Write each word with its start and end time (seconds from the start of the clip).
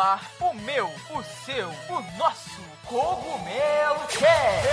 ar 0.00 0.32
o 0.40 0.54
meu, 0.54 0.86
o 0.86 1.22
seu, 1.44 1.68
o 1.68 2.18
nosso 2.18 2.62
Cogumelo 2.86 4.00
Cast. 4.08 4.68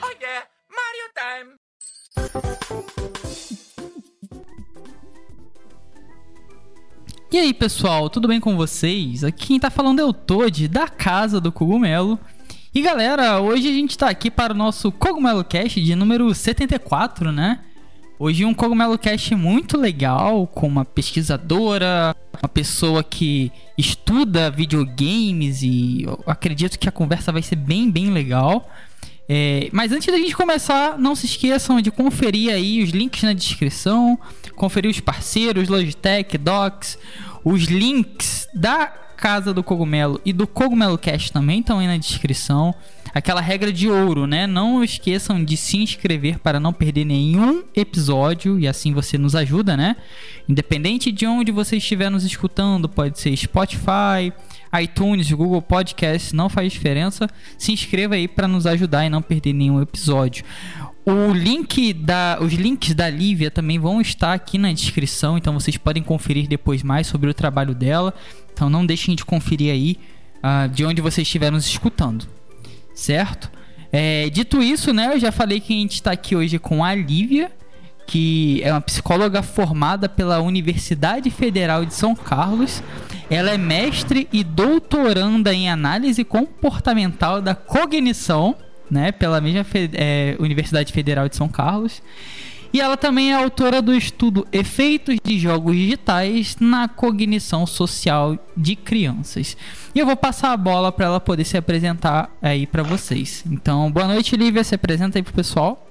Oh 0.00 0.12
yeah, 0.22 0.46
Mario 0.70 1.08
time! 1.18 1.56
E 7.32 7.38
aí, 7.38 7.52
pessoal, 7.52 8.08
tudo 8.08 8.28
bem 8.28 8.38
com 8.38 8.56
vocês? 8.56 9.24
Aqui 9.24 9.48
quem 9.48 9.58
tá 9.58 9.70
falando 9.70 9.98
é 9.98 10.04
o 10.04 10.12
Toad, 10.12 10.68
da 10.68 10.86
Casa 10.86 11.40
do 11.40 11.50
Cogumelo. 11.50 12.16
E 12.72 12.80
galera, 12.80 13.40
hoje 13.40 13.68
a 13.68 13.72
gente 13.72 13.98
tá 13.98 14.08
aqui 14.08 14.30
para 14.30 14.52
o 14.52 14.56
nosso 14.56 14.92
Cogumelo 14.92 15.42
Cast 15.42 15.82
de 15.82 15.96
número 15.96 16.32
74, 16.32 17.32
né? 17.32 17.64
Hoje 18.24 18.44
um 18.44 18.54
Cogumelo 18.54 18.96
Cast 18.96 19.34
muito 19.34 19.76
legal, 19.76 20.46
com 20.46 20.68
uma 20.68 20.84
pesquisadora, 20.84 22.14
uma 22.40 22.48
pessoa 22.48 23.02
que 23.02 23.50
estuda 23.76 24.48
videogames 24.48 25.60
e 25.64 26.06
acredito 26.24 26.78
que 26.78 26.88
a 26.88 26.92
conversa 26.92 27.32
vai 27.32 27.42
ser 27.42 27.56
bem, 27.56 27.90
bem 27.90 28.10
legal. 28.10 28.70
É, 29.28 29.68
mas 29.72 29.90
antes 29.90 30.06
da 30.06 30.16
gente 30.18 30.36
começar, 30.36 30.96
não 31.00 31.16
se 31.16 31.26
esqueçam 31.26 31.80
de 31.80 31.90
conferir 31.90 32.54
aí 32.54 32.80
os 32.80 32.90
links 32.90 33.24
na 33.24 33.32
descrição, 33.32 34.16
conferir 34.54 34.88
os 34.88 35.00
parceiros, 35.00 35.68
Logitech, 35.68 36.38
Docs, 36.38 37.00
os 37.44 37.64
links 37.64 38.46
da 38.54 38.86
Casa 39.16 39.52
do 39.52 39.64
Cogumelo 39.64 40.20
e 40.24 40.32
do 40.32 40.46
Cogumelo 40.46 40.96
Cast 40.96 41.32
também 41.32 41.58
estão 41.58 41.80
aí 41.80 41.88
na 41.88 41.96
descrição. 41.96 42.72
Aquela 43.14 43.40
regra 43.40 43.72
de 43.72 43.88
ouro, 43.90 44.26
né? 44.26 44.46
Não 44.46 44.82
esqueçam 44.82 45.44
de 45.44 45.56
se 45.56 45.76
inscrever 45.76 46.38
para 46.38 46.58
não 46.58 46.72
perder 46.72 47.04
nenhum 47.04 47.62
episódio 47.76 48.58
e 48.58 48.66
assim 48.66 48.92
você 48.92 49.18
nos 49.18 49.34
ajuda, 49.34 49.76
né? 49.76 49.96
Independente 50.48 51.12
de 51.12 51.26
onde 51.26 51.52
você 51.52 51.76
estiver 51.76 52.10
nos 52.10 52.24
escutando, 52.24 52.88
pode 52.88 53.20
ser 53.20 53.36
Spotify, 53.36 54.32
iTunes, 54.80 55.30
Google 55.30 55.60
Podcast, 55.60 56.34
não 56.34 56.48
faz 56.48 56.72
diferença. 56.72 57.28
Se 57.58 57.70
inscreva 57.70 58.14
aí 58.14 58.26
para 58.26 58.48
nos 58.48 58.66
ajudar 58.66 59.04
e 59.04 59.10
não 59.10 59.20
perder 59.20 59.52
nenhum 59.52 59.82
episódio. 59.82 60.44
O 61.04 61.32
link 61.32 61.92
da, 61.92 62.38
os 62.40 62.52
links 62.52 62.94
da 62.94 63.10
Lívia 63.10 63.50
também 63.50 63.78
vão 63.78 64.00
estar 64.00 64.32
aqui 64.32 64.56
na 64.56 64.72
descrição, 64.72 65.36
então 65.36 65.52
vocês 65.52 65.76
podem 65.76 66.02
conferir 66.02 66.46
depois 66.46 66.82
mais 66.82 67.08
sobre 67.08 67.28
o 67.28 67.34
trabalho 67.34 67.74
dela. 67.74 68.14
Então 68.52 68.70
não 68.70 68.86
deixem 68.86 69.14
de 69.14 69.24
conferir 69.24 69.72
aí 69.72 69.98
uh, 70.38 70.68
de 70.68 70.84
onde 70.84 71.02
vocês 71.02 71.26
estiver 71.26 71.50
nos 71.50 71.66
escutando, 71.66 72.26
certo? 72.94 73.50
É, 73.92 74.30
dito 74.30 74.62
isso, 74.62 74.92
né, 74.92 75.14
eu 75.14 75.20
já 75.20 75.30
falei 75.30 75.60
que 75.60 75.72
a 75.72 75.76
gente 75.76 75.94
está 75.94 76.12
aqui 76.12 76.34
hoje 76.34 76.58
com 76.58 76.82
a 76.82 76.94
Lívia, 76.94 77.52
que 78.06 78.60
é 78.64 78.72
uma 78.72 78.80
psicóloga 78.80 79.42
formada 79.42 80.08
pela 80.08 80.40
Universidade 80.40 81.30
Federal 81.30 81.84
de 81.84 81.94
São 81.94 82.14
Carlos. 82.14 82.82
Ela 83.30 83.50
é 83.50 83.58
mestre 83.58 84.28
e 84.32 84.42
doutoranda 84.42 85.54
em 85.54 85.70
análise 85.70 86.24
comportamental 86.24 87.40
da 87.40 87.54
cognição 87.54 88.56
né, 88.90 89.10
pela 89.12 89.40
mesma 89.40 89.64
é, 89.94 90.36
Universidade 90.38 90.92
Federal 90.92 91.28
de 91.28 91.36
São 91.36 91.48
Carlos. 91.48 92.02
E 92.72 92.80
ela 92.80 92.96
também 92.96 93.32
é 93.32 93.34
autora 93.34 93.82
do 93.82 93.94
estudo 93.94 94.46
Efeitos 94.50 95.16
de 95.22 95.38
Jogos 95.38 95.76
Digitais 95.76 96.56
na 96.58 96.88
Cognição 96.88 97.66
Social 97.66 98.38
de 98.56 98.74
Crianças. 98.74 99.58
E 99.94 99.98
eu 99.98 100.06
vou 100.06 100.16
passar 100.16 100.52
a 100.52 100.56
bola 100.56 100.90
para 100.90 101.04
ela 101.04 101.20
poder 101.20 101.44
se 101.44 101.56
apresentar 101.58 102.34
aí 102.40 102.66
para 102.66 102.82
vocês. 102.82 103.44
Então, 103.46 103.92
boa 103.92 104.06
noite, 104.06 104.36
Lívia. 104.36 104.64
Se 104.64 104.74
apresenta 104.74 105.18
aí 105.18 105.22
pro 105.22 105.34
pessoal. 105.34 105.86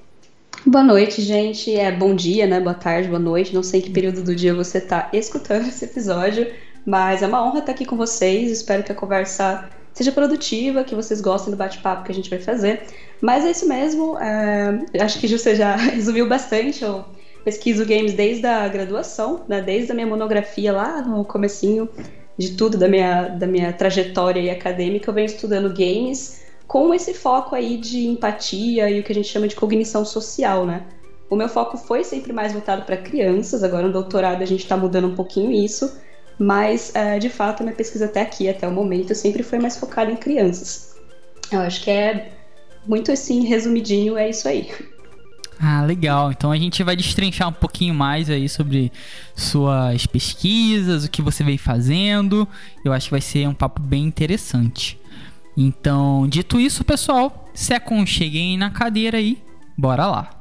Boa 0.65 0.83
noite, 0.83 1.21
gente. 1.21 1.75
É 1.75 1.91
bom 1.91 2.15
dia, 2.15 2.47
né? 2.47 2.59
Boa 2.59 2.73
tarde, 2.73 3.07
boa 3.07 3.19
noite. 3.19 3.53
Não 3.53 3.61
sei 3.61 3.79
em 3.79 3.83
que 3.83 3.89
período 3.91 4.23
do 4.23 4.35
dia 4.35 4.53
você 4.53 4.79
está 4.79 5.07
escutando 5.13 5.65
esse 5.69 5.85
episódio, 5.85 6.51
mas 6.83 7.21
é 7.21 7.27
uma 7.27 7.45
honra 7.45 7.59
estar 7.59 7.73
aqui 7.73 7.85
com 7.85 7.95
vocês. 7.95 8.51
Espero 8.51 8.81
que 8.83 8.91
a 8.91 8.95
conversa 8.95 9.69
seja 10.01 10.11
produtiva, 10.11 10.83
que 10.83 10.95
vocês 10.95 11.21
gostem 11.21 11.51
do 11.51 11.57
bate-papo 11.57 12.03
que 12.03 12.11
a 12.11 12.15
gente 12.15 12.29
vai 12.29 12.39
fazer. 12.39 12.81
Mas 13.21 13.45
é 13.45 13.51
isso 13.51 13.67
mesmo, 13.67 14.17
é, 14.17 14.83
acho 14.99 15.19
que 15.19 15.27
você 15.27 15.55
já 15.55 15.75
resumiu 15.93 16.27
bastante. 16.27 16.83
Eu 16.83 17.05
pesquiso 17.45 17.85
games 17.85 18.13
desde 18.13 18.45
a 18.47 18.67
graduação, 18.67 19.41
né, 19.47 19.61
desde 19.61 19.91
a 19.91 19.95
minha 19.95 20.07
monografia 20.07 20.73
lá 20.73 21.01
no 21.01 21.23
comecinho 21.23 21.87
de 22.37 22.55
tudo 22.55 22.77
da 22.77 22.87
minha, 22.87 23.27
da 23.27 23.45
minha 23.45 23.71
trajetória 23.71 24.51
acadêmica, 24.51 25.09
eu 25.09 25.13
venho 25.13 25.25
estudando 25.25 25.69
games 25.69 26.41
com 26.67 26.93
esse 26.93 27.13
foco 27.13 27.53
aí 27.53 27.77
de 27.77 28.07
empatia 28.07 28.89
e 28.89 28.99
o 28.99 29.03
que 29.03 29.11
a 29.11 29.15
gente 29.15 29.27
chama 29.27 29.47
de 29.47 29.55
cognição 29.55 30.03
social, 30.05 30.65
né? 30.65 30.83
O 31.29 31.35
meu 31.35 31.49
foco 31.49 31.77
foi 31.77 32.03
sempre 32.03 32.33
mais 32.33 32.53
voltado 32.53 32.83
para 32.83 32.97
crianças, 32.97 33.63
agora 33.63 33.87
no 33.87 33.93
doutorado 33.93 34.41
a 34.41 34.45
gente 34.45 34.63
está 34.63 34.75
mudando 34.75 35.07
um 35.07 35.15
pouquinho 35.15 35.51
isso, 35.51 35.91
mas 36.41 36.91
uh, 36.95 37.19
de 37.19 37.29
fato 37.29 37.61
minha 37.61 37.75
pesquisa 37.75 38.05
até 38.05 38.21
aqui, 38.21 38.49
até 38.49 38.67
o 38.67 38.71
momento, 38.71 39.13
sempre 39.13 39.43
foi 39.43 39.59
mais 39.59 39.77
focada 39.77 40.11
em 40.11 40.15
crianças. 40.15 40.95
Eu 41.51 41.59
acho 41.59 41.83
que 41.83 41.91
é 41.91 42.31
muito 42.87 43.11
assim, 43.11 43.45
resumidinho, 43.45 44.17
é 44.17 44.27
isso 44.27 44.47
aí. 44.47 44.71
Ah, 45.59 45.83
legal. 45.83 46.31
Então 46.31 46.51
a 46.51 46.57
gente 46.57 46.81
vai 46.81 46.95
destrinchar 46.95 47.47
um 47.47 47.53
pouquinho 47.53 47.93
mais 47.93 48.27
aí 48.27 48.49
sobre 48.49 48.91
suas 49.35 50.07
pesquisas, 50.07 51.05
o 51.05 51.11
que 51.11 51.21
você 51.21 51.43
vem 51.43 51.59
fazendo. 51.59 52.47
Eu 52.83 52.91
acho 52.91 53.05
que 53.05 53.11
vai 53.11 53.21
ser 53.21 53.47
um 53.47 53.53
papo 53.53 53.79
bem 53.79 54.03
interessante. 54.03 54.99
Então, 55.55 56.27
dito 56.27 56.59
isso, 56.59 56.83
pessoal, 56.83 57.51
se 57.53 57.71
aconcheguem 57.71 58.57
na 58.57 58.71
cadeira 58.71 59.19
aí, 59.19 59.37
bora 59.77 60.07
lá. 60.07 60.40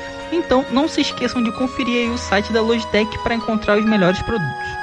Então, 0.31 0.65
não 0.71 0.87
se 0.87 1.01
esqueçam 1.01 1.43
de 1.43 1.51
conferir 1.51 2.09
o 2.09 2.17
site 2.17 2.53
da 2.53 2.61
Logitech 2.61 3.17
para 3.19 3.35
encontrar 3.35 3.77
os 3.77 3.85
melhores 3.85 4.21
produtos. 4.21 4.81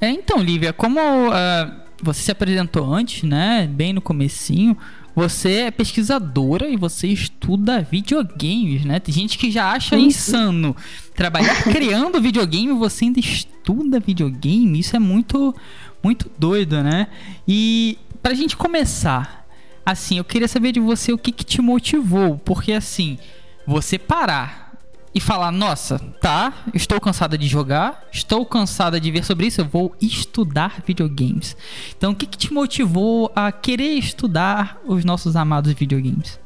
É, 0.00 0.10
então, 0.10 0.42
Lívia, 0.42 0.72
como 0.72 1.00
uh, 1.00 1.84
você 2.02 2.24
se 2.24 2.30
apresentou 2.30 2.92
antes, 2.92 3.22
né, 3.22 3.66
bem 3.66 3.92
no 3.92 4.02
comecinho, 4.02 4.76
você 5.14 5.52
é 5.60 5.70
pesquisadora 5.70 6.68
e 6.68 6.76
você 6.76 7.06
estuda 7.06 7.80
videogames, 7.88 8.84
né? 8.84 8.98
Tem 8.98 9.14
gente 9.14 9.38
que 9.38 9.50
já 9.50 9.70
acha 9.70 9.96
insano 9.96 10.74
trabalhar 11.14 11.62
criando 11.64 12.20
videogame, 12.20 12.72
você 12.72 13.04
ainda 13.06 13.20
estuda 13.20 14.00
videogame, 14.00 14.78
isso 14.78 14.96
é 14.96 14.98
muito 14.98 15.54
muito 16.02 16.30
doido, 16.38 16.82
né? 16.82 17.06
E 17.48 17.96
pra 18.24 18.32
gente 18.32 18.56
começar, 18.56 19.46
assim, 19.84 20.16
eu 20.16 20.24
queria 20.24 20.48
saber 20.48 20.72
de 20.72 20.80
você 20.80 21.12
o 21.12 21.18
que, 21.18 21.30
que 21.30 21.44
te 21.44 21.60
motivou, 21.60 22.40
porque 22.42 22.72
assim, 22.72 23.18
você 23.66 23.98
parar 23.98 24.78
e 25.14 25.20
falar: 25.20 25.52
Nossa, 25.52 25.98
tá, 26.22 26.64
estou 26.72 26.98
cansada 26.98 27.36
de 27.36 27.46
jogar, 27.46 28.02
estou 28.10 28.46
cansada 28.46 28.98
de 28.98 29.10
ver 29.10 29.26
sobre 29.26 29.48
isso, 29.48 29.60
eu 29.60 29.66
vou 29.66 29.94
estudar 30.00 30.82
videogames. 30.86 31.54
Então, 31.94 32.12
o 32.12 32.16
que, 32.16 32.24
que 32.24 32.38
te 32.38 32.50
motivou 32.50 33.30
a 33.36 33.52
querer 33.52 33.92
estudar 33.92 34.80
os 34.86 35.04
nossos 35.04 35.36
amados 35.36 35.74
videogames? 35.74 36.40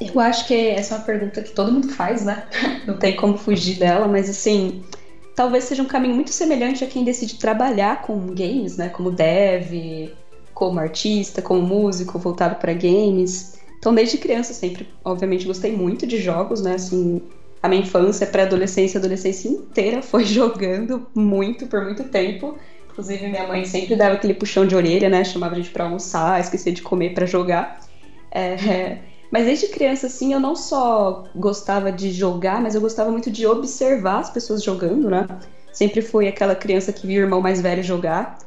Eu 0.00 0.18
acho 0.18 0.48
que 0.48 0.54
essa 0.54 0.96
é 0.96 0.98
uma 0.98 1.04
pergunta 1.04 1.40
que 1.40 1.52
todo 1.52 1.70
mundo 1.70 1.88
faz, 1.90 2.24
né? 2.24 2.48
Não 2.84 2.98
tem 2.98 3.14
como 3.14 3.38
fugir 3.38 3.78
dela, 3.78 4.08
mas 4.08 4.28
assim, 4.28 4.82
talvez 5.36 5.62
seja 5.62 5.84
um 5.84 5.86
caminho 5.86 6.16
muito 6.16 6.30
semelhante 6.30 6.82
a 6.82 6.88
quem 6.88 7.04
decide 7.04 7.36
trabalhar 7.36 8.02
com 8.02 8.34
games, 8.34 8.76
né? 8.76 8.88
Como 8.88 9.12
dev, 9.12 10.10
como 10.54 10.78
artista, 10.78 11.42
como 11.42 11.62
músico 11.62 12.18
voltado 12.18 12.56
para 12.56 12.72
games. 12.72 13.54
Então, 13.78 13.94
desde 13.94 14.18
criança, 14.18 14.52
sempre, 14.54 14.88
obviamente, 15.04 15.46
gostei 15.46 15.72
muito 15.72 16.06
de 16.06 16.18
jogos, 16.18 16.62
né? 16.62 16.74
Assim, 16.74 17.20
a 17.62 17.68
minha 17.68 17.82
infância, 17.82 18.26
pré-adolescência, 18.26 18.98
adolescência 18.98 19.48
inteira 19.48 20.00
foi 20.02 20.24
jogando 20.24 21.06
muito, 21.14 21.66
por 21.66 21.82
muito 21.82 22.04
tempo. 22.04 22.56
Inclusive, 22.90 23.26
minha 23.28 23.46
mãe 23.46 23.64
sempre 23.64 23.96
dava 23.96 24.14
aquele 24.14 24.34
puxão 24.34 24.66
de 24.66 24.76
orelha, 24.76 25.08
né? 25.08 25.24
Chamava 25.24 25.54
a 25.54 25.56
gente 25.56 25.70
pra 25.70 25.84
almoçar, 25.84 26.40
esquecia 26.40 26.72
de 26.72 26.82
comer 26.82 27.14
para 27.14 27.24
jogar. 27.24 27.80
É, 28.30 28.98
mas 29.32 29.46
desde 29.46 29.68
criança, 29.68 30.06
assim, 30.06 30.32
eu 30.32 30.40
não 30.40 30.54
só 30.54 31.24
gostava 31.34 31.90
de 31.90 32.12
jogar, 32.12 32.60
mas 32.60 32.74
eu 32.74 32.80
gostava 32.80 33.10
muito 33.10 33.30
de 33.30 33.46
observar 33.46 34.18
as 34.18 34.30
pessoas 34.30 34.62
jogando, 34.62 35.08
né? 35.08 35.26
Sempre 35.72 36.02
fui 36.02 36.28
aquela 36.28 36.54
criança 36.54 36.92
que 36.92 37.06
via 37.06 37.20
o 37.20 37.22
irmão 37.24 37.40
mais 37.40 37.60
velho 37.60 37.82
jogar. 37.82 38.38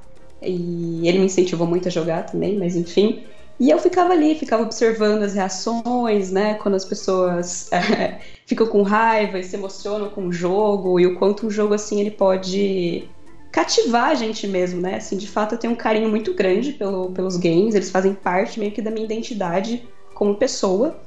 E 0.46 1.08
ele 1.08 1.20
me 1.20 1.26
incentivou 1.26 1.68
muito 1.68 1.88
a 1.88 1.92
jogar 1.92 2.24
também, 2.24 2.58
mas 2.58 2.76
enfim. 2.76 3.24
E 3.60 3.70
eu 3.70 3.80
ficava 3.80 4.14
ali, 4.14 4.36
ficava 4.36 4.64
observando 4.64 5.24
as 5.24 5.34
reações, 5.34 6.32
né? 6.32 6.56
Quando 6.56 6.76
as 6.76 6.84
pessoas 6.84 7.72
é, 7.72 8.20
ficam 8.46 8.68
com 8.68 8.82
raiva 8.82 9.40
e 9.40 9.44
se 9.44 9.56
emocionam 9.56 10.10
com 10.10 10.28
o 10.28 10.32
jogo 10.32 11.00
e 11.00 11.08
o 11.08 11.18
quanto 11.18 11.48
um 11.48 11.50
jogo 11.50 11.74
assim 11.74 12.02
ele 12.02 12.12
pode 12.12 13.08
cativar 13.52 14.10
a 14.10 14.16
gente 14.16 14.46
mesmo, 14.48 14.82
né? 14.82 14.96
Assim, 14.96 15.16
de 15.16 15.28
fato 15.28 15.56
eu 15.56 15.58
tenho 15.58 15.72
um 15.72 15.78
carinho 15.78 16.10
muito 16.10 16.34
grande 16.34 16.74
pelo, 16.74 17.10
pelos 17.12 17.38
games, 17.38 17.74
eles 17.74 17.90
fazem 17.90 18.14
parte 18.14 18.60
meio 18.60 18.74
que 18.74 18.82
da 18.82 18.92
minha 18.92 19.06
identidade 19.06 19.88
como 20.14 20.36
pessoa. 20.36 21.00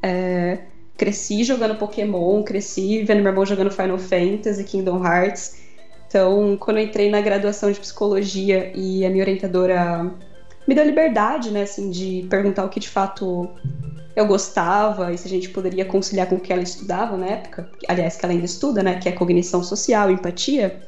É, 0.00 0.58
cresci 0.96 1.42
jogando 1.42 1.76
Pokémon, 1.76 2.44
cresci 2.44 3.02
vendo 3.02 3.22
meu 3.22 3.30
irmão 3.30 3.44
jogando 3.44 3.72
Final 3.72 3.98
Fantasy, 3.98 4.62
Kingdom 4.62 5.04
Hearts. 5.04 5.56
Então, 6.08 6.56
quando 6.56 6.78
eu 6.78 6.84
entrei 6.84 7.10
na 7.10 7.20
graduação 7.20 7.70
de 7.70 7.78
psicologia 7.78 8.72
e 8.74 9.04
a 9.04 9.10
minha 9.10 9.22
orientadora 9.22 10.10
me 10.66 10.74
deu 10.74 10.84
liberdade, 10.84 11.50
né, 11.50 11.62
assim, 11.62 11.90
de 11.90 12.26
perguntar 12.30 12.64
o 12.64 12.70
que 12.70 12.80
de 12.80 12.88
fato 12.88 13.50
eu 14.16 14.26
gostava 14.26 15.12
e 15.12 15.18
se 15.18 15.26
a 15.26 15.30
gente 15.30 15.50
poderia 15.50 15.84
conciliar 15.84 16.26
com 16.26 16.36
o 16.36 16.40
que 16.40 16.52
ela 16.52 16.62
estudava 16.62 17.16
na 17.16 17.26
época, 17.26 17.70
aliás, 17.86 18.16
que 18.16 18.24
ela 18.24 18.32
ainda 18.32 18.46
estuda, 18.46 18.82
né, 18.82 18.98
que 18.98 19.08
é 19.08 19.12
cognição 19.12 19.62
social, 19.62 20.10
empatia. 20.10 20.82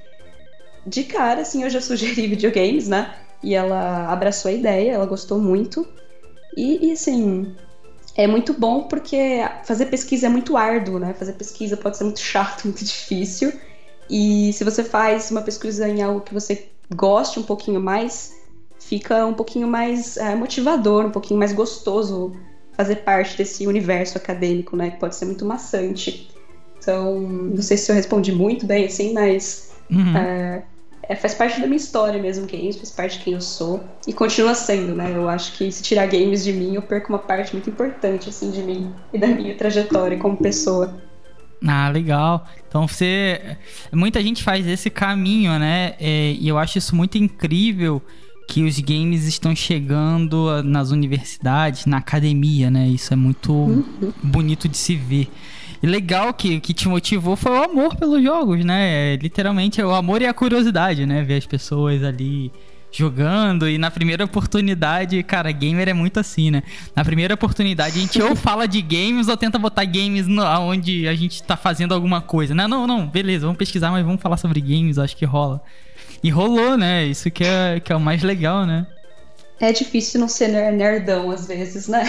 De 0.86 1.04
cara, 1.04 1.42
assim, 1.42 1.62
eu 1.62 1.70
já 1.70 1.82
sugeri 1.82 2.26
videogames, 2.26 2.88
né, 2.88 3.14
e 3.42 3.54
ela 3.54 4.10
abraçou 4.10 4.50
a 4.50 4.54
ideia, 4.54 4.92
ela 4.92 5.06
gostou 5.06 5.38
muito. 5.38 5.86
E, 6.56 6.88
e 6.88 6.92
assim, 6.92 7.54
é 8.16 8.26
muito 8.26 8.54
bom 8.54 8.84
porque 8.84 9.40
fazer 9.64 9.86
pesquisa 9.86 10.26
é 10.26 10.30
muito 10.30 10.56
árduo, 10.56 10.98
né? 10.98 11.14
Fazer 11.14 11.34
pesquisa 11.34 11.76
pode 11.76 11.96
ser 11.96 12.04
muito 12.04 12.20
chato, 12.20 12.64
muito 12.64 12.84
difícil. 12.84 13.52
E 14.10 14.52
se 14.52 14.64
você 14.64 14.82
faz 14.82 15.30
uma 15.30 15.40
pesquisa 15.40 15.88
em 15.88 16.02
algo 16.02 16.20
que 16.20 16.34
você 16.34 16.66
goste 16.94 17.38
um 17.38 17.44
pouquinho 17.44 17.80
mais, 17.80 18.34
fica 18.80 19.24
um 19.24 19.34
pouquinho 19.34 19.68
mais 19.68 20.16
é, 20.16 20.34
motivador, 20.34 21.06
um 21.06 21.10
pouquinho 21.10 21.38
mais 21.38 21.52
gostoso 21.52 22.32
fazer 22.72 22.96
parte 22.96 23.36
desse 23.36 23.66
universo 23.66 24.18
acadêmico, 24.18 24.76
né? 24.76 24.90
Que 24.90 24.98
pode 24.98 25.14
ser 25.14 25.26
muito 25.26 25.44
maçante. 25.44 26.28
Então, 26.78 27.20
não 27.20 27.62
sei 27.62 27.76
se 27.76 27.92
eu 27.92 27.94
respondi 27.94 28.32
muito 28.32 28.66
bem, 28.66 28.86
assim, 28.86 29.12
mas 29.12 29.70
uhum. 29.90 30.16
é, 30.16 30.62
é, 31.02 31.14
faz 31.14 31.34
parte 31.34 31.60
da 31.60 31.66
minha 31.66 31.76
história 31.76 32.20
mesmo, 32.20 32.46
games, 32.46 32.76
faz 32.76 32.90
parte 32.90 33.18
de 33.18 33.24
quem 33.24 33.34
eu 33.34 33.40
sou. 33.40 33.80
E 34.06 34.12
continua 34.12 34.54
sendo, 34.54 34.94
né? 34.94 35.12
Eu 35.14 35.28
acho 35.28 35.56
que 35.58 35.70
se 35.70 35.82
tirar 35.82 36.06
games 36.06 36.42
de 36.42 36.52
mim, 36.52 36.74
eu 36.74 36.82
perco 36.82 37.10
uma 37.10 37.18
parte 37.18 37.52
muito 37.52 37.68
importante, 37.68 38.30
assim, 38.30 38.50
de 38.50 38.62
mim 38.62 38.92
e 39.12 39.18
da 39.18 39.26
minha 39.26 39.54
trajetória 39.54 40.18
como 40.18 40.36
pessoa. 40.36 41.00
Ah, 41.66 41.88
legal. 41.90 42.46
Então 42.68 42.86
você. 42.88 43.56
Muita 43.92 44.22
gente 44.22 44.42
faz 44.42 44.66
esse 44.66 44.88
caminho, 44.88 45.58
né? 45.58 45.94
É, 46.00 46.32
e 46.38 46.48
eu 46.48 46.58
acho 46.58 46.78
isso 46.78 46.96
muito 46.96 47.18
incrível 47.18 48.02
que 48.48 48.64
os 48.64 48.78
games 48.80 49.26
estão 49.26 49.54
chegando 49.54 50.62
nas 50.64 50.90
universidades, 50.90 51.86
na 51.86 51.98
academia, 51.98 52.70
né? 52.70 52.88
Isso 52.88 53.12
é 53.12 53.16
muito 53.16 53.52
uhum. 53.52 54.12
bonito 54.22 54.68
de 54.68 54.76
se 54.76 54.96
ver. 54.96 55.28
E 55.82 55.86
legal 55.86 56.34
que 56.34 56.60
que 56.60 56.74
te 56.74 56.88
motivou 56.88 57.36
foi 57.36 57.52
o 57.52 57.62
amor 57.62 57.94
pelos 57.96 58.22
jogos, 58.22 58.64
né? 58.64 59.14
É, 59.14 59.16
literalmente 59.16 59.80
é 59.80 59.86
o 59.86 59.94
amor 59.94 60.20
e 60.20 60.26
a 60.26 60.34
curiosidade, 60.34 61.06
né? 61.06 61.22
Ver 61.22 61.36
as 61.36 61.46
pessoas 61.46 62.02
ali 62.02 62.50
jogando 62.92 63.68
e 63.68 63.78
na 63.78 63.90
primeira 63.90 64.24
oportunidade, 64.24 65.22
cara, 65.22 65.50
gamer 65.52 65.88
é 65.88 65.92
muito 65.92 66.18
assim, 66.18 66.50
né? 66.50 66.62
Na 66.94 67.04
primeira 67.04 67.34
oportunidade 67.34 67.98
a 67.98 68.00
gente 68.02 68.20
ou 68.20 68.34
fala 68.36 68.66
de 68.66 68.82
games 68.82 69.28
ou 69.28 69.36
tenta 69.36 69.58
botar 69.58 69.84
games 69.84 70.26
no, 70.26 70.42
onde 70.60 71.06
a 71.06 71.14
gente 71.14 71.42
tá 71.42 71.56
fazendo 71.56 71.94
alguma 71.94 72.20
coisa. 72.20 72.54
Não, 72.54 72.66
não, 72.66 72.86
não, 72.86 73.06
beleza, 73.06 73.46
vamos 73.46 73.58
pesquisar, 73.58 73.90
mas 73.90 74.04
vamos 74.04 74.20
falar 74.20 74.36
sobre 74.36 74.60
games, 74.60 74.98
acho 74.98 75.16
que 75.16 75.24
rola. 75.24 75.60
E 76.22 76.30
rolou, 76.30 76.76
né? 76.76 77.06
Isso 77.06 77.30
que 77.30 77.44
é, 77.44 77.80
que 77.80 77.92
é 77.92 77.96
o 77.96 78.00
mais 78.00 78.22
legal, 78.22 78.66
né? 78.66 78.86
É 79.60 79.72
difícil 79.72 80.20
não 80.20 80.28
ser 80.28 80.48
nerdão 80.48 81.30
às 81.30 81.46
vezes, 81.46 81.86
né? 81.86 82.04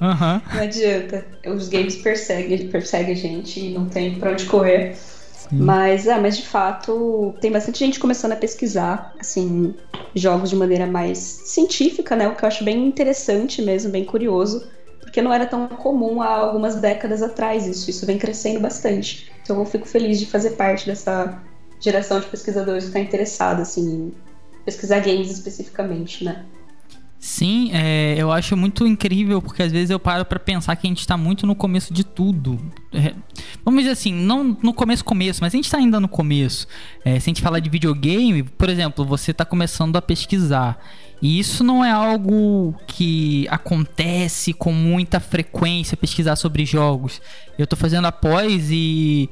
Uhum. 0.00 0.40
Não 0.54 0.62
adianta. 0.62 1.24
Os 1.46 1.68
games 1.68 1.96
perseguem, 1.96 2.68
perseguem 2.68 3.14
a 3.14 3.16
gente 3.16 3.60
e 3.60 3.70
não 3.70 3.86
tem 3.86 4.16
pra 4.16 4.32
onde 4.32 4.46
correr. 4.46 4.96
Mas, 5.50 6.08
ah, 6.08 6.18
mas 6.18 6.36
de 6.36 6.46
fato, 6.46 7.34
tem 7.40 7.50
bastante 7.50 7.78
gente 7.78 7.98
começando 7.98 8.32
a 8.32 8.36
pesquisar, 8.36 9.14
assim, 9.18 9.74
jogos 10.14 10.50
de 10.50 10.56
maneira 10.56 10.86
mais 10.86 11.18
científica, 11.18 12.14
né? 12.16 12.28
O 12.28 12.34
que 12.34 12.44
eu 12.44 12.48
acho 12.48 12.64
bem 12.64 12.86
interessante 12.86 13.60
mesmo, 13.60 13.90
bem 13.90 14.04
curioso, 14.04 14.66
porque 15.00 15.20
não 15.20 15.32
era 15.32 15.46
tão 15.46 15.68
comum 15.68 16.22
há 16.22 16.28
algumas 16.28 16.76
décadas 16.76 17.22
atrás 17.22 17.66
isso. 17.66 17.90
Isso 17.90 18.06
vem 18.06 18.18
crescendo 18.18 18.60
bastante. 18.60 19.30
Então 19.42 19.58
eu 19.58 19.64
fico 19.64 19.86
feliz 19.86 20.18
de 20.18 20.26
fazer 20.26 20.50
parte 20.50 20.86
dessa 20.86 21.42
geração 21.80 22.20
de 22.20 22.26
pesquisadores 22.26 22.84
que 22.84 22.90
está 22.90 23.00
interessada, 23.00 23.62
assim, 23.62 23.82
em 23.82 24.14
pesquisar 24.64 25.00
games 25.00 25.30
especificamente, 25.30 26.24
né? 26.24 26.44
Sim, 27.22 27.70
é, 27.72 28.16
eu 28.18 28.32
acho 28.32 28.56
muito 28.56 28.84
incrível 28.84 29.40
porque 29.40 29.62
às 29.62 29.70
vezes 29.70 29.90
eu 29.90 30.00
paro 30.00 30.24
para 30.24 30.40
pensar 30.40 30.74
que 30.74 30.88
a 30.88 30.90
gente 30.90 30.98
está 30.98 31.16
muito 31.16 31.46
no 31.46 31.54
começo 31.54 31.94
de 31.94 32.02
tudo. 32.02 32.58
É, 32.92 33.14
vamos 33.64 33.82
dizer 33.82 33.92
assim, 33.92 34.12
não 34.12 34.58
no 34.60 34.74
começo 34.74 35.04
começo, 35.04 35.40
mas 35.40 35.54
a 35.54 35.56
gente 35.56 35.66
está 35.66 35.78
ainda 35.78 36.00
no 36.00 36.08
começo. 36.08 36.66
É, 37.04 37.20
se 37.20 37.30
a 37.30 37.30
gente 37.30 37.40
falar 37.40 37.60
de 37.60 37.70
videogame, 37.70 38.42
por 38.42 38.68
exemplo, 38.68 39.04
você 39.04 39.30
está 39.30 39.44
começando 39.44 39.94
a 39.94 40.02
pesquisar. 40.02 40.84
E 41.22 41.38
isso 41.38 41.62
não 41.62 41.84
é 41.84 41.92
algo 41.92 42.74
que 42.88 43.46
acontece 43.48 44.52
com 44.52 44.72
muita 44.72 45.20
frequência 45.20 45.96
pesquisar 45.96 46.34
sobre 46.34 46.64
jogos. 46.66 47.22
Eu 47.56 47.62
estou 47.62 47.78
fazendo 47.78 48.06
após 48.06 48.68
e 48.68 49.30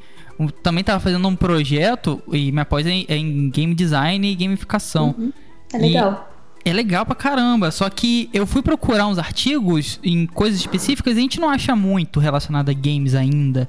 também 0.62 0.82
estava 0.82 1.00
fazendo 1.00 1.26
um 1.26 1.34
projeto 1.34 2.22
e 2.32 2.52
minha 2.52 2.64
pós 2.64 2.86
é 2.86 3.16
em 3.16 3.50
game 3.50 3.74
design 3.74 4.30
e 4.30 4.36
gamificação. 4.36 5.12
Uhum. 5.18 5.32
É 5.74 5.78
legal. 5.78 6.26
E 6.26 6.29
é 6.64 6.72
legal 6.72 7.06
pra 7.06 7.14
caramba, 7.14 7.70
só 7.70 7.88
que 7.88 8.28
eu 8.32 8.46
fui 8.46 8.62
procurar 8.62 9.06
uns 9.06 9.18
artigos 9.18 9.98
em 10.02 10.26
coisas 10.26 10.60
específicas 10.60 11.16
e 11.16 11.18
a 11.18 11.22
gente 11.22 11.40
não 11.40 11.48
acha 11.48 11.74
muito 11.74 12.20
relacionado 12.20 12.68
a 12.68 12.74
games 12.74 13.14
ainda. 13.14 13.68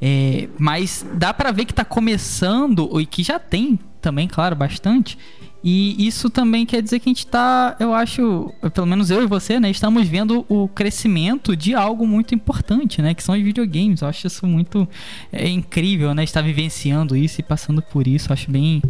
É, 0.00 0.48
mas 0.58 1.06
dá 1.14 1.32
para 1.32 1.52
ver 1.52 1.64
que 1.64 1.72
tá 1.72 1.84
começando, 1.84 3.00
e 3.00 3.06
que 3.06 3.22
já 3.22 3.38
tem 3.38 3.78
também, 4.00 4.26
claro, 4.26 4.56
bastante. 4.56 5.16
E 5.64 6.04
isso 6.04 6.28
também 6.28 6.66
quer 6.66 6.82
dizer 6.82 6.98
que 6.98 7.08
a 7.08 7.12
gente 7.12 7.24
tá, 7.24 7.76
eu 7.78 7.94
acho, 7.94 8.52
pelo 8.74 8.86
menos 8.86 9.12
eu 9.12 9.22
e 9.22 9.26
você, 9.26 9.60
né, 9.60 9.70
estamos 9.70 10.08
vendo 10.08 10.44
o 10.48 10.66
crescimento 10.66 11.56
de 11.56 11.72
algo 11.72 12.04
muito 12.04 12.34
importante, 12.34 13.00
né, 13.00 13.14
que 13.14 13.22
são 13.22 13.36
os 13.36 13.40
videogames. 13.40 14.00
Eu 14.02 14.08
acho 14.08 14.26
isso 14.26 14.44
muito 14.44 14.88
é, 15.32 15.48
incrível, 15.48 16.12
né, 16.14 16.24
estar 16.24 16.42
vivenciando 16.42 17.16
isso 17.16 17.40
e 17.40 17.44
passando 17.44 17.80
por 17.80 18.08
isso. 18.08 18.30
Eu 18.30 18.32
acho 18.32 18.50
bem, 18.50 18.82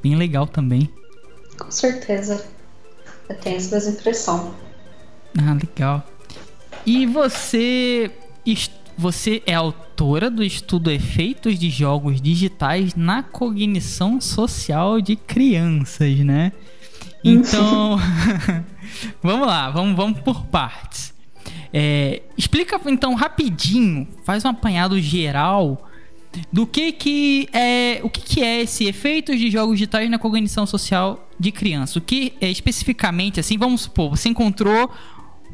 bem 0.00 0.14
legal 0.14 0.46
também. 0.46 0.88
Com 1.58 1.70
certeza. 1.72 2.59
Eu 3.30 3.36
tenho 3.36 3.56
essa 3.58 3.88
impressão. 3.88 4.52
Ah, 5.38 5.54
legal. 5.54 6.04
E 6.84 7.06
você, 7.06 8.10
você 8.98 9.40
é 9.46 9.54
autora 9.54 10.28
do 10.28 10.42
estudo 10.42 10.90
Efeitos 10.90 11.56
de 11.56 11.70
Jogos 11.70 12.20
Digitais 12.20 12.96
na 12.96 13.22
Cognição 13.22 14.20
Social 14.20 15.00
de 15.00 15.14
Crianças, 15.14 16.18
né? 16.18 16.52
Então, 17.22 17.98
vamos 19.22 19.46
lá, 19.46 19.70
vamos, 19.70 19.94
vamos 19.94 20.20
por 20.20 20.46
partes. 20.46 21.12
É, 21.70 22.22
explica 22.34 22.80
então 22.86 23.14
rapidinho, 23.14 24.08
faz 24.24 24.42
um 24.42 24.48
apanhado 24.48 24.98
geral 24.98 25.89
do 26.52 26.66
que 26.66 26.92
que 26.92 27.48
é 27.52 28.00
o 28.02 28.10
que, 28.10 28.20
que 28.20 28.42
é 28.42 28.62
esse 28.62 28.84
efeitos 28.86 29.38
de 29.38 29.50
jogos 29.50 29.78
digitais 29.78 30.08
na 30.08 30.18
cognição 30.18 30.66
social 30.66 31.28
de 31.38 31.50
criança. 31.50 31.98
O 31.98 32.02
que 32.02 32.34
é 32.40 32.48
especificamente 32.48 33.40
assim, 33.40 33.58
vamos 33.58 33.82
supor, 33.82 34.10
você 34.10 34.28
encontrou 34.28 34.90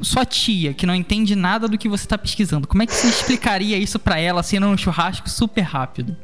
sua 0.00 0.26
tia 0.26 0.75
que 0.75 0.85
não 0.85 0.95
entende 0.95 1.35
nada 1.35 1.66
do 1.66 1.78
que 1.78 1.88
você 1.88 2.04
está 2.04 2.18
pesquisando. 2.18 2.68
Como 2.68 2.83
é 2.83 2.87
que 2.87 2.95
você 2.95 3.06
explicaria 3.09 3.78
isso 3.78 3.99
para 3.99 4.18
ela 4.18 4.40
assim 4.40 4.59
num 4.59 4.76
churrasco 4.76 5.28
super 5.28 5.62
rápido? 5.62 6.16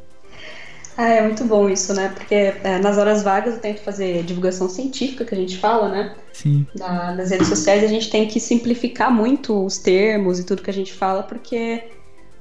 Ah, 0.97 1.09
é 1.09 1.23
muito 1.23 1.45
bom 1.45 1.71
isso, 1.71 1.95
né? 1.95 2.13
Porque 2.15 2.35
é, 2.35 2.79
nas 2.79 2.99
horas 2.99 3.23
vagas 3.23 3.55
eu 3.55 3.61
tento 3.61 3.81
fazer 3.81 4.23
divulgação 4.25 4.69
científica, 4.69 5.25
que 5.25 5.35
a 5.35 5.39
gente 5.39 5.57
fala, 5.57 5.89
né? 5.89 6.15
Sim. 6.35 6.67
Na, 6.77 7.15
nas 7.15 7.31
redes 7.31 7.49
sociais 7.49 7.83
a 7.83 7.87
gente 7.87 8.11
tem 8.11 8.29
que 8.29 8.39
simplificar 8.39 9.11
muito 9.11 9.65
os 9.65 9.79
termos 9.79 10.39
e 10.39 10.45
tudo 10.45 10.63
que 10.63 10.69
a 10.69 10.75
gente 10.75 10.93
fala, 10.93 11.23
porque 11.23 11.83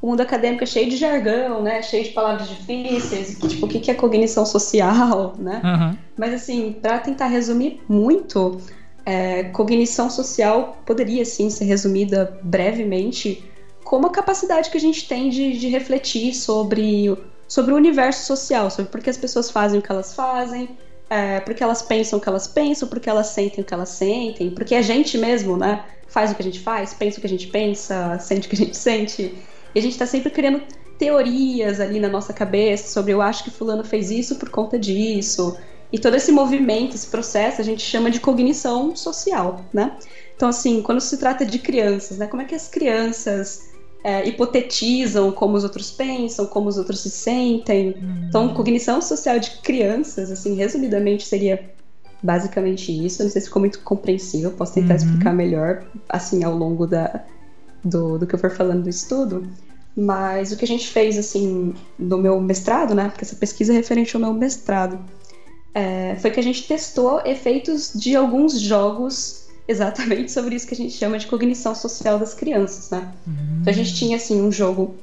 o 0.02 0.08
mundo 0.08 0.22
acadêmico 0.22 0.64
é 0.64 0.68
cheio 0.68 0.90
de 0.90 0.98
jargão, 0.98 1.62
né? 1.62 1.82
Cheio 1.84 2.04
de 2.04 2.10
palavras 2.10 2.50
difíceis, 2.50 3.38
tipo, 3.48 3.68
o 3.68 3.70
que 3.70 3.92
é 3.92 3.94
cognição 3.94 4.46
social, 4.46 5.36
né? 5.38 5.62
Uhum. 5.64 5.98
Mas 6.18 6.34
assim, 6.34 6.74
para 6.82 6.98
tentar 6.98 7.28
resumir 7.28 7.82
muito, 7.88 8.60
é, 9.06 9.44
cognição 9.46 10.10
social 10.10 10.78
poderia 10.86 11.24
sim 11.24 11.50
ser 11.50 11.66
resumida 11.66 12.40
brevemente 12.44 13.48
como 13.84 14.08
a 14.08 14.10
capacidade 14.10 14.70
que 14.70 14.78
a 14.78 14.82
gente 14.82 15.08
tem 15.08 15.30
de, 15.30 15.58
de 15.58 15.68
refletir 15.68 16.34
sobre, 16.34 17.16
sobre 17.48 17.74
o 17.74 17.76
universo 17.76 18.26
social, 18.26 18.72
sobre 18.72 18.90
por 18.92 19.02
que 19.02 19.10
as 19.10 19.18
pessoas 19.18 19.52
fazem 19.52 19.80
o 19.80 19.82
que 19.82 19.92
elas 19.92 20.14
fazem, 20.14 20.70
é, 21.10 21.42
porque 21.42 21.62
elas 21.62 21.82
pensam 21.82 22.18
o 22.18 22.22
que 22.22 22.30
elas 22.30 22.48
pensam, 22.48 22.88
porque 22.88 23.10
elas 23.10 23.28
sentem 23.28 23.62
o 23.62 23.68
que 23.68 23.74
elas 23.74 23.90
sentem, 23.90 24.50
porque 24.52 24.76
a 24.76 24.82
gente 24.82 25.18
mesmo, 25.18 25.58
né, 25.58 25.84
faz 26.08 26.32
o 26.32 26.36
que 26.36 26.42
a 26.42 26.46
gente 26.46 26.60
faz, 26.60 26.94
pensa 26.94 27.18
o 27.18 27.22
que 27.22 27.28
a 27.28 27.30
gente 27.30 27.48
pensa, 27.48 28.18
sente 28.20 28.48
o 28.48 28.50
que 28.50 28.56
a 28.56 28.60
gente 28.60 28.78
sente. 28.78 29.36
E 29.74 29.80
a 29.80 29.82
gente 29.82 29.94
está 29.94 30.06
sempre 30.06 30.30
criando 30.30 30.62
teorias 30.98 31.80
ali 31.80 32.00
na 32.00 32.08
nossa 32.08 32.32
cabeça 32.32 32.90
sobre 32.90 33.12
eu 33.12 33.22
acho 33.22 33.44
que 33.44 33.50
fulano 33.50 33.84
fez 33.84 34.12
isso 34.12 34.36
por 34.36 34.50
conta 34.50 34.78
disso. 34.78 35.58
E 35.92 36.00
todo 36.00 36.16
esse 36.16 36.32
movimento, 36.32 36.96
esse 36.96 37.08
processo, 37.08 37.60
a 37.60 37.64
gente 37.64 37.82
chama 37.82 38.10
de 38.10 38.20
cognição 38.20 38.96
social, 38.96 39.66
né? 39.74 39.98
Então, 40.36 40.48
assim, 40.48 40.82
quando 40.82 41.02
se 41.02 41.18
trata 41.18 41.46
de 41.46 41.60
crianças, 41.60 42.18
né? 42.18 42.28
Como 42.28 42.42
é 42.42 42.46
que 42.46 42.56
as 42.56 42.68
crianças 42.68 43.72
é, 44.04 44.28
hipotetizam 44.28 45.32
como 45.32 45.58
os 45.58 45.64
outros 45.64 45.92
pensam, 45.92 46.46
como 46.46 46.70
os 46.70 46.78
outros 46.78 47.02
se 47.02 47.10
sentem? 47.10 47.96
Hum. 47.98 48.26
Então, 48.30 48.54
cognição 48.54 49.02
social 49.02 49.38
de 49.40 49.52
crianças, 49.62 50.32
assim, 50.32 50.56
resumidamente, 50.56 51.28
seria 51.28 51.72
basicamente 52.24 52.92
isso. 53.06 53.24
Não 53.24 53.30
sei 53.30 53.42
se 53.42 53.48
ficou 53.48 53.60
muito 53.60 53.80
compreensível, 53.80 54.52
posso 54.52 54.76
tentar 54.76 54.94
uhum. 54.94 55.00
explicar 55.00 55.34
melhor, 55.34 55.84
assim, 56.08 56.44
ao 56.44 56.56
longo 56.56 56.88
da, 56.88 57.26
do, 57.84 58.18
do 58.18 58.28
que 58.28 58.36
eu 58.36 58.40
for 58.40 58.52
falando 58.52 58.84
do 58.84 58.90
estudo. 58.90 59.48
Mas 59.96 60.52
o 60.52 60.58
que 60.58 60.64
a 60.64 60.68
gente 60.68 60.88
fez, 60.88 61.18
assim, 61.18 61.74
no 62.00 62.18
meu 62.18 62.40
mestrado, 62.40 62.96
né? 62.96 63.10
Porque 63.10 63.26
essa 63.26 63.36
pesquisa 63.36 63.74
é 63.74 63.76
referente 63.76 64.16
ao 64.16 64.22
meu 64.22 64.34
mestrado, 64.34 65.00
é, 65.74 66.16
foi 66.20 66.32
que 66.32 66.40
a 66.40 66.44
gente 66.44 66.68
testou 66.68 67.22
efeitos 67.26 67.92
de 67.96 68.16
alguns 68.16 68.60
jogos 68.60 69.48
exatamente 69.68 70.32
sobre 70.32 70.56
isso 70.56 70.68
que 70.68 70.74
a 70.74 70.78
gente 70.78 70.94
chama 70.94 71.18
de 71.18 71.28
cognição 71.28 71.74
social 71.74 72.20
das 72.20 72.34
crianças, 72.34 72.90
né? 72.90 73.12
Uhum. 73.28 73.60
Então 73.62 73.72
a 73.72 73.76
gente 73.76 73.94
tinha, 73.96 74.18
assim, 74.18 74.42
um 74.42 74.52
jogo 74.52 74.96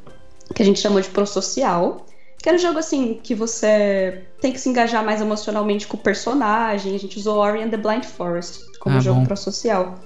que 0.55 0.63
a 0.63 0.65
gente 0.65 0.81
chamou 0.81 1.01
de 1.01 1.09
prosocial, 1.09 2.07
que 2.39 2.49
era 2.49 2.57
um 2.57 2.61
jogo, 2.61 2.79
assim, 2.79 3.19
que 3.23 3.35
você 3.35 4.25
tem 4.41 4.53
que 4.53 4.61
se 4.61 4.69
engajar 4.69 5.05
mais 5.05 5.21
emocionalmente 5.21 5.87
com 5.87 5.97
o 5.97 6.01
personagem. 6.01 6.95
A 6.95 6.99
gente 6.99 7.19
usou 7.19 7.37
Ori 7.37 7.63
and 7.63 7.71
the 7.71 7.77
Blind 7.77 8.05
Forest 8.05 8.61
como 8.79 8.97
ah, 8.97 9.01
jogo 9.01 9.25
prosocial. 9.27 9.99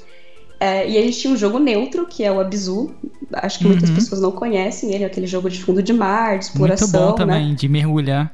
É, 0.62 0.88
e 0.88 0.96
a 0.96 1.02
gente 1.02 1.18
tinha 1.18 1.34
um 1.34 1.36
jogo 1.36 1.58
neutro, 1.58 2.06
que 2.06 2.22
é 2.22 2.30
o 2.30 2.38
Abzu. 2.38 2.94
Acho 3.32 3.58
que 3.58 3.64
uhum. 3.64 3.72
muitas 3.72 3.90
pessoas 3.90 4.20
não 4.20 4.30
conhecem 4.30 4.94
ele, 4.94 5.04
aquele 5.04 5.26
jogo 5.26 5.50
de 5.50 5.60
fundo 5.60 5.82
de 5.82 5.92
mar, 5.92 6.38
de 6.38 6.44
exploração. 6.44 6.86
Muito 6.86 7.00
bom 7.00 7.10
né? 7.10 7.16
também, 7.16 7.54
de 7.56 7.68
mergulhar. 7.68 8.32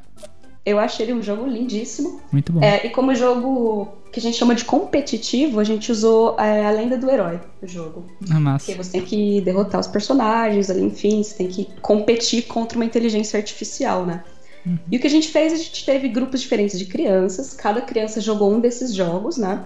Eu 0.66 0.78
achei 0.78 1.06
ele 1.06 1.14
um 1.14 1.22
jogo 1.22 1.46
lindíssimo. 1.46 2.20
Muito 2.30 2.52
bom. 2.52 2.62
É, 2.62 2.84
e 2.84 2.90
como 2.90 3.14
jogo 3.14 3.88
que 4.12 4.20
a 4.20 4.22
gente 4.22 4.36
chama 4.36 4.54
de 4.54 4.66
competitivo, 4.66 5.58
a 5.58 5.64
gente 5.64 5.90
usou 5.90 6.38
é, 6.38 6.66
a 6.66 6.70
lenda 6.70 6.98
do 6.98 7.10
herói 7.10 7.40
o 7.62 7.66
jogo. 7.66 8.04
Ah, 8.30 8.38
massa. 8.38 8.66
Porque 8.66 8.82
você 8.82 8.90
tem 8.90 9.00
que 9.00 9.40
derrotar 9.40 9.80
os 9.80 9.86
personagens 9.86 10.68
ali, 10.68 10.82
enfim, 10.82 11.22
você 11.22 11.34
tem 11.34 11.48
que 11.48 11.66
competir 11.80 12.42
contra 12.42 12.76
uma 12.76 12.84
inteligência 12.84 13.38
artificial, 13.38 14.04
né? 14.04 14.22
Uhum. 14.66 14.78
E 14.92 14.98
o 14.98 15.00
que 15.00 15.06
a 15.06 15.10
gente 15.10 15.28
fez, 15.28 15.54
a 15.54 15.56
gente 15.56 15.82
teve 15.86 16.08
grupos 16.08 16.42
diferentes 16.42 16.78
de 16.78 16.84
crianças, 16.84 17.54
cada 17.54 17.80
criança 17.80 18.20
jogou 18.20 18.52
um 18.52 18.60
desses 18.60 18.94
jogos, 18.94 19.38
né? 19.38 19.64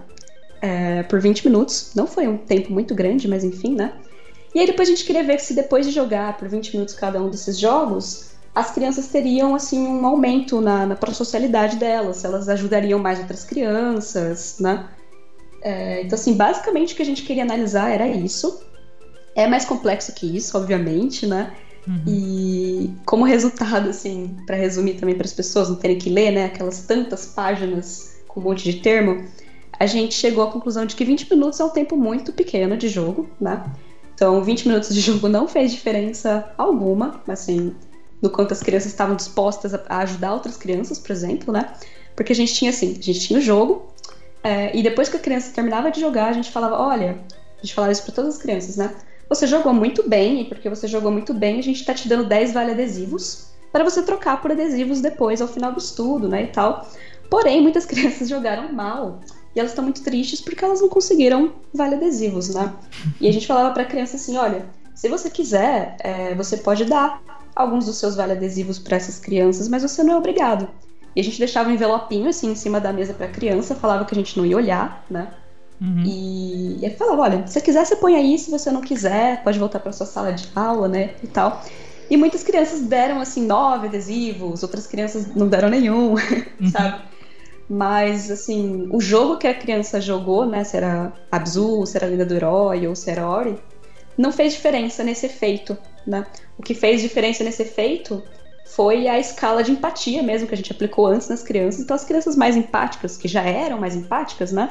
É, 0.62 1.02
por 1.02 1.21
20 1.21 1.45
minutos. 1.49 1.90
Não 1.95 2.07
foi 2.07 2.28
um 2.28 2.38
tempo 2.38 2.73
muito 2.73 2.95
grande, 2.95 3.26
mas 3.26 3.42
enfim, 3.42 3.75
né? 3.75 3.92
E 4.54 4.61
aí 4.61 4.66
depois 4.66 4.88
a 4.88 4.92
gente 4.92 5.04
queria 5.04 5.25
ver 5.25 5.40
se 5.40 5.54
depois 5.54 5.85
de 5.85 5.92
jogar 5.92 6.37
por 6.38 6.49
20 6.49 6.73
minutos 6.75 6.95
cada 6.95 7.21
um 7.21 7.28
desses 7.28 7.59
jogos, 7.59 8.31
as 8.54 8.71
crianças 8.71 9.09
teriam 9.09 9.54
assim 9.54 9.81
um 9.81 10.07
aumento 10.07 10.61
na, 10.61 10.87
na 10.87 10.97
socialidade 11.12 11.76
delas, 11.76 12.19
se 12.19 12.26
elas 12.26 12.49
ajudariam 12.49 12.99
mais 12.99 13.19
outras 13.19 13.45
crianças, 13.45 14.57
né? 14.61 14.88
É, 15.62 16.02
então, 16.02 16.19
assim, 16.19 16.35
basicamente 16.35 16.92
o 16.92 16.97
que 16.97 17.02
a 17.02 17.07
gente 17.07 17.23
queria 17.23 17.42
analisar 17.42 17.90
era 17.90 18.07
isso. 18.07 18.62
É 19.35 19.47
mais 19.47 19.64
complexo 19.64 20.12
que 20.12 20.37
isso, 20.37 20.57
obviamente, 20.59 21.26
né? 21.26 21.54
Uhum. 21.87 22.02
E 22.07 22.90
como 23.07 23.25
resultado, 23.25 23.88
assim, 23.88 24.37
para 24.47 24.57
resumir 24.57 24.95
também 24.95 25.14
para 25.14 25.25
as 25.25 25.33
pessoas 25.33 25.69
não 25.69 25.76
terem 25.76 25.99
que 25.99 26.11
ler, 26.11 26.31
né, 26.31 26.45
aquelas 26.45 26.81
tantas 26.81 27.26
páginas 27.26 28.16
com 28.28 28.40
um 28.40 28.42
monte 28.45 28.71
de 28.71 28.81
termo, 28.81 29.25
a 29.78 29.86
gente 29.86 30.14
chegou 30.14 30.44
à 30.44 30.50
conclusão 30.50 30.86
de 30.86 30.94
que 30.94 31.04
20 31.04 31.30
minutos 31.30 31.58
é 31.60 31.64
um 31.64 31.70
tempo 31.70 31.96
muito 31.96 32.32
pequeno 32.32 32.76
de 32.76 32.88
jogo, 32.88 33.28
né? 33.40 33.64
Então, 34.14 34.42
20 34.42 34.68
minutos 34.68 34.94
de 34.94 35.00
jogo 35.02 35.28
não 35.28 35.48
fez 35.48 35.72
diferença 35.72 36.52
alguma, 36.56 37.20
assim, 37.26 37.74
no 38.20 38.30
quanto 38.30 38.52
as 38.52 38.62
crianças 38.62 38.92
estavam 38.92 39.16
dispostas 39.16 39.74
a 39.74 39.98
ajudar 39.98 40.34
outras 40.34 40.56
crianças, 40.56 40.98
por 40.98 41.10
exemplo, 41.10 41.52
né? 41.52 41.72
Porque 42.14 42.32
a 42.32 42.36
gente 42.36 42.54
tinha 42.54 42.70
assim, 42.70 42.90
a 42.98 43.02
gente 43.02 43.20
tinha 43.20 43.38
o 43.38 43.42
jogo, 43.42 43.86
é, 44.44 44.76
e 44.76 44.82
depois 44.82 45.08
que 45.08 45.16
a 45.16 45.20
criança 45.20 45.52
terminava 45.52 45.90
de 45.90 46.00
jogar, 46.00 46.28
a 46.28 46.32
gente 46.32 46.50
falava, 46.50 46.78
olha, 46.80 47.18
a 47.58 47.60
gente 47.62 47.74
falava 47.74 47.92
isso 47.92 48.02
para 48.02 48.14
todas 48.14 48.36
as 48.36 48.42
crianças, 48.42 48.76
né? 48.76 48.94
Você 49.28 49.46
jogou 49.46 49.72
muito 49.72 50.08
bem, 50.08 50.42
e 50.42 50.44
porque 50.44 50.68
você 50.68 50.86
jogou 50.86 51.10
muito 51.10 51.32
bem, 51.32 51.58
a 51.58 51.62
gente 51.62 51.84
tá 51.84 51.94
te 51.94 52.08
dando 52.08 52.24
10 52.24 52.52
vale 52.52 52.72
adesivos 52.72 53.52
para 53.72 53.82
você 53.82 54.02
trocar 54.02 54.42
por 54.42 54.52
adesivos 54.52 55.00
depois, 55.00 55.40
ao 55.40 55.48
final 55.48 55.72
do 55.72 55.78
estudo, 55.78 56.28
né, 56.28 56.42
e 56.42 56.46
tal. 56.48 56.86
Porém, 57.30 57.62
muitas 57.62 57.86
crianças 57.86 58.28
jogaram 58.28 58.72
mal. 58.72 59.20
E 59.54 59.61
elas 59.61 59.73
estão 59.73 59.85
muito 59.85 60.02
tristes 60.02 60.40
porque 60.40 60.64
elas 60.64 60.80
não 60.80 60.88
conseguiram 60.88 61.52
vale 61.73 61.97
adesivos, 61.97 62.54
né? 62.54 62.73
E 63.21 63.28
a 63.28 63.32
gente 63.32 63.47
falava 63.47 63.73
para 63.73 63.82
a 63.82 63.87
criança 63.87 64.16
assim: 64.16 64.37
olha, 64.37 64.66
se 64.94 65.09
você 65.09 65.28
quiser, 65.28 65.97
é, 66.00 66.35
você 66.35 66.56
pode 66.56 66.85
dar 66.85 67.21
alguns 67.54 67.87
dos 67.87 67.97
seus 67.97 68.16
vale 68.16 68.32
adesivos 68.32 68.78
para 68.78 68.97
essas 68.97 69.18
crianças, 69.18 69.68
mas 69.68 69.82
você 69.82 70.02
não 70.02 70.14
é 70.14 70.16
obrigado. 70.16 70.68
E 71.14 71.21
a 71.21 71.25
gente 71.25 71.38
deixava 71.38 71.68
um 71.68 71.73
envelopinho 71.73 72.28
assim 72.28 72.50
em 72.50 72.54
cima 72.54 72.80
da 72.80 72.92
mesa 72.92 73.12
para 73.12 73.26
a 73.26 73.30
criança, 73.30 73.75
falava 73.75 74.04
que 74.04 74.14
a 74.14 74.18
gente 74.18 74.38
não 74.38 74.47
ia 74.47 74.56
olhar, 74.56 75.04
né? 75.11 75.28
Uhum. 75.80 76.02
E, 76.06 76.87
e 76.87 76.90
falava: 76.90 77.23
olha, 77.23 77.47
se 77.47 77.54
você 77.54 77.61
quiser, 77.61 77.85
você 77.85 77.97
põe 77.97 78.14
aí, 78.14 78.38
se 78.38 78.50
você 78.50 78.71
não 78.71 78.80
quiser, 78.80 79.42
pode 79.42 79.59
voltar 79.59 79.80
para 79.80 79.92
sua 79.92 80.06
sala 80.06 80.32
de 80.32 80.49
aula, 80.54 80.88
né? 80.88 81.14
E 81.23 81.26
tal. 81.26 81.62
E 82.09 82.16
muitas 82.16 82.42
crianças 82.42 82.80
deram 82.80 83.21
assim 83.21 83.47
nove 83.47 83.88
adesivos, 83.88 84.62
outras 84.62 84.87
crianças 84.87 85.35
não 85.35 85.49
deram 85.49 85.68
nenhum, 85.68 86.14
uhum. 86.61 86.71
sabe? 86.71 87.02
Mas, 87.74 88.30
assim, 88.30 88.86
o 88.90 89.00
jogo 89.00 89.38
que 89.38 89.46
a 89.46 89.54
criança 89.54 89.98
jogou, 89.98 90.44
né? 90.44 90.62
Se 90.62 90.76
era 90.76 91.10
Abzu, 91.30 91.86
se 91.86 91.96
era 91.96 92.06
Lenda 92.06 92.26
do 92.26 92.34
Herói 92.34 92.86
ou 92.86 92.94
se 92.94 93.08
era 93.08 93.26
Ori, 93.26 93.56
não 94.14 94.30
fez 94.30 94.52
diferença 94.52 95.02
nesse 95.02 95.24
efeito, 95.24 95.78
né? 96.06 96.26
O 96.58 96.62
que 96.62 96.74
fez 96.74 97.00
diferença 97.00 97.42
nesse 97.42 97.62
efeito 97.62 98.22
foi 98.62 99.08
a 99.08 99.18
escala 99.18 99.62
de 99.64 99.72
empatia 99.72 100.22
mesmo 100.22 100.46
que 100.46 100.52
a 100.52 100.56
gente 100.56 100.70
aplicou 100.70 101.06
antes 101.06 101.30
nas 101.30 101.42
crianças. 101.42 101.80
Então, 101.80 101.94
as 101.94 102.04
crianças 102.04 102.36
mais 102.36 102.58
empáticas, 102.58 103.16
que 103.16 103.26
já 103.26 103.40
eram 103.40 103.78
mais 103.80 103.96
empáticas, 103.96 104.52
né? 104.52 104.70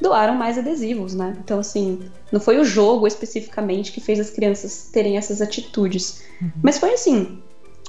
Doaram 0.00 0.34
mais 0.34 0.56
adesivos, 0.56 1.14
né? 1.14 1.36
Então, 1.44 1.60
assim, 1.60 2.00
não 2.32 2.40
foi 2.40 2.56
o 2.58 2.64
jogo 2.64 3.06
especificamente 3.06 3.92
que 3.92 4.00
fez 4.00 4.18
as 4.18 4.30
crianças 4.30 4.88
terem 4.90 5.18
essas 5.18 5.42
atitudes. 5.42 6.22
Uhum. 6.40 6.50
Mas 6.62 6.78
foi, 6.78 6.94
assim, 6.94 7.42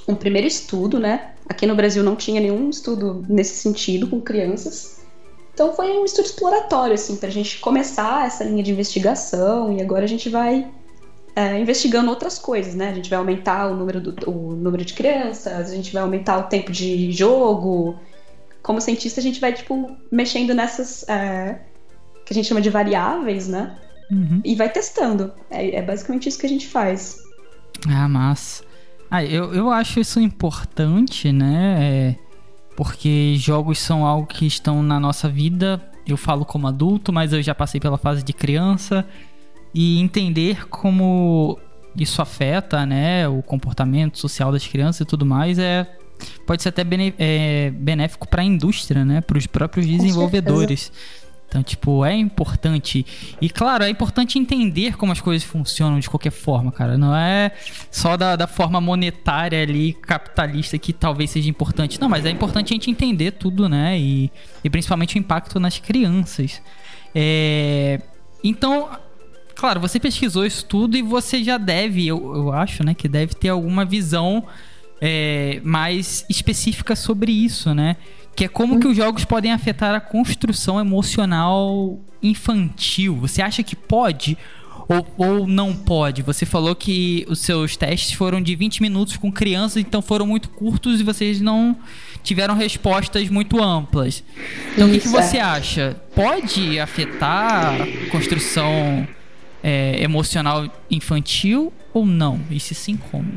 um 0.05 0.15
primeiro 0.15 0.47
estudo, 0.49 0.99
né? 0.99 1.31
Aqui 1.49 1.65
no 1.65 1.75
Brasil 1.75 2.03
não 2.03 2.15
tinha 2.15 2.39
nenhum 2.39 2.69
estudo 2.69 3.25
nesse 3.27 3.55
sentido 3.55 4.07
com 4.07 4.21
crianças. 4.21 4.99
Então 5.51 5.73
foi 5.73 5.97
um 5.97 6.05
estudo 6.05 6.25
exploratório, 6.25 6.93
assim, 6.93 7.17
para 7.17 7.27
a 7.27 7.31
gente 7.31 7.59
começar 7.59 8.27
essa 8.27 8.43
linha 8.43 8.63
de 8.63 8.71
investigação 8.71 9.73
e 9.73 9.81
agora 9.81 10.05
a 10.05 10.07
gente 10.07 10.29
vai 10.29 10.71
é, 11.35 11.59
investigando 11.59 12.09
outras 12.09 12.37
coisas, 12.37 12.75
né? 12.75 12.89
A 12.89 12.93
gente 12.93 13.09
vai 13.09 13.17
aumentar 13.17 13.67
o 13.67 13.75
número, 13.75 13.99
do, 13.99 14.29
o 14.29 14.55
número 14.55 14.85
de 14.85 14.93
crianças, 14.93 15.71
a 15.71 15.75
gente 15.75 15.91
vai 15.91 16.01
aumentar 16.01 16.37
o 16.37 16.43
tempo 16.43 16.71
de 16.71 17.11
jogo. 17.11 17.99
Como 18.61 18.79
cientista, 18.79 19.19
a 19.19 19.23
gente 19.23 19.41
vai, 19.41 19.51
tipo, 19.51 19.97
mexendo 20.11 20.53
nessas 20.53 21.03
é, 21.09 21.59
que 22.25 22.31
a 22.31 22.35
gente 22.35 22.47
chama 22.47 22.61
de 22.61 22.69
variáveis, 22.69 23.47
né? 23.47 23.75
Uhum. 24.11 24.41
E 24.45 24.55
vai 24.55 24.69
testando. 24.69 25.33
É, 25.49 25.77
é 25.77 25.81
basicamente 25.81 26.29
isso 26.29 26.37
que 26.37 26.45
a 26.45 26.49
gente 26.49 26.67
faz. 26.67 27.17
Ah, 27.87 28.07
massa. 28.07 28.68
Ah, 29.11 29.23
eu, 29.23 29.53
eu 29.53 29.71
acho 29.71 29.99
isso 29.99 30.19
importante, 30.19 31.31
né? 31.31 31.77
É, 31.81 32.15
porque 32.75 33.35
jogos 33.37 33.79
são 33.79 34.05
algo 34.05 34.27
que 34.27 34.45
estão 34.45 34.83
na 34.83 34.99
nossa 34.99 35.27
vida. 35.27 35.81
Eu 36.05 36.17
falo 36.17 36.45
como 36.45 36.67
adulto, 36.67 37.11
mas 37.11 37.33
eu 37.33 37.41
já 37.41 37.55
passei 37.55 37.79
pela 37.79 37.97
fase 37.97 38.23
de 38.23 38.33
criança. 38.33 39.05
E 39.73 39.99
entender 39.99 40.67
como 40.67 41.59
isso 41.95 42.21
afeta, 42.21 42.85
né? 42.85 43.27
O 43.27 43.41
comportamento 43.41 44.17
social 44.17 44.51
das 44.51 44.65
crianças 44.65 45.01
e 45.01 45.05
tudo 45.05 45.25
mais 45.25 45.57
é 45.59 45.87
pode 46.45 46.61
ser 46.61 46.69
até 46.69 46.83
é, 47.17 47.71
benéfico 47.71 48.27
para 48.27 48.41
a 48.41 48.45
indústria, 48.45 49.05
né? 49.05 49.21
Para 49.21 49.37
os 49.37 49.47
próprios 49.47 49.85
desenvolvedores. 49.87 50.91
Então, 51.49 51.63
tipo, 51.63 52.05
é 52.05 52.15
importante. 52.15 53.03
E 53.41 53.49
claro, 53.49 53.83
é 53.83 53.89
importante 53.89 54.37
entender 54.37 54.95
como 54.95 55.11
as 55.11 55.19
coisas 55.19 55.43
funcionam 55.43 55.99
de 55.99 56.07
qualquer 56.07 56.31
forma, 56.31 56.71
cara. 56.71 56.95
Não 56.95 57.15
é 57.15 57.51
só 57.89 58.15
da, 58.15 58.35
da 58.35 58.45
forma 58.45 58.79
monetária 58.79 59.59
ali, 59.59 59.93
capitalista, 59.93 60.77
que 60.77 60.93
talvez 60.93 61.31
seja 61.31 61.49
importante. 61.49 61.99
Não, 61.99 62.07
mas 62.07 62.23
é 62.23 62.29
importante 62.29 62.71
a 62.71 62.75
gente 62.75 62.91
entender 62.91 63.31
tudo, 63.31 63.67
né? 63.67 63.99
E, 63.99 64.31
e 64.63 64.69
principalmente 64.69 65.15
o 65.15 65.17
impacto 65.17 65.59
nas 65.59 65.79
crianças. 65.79 66.61
É... 67.15 67.99
Então, 68.43 68.87
claro, 69.55 69.79
você 69.79 69.99
pesquisou 69.99 70.45
isso 70.45 70.63
tudo 70.65 70.95
e 70.95 71.01
você 71.01 71.43
já 71.43 71.57
deve, 71.57 72.05
eu, 72.05 72.35
eu 72.35 72.53
acho, 72.53 72.83
né, 72.85 72.93
que 72.93 73.07
deve 73.07 73.33
ter 73.33 73.49
alguma 73.49 73.83
visão 73.83 74.45
é, 75.01 75.59
mais 75.63 76.25
específica 76.29 76.95
sobre 76.95 77.31
isso, 77.31 77.73
né? 77.73 77.97
Que 78.39 78.45
é 78.45 78.47
como 78.47 78.79
que 78.79 78.87
os 78.87 78.95
jogos 78.95 79.25
podem 79.25 79.51
afetar 79.51 79.93
a 79.93 79.99
construção 79.99 80.79
emocional 80.79 81.99
infantil. 82.23 83.17
Você 83.17 83.41
acha 83.41 83.61
que 83.61 83.75
pode 83.75 84.37
ou, 84.87 85.05
ou 85.17 85.45
não 85.45 85.75
pode? 85.75 86.21
Você 86.21 86.45
falou 86.45 86.73
que 86.73 87.25
os 87.27 87.39
seus 87.39 87.75
testes 87.75 88.13
foram 88.13 88.41
de 88.41 88.55
20 88.55 88.81
minutos 88.81 89.17
com 89.17 89.29
crianças, 89.29 89.75
então 89.75 90.01
foram 90.01 90.25
muito 90.25 90.47
curtos 90.51 91.01
e 91.01 91.03
vocês 91.03 91.41
não 91.41 91.75
tiveram 92.23 92.55
respostas 92.55 93.27
muito 93.27 93.61
amplas. 93.61 94.23
Então 94.71 94.87
o 94.87 94.91
que, 94.93 95.01
que, 95.01 95.09
você 95.09 95.37
acha? 95.37 95.97
Pode 96.15 96.79
afetar 96.79 97.73
a 97.73 98.09
construção 98.09 99.05
é, 99.61 100.01
emocional 100.01 100.65
infantil 100.89 101.73
ou 101.93 102.05
não? 102.05 102.39
E 102.49 102.57
se 102.57 102.73
sim, 102.73 102.95
como? 103.11 103.33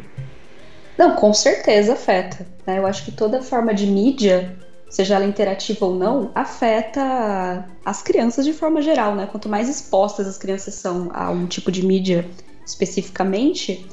Não, 0.97 1.16
com 1.16 1.35
certeza 1.35 1.94
afeta. 1.94 2.47
Né? 2.64 2.78
Eu 2.78 2.87
acho 2.87 3.04
que 3.04 3.11
toda 3.11 3.42
forma 3.42 3.75
de 3.75 3.88
mídia 3.88 4.56
seja 4.92 5.14
ela 5.14 5.25
interativa 5.25 5.87
ou 5.87 5.94
não, 5.94 6.30
afeta 6.34 7.66
as 7.82 8.02
crianças 8.02 8.44
de 8.44 8.52
forma 8.52 8.82
geral, 8.82 9.14
né? 9.14 9.26
Quanto 9.26 9.49
mais 9.49 9.66
expostas 9.66 10.26
as 10.26 10.37
crianças 10.37 10.75
são 10.75 11.11
a 11.14 11.30
um 11.30 11.46
tipo 11.46 11.72
de 11.72 11.84
mídia 11.84 12.28
especificamente, 12.64 13.87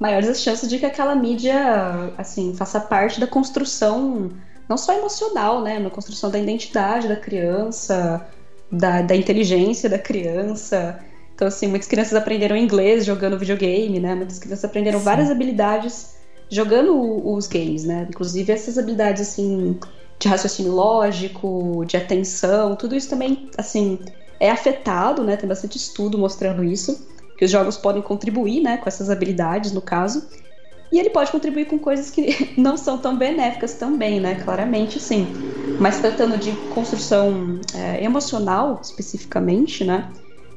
maiores 0.00 0.30
as 0.30 0.40
chances 0.40 0.66
de 0.66 0.78
que 0.78 0.86
aquela 0.86 1.14
mídia, 1.14 2.10
assim, 2.16 2.54
faça 2.54 2.80
parte 2.80 3.20
da 3.20 3.26
construção, 3.26 4.30
não 4.66 4.78
só 4.78 4.94
emocional, 4.94 5.60
né? 5.60 5.78
Na 5.78 5.90
construção 5.90 6.30
da 6.30 6.38
identidade 6.38 7.06
da 7.06 7.16
criança, 7.16 8.26
da, 8.72 9.02
da 9.02 9.14
inteligência 9.14 9.90
da 9.90 9.98
criança. 9.98 10.98
Então, 11.34 11.48
assim, 11.48 11.66
muitas 11.66 11.86
crianças 11.86 12.14
aprenderam 12.14 12.56
inglês 12.56 13.04
jogando 13.04 13.38
videogame, 13.38 14.00
né? 14.00 14.14
Muitas 14.14 14.38
crianças 14.38 14.64
aprenderam 14.64 15.00
Sim. 15.00 15.04
várias 15.04 15.30
habilidades 15.30 16.16
jogando 16.48 16.96
os 17.28 17.46
games, 17.46 17.84
né? 17.84 18.06
Inclusive 18.08 18.50
essas 18.50 18.78
habilidades, 18.78 19.20
assim, 19.20 19.78
de 20.18 20.28
raciocínio 20.28 20.72
lógico, 20.72 21.84
de 21.86 21.96
atenção, 21.96 22.74
tudo 22.76 22.94
isso 22.94 23.08
também, 23.08 23.50
assim, 23.56 23.98
é 24.40 24.50
afetado, 24.50 25.22
né? 25.22 25.36
Tem 25.36 25.48
bastante 25.48 25.76
estudo 25.76 26.18
mostrando 26.18 26.64
isso, 26.64 27.06
que 27.36 27.44
os 27.44 27.50
jogos 27.50 27.76
podem 27.76 28.02
contribuir, 28.02 28.62
né, 28.62 28.78
com 28.78 28.88
essas 28.88 29.10
habilidades, 29.10 29.72
no 29.72 29.82
caso. 29.82 30.26
E 30.90 30.98
ele 30.98 31.10
pode 31.10 31.30
contribuir 31.30 31.66
com 31.66 31.78
coisas 31.78 32.10
que 32.10 32.54
não 32.56 32.76
são 32.76 32.98
tão 32.98 33.16
benéficas 33.16 33.74
também, 33.74 34.20
né? 34.20 34.36
Claramente, 34.36 35.00
sim. 35.00 35.26
Mas 35.80 35.98
tratando 36.00 36.38
de 36.38 36.52
construção 36.72 37.60
é, 37.74 38.02
emocional, 38.02 38.80
especificamente, 38.82 39.84
né? 39.84 40.10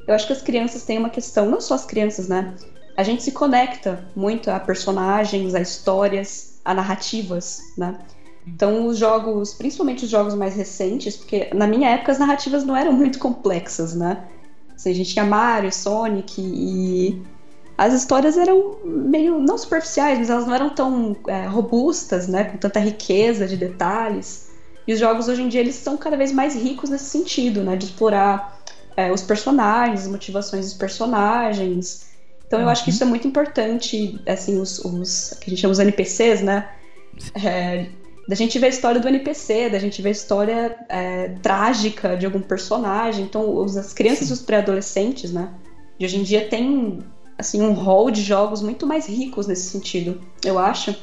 Eu 0.08 0.16
acho 0.16 0.28
que 0.28 0.34
as 0.34 0.42
crianças 0.42 0.84
têm 0.84 0.98
uma 0.98 1.10
questão, 1.10 1.50
não 1.50 1.60
só 1.60 1.76
as 1.76 1.86
crianças, 1.86 2.28
né? 2.28 2.56
A 2.96 3.04
gente 3.04 3.24
se 3.24 3.32
conecta 3.32 4.04
muito 4.16 4.50
a 4.50 4.60
personagens, 4.60 5.56
a 5.56 5.62
histórias, 5.62 6.60
a 6.64 6.74
narrativas, 6.74 7.60
né? 7.78 7.98
Então, 8.56 8.88
os 8.88 8.98
jogos, 8.98 9.54
principalmente 9.54 10.06
os 10.06 10.10
jogos 10.10 10.34
mais 10.34 10.56
recentes, 10.56 11.16
porque 11.16 11.50
na 11.54 11.68
minha 11.68 11.90
época 11.90 12.12
as 12.12 12.20
narrativas 12.20 12.64
não 12.64 12.76
eram 12.76 12.92
muito 12.94 13.20
complexas, 13.20 13.94
né? 13.96 14.26
Assim, 14.76 14.92
a 14.92 14.94
gente 14.94 15.14
tinha 15.14 15.26
Mario, 15.26 15.72
Sonic 15.74 16.42
e 16.42 17.22
as 17.78 17.94
histórias 17.94 18.38
eram 18.38 18.78
meio, 18.84 19.40
não 19.40 19.58
superficiais, 19.58 20.20
mas 20.20 20.30
elas 20.30 20.46
não 20.46 20.54
eram 20.54 20.70
tão 20.70 21.16
é, 21.28 21.46
robustas, 21.46 22.28
né? 22.28 22.46
Com 22.46 22.58
tanta 22.58 22.80
riqueza 22.80 23.48
de 23.48 23.56
detalhes. 23.56 24.50
E 24.88 24.94
os 24.94 25.00
jogos 25.00 25.28
hoje 25.28 25.42
em 25.42 25.48
dia 25.48 25.62
eles 25.62 25.76
são 25.76 25.96
cada 25.96 26.18
vez 26.18 26.32
mais 26.32 26.56
ricos 26.56 26.90
nesse 26.90 27.06
sentido, 27.06 27.64
né? 27.64 27.76
De 27.76 27.86
explorar 27.86 28.60
é, 28.98 29.12
os 29.12 29.22
personagens, 29.22 30.02
as 30.02 30.08
motivações 30.08 30.66
dos 30.66 30.74
personagens. 30.74 32.10
Então, 32.46 32.60
eu 32.60 32.68
acho 32.68 32.84
que 32.84 32.90
uhum. 32.90 32.96
isso 32.96 33.04
é 33.04 33.08
muito 33.08 33.28
importante, 33.28 34.20
assim, 34.28 34.60
os, 34.60 34.80
os 34.80 35.36
que 35.40 35.48
a 35.48 35.50
gente 35.52 35.62
chama 35.62 35.72
os 35.72 35.80
NPCs, 35.80 36.42
né? 36.42 36.68
É, 37.46 37.86
da 38.30 38.36
gente 38.36 38.60
ver 38.60 38.68
a 38.68 38.70
história 38.70 39.02
do 39.02 39.08
NPC, 39.08 39.72
da 39.72 39.80
gente 39.80 40.04
ver 40.04 40.10
a 40.10 40.12
história 40.12 40.78
é, 40.88 41.30
trágica 41.42 42.16
de 42.16 42.28
algum 42.28 42.40
personagem. 42.40 43.26
Então, 43.26 43.58
os, 43.58 43.76
as 43.76 43.92
crianças 43.92 44.30
e 44.30 44.34
os 44.34 44.40
pré-adolescentes, 44.40 45.34
né? 45.34 45.50
De 45.98 46.06
hoje 46.06 46.18
em 46.18 46.22
dia 46.22 46.48
tem 46.48 47.00
assim 47.36 47.60
um 47.60 47.74
rol 47.74 48.12
de 48.12 48.22
jogos 48.22 48.62
muito 48.62 48.86
mais 48.86 49.08
ricos 49.08 49.48
nesse 49.48 49.68
sentido, 49.72 50.22
eu 50.46 50.60
acho. 50.60 50.96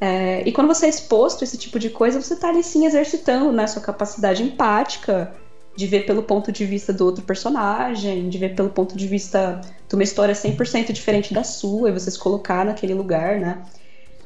É, 0.00 0.42
e 0.44 0.50
quando 0.50 0.66
você 0.66 0.86
é 0.86 0.88
exposto 0.88 1.42
a 1.42 1.44
esse 1.44 1.56
tipo 1.56 1.78
de 1.78 1.90
coisa, 1.90 2.20
você 2.20 2.34
está 2.34 2.48
ali 2.48 2.64
sim 2.64 2.86
exercitando 2.86 3.52
né, 3.52 3.64
sua 3.68 3.80
capacidade 3.80 4.42
empática, 4.42 5.32
de 5.76 5.86
ver 5.86 6.06
pelo 6.06 6.24
ponto 6.24 6.50
de 6.50 6.66
vista 6.66 6.92
do 6.92 7.04
outro 7.04 7.22
personagem, 7.22 8.28
de 8.28 8.36
ver 8.36 8.56
pelo 8.56 8.70
ponto 8.70 8.96
de 8.96 9.06
vista 9.06 9.60
de 9.88 9.94
uma 9.94 10.02
história 10.02 10.34
100% 10.34 10.90
diferente 10.90 11.32
da 11.32 11.44
sua 11.44 11.88
e 11.88 11.92
você 11.92 12.10
se 12.10 12.18
colocar 12.18 12.64
naquele 12.64 12.94
lugar, 12.94 13.38
né? 13.38 13.62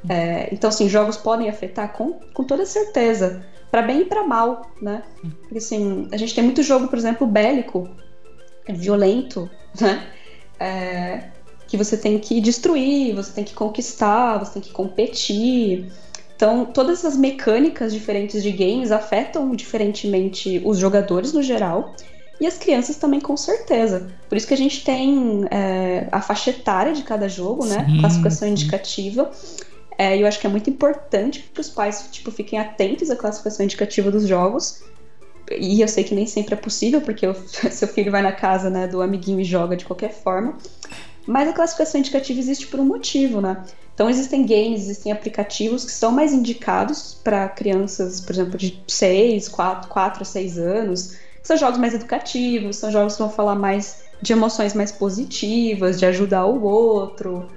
É, 0.08 0.48
então, 0.52 0.68
assim, 0.68 0.88
jogos 0.88 1.16
podem 1.16 1.48
afetar 1.48 1.92
com, 1.92 2.14
com 2.34 2.44
toda 2.44 2.66
certeza, 2.66 3.44
para 3.70 3.82
bem 3.82 4.00
e 4.00 4.04
para 4.04 4.26
mal, 4.26 4.70
né? 4.80 5.02
Porque, 5.42 5.58
assim, 5.58 6.08
a 6.12 6.16
gente 6.16 6.34
tem 6.34 6.44
muito 6.44 6.62
jogo, 6.62 6.88
por 6.88 6.98
exemplo, 6.98 7.26
bélico, 7.26 7.88
violento, 8.68 9.48
né? 9.80 10.06
É, 10.58 11.24
que 11.66 11.76
você 11.76 11.96
tem 11.96 12.18
que 12.18 12.40
destruir, 12.40 13.14
você 13.14 13.32
tem 13.32 13.44
que 13.44 13.54
conquistar, 13.54 14.38
você 14.38 14.54
tem 14.54 14.62
que 14.62 14.72
competir. 14.72 15.90
Então, 16.36 16.66
todas 16.66 16.98
essas 16.98 17.16
mecânicas 17.16 17.92
diferentes 17.92 18.42
de 18.42 18.50
games 18.50 18.90
afetam 18.90 19.52
diferentemente 19.52 20.60
os 20.64 20.76
jogadores 20.76 21.32
no 21.32 21.42
geral 21.42 21.94
e 22.40 22.46
as 22.46 22.58
crianças 22.58 22.96
também, 22.96 23.20
com 23.20 23.36
certeza. 23.36 24.10
Por 24.28 24.36
isso 24.36 24.46
que 24.46 24.54
a 24.54 24.56
gente 24.56 24.82
tem 24.82 25.44
é, 25.50 26.08
a 26.10 26.20
faixa 26.20 26.50
etária 26.50 26.92
de 26.92 27.04
cada 27.04 27.28
jogo, 27.28 27.64
né? 27.64 27.86
Sim, 27.88 28.00
Classificação 28.00 28.48
sim. 28.48 28.52
indicativa. 28.52 29.30
É, 29.98 30.16
eu 30.16 30.26
acho 30.26 30.40
que 30.40 30.46
é 30.46 30.50
muito 30.50 30.70
importante 30.70 31.50
que 31.52 31.60
os 31.60 31.68
pais 31.68 32.08
tipo, 32.10 32.30
fiquem 32.30 32.58
atentos 32.58 33.10
à 33.10 33.16
classificação 33.16 33.64
indicativa 33.64 34.10
dos 34.10 34.26
jogos. 34.26 34.82
E 35.50 35.80
eu 35.80 35.88
sei 35.88 36.04
que 36.04 36.14
nem 36.14 36.26
sempre 36.26 36.54
é 36.54 36.56
possível, 36.56 37.00
porque 37.00 37.26
o 37.26 37.34
seu 37.70 37.88
filho 37.88 38.10
vai 38.10 38.22
na 38.22 38.32
casa 38.32 38.70
né, 38.70 38.86
do 38.86 39.02
amiguinho 39.02 39.40
e 39.40 39.44
joga 39.44 39.76
de 39.76 39.84
qualquer 39.84 40.12
forma. 40.12 40.56
Mas 41.26 41.48
a 41.48 41.52
classificação 41.52 42.00
indicativa 42.00 42.38
existe 42.38 42.66
por 42.66 42.80
um 42.80 42.84
motivo, 42.84 43.40
né? 43.40 43.62
Então 43.94 44.08
existem 44.08 44.44
games, 44.44 44.82
existem 44.82 45.12
aplicativos 45.12 45.84
que 45.84 45.92
são 45.92 46.10
mais 46.10 46.32
indicados 46.32 47.14
para 47.22 47.48
crianças, 47.48 48.20
por 48.20 48.32
exemplo, 48.32 48.58
de 48.58 48.82
6, 48.88 49.48
4, 49.48 49.88
4 49.88 50.22
a 50.22 50.24
6 50.24 50.58
anos. 50.58 51.16
São 51.42 51.56
jogos 51.56 51.78
mais 51.78 51.94
educativos, 51.94 52.76
são 52.76 52.90
jogos 52.90 53.14
que 53.14 53.22
vão 53.22 53.30
falar 53.30 53.54
mais 53.54 54.04
de 54.20 54.32
emoções 54.32 54.74
mais 54.74 54.90
positivas, 54.90 55.98
de 55.98 56.06
ajudar 56.06 56.46
o 56.46 56.62
outro. 56.62 57.48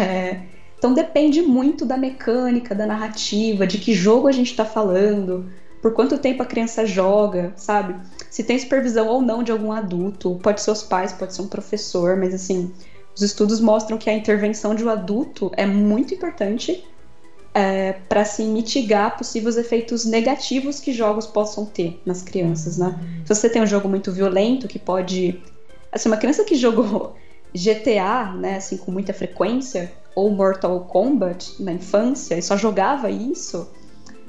É, 0.00 0.40
então 0.84 0.92
depende 0.92 1.40
muito 1.40 1.86
da 1.86 1.96
mecânica, 1.96 2.74
da 2.74 2.84
narrativa, 2.84 3.66
de 3.66 3.78
que 3.78 3.94
jogo 3.94 4.28
a 4.28 4.32
gente 4.32 4.50
está 4.50 4.66
falando, 4.66 5.50
por 5.80 5.94
quanto 5.94 6.18
tempo 6.18 6.42
a 6.42 6.46
criança 6.46 6.84
joga, 6.84 7.54
sabe? 7.56 7.96
Se 8.28 8.44
tem 8.44 8.58
supervisão 8.58 9.08
ou 9.08 9.22
não 9.22 9.42
de 9.42 9.50
algum 9.50 9.72
adulto, 9.72 10.38
pode 10.42 10.60
ser 10.60 10.70
os 10.70 10.82
pais, 10.82 11.10
pode 11.10 11.34
ser 11.34 11.40
um 11.40 11.48
professor, 11.48 12.18
mas 12.18 12.34
assim, 12.34 12.70
os 13.16 13.22
estudos 13.22 13.60
mostram 13.60 13.96
que 13.96 14.10
a 14.10 14.12
intervenção 14.12 14.74
de 14.74 14.84
um 14.84 14.90
adulto 14.90 15.50
é 15.56 15.64
muito 15.64 16.12
importante 16.12 16.84
é, 17.54 17.94
para 18.06 18.22
se 18.22 18.42
assim, 18.42 18.52
mitigar 18.52 19.16
possíveis 19.16 19.56
efeitos 19.56 20.04
negativos 20.04 20.80
que 20.80 20.92
jogos 20.92 21.26
possam 21.26 21.64
ter 21.64 21.98
nas 22.04 22.20
crianças, 22.20 22.76
né? 22.76 22.94
Se 23.24 23.34
você 23.34 23.48
tem 23.48 23.62
um 23.62 23.66
jogo 23.66 23.88
muito 23.88 24.12
violento 24.12 24.68
que 24.68 24.78
pode, 24.78 25.42
assim, 25.90 26.10
uma 26.10 26.18
criança 26.18 26.44
que 26.44 26.54
jogou 26.56 27.16
GTA, 27.56 28.34
né, 28.34 28.56
assim, 28.56 28.76
com 28.76 28.92
muita 28.92 29.14
frequência, 29.14 29.90
ou 30.14 30.30
Mortal 30.30 30.80
Kombat 30.80 31.62
na 31.62 31.72
infância 31.72 32.36
e 32.36 32.42
só 32.42 32.56
jogava 32.56 33.10
isso, 33.10 33.68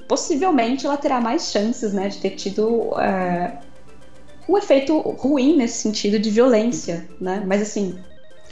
possivelmente 0.08 0.86
ela 0.86 0.98
terá 0.98 1.21
mais 1.21 1.52
chances 1.52 1.93
né, 1.93 2.10
de 2.10 2.17
ter 2.17 2.32
tido 2.32 2.93
é, 3.00 3.60
um 4.48 4.58
efeito 4.58 4.98
ruim 5.00 5.58
nesse 5.58 5.80
sentido 5.80 6.19
de 6.19 6.30
violência. 6.30 7.08
Né? 7.19 7.43
Mas 7.45 7.62
assim, 7.62 8.00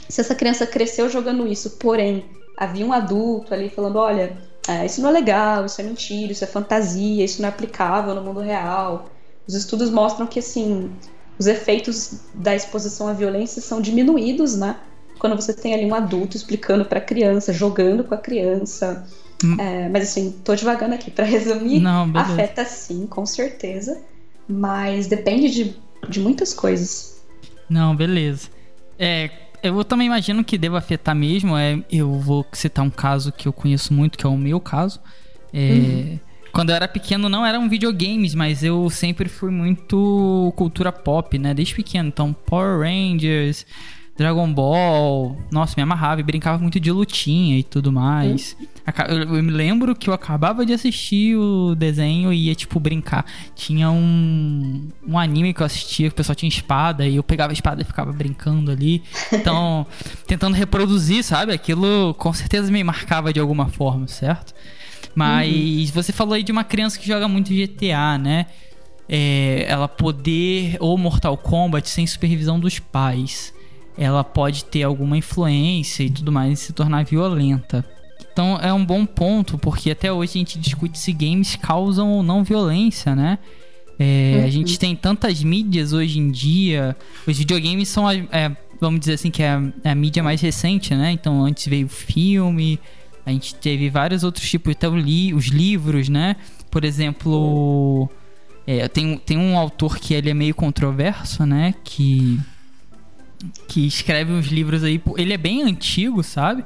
se 0.08 0.20
essa 0.20 0.34
criança 0.34 0.66
cresceu 0.66 1.08
jogando 1.08 1.46
isso, 1.46 1.70
porém 1.72 2.24
havia 2.56 2.86
um 2.86 2.92
adulto 2.92 3.52
ali 3.52 3.68
falando: 3.68 3.96
olha, 3.96 4.36
é, 4.68 4.86
isso 4.86 5.00
não 5.00 5.08
é 5.08 5.12
legal, 5.12 5.66
isso 5.66 5.80
é 5.80 5.84
mentira, 5.84 6.32
isso 6.32 6.44
é 6.44 6.46
fantasia, 6.46 7.24
isso 7.24 7.40
não 7.42 7.48
é 7.48 7.52
aplicável 7.52 8.14
no 8.14 8.22
mundo 8.22 8.40
real. 8.40 9.06
Os 9.46 9.54
estudos 9.54 9.90
mostram 9.90 10.26
que 10.26 10.38
assim 10.38 10.90
os 11.38 11.46
efeitos 11.46 12.20
da 12.32 12.54
exposição 12.54 13.08
à 13.08 13.12
violência 13.12 13.60
são 13.60 13.80
diminuídos, 13.80 14.56
né? 14.56 14.76
Quando 15.24 15.36
você 15.36 15.54
tem 15.54 15.72
ali 15.72 15.86
um 15.86 15.94
adulto 15.94 16.36
explicando 16.36 16.84
para 16.84 16.98
a 16.98 17.02
criança, 17.02 17.50
jogando 17.50 18.04
com 18.04 18.14
a 18.14 18.18
criança. 18.18 19.08
Hum. 19.42 19.58
É, 19.58 19.88
mas 19.88 20.10
assim, 20.10 20.34
tô 20.44 20.54
devagando 20.54 20.94
aqui 20.94 21.10
para 21.10 21.24
resumir. 21.24 21.80
Não, 21.80 22.12
afeta 22.14 22.62
sim, 22.66 23.06
com 23.06 23.24
certeza, 23.24 24.02
mas 24.46 25.06
depende 25.06 25.48
de, 25.50 25.76
de 26.10 26.20
muitas 26.20 26.52
coisas. 26.52 27.24
Não, 27.70 27.96
beleza. 27.96 28.50
É, 28.98 29.30
eu 29.62 29.82
também 29.82 30.08
imagino 30.08 30.44
que 30.44 30.58
deva 30.58 30.76
afetar 30.76 31.16
mesmo. 31.16 31.56
É, 31.56 31.82
eu 31.90 32.12
vou 32.20 32.44
citar 32.52 32.84
um 32.84 32.90
caso 32.90 33.32
que 33.32 33.48
eu 33.48 33.52
conheço 33.54 33.94
muito, 33.94 34.18
que 34.18 34.26
é 34.26 34.28
o 34.28 34.36
meu 34.36 34.60
caso. 34.60 35.00
É, 35.54 35.70
uhum. 35.72 36.18
Quando 36.52 36.68
eu 36.68 36.76
era 36.76 36.86
pequeno 36.86 37.30
não 37.30 37.46
eram 37.46 37.66
videogames, 37.66 38.34
mas 38.34 38.62
eu 38.62 38.90
sempre 38.90 39.30
fui 39.30 39.50
muito 39.50 40.52
cultura 40.54 40.92
pop, 40.92 41.38
né? 41.38 41.54
Desde 41.54 41.74
pequeno. 41.74 42.08
Então, 42.08 42.34
Power 42.34 42.80
Rangers, 42.80 43.64
Dragon 44.16 44.52
Ball. 44.52 45.36
Nossa, 45.50 45.74
me 45.76 45.82
amarrava 45.82 46.20
e 46.20 46.24
brincava 46.24 46.58
muito 46.58 46.78
de 46.78 46.90
lutinha 46.90 47.58
e 47.58 47.62
tudo 47.64 47.90
mais. 47.90 48.56
Eu, 49.08 49.42
me 49.42 49.50
lembro 49.50 49.94
que 49.96 50.08
eu 50.08 50.14
acabava 50.14 50.64
de 50.64 50.72
assistir 50.72 51.36
o 51.36 51.74
desenho 51.74 52.32
e 52.32 52.46
ia, 52.46 52.54
tipo, 52.54 52.78
brincar. 52.78 53.26
Tinha 53.56 53.90
um, 53.90 54.88
um 55.06 55.18
anime 55.18 55.52
que 55.52 55.62
eu 55.62 55.66
assistia, 55.66 56.08
que 56.08 56.12
o 56.12 56.16
pessoal 56.16 56.36
tinha 56.36 56.48
espada, 56.48 57.06
e 57.06 57.16
eu 57.16 57.24
pegava 57.24 57.52
a 57.52 57.54
espada 57.54 57.82
e 57.82 57.84
ficava 57.84 58.12
brincando 58.12 58.70
ali. 58.70 59.02
Então, 59.32 59.84
tentando 60.28 60.54
reproduzir, 60.54 61.24
sabe? 61.24 61.52
Aquilo 61.52 62.14
com 62.14 62.32
certeza 62.32 62.70
me 62.70 62.84
marcava 62.84 63.32
de 63.32 63.40
alguma 63.40 63.66
forma, 63.68 64.06
certo? 64.06 64.54
Mas 65.12 65.88
uhum. 65.88 65.94
você 65.94 66.12
falou 66.12 66.34
aí 66.34 66.42
de 66.42 66.52
uma 66.52 66.64
criança 66.64 66.98
que 66.98 67.06
joga 67.06 67.26
muito 67.26 67.52
GTA, 67.52 68.18
né? 68.18 68.46
É, 69.08 69.66
ela 69.68 69.88
poder, 69.88 70.76
ou 70.78 70.96
Mortal 70.96 71.36
Kombat, 71.36 71.88
sem 71.90 72.06
supervisão 72.06 72.60
dos 72.60 72.78
pais 72.78 73.53
ela 73.96 74.24
pode 74.24 74.64
ter 74.64 74.82
alguma 74.82 75.16
influência 75.16 76.02
e 76.02 76.10
tudo 76.10 76.32
mais 76.32 76.52
e 76.52 76.62
se 76.62 76.72
tornar 76.72 77.04
violenta. 77.04 77.84
então 78.32 78.58
é 78.60 78.72
um 78.72 78.84
bom 78.84 79.06
ponto, 79.06 79.56
porque 79.58 79.90
até 79.90 80.12
hoje 80.12 80.32
a 80.34 80.38
gente 80.38 80.58
discute 80.58 80.98
se 80.98 81.12
games 81.12 81.56
causam 81.56 82.10
ou 82.10 82.22
não 82.22 82.42
violência, 82.42 83.14
né? 83.14 83.38
É, 83.98 84.38
uhum. 84.38 84.44
A 84.44 84.50
gente 84.50 84.78
tem 84.78 84.96
tantas 84.96 85.42
mídias 85.42 85.92
hoje 85.92 86.18
em 86.18 86.30
dia. 86.30 86.96
Os 87.26 87.38
videogames 87.38 87.88
são, 87.88 88.08
a, 88.08 88.14
é, 88.14 88.56
vamos 88.80 89.00
dizer 89.00 89.14
assim, 89.14 89.30
que 89.30 89.42
é 89.42 89.50
a, 89.50 89.62
é 89.84 89.90
a, 89.90 89.94
mídia 89.94 90.22
mais 90.22 90.40
recente, 90.40 90.94
né? 90.94 91.12
Então 91.12 91.44
antes 91.44 91.66
veio 91.66 91.86
o 91.86 91.90
filme, 91.90 92.80
a 93.24 93.30
gente 93.30 93.54
teve 93.54 93.88
vários 93.88 94.24
outros 94.24 94.48
tipos, 94.48 94.72
até 94.72 94.88
li, 94.88 95.32
os 95.32 95.46
livros, 95.46 96.08
né? 96.08 96.36
Por 96.70 96.84
exemplo, 96.84 98.10
é, 98.66 98.88
tem, 98.88 99.16
tem 99.18 99.38
um 99.38 99.56
autor 99.56 99.98
que 99.98 100.12
ele 100.12 100.28
é 100.28 100.34
meio 100.34 100.54
controverso, 100.54 101.46
né? 101.46 101.74
Que, 101.84 102.38
que 103.68 103.86
escreve 103.86 104.32
uns 104.32 104.46
livros 104.46 104.82
aí. 104.82 105.00
Ele 105.16 105.32
é 105.32 105.36
bem 105.36 105.62
antigo, 105.62 106.22
sabe? 106.22 106.64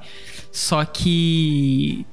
Só 0.52 0.84
que 0.84 2.06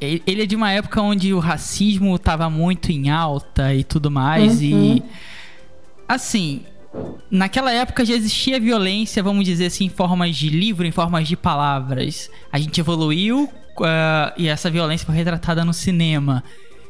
ele 0.00 0.42
é 0.42 0.46
de 0.46 0.54
uma 0.54 0.70
época 0.70 1.00
onde 1.02 1.34
o 1.34 1.40
racismo 1.40 2.14
estava 2.14 2.48
muito 2.48 2.92
em 2.92 3.10
alta 3.10 3.74
e 3.74 3.82
tudo 3.82 4.10
mais. 4.10 4.60
Uhum. 4.60 4.96
E. 4.96 5.02
Assim. 6.08 6.62
Naquela 7.30 7.72
época 7.72 8.04
já 8.04 8.12
existia 8.12 8.60
violência, 8.60 9.22
vamos 9.22 9.46
dizer 9.46 9.64
assim, 9.64 9.86
em 9.86 9.88
formas 9.88 10.36
de 10.36 10.50
livro, 10.50 10.86
em 10.86 10.90
formas 10.90 11.26
de 11.26 11.34
palavras. 11.34 12.28
A 12.52 12.58
gente 12.58 12.78
evoluiu 12.78 13.44
uh, 13.44 14.32
e 14.36 14.46
essa 14.46 14.70
violência 14.70 15.06
foi 15.06 15.14
retratada 15.14 15.64
no 15.64 15.72
cinema. 15.72 16.44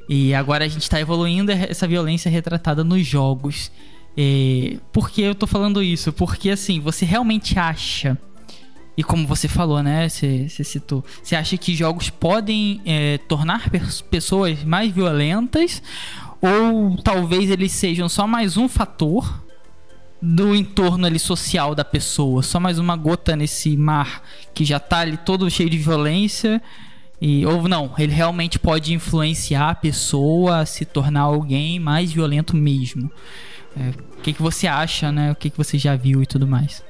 E 0.09 0.35
agora 0.35 0.65
a 0.65 0.69
gente 0.69 0.83
está 0.83 1.01
evoluindo 1.01 1.53
essa 1.53 1.87
violência 1.87 2.29
retratada 2.29 2.83
nos 2.83 3.07
jogos. 3.07 3.71
E 4.17 4.79
por 4.93 5.11
que 5.11 5.23
eu 5.23 5.35
tô 5.35 5.47
falando 5.47 5.83
isso? 5.83 6.13
Porque 6.13 6.51
assim, 6.51 6.81
você 6.81 7.05
realmente 7.05 7.59
acha 7.59 8.19
e 8.97 9.03
como 9.03 9.27
você 9.27 9.49
falou, 9.49 9.83
né? 9.83 10.09
Você, 10.09 10.49
você 10.49 10.63
citou. 10.63 11.05
Você 11.23 11.35
acha 11.35 11.57
que 11.57 11.75
jogos 11.75 12.11
podem 12.11 12.81
é, 12.85 13.19
tornar 13.27 13.71
pessoas 14.11 14.63
mais 14.65 14.93
violentas? 14.93 15.83
Ou 16.41 16.97
talvez 16.99 17.51
eles 17.51 17.73
sejam 17.73 18.09
só 18.09 18.27
mais 18.27 18.57
um 18.57 18.69
fator 18.69 19.43
do 20.21 20.55
entorno 20.55 21.07
ali 21.07 21.19
social 21.19 21.75
da 21.75 21.85
pessoa? 21.85 22.43
Só 22.43 22.61
mais 22.61 22.79
uma 22.79 22.97
gota 22.97 23.35
nesse 23.35 23.77
mar 23.77 24.23
que 24.53 24.65
já 24.65 24.79
tá 24.79 24.99
ali 24.99 25.17
todo 25.17 25.51
cheio 25.51 25.71
de 25.71 25.79
violência? 25.79 26.61
E, 27.19 27.47
ou 27.47 27.67
não, 27.69 27.95
ele 27.97 28.13
realmente 28.13 28.59
pode 28.59 28.93
influenciar 28.93 29.71
a 29.71 29.75
pessoa 29.75 30.59
a 30.59 30.67
se 30.67 30.85
tornar 30.85 31.23
alguém 31.23 31.79
mais 31.79 32.13
violento 32.13 32.55
mesmo. 32.55 33.11
É, 33.77 33.91
o 34.19 34.23
que, 34.23 34.33
que 34.33 34.43
você 34.43 34.67
acha, 34.67 35.11
né? 35.11 35.33
O 35.33 35.35
que, 35.35 35.51
que 35.51 35.57
você 35.57 35.79
já 35.79 35.97
viu 35.97 36.23
e 36.23 36.27
tudo 36.27 36.47
mais? 36.47 36.83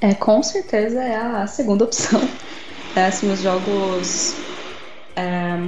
É, 0.00 0.14
com 0.14 0.42
certeza 0.42 1.02
é 1.02 1.16
a 1.16 1.46
segunda 1.46 1.84
opção. 1.84 2.20
É, 2.96 3.06
assim, 3.06 3.30
os 3.30 3.40
jogos, 3.40 4.34
é, 5.14 5.58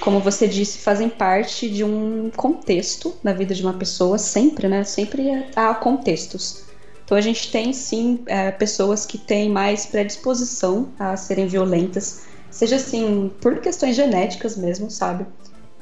como 0.00 0.20
você 0.20 0.46
disse, 0.46 0.78
fazem 0.78 1.08
parte 1.08 1.68
de 1.68 1.82
um 1.82 2.30
contexto 2.36 3.14
na 3.24 3.32
vida 3.32 3.54
de 3.54 3.62
uma 3.62 3.72
pessoa, 3.72 4.18
sempre, 4.18 4.68
né? 4.68 4.84
Sempre 4.84 5.46
há 5.56 5.74
contextos. 5.74 6.64
Então 7.04 7.16
a 7.16 7.20
gente 7.20 7.50
tem 7.50 7.72
sim 7.72 8.20
é, 8.26 8.50
pessoas 8.50 9.06
que 9.06 9.16
têm 9.16 9.48
mais 9.48 9.86
predisposição 9.86 10.90
a 10.98 11.16
serem 11.16 11.46
violentas, 11.46 12.24
seja 12.50 12.76
assim, 12.76 13.32
por 13.40 13.60
questões 13.60 13.96
genéticas 13.96 14.56
mesmo, 14.56 14.90
sabe? 14.90 15.26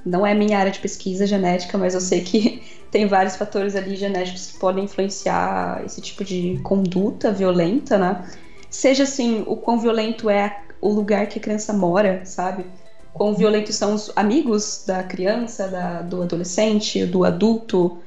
Não 0.07 0.25
é 0.25 0.33
minha 0.33 0.57
área 0.57 0.71
de 0.71 0.79
pesquisa 0.79 1.27
genética, 1.27 1.77
mas 1.77 1.93
eu 1.93 2.01
sei 2.01 2.21
que 2.21 2.63
tem 2.93 3.09
vários 3.09 3.35
fatores 3.35 3.75
ali 3.75 3.97
genéticos 3.97 4.53
que 4.53 4.59
podem 4.59 4.85
influenciar 4.85 5.83
esse 5.85 6.01
tipo 6.01 6.25
de 6.25 6.61
conduta 6.63 7.33
violenta, 7.33 7.99
né? 7.99 8.25
Seja 8.71 9.03
assim, 9.03 9.43
o 9.49 9.57
quão 9.57 9.81
violento 9.81 10.31
é 10.31 10.61
o 10.81 10.91
lugar 10.91 11.27
que 11.27 11.41
a 11.41 11.43
criança 11.43 11.73
mora, 11.73 12.25
sabe? 12.25 12.65
Quão 13.13 13.35
violentos 13.35 13.75
são 13.75 13.95
os 13.95 14.13
amigos 14.15 14.85
da 14.87 15.03
criança, 15.03 15.67
da, 15.67 16.03
do 16.03 16.23
adolescente, 16.23 17.05
do 17.05 17.25
adulto. 17.25 17.99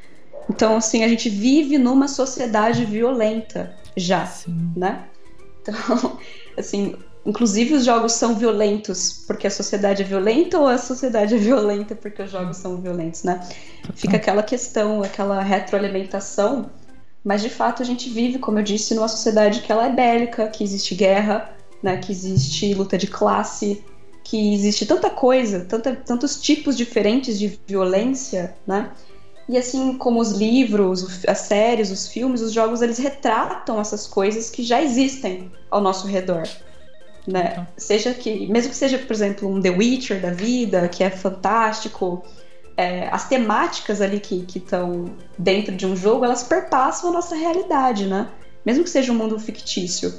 Então, 0.49 0.77
assim, 0.77 1.03
a 1.03 1.07
gente 1.07 1.27
vive 1.27 1.77
numa 1.77 2.07
sociedade 2.07 2.85
violenta 2.85 3.75
já, 3.97 4.25
Sim. 4.25 4.71
né? 4.75 5.03
Então, 5.61 6.17
assim, 6.57 6.95
Inclusive, 7.29 7.75
os 7.75 7.85
jogos 7.85 8.13
são 8.13 8.33
violentos 8.33 9.23
porque 9.27 9.45
a 9.45 9.51
sociedade 9.51 10.01
é 10.01 10.05
violenta 10.05 10.57
ou 10.57 10.65
a 10.65 10.79
sociedade 10.79 11.35
é 11.35 11.37
violenta 11.37 11.93
porque 11.93 12.23
os 12.23 12.31
jogos 12.31 12.57
são 12.57 12.81
violentos, 12.81 13.21
né? 13.21 13.47
Fica 13.93 14.17
aquela 14.17 14.41
questão, 14.41 15.03
aquela 15.03 15.39
retroalimentação. 15.43 16.71
Mas 17.23 17.43
de 17.43 17.49
fato 17.51 17.83
a 17.83 17.85
gente 17.85 18.09
vive, 18.09 18.39
como 18.39 18.57
eu 18.57 18.63
disse, 18.63 18.95
numa 18.95 19.07
sociedade 19.07 19.61
que 19.61 19.71
ela 19.71 19.85
é 19.85 19.91
bélica, 19.91 20.47
que 20.47 20.63
existe 20.63 20.95
guerra, 20.95 21.53
né? 21.83 21.97
Que 21.97 22.11
existe 22.11 22.73
luta 22.73 22.97
de 22.97 23.05
classe, 23.05 23.83
que 24.23 24.55
existe 24.55 24.87
tanta 24.87 25.11
coisa, 25.11 25.59
tanta, 25.65 25.95
tantos 25.95 26.41
tipos 26.41 26.75
diferentes 26.75 27.37
de 27.37 27.59
violência, 27.67 28.55
né? 28.65 28.89
E 29.47 29.55
assim 29.55 29.99
como 29.99 30.19
os 30.19 30.31
livros, 30.31 31.23
as 31.27 31.37
séries, 31.41 31.91
os 31.91 32.07
filmes, 32.07 32.41
os 32.41 32.51
jogos, 32.51 32.81
eles 32.81 32.97
retratam 32.97 33.79
essas 33.79 34.07
coisas 34.07 34.49
que 34.49 34.63
já 34.63 34.81
existem 34.81 35.51
ao 35.69 35.79
nosso 35.79 36.07
redor 36.07 36.49
né? 37.27 37.49
Então. 37.51 37.67
Seja 37.77 38.13
que, 38.13 38.47
mesmo 38.47 38.71
que 38.71 38.75
seja, 38.75 38.97
por 38.97 39.13
exemplo, 39.13 39.47
um 39.47 39.61
The 39.61 39.69
Witcher 39.69 40.21
da 40.21 40.31
vida, 40.31 40.87
que 40.87 41.03
é 41.03 41.09
fantástico, 41.09 42.23
é, 42.75 43.09
as 43.11 43.27
temáticas 43.27 44.01
ali 44.01 44.19
que 44.19 44.45
estão 44.55 45.13
dentro 45.37 45.75
de 45.75 45.85
um 45.85 45.95
jogo, 45.95 46.23
elas 46.23 46.43
perpassam 46.43 47.09
a 47.09 47.13
nossa 47.13 47.35
realidade, 47.35 48.05
né? 48.05 48.29
Mesmo 48.65 48.83
que 48.83 48.89
seja 48.89 49.11
um 49.11 49.15
mundo 49.15 49.37
fictício. 49.39 50.13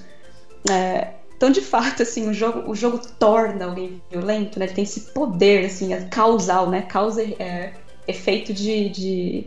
É, 0.71 1.15
então, 1.41 1.51
de 1.51 1.63
fato, 1.63 2.03
assim, 2.03 2.29
o 2.29 2.35
jogo, 2.35 2.71
o 2.71 2.75
jogo 2.75 3.01
torna 3.19 3.65
alguém 3.65 4.03
violento, 4.11 4.59
né? 4.59 4.67
Ele 4.67 4.75
tem 4.75 4.85
esse 4.85 5.13
poder, 5.13 5.65
assim, 5.65 5.95
é 5.95 6.03
causal, 6.03 6.69
né? 6.69 6.83
Causa 6.83 7.23
é, 7.23 7.73
efeito 8.07 8.53
de, 8.53 8.91
de, 8.91 9.47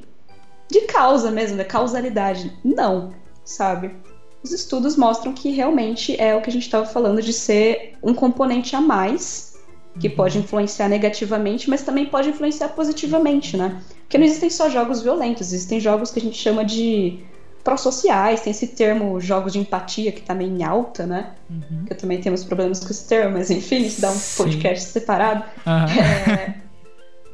de 0.72 0.82
causa 0.88 1.30
mesmo, 1.30 1.56
né? 1.56 1.64
Causalidade. 1.64 2.52
Não, 2.64 3.14
sabe? 3.46 3.96
Os 4.44 4.52
estudos 4.52 4.98
mostram 4.98 5.34
que 5.34 5.50
realmente 5.52 6.20
é 6.20 6.36
o 6.36 6.42
que 6.42 6.50
a 6.50 6.54
gente 6.54 6.64
estava 6.64 6.86
falando 6.86 7.22
de 7.22 7.32
ser 7.32 7.96
um 8.04 8.14
componente 8.14 8.76
a 8.76 8.82
mais 8.82 9.54
que 10.00 10.08
uhum. 10.08 10.16
pode 10.16 10.38
influenciar 10.40 10.90
negativamente, 10.90 11.70
mas 11.70 11.84
também 11.84 12.06
pode 12.06 12.30
influenciar 12.30 12.70
positivamente, 12.70 13.56
né? 13.56 13.82
Porque 14.02 14.18
não 14.18 14.26
existem 14.26 14.50
só 14.50 14.70
jogos 14.70 15.02
violentos, 15.02 15.54
existem 15.54 15.80
jogos 15.80 16.12
que 16.12 16.20
a 16.20 16.22
gente 16.22 16.38
chama 16.38 16.66
de 16.66 17.20
pró-sociais, 17.64 18.42
tem 18.42 18.52
esse 18.52 18.68
termo 18.68 19.20
jogos 19.22 19.54
de 19.54 19.60
empatia 19.60 20.12
que 20.12 20.22
tá 20.22 20.34
meio 20.34 20.52
em 20.52 20.64
alta, 20.64 21.06
né? 21.06 21.32
Uhum. 21.50 21.86
Que 21.86 21.94
eu 21.94 21.98
também 21.98 22.20
tenho 22.20 22.34
uns 22.34 22.44
problemas 22.44 22.80
com 22.80 22.90
esse 22.90 23.08
termo, 23.08 23.38
mas 23.38 23.50
enfim, 23.50 23.86
isso 23.86 24.02
dá 24.02 24.10
um 24.10 24.16
Sim. 24.16 24.44
podcast 24.44 24.90
separado. 24.90 25.44
Uhum. 25.66 26.32
É, 26.34 26.56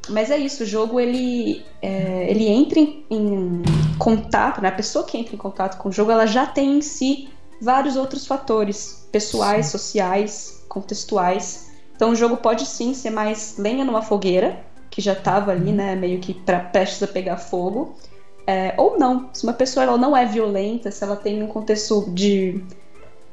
mas 0.10 0.32
é 0.32 0.38
isso, 0.38 0.64
o 0.64 0.66
jogo 0.66 1.00
ele, 1.00 1.66
é, 1.82 2.30
ele 2.30 2.48
entra 2.48 2.80
em, 2.80 3.06
em, 3.10 3.64
contato, 3.98 4.62
né? 4.62 4.70
a 4.70 4.74
pessoa 4.74 5.06
que 5.06 5.18
entra 5.18 5.36
em 5.36 5.38
contato 5.38 5.78
com 5.78 5.90
o 5.90 5.92
jogo, 5.92 6.12
ela 6.12 6.26
já 6.26 6.46
tem 6.46 6.78
em 6.78 6.82
si 6.82 7.30
vários 7.62 7.96
outros 7.96 8.26
fatores 8.26 9.08
pessoais, 9.12 9.66
sim. 9.66 9.72
sociais, 9.74 10.64
contextuais. 10.70 11.72
Então 11.96 12.12
o 12.12 12.16
jogo 12.16 12.38
pode 12.38 12.66
sim 12.66 12.94
ser 12.94 13.10
mais 13.10 13.56
lenha 13.58 13.84
numa 13.84 14.02
fogueira, 14.02 14.64
que 14.90 15.02
já 15.02 15.14
estava 15.14 15.52
ali, 15.52 15.72
né, 15.72 15.96
meio 15.96 16.20
que 16.20 16.34
pra, 16.34 16.60
prestes 16.60 17.04
a 17.04 17.08
pegar 17.08 17.38
fogo. 17.38 17.96
É, 18.48 18.74
ou 18.78 18.98
não, 18.98 19.30
se 19.34 19.44
uma 19.44 19.54
pessoa 19.54 19.84
ela 19.84 19.98
não 19.98 20.18
é 20.18 20.26
violenta, 20.26 20.90
se 20.90 21.04
ela 21.04 21.16
tem 21.16 21.44
um 21.44 21.48
contexto 21.48 22.10
de, 22.10 22.64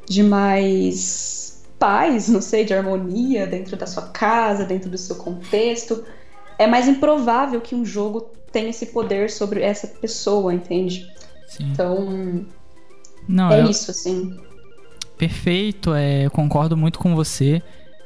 de 0.06 0.22
mais 0.22 1.64
paz, 1.78 2.28
não 2.28 2.42
sei, 2.42 2.64
de 2.64 2.74
harmonia 2.74 3.46
dentro 3.46 3.76
da 3.76 3.86
sua 3.86 4.02
casa, 4.08 4.64
dentro 4.64 4.90
do 4.90 4.98
seu 4.98 5.16
contexto, 5.16 6.04
é 6.58 6.66
mais 6.66 6.88
improvável 6.88 7.60
que 7.60 7.74
um 7.74 7.84
jogo 7.84 8.30
tenha 8.52 8.70
esse 8.70 8.86
poder 8.86 9.30
sobre 9.30 9.62
essa 9.62 9.86
pessoa, 9.86 10.52
entende? 10.52 11.06
Sim. 11.46 11.70
Então, 11.72 12.46
Não, 13.28 13.52
é 13.52 13.60
eu... 13.60 13.70
isso, 13.70 13.90
assim. 13.90 14.36
Perfeito, 15.18 15.94
é, 15.94 16.26
eu 16.26 16.30
concordo 16.30 16.76
muito 16.76 16.98
com 16.98 17.14
você. 17.14 17.62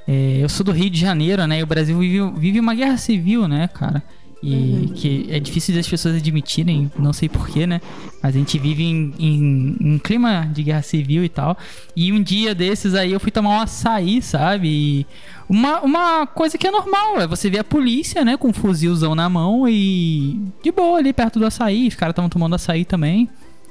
É, 0.06 0.38
eu 0.40 0.48
sou 0.48 0.64
do 0.64 0.72
Rio 0.72 0.90
de 0.90 0.98
Janeiro, 0.98 1.46
né? 1.46 1.58
E 1.58 1.62
o 1.62 1.66
Brasil 1.66 1.98
vive, 1.98 2.30
vive 2.32 2.60
uma 2.60 2.74
guerra 2.74 2.96
civil, 2.96 3.46
né, 3.46 3.68
cara? 3.68 4.02
E 4.42 4.54
uhum. 4.54 4.88
que 4.94 5.26
é 5.28 5.38
difícil 5.38 5.74
das 5.74 5.86
pessoas 5.86 6.16
admitirem, 6.16 6.90
não 6.98 7.12
sei 7.12 7.28
porquê, 7.28 7.66
né? 7.66 7.80
Mas 8.22 8.34
a 8.34 8.38
gente 8.38 8.58
vive 8.58 8.82
em, 8.82 9.12
em, 9.18 9.76
em, 9.78 9.94
um 9.94 9.98
clima 9.98 10.48
de 10.50 10.62
guerra 10.62 10.80
civil 10.80 11.22
e 11.22 11.28
tal. 11.28 11.58
E 11.94 12.10
um 12.10 12.22
dia 12.22 12.54
desses 12.54 12.94
aí 12.94 13.12
eu 13.12 13.20
fui 13.20 13.30
tomar 13.30 13.50
um 13.50 13.60
açaí, 13.60 14.22
sabe? 14.22 14.68
E 14.68 15.06
uma, 15.46 15.80
uma 15.82 16.26
coisa 16.26 16.56
que 16.56 16.66
é 16.66 16.70
normal, 16.70 17.20
é 17.20 17.26
você 17.26 17.50
ver 17.50 17.58
a 17.58 17.64
polícia, 17.64 18.24
né, 18.24 18.36
com 18.38 18.48
um 18.48 18.52
fuzilzão 18.52 19.14
na 19.14 19.28
mão 19.28 19.68
e 19.68 20.40
de 20.62 20.72
boa 20.72 20.98
ali 20.98 21.12
perto 21.12 21.38
do 21.38 21.44
açaí. 21.44 21.88
Os 21.88 21.94
caras 21.94 22.12
estavam 22.12 22.30
tomando 22.30 22.54
açaí 22.54 22.86
também. 22.86 23.28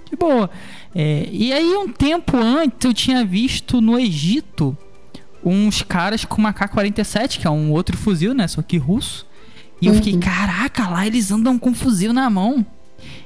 De 0.09 0.15
boa. 0.15 0.49
É, 0.93 1.27
e 1.31 1.53
aí, 1.53 1.75
um 1.75 1.87
tempo 1.87 2.37
antes, 2.37 2.83
eu 2.83 2.93
tinha 2.93 3.25
visto 3.25 3.79
no 3.79 3.99
Egito 3.99 4.77
uns 5.43 5.81
caras 5.81 6.25
com 6.25 6.37
uma 6.37 6.51
K-47, 6.51 7.39
que 7.39 7.47
é 7.47 7.49
um 7.49 7.71
outro 7.71 7.95
fuzil, 7.95 8.33
né? 8.33 8.47
Só 8.47 8.61
que 8.61 8.77
russo. 8.77 9.28
E 9.81 9.87
eu 9.87 9.93
fiquei, 9.93 10.13
uhum. 10.13 10.19
caraca, 10.19 10.89
lá 10.89 11.07
eles 11.07 11.31
andam 11.31 11.57
com 11.57 11.73
fuzil 11.73 12.11
na 12.13 12.29
mão. 12.29 12.65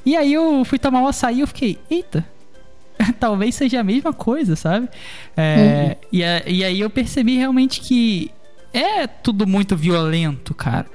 E 0.05 0.15
aí 0.15 0.33
eu 0.33 0.63
fui 0.65 0.77
tomar 0.77 1.01
o 1.01 1.07
açaí 1.07 1.37
e 1.37 1.41
eu 1.41 1.47
fiquei, 1.47 1.79
eita, 1.89 2.25
talvez 3.19 3.55
seja 3.55 3.79
a 3.79 3.83
mesma 3.83 4.13
coisa, 4.13 4.55
sabe? 4.55 4.87
É, 5.35 5.97
uhum. 6.01 6.07
e, 6.11 6.23
a, 6.23 6.43
e 6.47 6.63
aí 6.63 6.79
eu 6.79 6.89
percebi 6.89 7.37
realmente 7.37 7.81
que 7.81 8.29
é 8.73 9.07
tudo 9.07 9.47
muito 9.47 9.75
violento, 9.75 10.53
cara. 10.53 10.87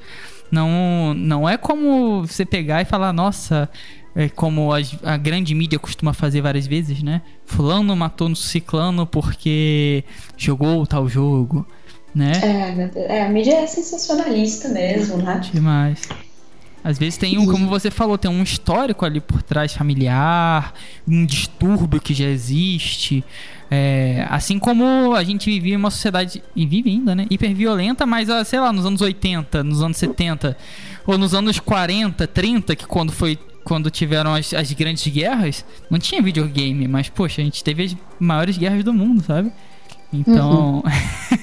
Não, 0.50 1.12
não 1.14 1.48
é 1.48 1.56
como 1.56 2.26
você 2.26 2.44
pegar 2.44 2.80
e 2.80 2.84
falar, 2.84 3.12
nossa, 3.12 3.68
é 4.16 4.28
como 4.28 4.72
a, 4.72 4.78
a, 5.04 5.16
grande 5.16 5.54
mídia 5.54 5.78
costuma 5.78 6.12
fazer 6.12 6.40
várias 6.40 6.66
vezes, 6.66 7.02
né? 7.02 7.22
Fulano 7.44 7.94
matou 7.94 8.28
no 8.28 8.36
ciclano 8.36 9.06
porque 9.06 10.02
jogou 10.36 10.86
tal 10.86 11.08
jogo, 11.08 11.66
né? 12.14 12.32
É, 12.96 13.18
é 13.18 13.22
a 13.24 13.28
mídia 13.28 13.54
é 13.54 13.66
sensacionalista 13.66 14.68
mesmo, 14.68 15.18
né? 15.18 15.40
Demais. 15.52 16.00
Às 16.82 16.98
vezes 16.98 17.16
tem 17.16 17.36
um, 17.38 17.46
como 17.46 17.68
você 17.68 17.90
falou, 17.90 18.16
tem 18.16 18.30
um 18.30 18.42
histórico 18.42 19.04
ali 19.04 19.20
por 19.20 19.42
trás 19.42 19.74
familiar, 19.74 20.72
um 21.06 21.26
distúrbio 21.26 22.00
que 22.00 22.14
já 22.14 22.26
existe. 22.26 23.24
É, 23.70 24.26
assim 24.30 24.58
como 24.58 25.14
a 25.14 25.22
gente 25.22 25.50
vivia 25.50 25.74
em 25.74 25.76
uma 25.76 25.90
sociedade, 25.90 26.42
e 26.56 26.64
vive 26.64 26.90
ainda, 26.90 27.14
né? 27.14 27.26
Hiperviolenta, 27.28 28.06
mas, 28.06 28.30
ah, 28.30 28.42
sei 28.44 28.60
lá, 28.60 28.72
nos 28.72 28.86
anos 28.86 29.00
80, 29.00 29.62
nos 29.62 29.82
anos 29.82 29.96
70, 29.98 30.56
ou 31.06 31.18
nos 31.18 31.34
anos 31.34 31.58
40, 31.58 32.26
30, 32.26 32.76
que 32.76 32.86
quando 32.86 33.12
foi. 33.12 33.38
Quando 33.64 33.90
tiveram 33.90 34.34
as, 34.34 34.54
as 34.54 34.72
grandes 34.72 35.06
guerras, 35.12 35.62
não 35.90 35.98
tinha 35.98 36.22
videogame, 36.22 36.88
mas, 36.88 37.10
poxa, 37.10 37.42
a 37.42 37.44
gente 37.44 37.62
teve 37.62 37.82
as 37.84 37.96
maiores 38.18 38.56
guerras 38.56 38.82
do 38.82 38.94
mundo, 38.94 39.22
sabe? 39.22 39.52
Então. 40.10 40.76
Uhum. 40.76 40.82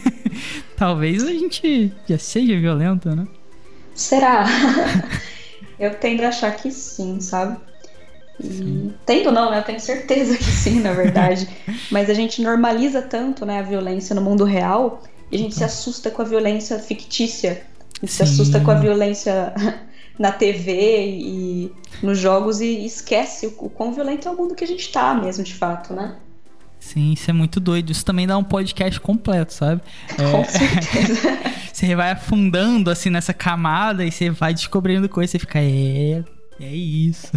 talvez 0.76 1.24
a 1.24 1.32
gente 1.32 1.92
já 2.08 2.18
seja 2.18 2.60
violento, 2.60 3.16
né? 3.16 3.28
Será? 3.94 4.46
eu 5.80 5.96
tendo 5.96 6.24
a 6.24 6.30
achar 6.30 6.56
que 6.56 6.72
sim, 6.72 7.20
sabe? 7.22 7.58
E... 8.44 8.92
Tendo 9.06 9.32
não, 9.32 9.50
né? 9.52 9.60
Eu 9.60 9.64
tenho 9.64 9.80
certeza 9.80 10.38
que 10.38 10.44
sim, 10.44 10.82
na 10.82 10.94
verdade. 10.94 11.48
Mas 11.90 12.10
a 12.10 12.14
gente 12.14 12.42
normaliza 12.42 13.02
tanto 13.02 13.46
né, 13.46 13.60
a 13.60 13.64
violência 13.64 14.14
no 14.14 14.22
mundo 14.22 14.44
real 14.44 15.02
e 15.32 15.36
a 15.36 15.40
gente 15.40 15.56
se 15.56 15.64
assusta 15.64 16.12
com 16.12 16.22
a 16.22 16.26
violência 16.26 16.78
fictícia. 16.80 17.64
E 18.04 18.08
se 18.08 18.22
assusta 18.22 18.60
com 18.60 18.72
a 18.72 18.76
violência 18.76 19.54
na 20.20 20.32
TV 20.32 21.08
e 21.08 21.72
nos 22.04 22.18
jogos 22.18 22.60
e 22.60 22.86
esquece 22.86 23.48
o, 23.48 23.56
o 23.58 23.70
quão 23.70 23.94
violento 23.94 24.28
é 24.28 24.32
o 24.32 24.36
mundo 24.36 24.54
que 24.54 24.64
a 24.64 24.68
gente 24.68 24.92
tá 24.92 25.14
mesmo, 25.14 25.44
de 25.44 25.54
fato, 25.54 25.94
né? 25.94 26.18
Sim, 26.86 27.14
isso 27.14 27.32
é 27.32 27.34
muito 27.34 27.60
doido. 27.60 27.92
Isso 27.92 28.06
também 28.06 28.28
dá 28.28 28.38
um 28.38 28.44
podcast 28.44 29.00
completo, 29.00 29.52
sabe? 29.52 29.82
Com 30.16 30.42
é... 30.42 30.44
certeza. 30.44 31.40
você 31.74 31.96
vai 31.96 32.12
afundando 32.12 32.92
assim 32.92 33.10
nessa 33.10 33.34
camada 33.34 34.06
e 34.06 34.12
você 34.12 34.30
vai 34.30 34.54
descobrindo 34.54 35.10
coisas, 35.10 35.32
você 35.32 35.40
fica, 35.40 35.60
é, 35.60 36.24
é 36.60 36.76
isso. 36.76 37.32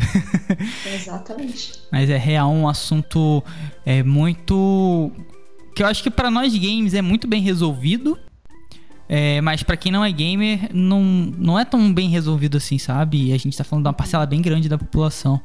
Exatamente. 0.94 1.80
Mas 1.90 2.10
é 2.10 2.18
real 2.18 2.52
um 2.52 2.68
assunto 2.68 3.42
é 3.86 4.02
muito 4.02 5.10
que 5.74 5.82
eu 5.82 5.86
acho 5.86 6.02
que 6.02 6.10
para 6.10 6.30
nós 6.30 6.54
games 6.54 6.92
é 6.92 7.00
muito 7.00 7.26
bem 7.26 7.40
resolvido. 7.40 8.18
É, 9.08 9.40
mas 9.40 9.62
para 9.62 9.78
quem 9.78 9.90
não 9.90 10.04
é 10.04 10.12
gamer, 10.12 10.68
não, 10.74 11.02
não 11.02 11.58
é 11.58 11.64
tão 11.64 11.90
bem 11.90 12.10
resolvido 12.10 12.58
assim, 12.58 12.76
sabe? 12.76 13.28
E 13.28 13.32
a 13.32 13.38
gente 13.38 13.56
tá 13.56 13.64
falando 13.64 13.84
de 13.84 13.88
uma 13.88 13.94
parcela 13.94 14.26
bem 14.26 14.42
grande 14.42 14.68
da 14.68 14.76
população. 14.76 15.40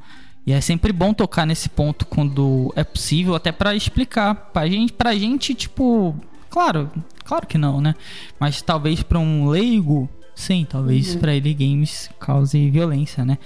E 0.45 0.51
é 0.51 0.59
sempre 0.59 0.91
bom 0.91 1.13
tocar 1.13 1.45
nesse 1.45 1.69
ponto 1.69 2.05
quando 2.05 2.73
é 2.75 2.83
possível, 2.83 3.33
até 3.33 3.51
para 3.51 3.75
explicar 3.75 4.35
pra 4.35 4.67
gente, 4.67 4.91
pra 4.91 5.15
gente, 5.15 5.53
tipo, 5.53 6.15
claro, 6.49 6.91
claro 7.23 7.47
que 7.47 7.57
não, 7.57 7.79
né? 7.79 7.95
Mas 8.39 8.61
talvez 8.61 9.01
para 9.01 9.19
um 9.19 9.47
leigo, 9.47 10.09
sim, 10.35 10.67
talvez 10.69 11.13
uhum. 11.13 11.19
para 11.21 11.33
ele 11.33 11.53
games 11.53 12.09
cause 12.19 12.69
violência, 12.69 13.23
né? 13.23 13.37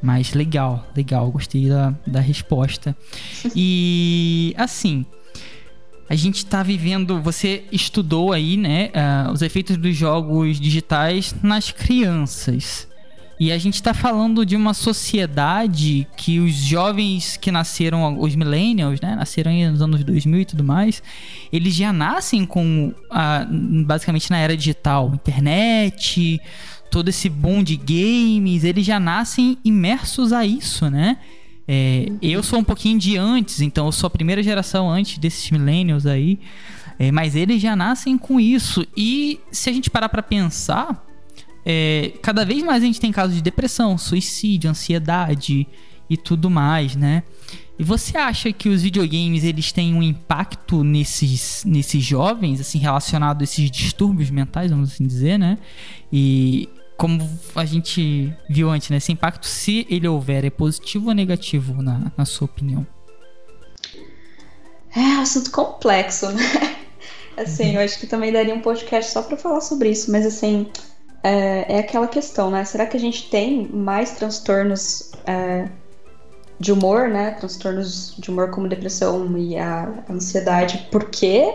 Mas 0.00 0.32
legal, 0.32 0.86
legal, 0.96 1.30
gostei 1.30 1.68
da, 1.68 1.94
da 2.06 2.20
resposta. 2.20 2.96
e 3.54 4.54
assim, 4.56 5.04
a 6.08 6.14
gente 6.14 6.46
tá 6.46 6.62
vivendo. 6.62 7.20
Você 7.20 7.64
estudou 7.70 8.32
aí, 8.32 8.56
né? 8.56 8.90
Uh, 8.94 9.32
os 9.32 9.42
efeitos 9.42 9.76
dos 9.76 9.94
jogos 9.94 10.58
digitais 10.58 11.34
nas 11.42 11.70
crianças. 11.70 12.87
E 13.40 13.52
a 13.52 13.58
gente 13.58 13.74
está 13.74 13.94
falando 13.94 14.44
de 14.44 14.56
uma 14.56 14.74
sociedade 14.74 16.08
que 16.16 16.40
os 16.40 16.54
jovens 16.54 17.36
que 17.36 17.52
nasceram, 17.52 18.18
os 18.18 18.34
millennials, 18.34 19.00
né, 19.00 19.14
nasceram 19.14 19.52
nos 19.70 19.80
anos 19.80 20.02
2000 20.02 20.40
e 20.40 20.44
tudo 20.44 20.64
mais, 20.64 21.00
eles 21.52 21.72
já 21.74 21.92
nascem 21.92 22.44
com, 22.44 22.92
a, 23.08 23.46
basicamente 23.86 24.28
na 24.30 24.38
era 24.38 24.56
digital, 24.56 25.12
internet, 25.14 26.40
todo 26.90 27.08
esse 27.08 27.28
boom 27.28 27.62
de 27.62 27.76
games, 27.76 28.64
eles 28.64 28.84
já 28.84 28.98
nascem 28.98 29.56
imersos 29.64 30.32
a 30.32 30.44
isso, 30.44 30.90
né? 30.90 31.18
É, 31.70 32.10
eu 32.22 32.42
sou 32.42 32.58
um 32.58 32.64
pouquinho 32.64 32.98
de 32.98 33.16
antes, 33.18 33.60
então 33.60 33.86
eu 33.86 33.92
sou 33.92 34.08
a 34.08 34.10
primeira 34.10 34.42
geração 34.42 34.90
antes 34.90 35.18
desses 35.18 35.50
millennials 35.50 36.06
aí, 36.06 36.40
é, 36.98 37.12
mas 37.12 37.36
eles 37.36 37.60
já 37.60 37.76
nascem 37.76 38.18
com 38.18 38.40
isso. 38.40 38.86
E 38.96 39.38
se 39.52 39.70
a 39.70 39.72
gente 39.72 39.90
parar 39.90 40.08
para 40.08 40.22
pensar, 40.22 41.06
é, 41.70 42.14
cada 42.22 42.46
vez 42.46 42.62
mais 42.62 42.82
a 42.82 42.86
gente 42.86 42.98
tem 42.98 43.12
casos 43.12 43.36
de 43.36 43.42
depressão, 43.42 43.98
suicídio, 43.98 44.70
ansiedade 44.70 45.68
e 46.08 46.16
tudo 46.16 46.48
mais, 46.48 46.96
né? 46.96 47.22
E 47.78 47.84
você 47.84 48.16
acha 48.16 48.50
que 48.50 48.70
os 48.70 48.80
videogames 48.80 49.44
eles 49.44 49.70
têm 49.70 49.94
um 49.94 50.02
impacto 50.02 50.82
nesses, 50.82 51.62
nesses 51.66 52.02
jovens, 52.02 52.58
assim, 52.58 52.78
relacionado 52.78 53.42
a 53.42 53.44
esses 53.44 53.70
distúrbios 53.70 54.30
mentais, 54.30 54.70
vamos 54.70 54.94
assim 54.94 55.06
dizer, 55.06 55.38
né? 55.38 55.58
E 56.10 56.70
como 56.96 57.20
a 57.54 57.66
gente 57.66 58.32
viu 58.48 58.70
antes, 58.70 58.88
né? 58.88 58.96
Esse 58.96 59.12
impacto, 59.12 59.46
se 59.46 59.86
ele 59.90 60.08
houver, 60.08 60.46
é 60.46 60.50
positivo 60.50 61.08
ou 61.08 61.14
negativo, 61.14 61.82
na, 61.82 62.10
na 62.16 62.24
sua 62.24 62.46
opinião? 62.46 62.86
É 64.96 65.00
um 65.00 65.20
assunto 65.20 65.50
complexo, 65.50 66.30
né? 66.30 66.42
Assim, 67.36 67.74
eu 67.74 67.82
acho 67.82 68.00
que 68.00 68.06
também 68.06 68.32
daria 68.32 68.54
um 68.54 68.60
podcast 68.62 69.12
só 69.12 69.22
para 69.22 69.36
falar 69.36 69.60
sobre 69.60 69.90
isso, 69.90 70.10
mas 70.10 70.26
assim, 70.26 70.66
é, 71.22 71.76
é, 71.76 71.78
aquela 71.80 72.06
questão, 72.06 72.50
né? 72.50 72.64
Será 72.64 72.86
que 72.86 72.96
a 72.96 73.00
gente 73.00 73.28
tem 73.28 73.66
mais 73.68 74.12
transtornos 74.12 75.12
é, 75.26 75.68
de 76.58 76.72
humor, 76.72 77.08
né? 77.08 77.32
Transtornos 77.32 78.14
de 78.18 78.30
humor 78.30 78.50
como 78.50 78.68
depressão 78.68 79.36
e 79.36 79.56
a 79.56 80.04
ansiedade, 80.08 80.88
porque 80.90 81.52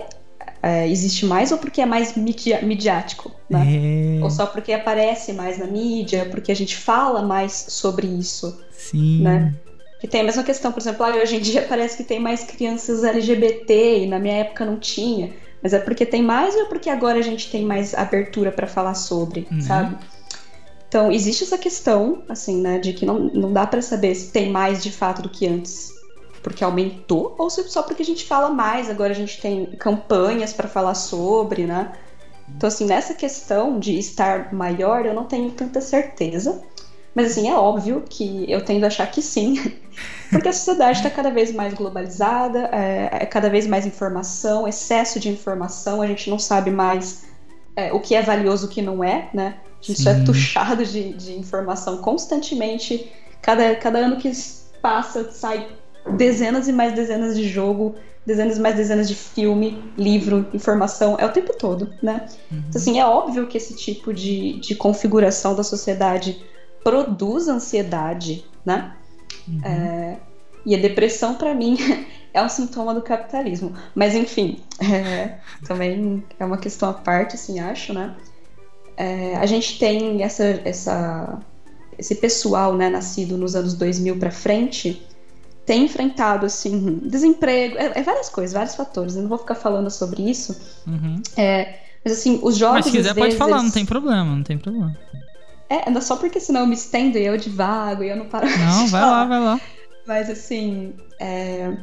é, 0.61 0.87
existe 0.87 1.25
mais 1.25 1.51
ou 1.51 1.57
porque 1.57 1.81
é 1.81 1.85
mais 1.85 2.15
midiático, 2.15 3.31
né? 3.49 4.19
É... 4.19 4.23
Ou 4.23 4.29
só 4.29 4.45
porque 4.45 4.71
aparece 4.71 5.33
mais 5.33 5.57
na 5.57 5.65
mídia, 5.65 6.25
porque 6.31 6.51
a 6.51 6.55
gente 6.55 6.77
fala 6.77 7.21
mais 7.21 7.51
sobre 7.69 8.07
isso, 8.07 8.61
Sim. 8.71 9.23
né? 9.23 9.53
Que 9.99 10.07
tem 10.07 10.21
a 10.21 10.23
mesma 10.23 10.43
questão, 10.43 10.71
por 10.71 10.81
exemplo, 10.81 11.05
hoje 11.05 11.37
em 11.37 11.41
dia 11.41 11.65
parece 11.67 11.97
que 11.97 12.03
tem 12.03 12.19
mais 12.19 12.43
crianças 12.43 13.03
LGBT 13.03 14.03
e 14.03 14.07
na 14.07 14.19
minha 14.19 14.35
época 14.35 14.65
não 14.65 14.77
tinha. 14.77 15.31
Mas 15.63 15.73
é 15.73 15.79
porque 15.79 16.05
tem 16.05 16.21
mais 16.21 16.53
ou 16.55 16.63
é 16.63 16.65
porque 16.65 16.89
agora 16.89 17.17
a 17.17 17.21
gente 17.21 17.49
tem 17.49 17.63
mais 17.63 17.95
abertura 17.95 18.51
para 18.51 18.67
falar 18.67 18.93
sobre, 18.95 19.47
uhum. 19.49 19.61
sabe? 19.61 19.97
Então, 20.89 21.11
existe 21.11 21.43
essa 21.43 21.57
questão, 21.57 22.21
assim, 22.29 22.61
né, 22.61 22.77
de 22.77 22.93
que 22.93 23.05
não, 23.05 23.17
não 23.17 23.51
dá 23.51 23.65
para 23.65 23.81
saber 23.81 24.13
se 24.13 24.31
tem 24.31 24.51
mais 24.51 24.83
de 24.83 24.91
fato 24.91 25.21
do 25.23 25.29
que 25.29 25.47
antes, 25.47 25.91
porque 26.43 26.63
aumentou, 26.63 27.33
ou 27.39 27.49
se 27.49 27.63
só 27.69 27.81
porque 27.81 28.03
a 28.03 28.05
gente 28.05 28.25
fala 28.25 28.49
mais, 28.49 28.89
agora 28.89 29.11
a 29.11 29.15
gente 29.15 29.41
tem 29.41 29.65
campanhas 29.77 30.53
para 30.53 30.67
falar 30.67 30.93
sobre, 30.93 31.65
né? 31.65 31.93
Então, 32.55 32.67
assim, 32.67 32.85
nessa 32.85 33.13
questão 33.13 33.79
de 33.79 33.97
estar 33.97 34.53
maior, 34.53 35.05
eu 35.05 35.13
não 35.13 35.23
tenho 35.23 35.49
tanta 35.51 35.79
certeza. 35.79 36.61
Mas 37.15 37.31
assim, 37.31 37.49
é 37.49 37.55
óbvio 37.55 38.03
que 38.09 38.45
eu 38.49 38.63
tendo 38.63 38.83
a 38.83 38.87
achar 38.87 39.09
que 39.09 39.21
sim, 39.21 39.55
porque 40.31 40.49
a 40.49 40.53
sociedade 40.53 40.97
está 40.97 41.09
cada 41.09 41.29
vez 41.29 41.53
mais 41.53 41.73
globalizada, 41.73 42.69
é, 42.71 43.09
é, 43.11 43.25
cada 43.25 43.49
vez 43.49 43.67
mais 43.67 43.85
informação, 43.85 44.67
excesso 44.67 45.19
de 45.19 45.29
informação, 45.29 46.01
a 46.01 46.07
gente 46.07 46.29
não 46.29 46.39
sabe 46.39 46.71
mais 46.71 47.25
é, 47.75 47.93
o 47.93 47.99
que 47.99 48.15
é 48.15 48.21
valioso 48.21 48.65
e 48.65 48.69
o 48.69 48.71
que 48.71 48.81
não 48.81 49.03
é, 49.03 49.29
né? 49.33 49.57
A 49.81 49.85
gente 49.85 49.97
sim. 49.97 50.03
só 50.03 50.09
é 50.11 50.23
tuchado 50.23 50.85
de, 50.85 51.13
de 51.13 51.33
informação 51.33 51.97
constantemente. 51.97 53.11
Cada, 53.41 53.75
cada 53.75 53.99
ano 53.99 54.15
que 54.15 54.31
passa, 54.81 55.29
sai 55.31 55.67
dezenas 56.17 56.67
e 56.67 56.71
mais 56.71 56.93
dezenas 56.93 57.35
de 57.35 57.47
jogo, 57.47 57.95
dezenas 58.25 58.57
e 58.57 58.61
mais 58.61 58.75
dezenas 58.75 59.07
de 59.07 59.15
filme, 59.15 59.83
livro, 59.97 60.47
informação, 60.53 61.17
é 61.19 61.25
o 61.25 61.29
tempo 61.29 61.53
todo, 61.57 61.93
né? 62.01 62.25
Uhum. 62.49 62.63
Então, 62.69 62.81
assim, 62.81 62.99
é 62.99 63.05
óbvio 63.05 63.47
que 63.47 63.57
esse 63.57 63.75
tipo 63.75 64.13
de, 64.13 64.59
de 64.59 64.75
configuração 64.75 65.55
da 65.55 65.63
sociedade 65.63 66.41
produz 66.83 67.47
ansiedade, 67.47 68.45
né? 68.65 68.95
Uhum. 69.47 69.61
É, 69.63 70.17
e 70.65 70.75
a 70.75 70.79
depressão, 70.79 71.35
para 71.35 71.53
mim, 71.53 71.77
é 72.33 72.41
um 72.41 72.49
sintoma 72.49 72.93
do 72.93 73.01
capitalismo. 73.01 73.73
Mas, 73.93 74.15
enfim, 74.15 74.59
é, 74.79 75.37
também 75.65 76.23
é 76.39 76.45
uma 76.45 76.57
questão 76.57 76.89
à 76.89 76.93
parte, 76.93 77.35
assim, 77.35 77.59
acho, 77.59 77.93
né? 77.93 78.15
É, 78.95 79.35
a 79.37 79.45
gente 79.45 79.79
tem 79.79 80.21
essa, 80.21 80.61
essa, 80.63 81.39
esse 81.97 82.15
pessoal, 82.15 82.75
né, 82.75 82.89
nascido 82.89 83.37
nos 83.37 83.55
anos 83.55 83.73
2000 83.73 84.17
para 84.17 84.29
frente, 84.29 85.01
tem 85.65 85.85
enfrentado, 85.85 86.45
assim, 86.45 86.99
desemprego, 87.03 87.77
é, 87.77 87.99
é, 87.99 88.03
várias 88.03 88.29
coisas, 88.29 88.53
vários 88.53 88.75
fatores. 88.75 89.15
Eu 89.15 89.23
não 89.23 89.29
vou 89.29 89.37
ficar 89.37 89.55
falando 89.55 89.89
sobre 89.89 90.29
isso. 90.29 90.59
Uhum. 90.85 91.21
É, 91.37 91.79
mas, 92.03 92.13
assim, 92.13 92.39
os 92.43 92.57
jogos. 92.57 92.75
Mas 92.75 92.85
se 92.85 92.91
quiser, 92.91 93.13
pode 93.13 93.25
vezes, 93.27 93.39
falar, 93.39 93.63
não 93.63 93.71
tem 93.71 93.85
problema, 93.85 94.35
não 94.35 94.43
tem 94.43 94.57
problema. 94.57 94.95
É, 95.73 95.89
não 95.89 96.01
só 96.01 96.15
porque 96.17 96.39
senão 96.39 96.61
eu 96.61 96.67
me 96.67 96.75
estendo 96.75 97.17
e 97.17 97.25
eu 97.25 97.35
divago 97.35 98.03
e 98.03 98.09
eu 98.09 98.15
não 98.15 98.27
paro 98.27 98.45
Não, 98.59 98.87
vai 98.87 99.01
lá, 99.01 99.25
vai 99.25 99.39
lá. 99.39 99.61
Mas 100.05 100.29
assim, 100.29 100.93
é, 101.19 101.75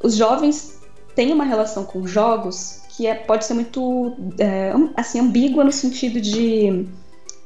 os 0.00 0.14
jovens 0.14 0.80
têm 1.16 1.32
uma 1.32 1.44
relação 1.44 1.84
com 1.84 2.06
jogos 2.06 2.82
que 2.90 3.06
é, 3.06 3.14
pode 3.16 3.44
ser 3.44 3.54
muito 3.54 4.16
é, 4.38 4.72
assim 4.96 5.18
ambígua 5.18 5.64
no 5.64 5.72
sentido 5.72 6.20
de 6.20 6.86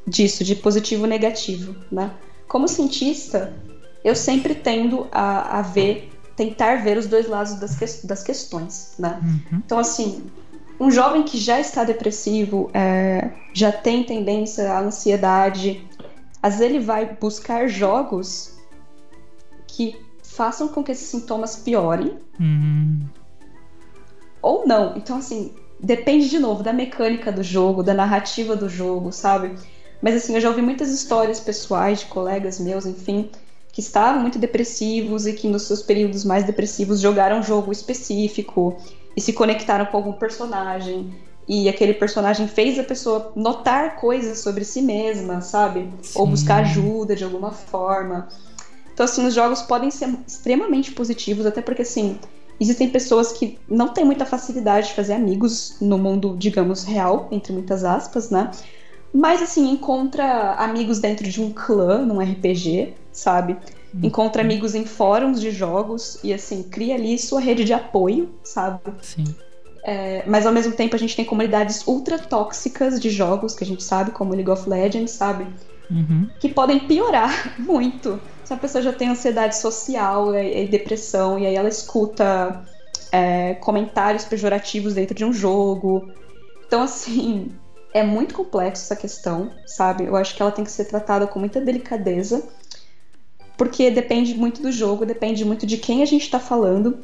disso, 0.07 0.45
de 0.45 0.55
positivo 0.55 1.07
e 1.07 1.09
negativo, 1.09 1.75
né? 1.91 2.11
Como 2.47 2.69
cientista, 2.69 3.53
eu 4.05 4.15
sempre 4.15 4.55
tendo 4.55 5.09
a, 5.11 5.59
a 5.59 5.63
ver, 5.63 6.13
tentar 6.37 6.83
ver 6.85 6.99
os 6.99 7.07
dois 7.07 7.27
lados 7.27 7.55
das, 7.55 7.77
que, 7.77 8.07
das 8.07 8.23
questões, 8.23 8.93
né? 8.99 9.19
Uhum. 9.23 9.63
Então, 9.65 9.79
assim, 9.79 10.27
um 10.79 10.91
jovem 10.91 11.23
que 11.23 11.39
já 11.39 11.59
está 11.59 11.85
depressivo, 11.85 12.71
é, 12.75 13.31
já 13.53 13.73
tem 13.73 14.05
tendência 14.05 14.71
à 14.73 14.81
ansiedade, 14.81 15.87
às 16.43 16.59
vezes 16.59 16.75
ele 16.75 16.85
vai 16.85 17.17
buscar 17.21 17.69
jogos 17.69 18.55
que 19.67 19.97
façam 20.23 20.69
com 20.69 20.83
que 20.85 20.93
esses 20.93 21.09
sintomas 21.09 21.57
piorem. 21.57 22.19
Uhum. 22.39 23.01
Ou 24.43 24.67
não. 24.67 24.97
Então, 24.97 25.17
assim, 25.17 25.55
depende 25.81 26.29
de 26.29 26.39
novo 26.39 26.63
da 26.63 26.73
mecânica 26.73 27.33
do 27.33 27.43
jogo, 27.43 27.83
da 27.83 27.95
narrativa 27.95 28.55
do 28.55 28.69
jogo, 28.69 29.11
sabe? 29.13 29.55
Mas, 30.03 30.15
assim, 30.15 30.35
eu 30.35 30.41
já 30.41 30.49
ouvi 30.49 30.61
muitas 30.61 30.91
histórias 30.91 31.41
pessoais 31.41 32.01
de 32.01 32.07
colegas 32.07 32.61
meus, 32.61 32.85
enfim, 32.85 33.31
que 33.73 33.81
estavam 33.81 34.21
muito 34.21 34.39
depressivos 34.39 35.27
e 35.27 35.33
que 35.33 35.49
nos 35.49 35.63
seus 35.63 35.83
períodos 35.83 36.25
mais 36.25 36.45
depressivos 36.45 37.01
jogaram 37.01 37.41
um 37.41 37.43
jogo 37.43 37.73
específico 37.73 38.77
e 39.17 39.21
se 39.21 39.33
conectaram 39.33 39.87
com 39.87 39.97
algum 39.97 40.13
personagem. 40.13 41.15
E 41.49 41.69
aquele 41.69 41.95
personagem 41.95 42.49
fez 42.49 42.79
a 42.79 42.83
pessoa 42.83 43.33
notar 43.37 43.97
coisas 43.97 44.41
sobre 44.41 44.65
si 44.65 44.83
mesma, 44.83 45.41
sabe? 45.41 45.89
Sim. 46.03 46.19
Ou 46.19 46.27
buscar 46.27 46.63
ajuda 46.63 47.15
de 47.15 47.25
alguma 47.25 47.53
forma. 47.53 48.29
Então, 48.93 49.05
assim, 49.05 49.25
os 49.27 49.35
jogos 49.35 49.63
podem 49.63 49.91
ser 49.91 50.09
extremamente 50.27 50.91
positivos, 50.91 51.47
até 51.47 51.63
porque, 51.63 51.83
assim, 51.83 52.19
existem 52.59 52.89
pessoas 52.89 53.33
que 53.33 53.59
não 53.69 53.89
têm 53.89 54.05
muita 54.05 54.25
facilidade 54.25 54.89
de 54.89 54.95
fazer 54.95 55.13
amigos 55.13 55.77
no 55.81 55.99
mundo, 55.99 56.35
digamos, 56.37 56.83
real, 56.83 57.29
entre 57.31 57.53
muitas 57.53 57.85
aspas, 57.85 58.31
né? 58.31 58.51
Mas, 59.13 59.41
assim, 59.41 59.71
encontra 59.71 60.55
amigos 60.55 60.99
dentro 60.99 61.29
de 61.29 61.41
um 61.41 61.53
clã, 61.53 62.05
num 62.05 62.21
RPG, 62.21 62.95
sabe? 63.13 63.57
Encontra 64.03 64.43
amigos 64.43 64.75
em 64.75 64.85
fóruns 64.85 65.41
de 65.41 65.51
jogos 65.51 66.19
e 66.23 66.33
assim 66.33 66.63
cria 66.63 66.95
ali 66.95 67.19
sua 67.19 67.41
rede 67.41 67.65
de 67.65 67.73
apoio, 67.73 68.31
sabe? 68.43 68.81
Sim. 69.03 69.25
É, 69.83 70.25
mas 70.27 70.45
ao 70.45 70.53
mesmo 70.53 70.73
tempo 70.73 70.97
a 70.97 70.99
gente 70.99 71.15
tem 71.15 71.25
comunidades 71.25 71.87
ultra 71.87 72.19
tóxicas 72.19 73.01
de 73.01 73.09
jogos 73.09 73.55
que 73.55 73.63
a 73.63 73.67
gente 73.67 73.85
sabe, 73.85 74.11
como 74.11 74.35
League 74.35 74.51
of 74.51 74.69
Legends, 74.69 75.13
sabe? 75.13 75.47
Uhum. 75.91 76.29
Que 76.41 76.49
podem 76.49 76.81
piorar 76.81 77.55
muito 77.61 78.21
se 78.45 78.53
a 78.53 78.57
pessoa 78.57 78.83
já 78.83 78.93
tem 78.93 79.09
ansiedade 79.09 79.57
social 79.57 80.35
e, 80.35 80.65
e 80.65 80.69
depressão 80.69 81.39
e 81.39 81.47
aí 81.47 81.55
ela 81.55 81.69
escuta 81.69 82.65
é, 83.13 83.55
comentários 83.55 84.25
pejorativos 84.25 84.95
dentro 84.95 85.15
de 85.15 85.25
um 85.25 85.33
jogo. 85.33 86.11
Então, 86.67 86.83
assim, 86.83 87.53
é 87.95 88.03
muito 88.03 88.35
complexo 88.35 88.83
essa 88.85 88.97
questão, 88.97 89.53
sabe? 89.65 90.05
Eu 90.05 90.17
acho 90.17 90.35
que 90.35 90.43
ela 90.43 90.51
tem 90.51 90.65
que 90.65 90.71
ser 90.71 90.85
tratada 90.87 91.27
com 91.27 91.39
muita 91.39 91.61
delicadeza 91.61 92.43
porque 93.57 93.91
depende 93.91 94.35
muito 94.35 94.63
do 94.63 94.71
jogo, 94.71 95.07
depende 95.07 95.45
muito 95.45 95.67
de 95.67 95.79
quem 95.79 96.03
a 96.03 96.07
gente 96.07 96.23
está 96.23 96.39
falando. 96.39 96.99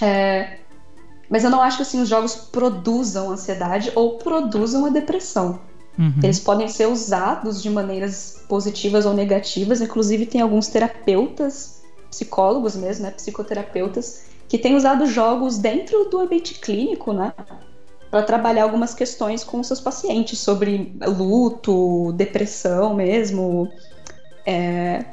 É... 0.00 0.58
Mas 1.28 1.44
eu 1.44 1.50
não 1.50 1.60
acho 1.60 1.76
que 1.76 1.82
assim, 1.82 2.00
os 2.00 2.08
jogos 2.08 2.34
produzam 2.34 3.30
ansiedade 3.30 3.92
ou 3.94 4.18
produzam 4.18 4.86
a 4.86 4.90
depressão. 4.90 5.60
Uhum. 5.98 6.14
Eles 6.22 6.40
podem 6.40 6.66
ser 6.66 6.86
usados 6.86 7.62
de 7.62 7.68
maneiras 7.70 8.42
positivas 8.48 9.06
ou 9.06 9.12
negativas. 9.12 9.80
Inclusive, 9.80 10.26
tem 10.26 10.40
alguns 10.40 10.68
terapeutas, 10.68 11.82
psicólogos 12.10 12.74
mesmo, 12.74 13.04
né, 13.04 13.10
psicoterapeutas, 13.12 14.24
que 14.48 14.58
têm 14.58 14.74
usado 14.74 15.06
jogos 15.06 15.58
dentro 15.58 16.08
do 16.10 16.20
ambiente 16.20 16.54
clínico, 16.54 17.12
né, 17.12 17.32
para 18.10 18.22
trabalhar 18.22 18.64
algumas 18.64 18.92
questões 18.92 19.44
com 19.44 19.62
seus 19.62 19.80
pacientes 19.80 20.40
sobre 20.40 20.96
luto, 21.00 22.12
depressão 22.12 22.94
mesmo. 22.94 23.70
É, 24.44 25.04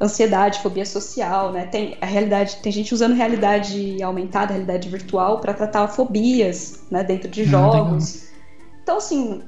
ansiedade, 0.00 0.60
fobia 0.60 0.84
social, 0.84 1.52
né? 1.52 1.66
Tem 1.66 1.96
a 2.00 2.06
realidade, 2.06 2.56
tem 2.56 2.70
gente 2.70 2.92
usando 2.92 3.14
realidade 3.14 4.02
aumentada, 4.02 4.52
realidade 4.52 4.88
virtual 4.88 5.40
para 5.40 5.54
tratar 5.54 5.88
fobias, 5.88 6.82
né, 6.90 7.02
dentro 7.02 7.28
de 7.28 7.44
jogos. 7.44 8.28
então 8.82 8.98
assim, 8.98 9.42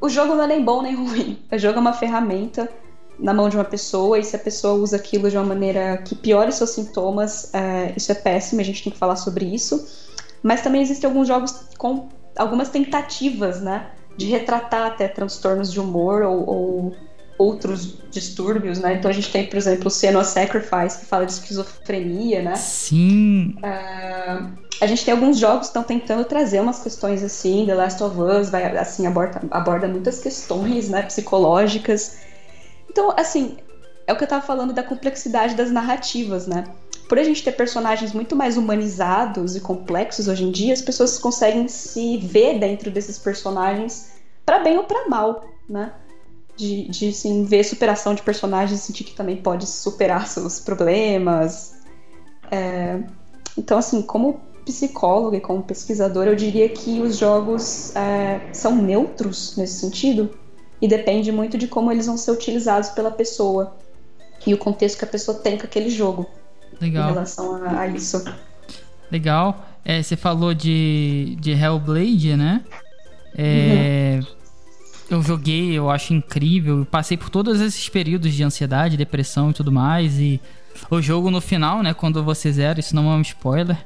o 0.00 0.08
jogo 0.08 0.34
não 0.34 0.44
é 0.44 0.46
nem 0.46 0.64
bom 0.64 0.82
nem 0.82 0.94
ruim. 0.96 1.38
O 1.50 1.58
jogo 1.58 1.78
é 1.78 1.80
uma 1.80 1.92
ferramenta 1.92 2.68
na 3.18 3.32
mão 3.32 3.48
de 3.48 3.56
uma 3.56 3.64
pessoa 3.64 4.18
e 4.18 4.24
se 4.24 4.36
a 4.36 4.38
pessoa 4.38 4.74
usa 4.74 4.96
aquilo 4.96 5.30
de 5.30 5.36
uma 5.36 5.44
maneira 5.44 5.98
que 5.98 6.14
piore 6.14 6.52
seus 6.52 6.70
sintomas, 6.70 7.52
é, 7.54 7.92
isso 7.96 8.10
é 8.12 8.14
péssimo. 8.14 8.60
A 8.60 8.64
gente 8.64 8.82
tem 8.82 8.92
que 8.92 8.98
falar 8.98 9.16
sobre 9.16 9.46
isso. 9.46 9.86
Mas 10.42 10.60
também 10.60 10.82
existem 10.82 11.08
alguns 11.08 11.26
jogos 11.26 11.68
com 11.78 12.08
algumas 12.36 12.68
tentativas, 12.68 13.60
né, 13.60 13.90
de 14.16 14.26
retratar 14.26 14.88
até 14.88 15.08
transtornos 15.08 15.72
de 15.72 15.80
humor 15.80 16.22
ou, 16.22 16.48
ou 16.48 16.96
outros 17.36 17.98
distúrbios, 18.10 18.78
né? 18.78 18.94
Então 18.94 19.10
a 19.10 19.14
gente 19.14 19.30
tem, 19.30 19.46
por 19.46 19.56
exemplo, 19.56 19.88
o 19.88 19.90
Senua 19.90 20.24
Sacrifice, 20.24 20.98
que 21.00 21.06
fala 21.06 21.26
de 21.26 21.32
esquizofrenia, 21.32 22.42
né? 22.42 22.54
Sim. 22.56 23.56
Uh, 23.58 24.52
a 24.80 24.86
gente 24.86 25.04
tem 25.04 25.12
alguns 25.12 25.38
jogos 25.38 25.60
que 25.60 25.66
estão 25.66 25.82
tentando 25.82 26.24
trazer 26.24 26.60
umas 26.60 26.82
questões 26.82 27.22
assim, 27.22 27.64
The 27.66 27.74
Last 27.74 28.02
of 28.02 28.20
Us 28.20 28.50
vai, 28.50 28.76
assim, 28.76 29.06
aborda, 29.06 29.42
aborda 29.50 29.88
muitas 29.88 30.20
questões, 30.20 30.88
né, 30.88 31.02
psicológicas. 31.02 32.18
Então, 32.88 33.12
assim, 33.16 33.56
é 34.06 34.12
o 34.12 34.16
que 34.16 34.24
eu 34.24 34.28
tava 34.28 34.44
falando 34.44 34.72
da 34.72 34.82
complexidade 34.82 35.54
das 35.54 35.70
narrativas, 35.70 36.46
né? 36.46 36.64
Por 37.08 37.18
a 37.18 37.24
gente 37.24 37.42
ter 37.42 37.52
personagens 37.52 38.12
muito 38.12 38.34
mais 38.34 38.56
humanizados 38.56 39.56
e 39.56 39.60
complexos 39.60 40.26
hoje 40.28 40.44
em 40.44 40.50
dia, 40.50 40.72
as 40.72 40.82
pessoas 40.82 41.18
conseguem 41.18 41.68
se 41.68 42.16
ver 42.18 42.58
dentro 42.58 42.90
desses 42.90 43.18
personagens 43.18 44.12
para 44.44 44.58
bem 44.60 44.76
ou 44.78 44.84
para 44.84 45.08
mal, 45.08 45.44
né? 45.68 45.92
De, 46.56 46.88
de 46.88 47.08
assim, 47.08 47.44
ver 47.44 47.64
superação 47.64 48.14
de 48.14 48.22
personagens, 48.22 48.80
sentir 48.80 49.04
que 49.04 49.14
também 49.14 49.36
pode 49.36 49.66
superar 49.66 50.26
seus 50.26 50.60
problemas. 50.60 51.74
É, 52.50 53.00
então, 53.56 53.78
assim, 53.78 54.02
como 54.02 54.40
psicóloga 54.64 55.36
e 55.36 55.40
como 55.40 55.62
pesquisadora, 55.62 56.30
eu 56.30 56.36
diria 56.36 56.68
que 56.68 57.00
os 57.00 57.18
jogos 57.18 57.94
é, 57.94 58.40
são 58.52 58.74
neutros 58.74 59.56
nesse 59.56 59.80
sentido 59.80 60.30
e 60.80 60.88
depende 60.88 61.30
muito 61.30 61.58
de 61.58 61.66
como 61.66 61.92
eles 61.92 62.06
vão 62.06 62.16
ser 62.16 62.30
utilizados 62.30 62.90
pela 62.90 63.10
pessoa 63.10 63.76
e 64.46 64.54
o 64.54 64.58
contexto 64.58 64.98
que 64.98 65.04
a 65.04 65.08
pessoa 65.08 65.38
tem 65.38 65.58
com 65.58 65.64
aquele 65.64 65.90
jogo 65.90 66.26
Legal. 66.80 67.10
em 67.10 67.12
relação 67.12 67.54
a, 67.56 67.80
a 67.80 67.86
isso. 67.86 68.24
Legal. 69.10 69.66
É, 69.84 70.02
você 70.02 70.16
falou 70.16 70.54
de, 70.54 71.36
de 71.40 71.52
Hellblade, 71.52 72.36
né? 72.36 72.62
É, 73.36 74.20
uhum 74.22 74.33
eu 75.14 75.22
joguei, 75.22 75.72
eu 75.72 75.90
acho 75.90 76.12
incrível. 76.12 76.78
Eu 76.78 76.84
passei 76.84 77.16
por 77.16 77.30
todos 77.30 77.60
esses 77.60 77.88
períodos 77.88 78.32
de 78.32 78.42
ansiedade, 78.42 78.96
depressão 78.96 79.50
e 79.50 79.54
tudo 79.54 79.72
mais. 79.72 80.18
E 80.18 80.40
o 80.90 81.00
jogo 81.00 81.30
no 81.30 81.40
final, 81.40 81.82
né, 81.82 81.94
quando 81.94 82.22
você 82.22 82.52
zera, 82.52 82.80
isso 82.80 82.94
não 82.94 83.10
é 83.10 83.14
um 83.14 83.20
spoiler, 83.20 83.76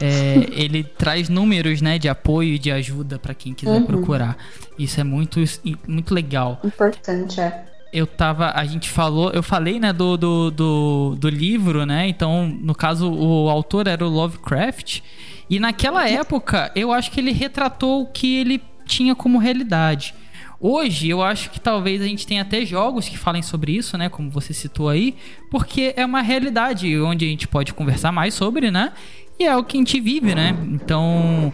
é, 0.00 0.46
ele 0.52 0.84
traz 0.84 1.28
números, 1.28 1.80
né, 1.80 1.98
de 1.98 2.08
apoio 2.08 2.54
e 2.54 2.58
de 2.58 2.70
ajuda 2.70 3.18
para 3.18 3.34
quem 3.34 3.52
quiser 3.52 3.72
uhum. 3.72 3.86
procurar. 3.86 4.36
Isso 4.78 5.00
é 5.00 5.04
muito, 5.04 5.40
muito 5.86 6.14
legal. 6.14 6.60
Importante, 6.64 7.40
é. 7.40 7.64
Eu 7.92 8.06
tava, 8.06 8.52
a 8.54 8.64
gente 8.64 8.88
falou, 8.88 9.30
eu 9.32 9.42
falei, 9.42 9.80
né, 9.80 9.92
do, 9.92 10.16
do, 10.16 10.50
do, 10.52 11.16
do 11.18 11.28
livro, 11.28 11.84
né, 11.84 12.06
então, 12.06 12.46
no 12.46 12.74
caso, 12.74 13.12
o 13.12 13.50
autor 13.50 13.88
era 13.88 14.06
o 14.06 14.08
Lovecraft, 14.08 15.00
e 15.48 15.58
naquela 15.58 16.08
época, 16.08 16.70
eu 16.76 16.92
acho 16.92 17.10
que 17.10 17.18
ele 17.18 17.32
retratou 17.32 18.02
o 18.02 18.06
que 18.06 18.36
ele 18.36 18.62
tinha 18.86 19.16
como 19.16 19.38
realidade. 19.38 20.14
Hoje, 20.62 21.08
eu 21.08 21.22
acho 21.22 21.50
que 21.50 21.58
talvez 21.58 22.02
a 22.02 22.04
gente 22.04 22.26
tenha 22.26 22.42
até 22.42 22.66
jogos 22.66 23.08
que 23.08 23.16
falem 23.16 23.40
sobre 23.40 23.72
isso, 23.72 23.96
né? 23.96 24.10
Como 24.10 24.30
você 24.30 24.52
citou 24.52 24.90
aí, 24.90 25.16
porque 25.50 25.94
é 25.96 26.04
uma 26.04 26.20
realidade 26.20 27.00
onde 27.00 27.24
a 27.24 27.28
gente 27.28 27.48
pode 27.48 27.72
conversar 27.72 28.12
mais 28.12 28.34
sobre, 28.34 28.70
né? 28.70 28.92
E 29.38 29.44
é 29.44 29.56
o 29.56 29.64
que 29.64 29.78
a 29.78 29.80
gente 29.80 29.98
vive, 29.98 30.34
né? 30.34 30.54
Então, 30.68 31.50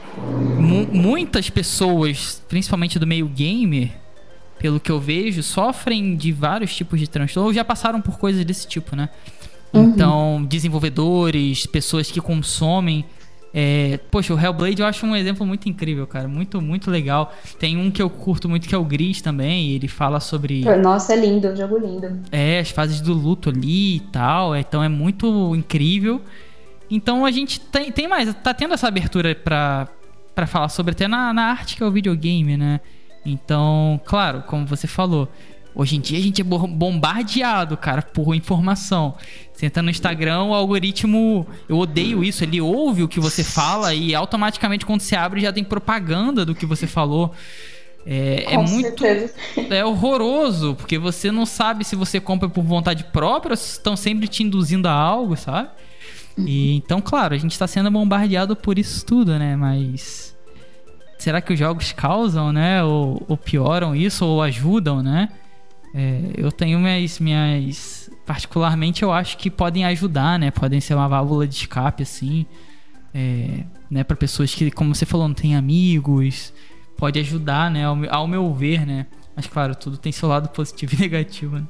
mu 0.59 0.88
muitas 0.92 1.49
pessoas, 1.49 2.42
principalmente 2.49 2.99
do 2.99 3.07
meio 3.07 3.29
gamer, 3.29 3.92
pelo 4.59 4.80
que 4.80 4.91
eu 4.91 4.99
vejo, 4.99 5.41
sofrem 5.41 6.16
de 6.16 6.33
vários 6.33 6.74
tipos 6.74 6.99
de 6.99 7.09
transtorno 7.09 7.47
ou 7.47 7.55
já 7.55 7.64
passaram 7.64 8.01
por 8.01 8.18
coisas 8.18 8.45
desse 8.45 8.66
tipo, 8.66 8.97
né? 8.97 9.09
Uhum. 9.72 9.85
Então, 9.85 10.45
desenvolvedores, 10.49 11.64
pessoas 11.64 12.11
que 12.11 12.20
consomem 12.20 13.05
é, 13.59 13.98
poxa, 14.11 14.34
o 14.34 14.38
Hellblade 14.38 14.82
eu 14.82 14.86
acho 14.86 15.07
um 15.07 15.16
exemplo 15.16 15.46
muito 15.46 15.66
incrível, 15.66 16.07
cara. 16.07 16.28
Muito, 16.28 16.61
muito 16.61 16.90
legal. 16.90 17.32
Tem 17.59 17.78
um 17.78 17.90
que 17.90 18.02
eu 18.02 18.11
curto 18.11 18.50
muito 18.50 18.68
que 18.68 18.74
é 18.74 18.78
o 18.78 18.84
Gris 18.84 19.22
também. 19.22 19.70
ele 19.70 19.88
fala 19.88 20.20
sobre. 20.20 20.62
Nossa, 20.76 21.14
é 21.14 21.16
lindo, 21.16 21.48
um 21.48 21.57
jogo 21.57 21.78
lindo. 21.78 22.20
É, 22.30 22.59
as 22.59 22.68
fases 22.68 23.00
do 23.00 23.14
luto 23.14 23.48
ali 23.48 23.96
e 23.96 24.00
tal. 24.12 24.54
Então 24.54 24.84
é 24.84 24.90
muito 24.90 25.57
incrível. 25.57 26.20
Então 26.90 27.24
a 27.24 27.30
gente 27.30 27.59
tem, 27.59 27.90
tem 27.90 28.07
mais, 28.07 28.34
tá 28.34 28.52
tendo 28.52 28.74
essa 28.74 28.88
abertura 28.88 29.34
pra, 29.34 29.88
pra 30.34 30.46
falar 30.46 30.68
sobre 30.68 30.92
até 30.92 31.09
na, 31.09 31.32
na 31.32 31.44
arte 31.44 31.76
que 31.76 31.82
é 31.82 31.86
o 31.86 31.90
videogame, 31.90 32.59
né? 32.59 32.78
Então, 33.24 33.98
claro, 34.04 34.42
como 34.42 34.66
você 34.66 34.86
falou, 34.86 35.30
Hoje 35.79 35.97
em 35.97 36.01
dia 36.01 36.18
a 36.18 36.22
gente 36.22 36.41
é 36.41 36.45
bombardeado, 36.45 37.77
cara, 37.77 38.01
por 38.01 38.35
informação. 38.35 39.14
Você 39.53 39.66
entra 39.66 39.83
no 39.83 39.91
Instagram, 39.91 40.45
o 40.45 40.55
algoritmo. 40.55 41.47
Eu 41.68 41.77
odeio 41.77 42.24
isso. 42.24 42.43
Ele 42.43 42.62
ouve 42.62 43.03
o 43.03 43.09
que 43.09 43.20
você 43.20 43.45
fala 43.45 43.93
e 43.93 44.14
automaticamente, 44.14 44.87
quando 44.87 45.03
você 45.03 45.14
abre, 45.14 45.43
já 45.43 45.53
tem 45.53 45.62
propaganda 45.62 46.47
do 46.47 46.55
que 46.55 46.64
você 46.64 46.87
falou. 46.87 47.35
É, 48.07 48.55
é 48.55 48.57
muito. 48.57 49.03
Certeza. 49.03 49.35
É 49.68 49.85
horroroso, 49.85 50.74
porque 50.77 50.97
você 50.97 51.31
não 51.31 51.45
sabe 51.45 51.85
se 51.85 51.95
você 51.95 52.18
compra 52.20 52.49
por 52.49 52.64
vontade 52.64 53.05
própria 53.05 53.53
ou 53.53 53.57
se 53.59 53.72
estão 53.72 53.97
sempre 53.97 54.27
te 54.29 54.43
induzindo 54.43 54.89
a 54.89 54.93
algo, 54.93 55.37
sabe? 55.37 55.68
E 56.39 56.74
então, 56.74 57.03
claro, 57.03 57.35
a 57.35 57.39
gente 57.39 57.53
está 57.53 57.66
sendo 57.66 57.91
bombardeado 57.91 58.57
por 58.57 58.79
isso 58.79 59.05
tudo, 59.05 59.39
né? 59.39 59.55
Mas. 59.57 60.35
Será 61.18 61.43
que 61.43 61.53
os 61.53 61.59
jogos 61.59 61.93
causam, 61.93 62.51
né? 62.51 62.83
Ou, 62.83 63.22
ou 63.29 63.37
pioram 63.37 63.95
isso, 63.95 64.24
ou 64.24 64.41
ajudam, 64.41 65.03
né? 65.03 65.29
É, 65.97 66.20
eu 66.36 66.53
tenho 66.53 66.78
minhas, 66.78 67.18
minhas. 67.18 68.11
Particularmente, 68.26 69.03
eu 69.03 69.11
acho 69.11 69.38
que 69.38 69.51
podem 69.51 69.86
ajudar, 69.86 70.38
né? 70.38 70.51
Podem 70.51 70.78
ser 70.78 70.92
uma 70.92 71.09
válvula 71.09 71.49
de 71.49 71.55
escape, 71.55 72.03
assim. 72.03 72.44
É, 73.14 73.64
né? 73.90 74.05
Para 74.05 74.14
pessoas 74.14 74.55
que, 74.55 74.70
como 74.70 74.94
você 74.94 75.07
falou, 75.07 75.26
não 75.26 75.34
têm 75.34 75.57
amigos. 75.57 76.53
Pode 76.99 77.18
ajudar, 77.18 77.70
né? 77.70 77.86
Ao, 77.86 77.97
ao, 78.11 78.28
meu 78.28 78.53
ver, 78.53 78.86
né? 78.86 79.07
Mas, 79.34 79.47
claro, 79.47 79.74
tudo 79.74 79.97
tem 79.97 80.12
seu 80.12 80.28
lado 80.28 80.51
positivo 80.51 80.94
e 80.94 80.99
negativo, 81.01 81.57
né? 81.57 81.64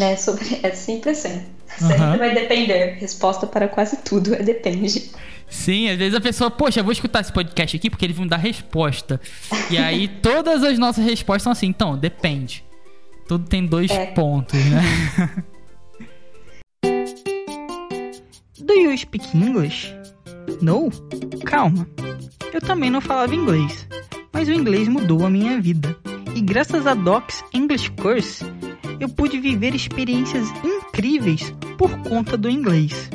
É, 0.00 0.16
sobre, 0.16 0.60
é 0.62 0.70
sempre 0.70 1.10
assim. 1.10 1.44
Sempre 1.76 2.02
uhum. 2.02 2.18
vai 2.18 2.32
depender. 2.32 2.96
Resposta 2.98 3.46
para 3.46 3.68
quase 3.68 3.98
tudo 3.98 4.34
é 4.34 4.42
depende. 4.42 5.10
Sim, 5.50 5.90
às 5.90 5.98
vezes 5.98 6.14
a 6.14 6.20
pessoa, 6.20 6.50
poxa, 6.50 6.82
vou 6.82 6.92
escutar 6.92 7.20
esse 7.20 7.32
podcast 7.32 7.76
aqui 7.76 7.90
porque 7.90 8.06
eles 8.06 8.16
vão 8.16 8.26
dar 8.26 8.36
resposta. 8.38 9.20
E 9.68 9.76
aí 9.76 10.08
todas 10.22 10.62
as 10.62 10.78
nossas 10.78 11.04
respostas 11.04 11.42
são 11.42 11.52
assim, 11.52 11.66
então, 11.66 11.98
depende. 11.98 12.64
Tudo 13.30 13.46
tem 13.46 13.64
dois 13.64 13.92
é. 13.92 14.06
pontos, 14.06 14.58
né? 14.64 14.82
Do 18.58 18.72
you 18.74 18.98
speak 18.98 19.24
English? 19.38 19.94
No? 20.60 20.90
Calma. 21.44 21.88
Eu 22.52 22.60
também 22.60 22.90
não 22.90 23.00
falava 23.00 23.32
inglês, 23.32 23.86
mas 24.32 24.48
o 24.48 24.52
inglês 24.52 24.88
mudou 24.88 25.24
a 25.24 25.30
minha 25.30 25.60
vida. 25.60 25.96
E 26.34 26.40
graças 26.40 26.88
a 26.88 26.94
Docs 26.94 27.44
English 27.54 27.92
Course, 27.92 28.44
eu 28.98 29.08
pude 29.08 29.38
viver 29.38 29.76
experiências 29.76 30.48
incríveis 30.64 31.54
por 31.78 31.96
conta 31.98 32.36
do 32.36 32.50
inglês. 32.50 33.08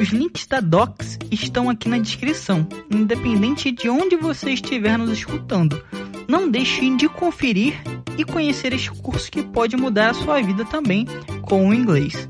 Os 0.00 0.08
links 0.08 0.44
da 0.48 0.58
Docs 0.58 1.20
estão 1.30 1.70
aqui 1.70 1.88
na 1.88 1.98
descrição, 1.98 2.66
independente 2.90 3.70
de 3.70 3.88
onde 3.88 4.16
você 4.16 4.50
estiver 4.54 4.98
nos 4.98 5.12
escutando. 5.12 5.80
Não 6.28 6.50
deixe 6.50 6.96
de 6.96 7.08
conferir 7.08 7.74
e 8.18 8.24
conhecer 8.24 8.72
este 8.72 8.90
curso 8.90 9.30
que 9.30 9.42
pode 9.42 9.76
mudar 9.76 10.10
a 10.10 10.14
sua 10.14 10.40
vida 10.42 10.64
também 10.64 11.06
com 11.42 11.68
o 11.68 11.74
inglês. 11.74 12.28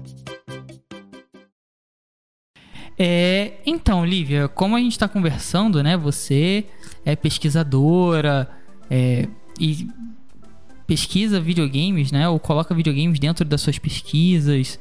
É, 2.98 3.54
então, 3.66 4.04
Lívia, 4.04 4.48
como 4.48 4.74
a 4.74 4.80
gente 4.80 4.92
está 4.92 5.06
conversando, 5.06 5.82
né? 5.82 5.96
Você 5.96 6.64
é 7.04 7.14
pesquisadora 7.14 8.48
é, 8.90 9.28
e 9.60 9.88
pesquisa 10.86 11.40
videogames, 11.40 12.10
né? 12.10 12.28
Ou 12.28 12.38
coloca 12.38 12.74
videogames 12.74 13.18
dentro 13.18 13.44
das 13.44 13.60
suas 13.60 13.78
pesquisas. 13.78 14.78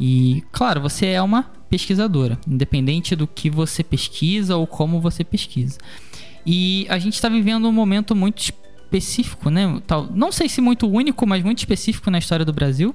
E, 0.00 0.42
claro, 0.50 0.80
você 0.80 1.06
é 1.06 1.22
uma 1.22 1.44
pesquisadora, 1.70 2.38
independente 2.46 3.14
do 3.14 3.26
que 3.26 3.48
você 3.48 3.84
pesquisa 3.84 4.56
ou 4.56 4.66
como 4.66 5.00
você 5.00 5.22
pesquisa. 5.22 5.78
E 6.44 6.86
a 6.88 6.98
gente 6.98 7.14
está 7.14 7.28
vivendo 7.28 7.68
um 7.68 7.72
momento 7.72 8.14
muito 8.14 8.38
específico, 8.42 9.50
né? 9.50 9.80
Tal, 9.86 10.08
não 10.14 10.32
sei 10.32 10.48
se 10.48 10.60
muito 10.60 10.88
único, 10.88 11.26
mas 11.26 11.42
muito 11.42 11.58
específico 11.58 12.10
na 12.10 12.18
história 12.18 12.44
do 12.44 12.52
Brasil. 12.52 12.94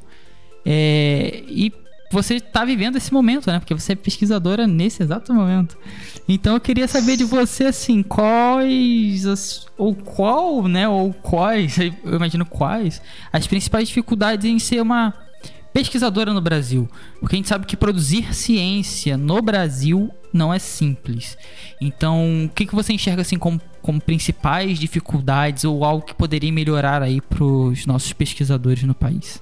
É, 0.65 1.43
e 1.47 1.71
você 2.11 2.35
está 2.35 2.63
vivendo 2.63 2.95
esse 2.95 3.11
momento, 3.13 3.51
né? 3.51 3.59
Porque 3.59 3.73
você 3.73 3.93
é 3.93 3.95
pesquisadora 3.95 4.65
nesse 4.65 5.03
exato 5.03 5.33
momento. 5.33 5.77
Então 6.27 6.53
eu 6.53 6.59
queria 6.59 6.87
saber 6.87 7.17
de 7.17 7.23
você, 7.23 7.65
assim, 7.65 8.01
quais, 8.03 9.25
as, 9.25 9.67
ou 9.77 9.93
qual, 9.93 10.67
né? 10.67 10.87
Ou 10.87 11.13
quais, 11.13 11.77
eu 11.77 12.15
imagino 12.15 12.45
quais, 12.45 13.01
as 13.31 13.47
principais 13.47 13.87
dificuldades 13.87 14.45
em 14.45 14.59
ser 14.59 14.81
uma 14.81 15.13
pesquisadora 15.77 16.33
no 16.33 16.41
Brasil. 16.41 16.89
Porque 17.19 17.35
a 17.35 17.37
gente 17.37 17.47
sabe 17.47 17.67
que 17.67 17.77
produzir 17.77 18.33
ciência 18.33 19.15
no 19.15 19.39
Brasil 19.43 20.09
não 20.33 20.51
é 20.51 20.57
simples. 20.57 21.37
Então, 21.79 22.45
o 22.45 22.49
que, 22.49 22.65
que 22.65 22.73
você 22.73 22.93
enxerga 22.93 23.21
assim 23.21 23.37
como, 23.37 23.61
como 23.79 24.01
principais 24.01 24.79
dificuldades 24.79 25.65
ou 25.65 25.85
algo 25.85 26.03
que 26.03 26.15
poderia 26.15 26.51
melhorar 26.51 27.03
aí 27.03 27.21
para 27.21 27.43
os 27.43 27.85
nossos 27.85 28.11
pesquisadores 28.11 28.81
no 28.83 28.95
país? 28.95 29.39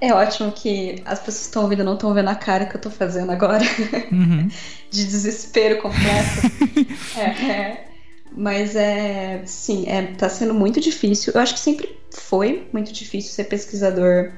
É 0.00 0.12
ótimo 0.12 0.50
que 0.50 1.00
as 1.04 1.20
pessoas 1.20 1.42
que 1.42 1.46
estão 1.46 1.62
ouvindo 1.62 1.84
não 1.84 1.94
estão 1.94 2.12
vendo 2.12 2.28
a 2.28 2.34
cara 2.34 2.66
que 2.66 2.74
eu 2.74 2.78
estou 2.78 2.90
fazendo 2.90 3.30
agora. 3.30 3.62
Uhum. 4.10 4.48
De 4.90 5.04
desespero 5.04 5.80
completo. 5.80 6.50
é, 7.16 7.46
é, 7.48 7.88
mas 8.36 8.74
é. 8.74 9.42
Sim, 9.46 9.84
é, 9.86 10.02
tá 10.02 10.28
sendo 10.28 10.52
muito 10.52 10.80
difícil. 10.80 11.32
Eu 11.32 11.40
acho 11.40 11.54
que 11.54 11.60
sempre 11.60 11.96
foi 12.10 12.68
muito 12.72 12.92
difícil 12.92 13.32
ser 13.32 13.44
pesquisador 13.44 14.32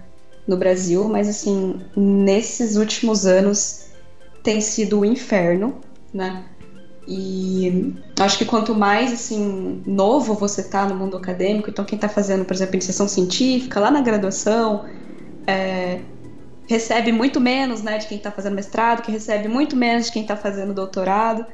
no 0.46 0.56
Brasil, 0.56 1.08
mas 1.08 1.28
assim, 1.28 1.80
nesses 1.96 2.76
últimos 2.76 3.26
anos 3.26 3.86
tem 4.42 4.60
sido 4.60 4.98
o 4.98 5.00
um 5.00 5.04
inferno, 5.04 5.80
né? 6.14 6.44
E 7.08 7.94
acho 8.18 8.38
que 8.38 8.44
quanto 8.44 8.74
mais 8.74 9.12
assim 9.12 9.82
novo 9.86 10.34
você 10.34 10.62
tá 10.62 10.86
no 10.86 10.94
mundo 10.94 11.16
acadêmico, 11.16 11.70
então 11.70 11.84
quem 11.84 11.98
tá 11.98 12.08
fazendo, 12.08 12.44
por 12.44 12.54
exemplo, 12.54 12.74
iniciação 12.74 13.06
científica 13.06 13.78
lá 13.78 13.90
na 13.90 14.00
graduação, 14.00 14.84
é, 15.46 16.00
recebe 16.68 17.12
muito 17.12 17.40
menos, 17.40 17.82
né, 17.82 17.98
de 17.98 18.06
quem 18.06 18.18
tá 18.18 18.30
fazendo 18.30 18.54
mestrado, 18.54 19.02
que 19.02 19.12
recebe 19.12 19.46
muito 19.46 19.76
menos 19.76 20.06
de 20.06 20.12
quem 20.12 20.24
tá 20.24 20.36
fazendo 20.36 20.74
doutorado. 20.74 21.46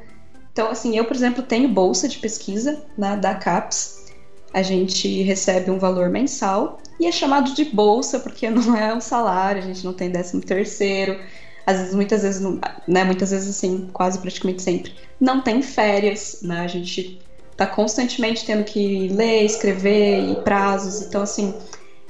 Então, 0.51 0.69
assim, 0.69 0.97
eu, 0.97 1.05
por 1.05 1.15
exemplo, 1.15 1.43
tenho 1.43 1.69
bolsa 1.69 2.07
de 2.07 2.17
pesquisa 2.17 2.83
né, 2.97 3.15
da 3.15 3.35
CAPES. 3.35 4.05
A 4.53 4.61
gente 4.61 5.21
recebe 5.23 5.71
um 5.71 5.79
valor 5.79 6.09
mensal 6.09 6.79
e 6.99 7.07
é 7.07 7.11
chamado 7.11 7.53
de 7.53 7.65
bolsa 7.65 8.19
porque 8.19 8.49
não 8.49 8.75
é 8.75 8.93
um 8.93 9.01
salário, 9.01 9.61
a 9.61 9.65
gente 9.65 9.83
não 9.83 9.93
tem 9.93 10.09
décimo 10.09 10.41
terceiro, 10.41 11.19
às 11.65 11.77
vezes, 11.77 11.95
muitas 11.95 12.23
vezes, 12.23 12.41
né, 12.87 13.03
muitas 13.03 13.31
vezes 13.31 13.55
assim, 13.55 13.89
quase 13.93 14.19
praticamente 14.19 14.61
sempre, 14.61 14.93
não 15.19 15.41
tem 15.41 15.61
férias, 15.61 16.39
né, 16.41 16.61
a 16.61 16.67
gente 16.67 17.21
tá 17.55 17.65
constantemente 17.65 18.45
tendo 18.45 18.63
que 18.63 19.07
ler, 19.09 19.43
escrever 19.43 20.31
e 20.31 20.35
prazos, 20.37 21.01
então 21.01 21.21
assim, 21.21 21.53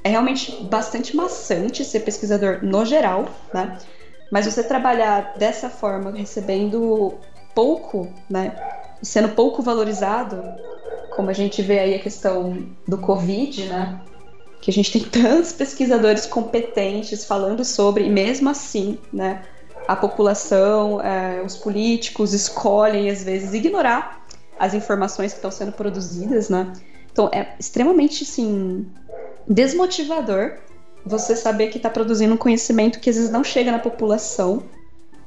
é 0.04 0.10
realmente 0.10 0.64
bastante 0.64 1.16
maçante 1.16 1.86
ser 1.86 2.02
pesquisador 2.02 2.60
no 2.64 2.84
geral, 2.86 3.30
né, 3.54 3.78
mas 4.32 4.46
você 4.46 4.64
trabalhar 4.64 5.36
dessa 5.38 5.70
forma, 5.70 6.12
recebendo 6.12 7.14
pouco, 7.54 8.12
né, 8.30 8.56
e 9.02 9.06
sendo 9.06 9.30
pouco 9.30 9.62
valorizado, 9.62 10.44
como 11.16 11.30
a 11.30 11.34
gente 11.34 11.62
vê 11.62 11.78
aí 11.78 11.94
a 11.94 12.00
questão 12.00 12.66
do 12.88 12.98
Covid, 12.98 13.66
né, 13.66 14.02
que 14.64 14.72
a 14.72 14.74
gente 14.74 14.94
tem 14.94 15.02
tantos 15.04 15.52
pesquisadores 15.52 16.26
competentes 16.26 17.26
falando 17.26 17.66
sobre, 17.66 18.06
e 18.06 18.10
mesmo 18.10 18.50
assim, 18.50 18.98
né, 19.12 19.44
a 19.86 19.94
população, 19.94 21.02
é, 21.02 21.44
os 21.46 21.58
políticos 21.58 22.34
escolhem, 22.34 23.10
às 23.10 23.22
vezes, 23.22 23.54
ignorar 23.54 24.26
as 24.58 24.74
informações 24.74 25.34
que 25.34 25.40
estão 25.40 25.52
sendo 25.52 25.74
produzidas, 25.74 26.48
né? 26.48 26.72
Então, 27.12 27.30
é 27.34 27.54
extremamente, 27.60 28.24
assim, 28.24 28.88
desmotivador 29.46 30.54
você 31.06 31.36
saber 31.36 31.68
que 31.68 31.76
está 31.76 31.90
produzindo 31.90 32.34
um 32.34 32.38
conhecimento 32.38 33.02
que 33.02 33.10
às 33.10 33.18
vezes 33.18 33.30
não 33.30 33.44
chega 33.44 33.70
na 33.70 33.80
população. 33.80 34.64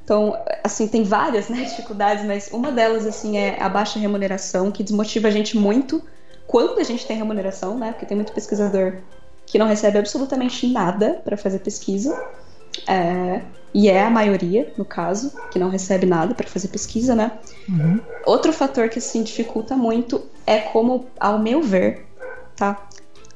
Então, 0.02 0.34
assim, 0.64 0.88
tem 0.88 1.04
várias 1.04 1.50
né, 1.50 1.60
dificuldades, 1.68 2.24
mas 2.24 2.48
uma 2.50 2.72
delas, 2.72 3.04
assim, 3.04 3.36
é 3.36 3.62
a 3.62 3.68
baixa 3.68 3.98
remuneração, 3.98 4.72
que 4.72 4.82
desmotiva 4.82 5.28
a 5.28 5.30
gente 5.30 5.58
muito 5.58 6.02
quando 6.46 6.78
a 6.78 6.84
gente 6.84 7.06
tem 7.06 7.18
remuneração, 7.18 7.76
né? 7.76 7.92
Porque 7.92 8.06
tem 8.06 8.16
muito 8.16 8.32
pesquisador 8.32 9.02
que 9.46 9.58
não 9.58 9.66
recebe 9.66 9.98
absolutamente 9.98 10.66
nada 10.66 11.20
para 11.24 11.36
fazer 11.36 11.60
pesquisa. 11.60 12.20
É, 12.86 13.40
e 13.72 13.88
é 13.88 14.02
a 14.02 14.10
maioria, 14.10 14.72
no 14.76 14.84
caso, 14.84 15.32
que 15.50 15.58
não 15.58 15.68
recebe 15.68 16.06
nada 16.06 16.34
para 16.34 16.46
fazer 16.46 16.68
pesquisa, 16.68 17.14
né? 17.14 17.32
Uhum. 17.68 18.00
Outro 18.24 18.52
fator 18.52 18.88
que 18.88 18.98
assim 18.98 19.22
dificulta 19.22 19.76
muito 19.76 20.22
é 20.46 20.58
como, 20.58 21.06
ao 21.20 21.38
meu 21.38 21.62
ver, 21.62 22.06
tá? 22.56 22.88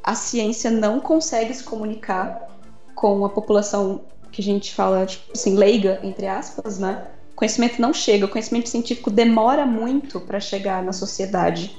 A 0.02 0.14
ciência 0.14 0.70
não 0.70 0.98
consegue 0.98 1.52
se 1.52 1.62
comunicar 1.62 2.48
com 2.94 3.24
a 3.24 3.28
população 3.28 4.00
que 4.32 4.40
a 4.40 4.44
gente 4.44 4.74
fala, 4.74 5.04
tipo 5.04 5.32
assim, 5.34 5.56
leiga, 5.56 6.00
entre 6.02 6.26
aspas, 6.26 6.78
né? 6.78 7.06
O 7.32 7.36
conhecimento 7.36 7.80
não 7.80 7.92
chega, 7.92 8.24
o 8.24 8.28
conhecimento 8.28 8.68
científico 8.68 9.10
demora 9.10 9.66
muito 9.66 10.20
para 10.20 10.40
chegar 10.40 10.82
na 10.82 10.92
sociedade. 10.92 11.76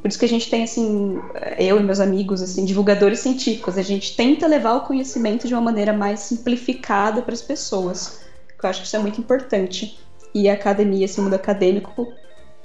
Por 0.00 0.08
isso 0.08 0.18
que 0.18 0.24
a 0.24 0.28
gente 0.28 0.50
tem, 0.50 0.64
assim, 0.64 1.20
eu 1.58 1.78
e 1.78 1.82
meus 1.82 2.00
amigos, 2.00 2.42
assim, 2.42 2.64
divulgadores 2.64 3.20
científicos, 3.20 3.78
a 3.78 3.82
gente 3.82 4.16
tenta 4.16 4.46
levar 4.46 4.74
o 4.74 4.80
conhecimento 4.80 5.46
de 5.46 5.54
uma 5.54 5.60
maneira 5.60 5.92
mais 5.92 6.20
simplificada 6.20 7.22
para 7.22 7.34
as 7.34 7.42
pessoas. 7.42 8.20
Eu 8.60 8.68
acho 8.68 8.80
que 8.80 8.86
isso 8.86 8.96
é 8.96 8.98
muito 8.98 9.20
importante. 9.20 9.98
E 10.34 10.48
a 10.48 10.54
academia, 10.54 11.04
esse 11.04 11.20
mundo 11.20 11.34
acadêmico, 11.34 12.12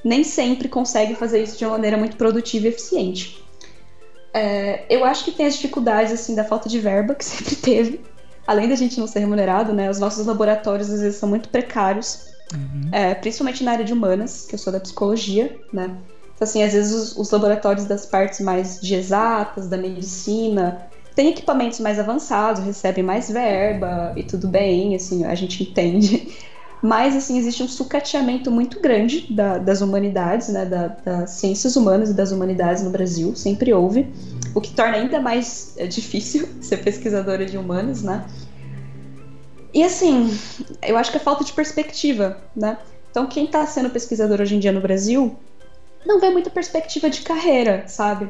nem 0.04 0.24
sempre 0.24 0.70
consegue 0.70 1.16
fazer 1.16 1.44
isso 1.44 1.58
de 1.58 1.66
uma 1.66 1.74
maneira 1.74 1.98
muito 1.98 2.16
produtiva 2.16 2.66
e 2.66 2.70
eficiente. 2.70 3.44
É, 4.34 4.86
eu 4.90 5.04
acho 5.04 5.26
que 5.26 5.32
tem 5.32 5.46
as 5.46 5.56
dificuldades, 5.56 6.14
assim, 6.14 6.36
da 6.36 6.44
falta 6.44 6.70
de 6.70 6.80
verba, 6.80 7.16
que 7.16 7.26
sempre 7.26 7.56
teve. 7.56 8.02
Além 8.46 8.70
da 8.70 8.76
gente 8.76 9.00
não 9.00 9.08
ser 9.08 9.20
remunerado, 9.20 9.74
né? 9.74 9.90
Os 9.90 10.00
nossos 10.00 10.26
laboratórios, 10.26 10.90
às 10.90 11.02
vezes, 11.02 11.20
são 11.20 11.28
muito 11.28 11.50
precários. 11.50 12.28
Uhum. 12.54 12.90
É, 12.92 13.14
principalmente 13.14 13.64
na 13.64 13.72
área 13.72 13.84
de 13.84 13.92
humanas, 13.92 14.46
que 14.48 14.56
eu 14.56 14.60
sou 14.60 14.72
da 14.72 14.80
psicologia, 14.80 15.60
né? 15.74 15.98
Então, 16.38 16.48
assim, 16.48 16.62
às 16.62 16.72
vezes 16.72 16.94
os, 16.94 17.18
os 17.18 17.32
laboratórios 17.32 17.86
das 17.86 18.06
partes 18.06 18.42
mais 18.42 18.80
de 18.80 18.94
exatas, 18.94 19.68
da 19.68 19.76
medicina, 19.76 20.88
têm 21.16 21.30
equipamentos 21.30 21.80
mais 21.80 21.98
avançados, 21.98 22.64
recebem 22.64 23.04
mais 23.04 23.28
verba 23.28 24.14
e 24.16 24.22
tudo 24.22 24.48
bem, 24.48 24.96
assim, 24.96 25.26
a 25.26 25.34
gente 25.34 25.64
entende. 25.64 26.32
Mas, 26.80 27.16
assim, 27.16 27.40
existe 27.40 27.64
um 27.64 27.68
sucateamento 27.68 28.52
muito 28.52 28.80
grande 28.80 29.34
da, 29.34 29.58
das 29.58 29.82
humanidades, 29.82 30.50
né, 30.50 30.64
da, 30.64 30.90
das 30.90 31.32
ciências 31.32 31.76
humanas 31.76 32.12
e 32.12 32.14
das 32.14 32.32
humanidades 32.32 32.84
no 32.84 32.92
Brasil, 32.92 33.36
sempre 33.36 33.74
houve, 33.74 34.08
o 34.54 34.62
que 34.62 34.72
torna 34.76 34.98
ainda 34.98 35.20
mais 35.20 35.74
é, 35.76 35.88
difícil 35.88 36.48
ser 36.62 36.78
pesquisadora 36.78 37.48
de 37.48 37.58
humanas, 37.58 38.04
né? 38.04 38.24
E, 39.74 39.84
assim, 39.84 40.32
eu 40.84 40.98
acho 40.98 41.10
que 41.10 41.18
é 41.18 41.20
falta 41.20 41.44
de 41.44 41.52
perspectiva, 41.52 42.38
né? 42.56 42.78
Então, 43.10 43.26
quem 43.26 43.46
está 43.46 43.66
sendo 43.66 43.90
pesquisador 43.90 44.40
hoje 44.40 44.56
em 44.56 44.60
dia 44.60 44.72
no 44.72 44.82
Brasil 44.82 45.36
não 46.08 46.20
vê 46.20 46.30
muita 46.30 46.50
perspectiva 46.50 47.10
de 47.10 47.22
carreira, 47.22 47.88
sabe? 47.88 48.28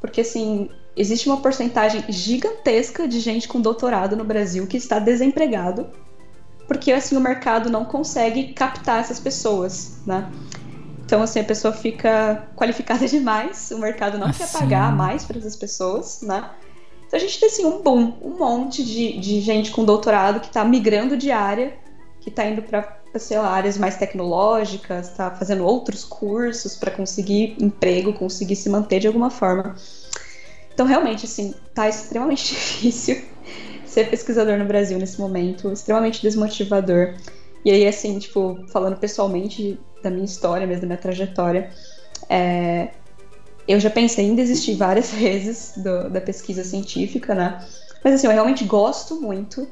Porque, 0.00 0.20
assim, 0.20 0.68
existe 0.96 1.28
uma 1.28 1.38
porcentagem 1.38 2.04
gigantesca 2.08 3.08
de 3.08 3.20
gente 3.20 3.48
com 3.48 3.60
doutorado 3.60 4.16
no 4.16 4.24
Brasil 4.24 4.66
que 4.66 4.76
está 4.76 4.98
desempregado 4.98 5.90
porque 6.66 6.92
assim 6.92 7.16
o 7.16 7.20
mercado 7.20 7.70
não 7.70 7.84
consegue 7.84 8.52
captar 8.52 9.00
essas 9.00 9.20
pessoas, 9.20 9.98
né? 10.06 10.30
Então 11.04 11.22
assim 11.22 11.40
a 11.40 11.44
pessoa 11.44 11.72
fica 11.72 12.48
qualificada 12.56 13.06
demais, 13.08 13.70
o 13.70 13.78
mercado 13.78 14.18
não 14.18 14.28
assim. 14.28 14.44
quer 14.44 14.52
pagar 14.52 14.94
mais 14.94 15.24
para 15.24 15.38
essas 15.38 15.56
pessoas, 15.56 16.22
né? 16.22 16.50
Então 17.06 17.18
a 17.18 17.20
gente 17.20 17.38
tem 17.38 17.48
assim 17.48 17.66
um 17.66 17.82
boom, 17.82 18.14
um 18.22 18.38
monte 18.38 18.82
de, 18.82 19.18
de 19.18 19.40
gente 19.40 19.70
com 19.70 19.84
doutorado 19.84 20.40
que 20.40 20.46
está 20.46 20.64
migrando 20.64 21.16
de 21.16 21.30
área, 21.30 21.74
que 22.20 22.30
está 22.30 22.46
indo 22.46 22.62
para 22.62 22.98
sei 23.18 23.38
lá, 23.38 23.50
áreas 23.50 23.78
mais 23.78 23.96
tecnológicas, 23.96 25.08
está 25.10 25.30
fazendo 25.30 25.64
outros 25.64 26.04
cursos 26.04 26.76
para 26.76 26.90
conseguir 26.90 27.56
emprego, 27.60 28.12
conseguir 28.12 28.56
se 28.56 28.68
manter 28.68 29.00
de 29.00 29.06
alguma 29.06 29.30
forma. 29.30 29.74
Então 30.72 30.86
realmente 30.86 31.26
assim 31.26 31.54
tá 31.72 31.88
extremamente 31.88 32.48
difícil 32.54 33.22
ser 33.86 34.10
pesquisador 34.10 34.58
no 34.58 34.64
Brasil 34.64 34.98
nesse 34.98 35.20
momento, 35.20 35.72
extremamente 35.72 36.20
desmotivador. 36.20 37.14
E 37.64 37.70
aí, 37.70 37.86
assim, 37.86 38.18
tipo, 38.18 38.58
falando 38.68 38.98
pessoalmente 38.98 39.78
da 40.02 40.10
minha 40.10 40.24
história, 40.24 40.66
mesmo 40.66 40.82
da 40.82 40.86
minha 40.88 40.98
trajetória, 40.98 41.70
é, 42.28 42.90
eu 43.66 43.80
já 43.80 43.88
pensei 43.88 44.26
em 44.26 44.34
desistir 44.34 44.74
várias 44.74 45.10
vezes 45.14 45.72
do, 45.76 46.10
da 46.10 46.20
pesquisa 46.20 46.64
científica, 46.64 47.34
né? 47.34 47.64
Mas 48.02 48.14
assim, 48.14 48.26
eu 48.26 48.32
realmente 48.32 48.64
gosto 48.64 49.20
muito, 49.20 49.66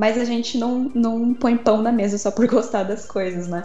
mas 0.00 0.16
a 0.16 0.24
gente 0.24 0.56
não, 0.56 0.90
não 0.94 1.34
põe 1.34 1.58
pão 1.58 1.82
na 1.82 1.92
mesa 1.92 2.16
só 2.16 2.30
por 2.30 2.46
gostar 2.48 2.84
das 2.84 3.04
coisas, 3.04 3.46
né? 3.48 3.60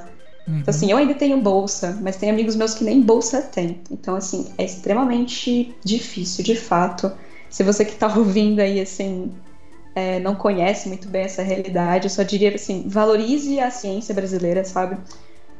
Uhum. 0.46 0.58
Então, 0.60 0.70
assim, 0.70 0.92
eu 0.92 0.98
ainda 0.98 1.14
tenho 1.14 1.40
bolsa, 1.40 1.98
mas 2.02 2.18
tem 2.18 2.30
amigos 2.30 2.58
meus 2.58 2.76
que 2.76 2.84
nem 2.84 3.02
bolsa 3.02 3.42
têm. 3.42 3.80
Então, 3.90 4.18
assim, 4.18 4.54
é 4.58 4.66
extremamente 4.66 5.74
difícil, 5.82 6.44
de 6.44 6.58
fato. 6.58 7.10
Se 7.50 7.64
você 7.64 7.86
que 7.86 7.96
tá 7.96 8.08
ouvindo 8.18 8.60
aí, 8.60 8.82
assim, 8.82 9.32
é, 9.96 10.20
não 10.20 10.36
conhece 10.36 10.90
muito 10.90 11.08
bem 11.08 11.22
essa 11.22 11.42
realidade, 11.42 12.08
eu 12.08 12.10
só 12.10 12.22
diria 12.22 12.54
assim, 12.54 12.84
valorize 12.86 13.58
a 13.62 13.72
ciência 13.72 14.14
brasileira, 14.14 14.66
sabe? 14.66 14.98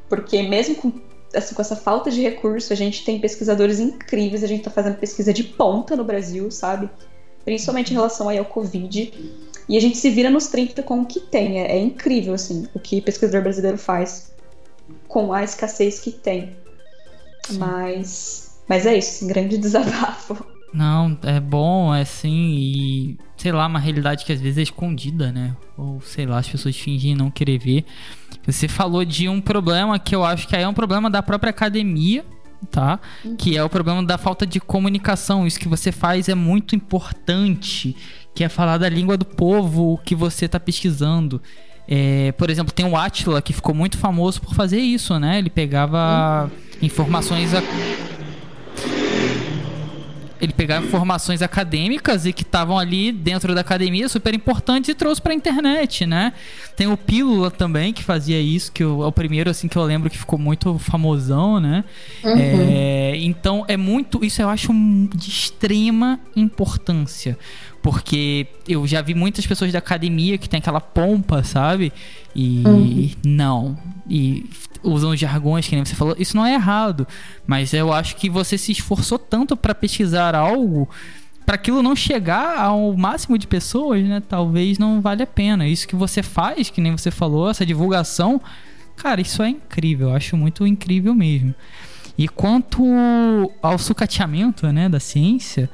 Porque 0.10 0.44
mesmo 0.44 0.76
com, 0.76 0.92
assim, 1.34 1.56
com 1.56 1.62
essa 1.62 1.78
falta 1.78 2.12
de 2.12 2.22
recurso, 2.22 2.74
a 2.74 2.76
gente 2.76 3.06
tem 3.06 3.18
pesquisadores 3.18 3.80
incríveis, 3.80 4.44
a 4.44 4.48
gente 4.48 4.60
está 4.60 4.72
fazendo 4.72 4.98
pesquisa 4.98 5.32
de 5.32 5.46
ponta 5.46 5.96
no 5.96 6.04
Brasil, 6.04 6.52
sabe? 6.52 6.90
Principalmente 7.46 7.92
em 7.92 7.94
relação 7.94 8.28
aí 8.28 8.38
ao 8.38 8.44
Covid. 8.44 9.14
E 9.68 9.78
a 9.78 9.80
gente 9.82 9.98
se 9.98 10.10
vira 10.10 10.30
nos 10.30 10.48
30 10.48 10.84
com 10.84 11.02
o 11.02 11.06
que 11.06 11.20
tem. 11.20 11.60
É, 11.60 11.78
é 11.78 11.80
incrível, 11.80 12.34
assim, 12.34 12.68
o 12.74 12.80
que 12.80 13.02
pesquisador 13.02 13.42
brasileiro 13.42 13.78
faz 13.78 14.32
com 15.08 15.34
a 15.34 15.44
escassez 15.44 16.00
que 16.00 16.12
tem. 16.12 16.56
Mas, 17.54 18.60
mas 18.68 18.86
é 18.86 18.98
isso, 18.98 19.26
um 19.26 19.28
grande 19.28 19.58
desabafo. 19.60 20.46
Não, 20.74 21.18
é 21.24 21.40
bom, 21.40 21.96
é 21.96 22.02
assim, 22.02 22.50
e 22.50 23.18
sei 23.38 23.52
lá, 23.52 23.66
uma 23.66 23.80
realidade 23.80 24.26
que 24.26 24.34
às 24.34 24.42
vezes 24.42 24.58
é 24.58 24.62
escondida, 24.62 25.32
né? 25.32 25.56
Ou 25.78 26.02
sei 26.02 26.26
lá, 26.26 26.40
as 26.40 26.50
pessoas 26.50 26.76
fingem 26.76 27.16
não 27.16 27.32
querer 27.32 27.58
ver. 27.58 27.86
Você 28.46 28.68
falou 28.68 29.06
de 29.06 29.30
um 29.30 29.40
problema 29.40 29.98
que 29.98 30.14
eu 30.14 30.26
acho 30.26 30.48
que 30.48 30.56
aí 30.56 30.64
é 30.64 30.68
um 30.68 30.74
problema 30.74 31.10
da 31.10 31.24
própria 31.24 31.50
academia, 31.50 32.26
tá? 32.70 33.00
Uhum. 33.24 33.38
Que 33.38 33.58
é 33.58 33.64
o 33.64 33.70
problema 33.70 34.04
da 34.04 34.18
falta 34.18 34.46
de 34.46 34.60
comunicação. 34.60 35.48
Isso 35.48 35.60
que 35.60 35.68
você 35.68 35.92
faz 35.94 36.28
é 36.28 36.36
muito 36.36 36.76
importante, 36.76 37.96
que 38.36 38.44
é 38.44 38.50
falar 38.50 38.78
da 38.78 38.90
língua 38.90 39.16
do 39.18 39.26
povo 39.26 40.00
que 40.04 40.14
você 40.14 40.46
está 40.46 40.60
pesquisando. 40.60 41.42
É, 41.88 42.34
por 42.34 42.50
exemplo, 42.50 42.74
tem 42.74 42.86
o 42.86 42.98
Atila 42.98 43.42
que 43.42 43.54
ficou 43.54 43.74
muito 43.74 43.98
famoso 43.98 44.42
por 44.42 44.54
fazer 44.54 44.80
isso, 44.80 45.18
né? 45.18 45.40
Ele 45.40 45.50
pegava 45.50 46.52
informações. 46.82 47.54
A 47.54 47.62
ele 50.46 50.52
pegava 50.52 50.86
informações 50.86 51.42
acadêmicas 51.42 52.26
e 52.26 52.34
que 52.34 52.44
estavam 52.44 52.78
ali 52.78 53.12
dentro 53.12 53.56
da 53.56 53.62
academia 53.62 54.08
super 54.10 54.34
importantes 54.34 54.90
e 54.90 54.94
trouxe 54.94 55.22
para 55.22 55.32
a 55.32 55.36
internet, 55.36 56.06
né? 56.06 56.34
Tem 56.76 56.88
o 56.88 56.98
Pílula 56.98 57.50
também 57.50 57.94
que 57.94 58.04
fazia 58.04 58.40
isso, 58.40 58.72
que 58.72 58.84
eu, 58.84 59.02
é 59.04 59.08
o 59.08 59.12
primeiro 59.12 59.50
assim 59.50 59.68
que 59.68 59.78
eu 59.78 59.84
lembro 59.84 60.10
que 60.10 60.18
ficou 60.18 60.38
muito 60.38 60.78
famosão, 60.78 61.60
né? 61.60 61.84
Uhum. 62.24 62.34
É, 62.38 63.14
então 63.18 63.64
é 63.68 63.78
muito, 63.78 64.24
isso 64.24 64.42
eu 64.42 64.50
acho 64.50 64.72
de 65.16 65.30
extrema 65.30 66.20
importância, 66.36 67.38
porque 67.86 68.48
eu 68.68 68.88
já 68.88 69.00
vi 69.00 69.14
muitas 69.14 69.46
pessoas 69.46 69.72
da 69.72 69.78
academia 69.78 70.40
que 70.40 70.50
tem 70.50 70.58
aquela 70.58 70.82
pompa, 70.82 71.44
sabe? 71.44 71.94
E 72.36 72.64
uhum. 72.66 73.12
não. 73.24 73.78
E 74.10 74.50
usam 74.82 75.16
jargões, 75.16 75.68
que 75.68 75.76
nem 75.76 75.86
você 75.86 75.94
falou. 75.94 76.16
Isso 76.18 76.36
não 76.36 76.44
é 76.44 76.56
errado. 76.56 77.08
Mas 77.46 77.76
eu 77.76 77.94
acho 77.94 78.16
que 78.16 78.28
você 78.28 78.58
se 78.58 78.72
esforçou 78.72 79.20
tanto 79.20 79.56
para 79.56 79.76
pesquisar 79.76 80.34
algo. 80.34 80.90
Para 81.46 81.54
aquilo 81.54 81.84
não 81.84 81.96
chegar 81.96 82.58
ao 82.58 82.98
máximo 82.98 83.38
de 83.38 83.46
pessoas, 83.46 84.04
né? 84.04 84.20
Talvez 84.28 84.80
não 84.80 85.00
vale 85.00 85.22
a 85.22 85.28
pena. 85.28 85.68
Isso 85.68 85.88
que 85.88 85.96
você 85.96 86.24
faz, 86.24 86.72
que 86.72 86.82
nem 86.82 86.92
você 86.92 87.12
falou, 87.12 87.52
essa 87.52 87.64
divulgação, 87.64 88.42
cara, 88.96 89.22
isso 89.22 89.44
é 89.44 89.50
incrível. 89.50 90.10
Eu 90.10 90.16
acho 90.16 90.36
muito 90.36 90.66
incrível 90.66 91.14
mesmo. 91.14 91.54
E 92.18 92.28
quanto 92.28 92.84
ao 93.62 93.78
sucateamento, 93.78 94.66
né, 94.72 94.90
da 94.90 95.00
ciência, 95.00 95.70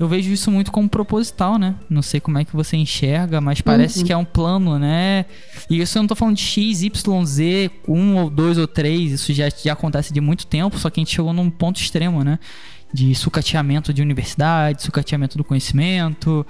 eu 0.00 0.08
vejo 0.08 0.32
isso 0.32 0.50
muito 0.50 0.72
como 0.72 0.88
proposital, 0.88 1.58
né? 1.58 1.74
Não 1.90 2.00
sei 2.00 2.20
como 2.20 2.38
é 2.38 2.44
que 2.44 2.56
você 2.56 2.74
enxerga, 2.74 3.38
mas 3.38 3.60
parece 3.60 3.98
uhum. 3.98 4.06
que 4.06 4.12
é 4.14 4.16
um 4.16 4.24
plano, 4.24 4.78
né? 4.78 5.26
E 5.68 5.78
isso 5.78 5.98
eu 5.98 6.02
não 6.02 6.06
tô 6.08 6.14
falando 6.14 6.36
de 6.36 6.42
X, 6.42 6.82
Y, 6.82 7.26
Z, 7.26 7.70
um 7.86 8.16
ou 8.16 8.30
dois 8.30 8.56
ou 8.56 8.66
três, 8.66 9.12
isso 9.12 9.30
já, 9.34 9.50
já 9.50 9.74
acontece 9.74 10.10
de 10.10 10.18
muito 10.18 10.46
tempo, 10.46 10.78
só 10.78 10.88
que 10.88 10.98
a 10.98 11.02
gente 11.02 11.14
chegou 11.14 11.34
num 11.34 11.50
ponto 11.50 11.78
extremo, 11.78 12.24
né? 12.24 12.38
De 12.90 13.14
sucateamento 13.14 13.92
de 13.92 14.00
universidade, 14.00 14.82
sucateamento 14.82 15.36
do 15.36 15.44
conhecimento, 15.44 16.46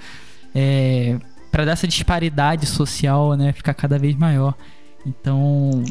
é, 0.55 1.17
para 1.51 1.65
dar 1.65 1.73
essa 1.73 1.85
disparidade 1.85 2.65
social, 2.65 3.35
né? 3.35 3.51
Ficar 3.51 3.73
cada 3.73 3.99
vez 3.99 4.15
maior. 4.15 4.55
Então, 5.05 5.83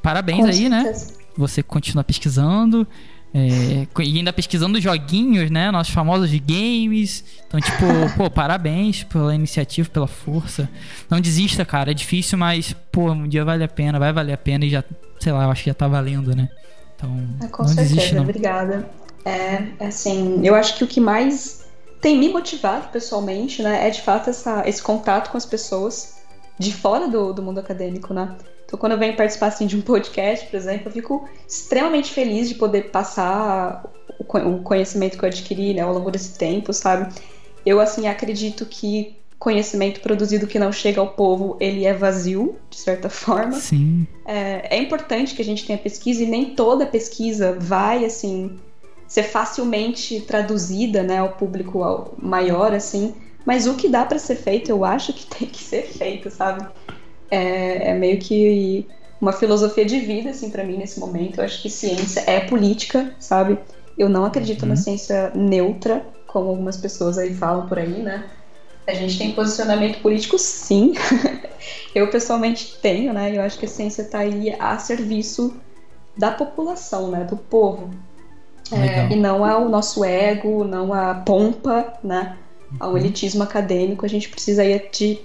parabéns 0.00 0.38
Com 0.38 0.46
aí, 0.46 0.68
né? 0.68 0.84
certeza. 0.84 1.06
né? 1.10 1.18
Você 1.36 1.64
continua 1.64 2.04
pesquisando. 2.04 2.86
É, 3.38 4.02
e 4.02 4.18
ainda 4.18 4.32
pesquisando 4.32 4.80
joguinhos, 4.80 5.50
né? 5.50 5.70
Nossos 5.70 5.92
famosos 5.92 6.30
de 6.30 6.38
games. 6.38 7.24
Então, 7.46 7.60
tipo, 7.60 7.84
pô, 8.16 8.30
parabéns 8.30 9.04
pela 9.04 9.34
iniciativa, 9.34 9.88
pela 9.88 10.06
força. 10.06 10.68
Não 11.08 11.20
desista, 11.20 11.64
cara. 11.64 11.92
É 11.92 11.94
difícil, 11.94 12.36
mas, 12.36 12.74
pô, 12.90 13.12
um 13.12 13.28
dia 13.28 13.44
vale 13.44 13.62
a 13.62 13.68
pena, 13.68 13.98
vai 13.98 14.12
valer 14.12 14.32
a 14.32 14.38
pena 14.38 14.64
e 14.64 14.70
já, 14.70 14.82
sei 15.20 15.32
lá, 15.32 15.44
eu 15.44 15.50
acho 15.50 15.64
que 15.64 15.70
já 15.70 15.74
tá 15.74 15.86
valendo, 15.86 16.34
né? 16.34 16.48
Então, 16.96 17.28
é, 17.42 17.46
com 17.48 17.62
não 17.62 17.68
certeza, 17.68 17.94
desiste, 17.94 18.14
não. 18.14 18.22
obrigada. 18.22 18.88
É, 19.24 19.62
é, 19.78 19.86
assim, 19.86 20.40
eu 20.44 20.54
acho 20.54 20.76
que 20.76 20.84
o 20.84 20.86
que 20.86 21.00
mais 21.00 21.66
tem 22.00 22.18
me 22.18 22.28
motivado 22.28 22.88
pessoalmente, 22.88 23.62
né, 23.62 23.86
é 23.86 23.90
de 23.90 24.00
fato 24.02 24.30
essa, 24.30 24.62
esse 24.66 24.82
contato 24.82 25.30
com 25.30 25.36
as 25.36 25.44
pessoas 25.44 26.17
de 26.58 26.72
fora 26.72 27.08
do, 27.08 27.32
do 27.32 27.42
mundo 27.42 27.60
acadêmico, 27.60 28.12
né? 28.12 28.36
Então, 28.64 28.78
quando 28.78 28.92
eu 28.92 28.98
venho 28.98 29.16
participar 29.16 29.46
assim, 29.46 29.66
de 29.66 29.76
um 29.76 29.80
podcast, 29.80 30.46
por 30.46 30.56
exemplo, 30.56 30.88
eu 30.88 30.92
fico 30.92 31.28
extremamente 31.46 32.12
feliz 32.12 32.48
de 32.48 32.54
poder 32.54 32.90
passar 32.90 33.82
o 34.18 34.62
conhecimento 34.62 35.16
que 35.16 35.24
eu 35.24 35.28
adquiri 35.28 35.72
né, 35.72 35.80
ao 35.80 35.94
longo 35.94 36.10
desse 36.10 36.36
tempo, 36.36 36.72
sabe? 36.72 37.14
Eu, 37.64 37.80
assim, 37.80 38.06
acredito 38.08 38.66
que 38.66 39.16
conhecimento 39.38 40.00
produzido 40.00 40.46
que 40.46 40.58
não 40.58 40.72
chega 40.72 41.00
ao 41.00 41.08
povo, 41.08 41.56
ele 41.60 41.86
é 41.86 41.94
vazio, 41.94 42.56
de 42.68 42.76
certa 42.76 43.08
forma. 43.08 43.52
Sim. 43.52 44.06
É, 44.26 44.76
é 44.76 44.82
importante 44.82 45.34
que 45.34 45.40
a 45.40 45.44
gente 45.44 45.64
tenha 45.64 45.78
pesquisa 45.78 46.22
e 46.22 46.26
nem 46.26 46.54
toda 46.54 46.84
pesquisa 46.84 47.56
vai, 47.58 48.04
assim, 48.04 48.58
ser 49.06 49.22
facilmente 49.22 50.20
traduzida, 50.20 51.02
né, 51.02 51.18
ao 51.18 51.30
público 51.30 52.12
maior, 52.20 52.74
assim. 52.74 53.14
Mas 53.48 53.66
o 53.66 53.74
que 53.76 53.88
dá 53.88 54.04
para 54.04 54.18
ser 54.18 54.36
feito, 54.36 54.70
eu 54.70 54.84
acho 54.84 55.14
que 55.14 55.24
tem 55.34 55.48
que 55.48 55.62
ser 55.62 55.84
feito, 55.84 56.30
sabe? 56.30 56.68
é, 57.30 57.90
é 57.90 57.94
meio 57.94 58.18
que 58.18 58.86
uma 59.20 59.32
filosofia 59.32 59.84
de 59.84 59.98
vida, 59.98 60.30
assim, 60.30 60.50
para 60.50 60.64
mim, 60.64 60.76
nesse 60.76 61.00
momento. 61.00 61.38
Eu 61.38 61.44
acho 61.44 61.60
que 61.60 61.70
ciência 61.70 62.22
é 62.26 62.40
política, 62.40 63.14
sabe? 63.18 63.58
Eu 63.96 64.08
não 64.08 64.24
acredito 64.24 64.62
uhum. 64.62 64.68
na 64.68 64.76
ciência 64.76 65.32
neutra. 65.34 66.04
como 66.26 66.50
algumas 66.50 66.76
pessoas 66.76 67.18
aí 67.18 67.34
falam 67.34 67.66
por 67.66 67.78
aí, 67.78 68.02
né? 68.02 68.24
A 68.86 68.94
gente 68.94 69.18
tem 69.18 69.32
posicionamento 69.32 70.00
político, 70.00 70.38
sim. 70.38 70.94
eu 71.94 72.08
pessoalmente 72.10 72.78
tenho, 72.80 73.12
né? 73.12 73.36
Eu 73.36 73.42
acho 73.42 73.58
que 73.58 73.66
a 73.66 73.68
ciência 73.68 74.02
está 74.02 74.20
aí 74.20 74.54
a 74.58 74.78
serviço 74.78 75.54
da 76.16 76.30
população, 76.30 77.10
né? 77.10 77.24
Do 77.24 77.36
povo. 77.36 77.90
É, 78.70 79.12
e 79.12 79.16
não 79.16 79.44
ao 79.44 79.68
nosso 79.68 80.04
ego, 80.04 80.62
não 80.62 80.92
à 80.92 81.14
pompa, 81.14 81.94
né? 82.04 82.36
Ao 82.78 82.96
elitismo 82.96 83.42
acadêmico. 83.42 84.04
A 84.04 84.08
gente 84.08 84.28
precisa 84.28 84.62
aí 84.62 84.88
de, 84.92 85.20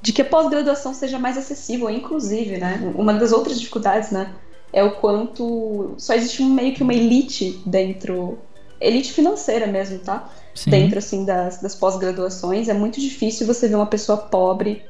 de 0.00 0.12
que 0.12 0.22
a 0.22 0.24
pós-graduação 0.24 0.94
seja 0.94 1.18
mais 1.18 1.36
acessível, 1.36 1.90
inclusive, 1.90 2.58
né? 2.58 2.80
Uma 2.94 3.14
das 3.14 3.32
outras 3.32 3.58
dificuldades, 3.58 4.10
né? 4.10 4.34
É 4.72 4.82
o 4.82 4.96
quanto 4.96 5.94
só 5.98 6.14
existe 6.14 6.42
meio 6.42 6.74
que 6.74 6.82
uma 6.82 6.94
elite 6.94 7.60
dentro, 7.64 8.38
elite 8.80 9.12
financeira 9.12 9.66
mesmo, 9.66 9.98
tá? 9.98 10.30
Sim. 10.54 10.70
Dentro 10.70 10.98
assim 10.98 11.24
das, 11.24 11.60
das 11.60 11.74
pós-graduações 11.74 12.68
é 12.68 12.74
muito 12.74 13.00
difícil 13.00 13.46
você 13.46 13.68
ver 13.68 13.76
uma 13.76 13.86
pessoa 13.86 14.18
pobre, 14.18 14.82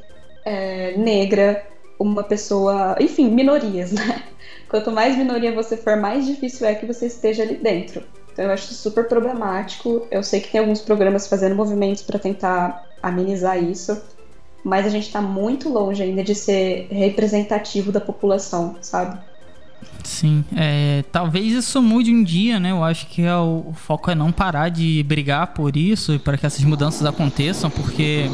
é, 0.45 0.97
negra, 0.97 1.67
uma 1.99 2.23
pessoa, 2.23 2.97
enfim, 3.01 3.31
minorias, 3.31 3.93
né? 3.93 4.23
Quanto 4.69 4.91
mais 4.91 5.17
minoria 5.17 5.55
você 5.55 5.77
for, 5.77 5.97
mais 5.97 6.27
difícil 6.27 6.67
é 6.67 6.75
que 6.75 6.87
você 6.87 7.07
esteja 7.07 7.43
ali 7.43 7.57
dentro. 7.57 8.03
Então 8.37 8.45
eu 8.45 8.51
acho 8.51 8.75
super 8.75 9.09
problemático. 9.09 10.07
Eu 10.11 10.23
sei 10.23 10.41
que 10.41 10.51
tem 10.53 10.61
alguns 10.61 10.83
programas 10.83 11.27
fazendo 11.27 11.57
movimentos 11.57 12.03
para 12.03 12.19
tentar 12.19 12.85
amenizar 13.03 13.57
isso, 13.59 13.99
mas 14.63 14.85
a 14.85 14.91
gente 14.91 15.07
está 15.07 15.23
muito 15.23 15.71
longe 15.71 16.03
ainda 16.03 16.23
de 16.23 16.35
ser 16.35 16.87
representativo 16.91 17.91
da 17.91 17.99
população, 17.99 18.77
sabe? 18.83 19.19
Sim, 20.05 20.45
é, 20.55 21.03
talvez 21.11 21.55
isso 21.55 21.81
mude 21.81 22.15
um 22.15 22.23
dia, 22.23 22.61
né? 22.61 22.73
Eu 22.73 22.85
acho 22.85 23.07
que 23.07 23.23
é 23.23 23.35
o, 23.35 23.69
o, 23.69 23.73
foco 23.73 24.11
é 24.11 24.15
não 24.15 24.31
parar 24.31 24.69
de 24.69 25.03
brigar 25.03 25.55
por 25.55 25.75
isso 25.75 26.13
e 26.13 26.19
para 26.19 26.37
que 26.37 26.45
essas 26.45 26.63
mudanças 26.63 27.07
aconteçam, 27.07 27.71
porque 27.71 28.27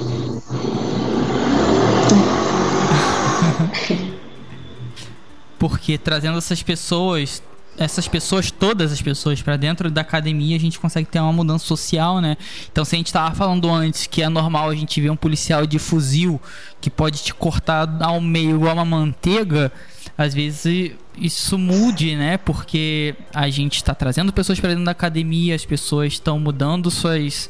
porque 5.60 5.96
trazendo 5.96 6.38
essas 6.38 6.60
pessoas, 6.60 7.40
essas 7.76 8.06
pessoas, 8.06 8.50
todas 8.50 8.92
as 8.92 9.00
pessoas 9.00 9.40
para 9.40 9.56
dentro 9.56 9.90
da 9.90 10.02
academia, 10.02 10.56
a 10.56 10.60
gente 10.60 10.78
consegue 10.78 11.08
ter 11.08 11.20
uma 11.20 11.32
mudança 11.32 11.64
social, 11.64 12.20
né? 12.20 12.36
Então, 12.70 12.84
se 12.84 12.94
a 12.94 12.98
gente 12.98 13.06
estava 13.06 13.34
falando 13.34 13.70
antes 13.70 14.06
que 14.06 14.22
é 14.22 14.28
normal 14.28 14.68
a 14.68 14.74
gente 14.74 15.00
ver 15.00 15.10
um 15.10 15.16
policial 15.16 15.66
de 15.66 15.78
fuzil 15.78 16.40
que 16.80 16.90
pode 16.90 17.22
te 17.22 17.34
cortar 17.34 17.88
ao 18.00 18.20
meio 18.20 18.56
igual 18.56 18.74
uma 18.74 18.84
manteiga, 18.84 19.72
às 20.16 20.34
vezes 20.34 20.92
isso 21.16 21.58
mude, 21.58 22.16
né? 22.16 22.36
Porque 22.36 23.14
a 23.34 23.48
gente 23.48 23.76
está 23.76 23.94
trazendo 23.94 24.32
pessoas 24.32 24.60
para 24.60 24.70
dentro 24.70 24.84
da 24.84 24.92
academia, 24.92 25.54
as 25.54 25.64
pessoas 25.64 26.14
estão 26.14 26.38
mudando 26.38 26.90
suas 26.90 27.48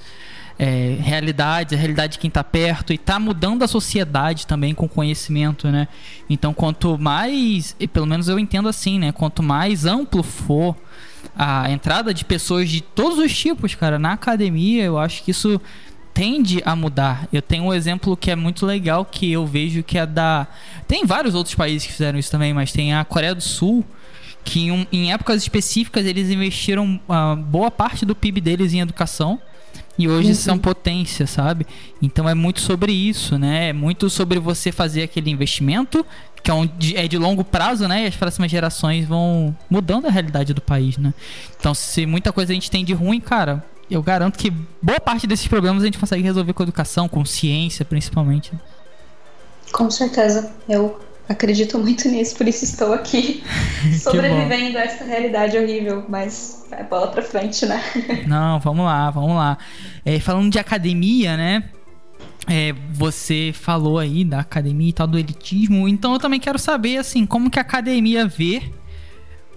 é, 0.58 0.96
realidades, 1.00 1.72
a 1.72 1.76
realidade 1.76 2.14
de 2.14 2.18
quem 2.18 2.28
está 2.28 2.44
perto 2.44 2.92
e 2.92 2.96
está 2.96 3.18
mudando 3.18 3.62
a 3.62 3.68
sociedade 3.68 4.46
também 4.46 4.74
com 4.74 4.88
conhecimento, 4.88 5.68
né? 5.68 5.88
Então, 6.28 6.52
quanto 6.52 6.98
mais, 6.98 7.74
e 7.78 7.88
pelo 7.88 8.06
menos 8.06 8.28
eu 8.28 8.38
entendo 8.38 8.68
assim, 8.68 8.98
né? 8.98 9.12
Quanto 9.12 9.42
mais 9.42 9.86
amplo 9.86 10.22
for 10.22 10.76
a 11.36 11.70
entrada 11.70 12.12
de 12.12 12.24
pessoas 12.24 12.68
de 12.68 12.80
todos 12.80 13.18
os 13.18 13.36
tipos, 13.36 13.74
cara, 13.74 13.98
na 13.98 14.12
academia, 14.12 14.84
eu 14.84 14.98
acho 14.98 15.22
que 15.22 15.30
isso 15.30 15.60
tende 16.12 16.62
a 16.64 16.76
mudar. 16.76 17.26
Eu 17.32 17.40
tenho 17.40 17.64
um 17.64 17.74
exemplo 17.74 18.16
que 18.16 18.30
é 18.30 18.36
muito 18.36 18.66
legal 18.66 19.04
que 19.04 19.32
eu 19.32 19.46
vejo 19.46 19.82
que 19.82 19.98
é 19.98 20.06
da. 20.06 20.46
Tem 20.86 21.06
vários 21.06 21.34
outros 21.34 21.54
países 21.54 21.86
que 21.86 21.92
fizeram 21.92 22.18
isso 22.18 22.30
também, 22.30 22.52
mas 22.52 22.70
tem 22.70 22.94
a 22.94 23.04
Coreia 23.04 23.34
do 23.34 23.40
Sul, 23.40 23.84
que 24.44 24.68
em, 24.68 24.86
em 24.92 25.12
épocas 25.12 25.40
específicas 25.40 26.04
eles 26.04 26.28
investiram 26.28 27.00
uh, 27.08 27.36
boa 27.36 27.70
parte 27.70 28.04
do 28.04 28.14
PIB 28.14 28.40
deles 28.40 28.74
em 28.74 28.80
educação 28.80 29.40
e 29.98 30.08
hoje 30.08 30.28
uhum. 30.28 30.34
são 30.34 30.58
potência, 30.58 31.26
sabe? 31.26 31.66
Então 32.00 32.28
é 32.28 32.34
muito 32.34 32.60
sobre 32.60 32.92
isso, 32.92 33.38
né? 33.38 33.68
É 33.68 33.72
muito 33.72 34.08
sobre 34.08 34.38
você 34.38 34.72
fazer 34.72 35.02
aquele 35.02 35.30
investimento 35.30 36.04
que 36.42 36.50
é, 36.50 36.54
um, 36.54 36.68
é 36.94 37.06
de 37.06 37.18
longo 37.18 37.44
prazo, 37.44 37.86
né? 37.86 38.04
E 38.04 38.06
as 38.06 38.16
próximas 38.16 38.50
gerações 38.50 39.06
vão 39.06 39.56
mudando 39.70 40.06
a 40.06 40.10
realidade 40.10 40.52
do 40.52 40.60
país, 40.60 40.98
né? 40.98 41.14
Então, 41.58 41.72
se 41.72 42.04
muita 42.04 42.32
coisa 42.32 42.52
a 42.52 42.54
gente 42.54 42.70
tem 42.70 42.84
de 42.84 42.92
ruim, 42.92 43.20
cara, 43.20 43.64
eu 43.88 44.02
garanto 44.02 44.38
que 44.38 44.50
boa 44.80 44.98
parte 44.98 45.26
desses 45.26 45.46
problemas 45.46 45.82
a 45.82 45.86
gente 45.86 45.98
consegue 45.98 46.22
resolver 46.22 46.52
com 46.52 46.62
educação, 46.62 47.08
com 47.08 47.24
ciência, 47.24 47.84
principalmente. 47.84 48.52
Com 49.72 49.90
certeza. 49.90 50.52
Eu 50.68 51.00
acredito 51.28 51.78
muito 51.78 52.08
nisso, 52.08 52.36
por 52.36 52.46
isso 52.46 52.64
estou 52.64 52.92
aqui 52.92 53.42
sobrevivendo 54.00 54.78
a 54.78 54.82
essa 54.82 55.04
realidade 55.04 55.56
horrível, 55.56 56.04
mas 56.08 56.66
é 56.70 56.82
bola 56.82 57.08
pra 57.08 57.22
frente, 57.22 57.66
né? 57.66 57.82
Não, 58.26 58.58
vamos 58.60 58.84
lá, 58.84 59.10
vamos 59.10 59.36
lá. 59.36 59.58
É, 60.04 60.18
falando 60.20 60.50
de 60.50 60.58
academia, 60.58 61.36
né? 61.36 61.64
É, 62.48 62.74
você 62.90 63.52
falou 63.54 63.98
aí 63.98 64.24
da 64.24 64.40
academia 64.40 64.88
e 64.88 64.92
tal, 64.92 65.06
do 65.06 65.18
elitismo, 65.18 65.86
então 65.86 66.12
eu 66.12 66.18
também 66.18 66.40
quero 66.40 66.58
saber, 66.58 66.98
assim, 66.98 67.24
como 67.24 67.48
que 67.48 67.58
a 67.58 67.62
academia 67.62 68.26
vê 68.26 68.62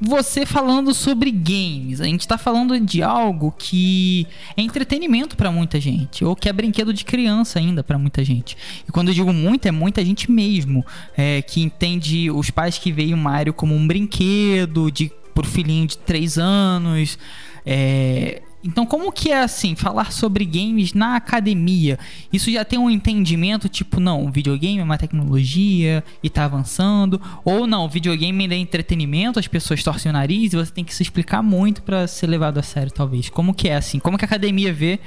você 0.06 0.46
falando 0.46 0.94
sobre 0.94 1.32
games. 1.32 2.00
A 2.00 2.06
gente 2.06 2.28
tá 2.28 2.38
falando 2.38 2.80
de 2.80 3.02
algo 3.02 3.54
que 3.58 4.28
é 4.56 4.62
entretenimento 4.62 5.36
para 5.36 5.52
muita 5.52 5.80
gente, 5.80 6.24
ou 6.24 6.36
que 6.36 6.48
é 6.48 6.54
brinquedo 6.54 6.94
de 6.94 7.04
criança 7.04 7.60
ainda 7.60 7.84
para 7.84 7.98
muita 7.98 8.24
gente. 8.24 8.56
E 8.88 8.92
quando 8.92 9.10
eu 9.10 9.14
digo 9.14 9.34
muito, 9.34 9.68
é 9.68 9.72
muita 9.72 10.06
gente 10.06 10.32
mesmo, 10.32 10.86
é, 11.18 11.42
que 11.42 11.62
entende 11.62 12.30
os 12.30 12.50
pais 12.50 12.78
que 12.78 12.92
veem 12.92 13.14
o 13.14 13.18
Mario 13.18 13.54
como 13.54 13.76
um 13.76 13.86
brinquedo 13.86 14.92
de 14.92 15.12
pro 15.34 15.46
filhinho 15.46 15.88
de 15.88 15.98
3 15.98 16.38
anos. 16.38 17.18
É, 17.66 18.42
então, 18.66 18.84
como 18.84 19.12
que 19.12 19.32
é 19.32 19.42
assim, 19.42 19.76
falar 19.76 20.12
sobre 20.12 20.44
games 20.44 20.94
na 20.94 21.16
academia? 21.16 22.00
Isso 22.34 22.52
já 22.52 22.66
tem 22.66 22.80
um 22.80 22.90
entendimento, 22.90 23.70
tipo, 23.70 24.00
não, 24.00 24.32
videogame 24.32 24.80
é 24.80 24.84
uma 24.84 24.98
tecnologia 24.98 26.04
e 26.24 26.30
tá 26.32 26.46
avançando, 26.46 27.22
ou 27.44 27.68
não, 27.68 27.88
videogame 27.88 28.44
ainda 28.44 28.56
é 28.56 28.58
entretenimento, 28.58 29.38
as 29.38 29.48
pessoas 29.48 29.84
torcem 29.84 30.10
o 30.10 30.14
nariz 30.14 30.52
e 30.52 30.56
você 30.56 30.72
tem 30.72 30.84
que 30.84 30.96
se 30.96 31.04
explicar 31.04 31.44
muito 31.44 31.84
para 31.84 32.08
ser 32.08 32.26
levado 32.26 32.58
a 32.58 32.64
sério, 32.64 32.92
talvez. 32.92 33.30
Como 33.30 33.54
que 33.54 33.70
é 33.70 33.76
assim? 33.76 34.00
Como 34.00 34.18
que 34.18 34.26
a 34.26 34.28
academia 34.28 34.74
vê 34.74 35.00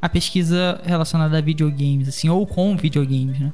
a 0.00 0.08
pesquisa 0.08 0.80
relacionada 0.82 1.36
a 1.36 1.40
videogames, 1.42 2.08
assim, 2.08 2.30
ou 2.30 2.46
com 2.46 2.74
videogames, 2.78 3.38
né? 3.38 3.52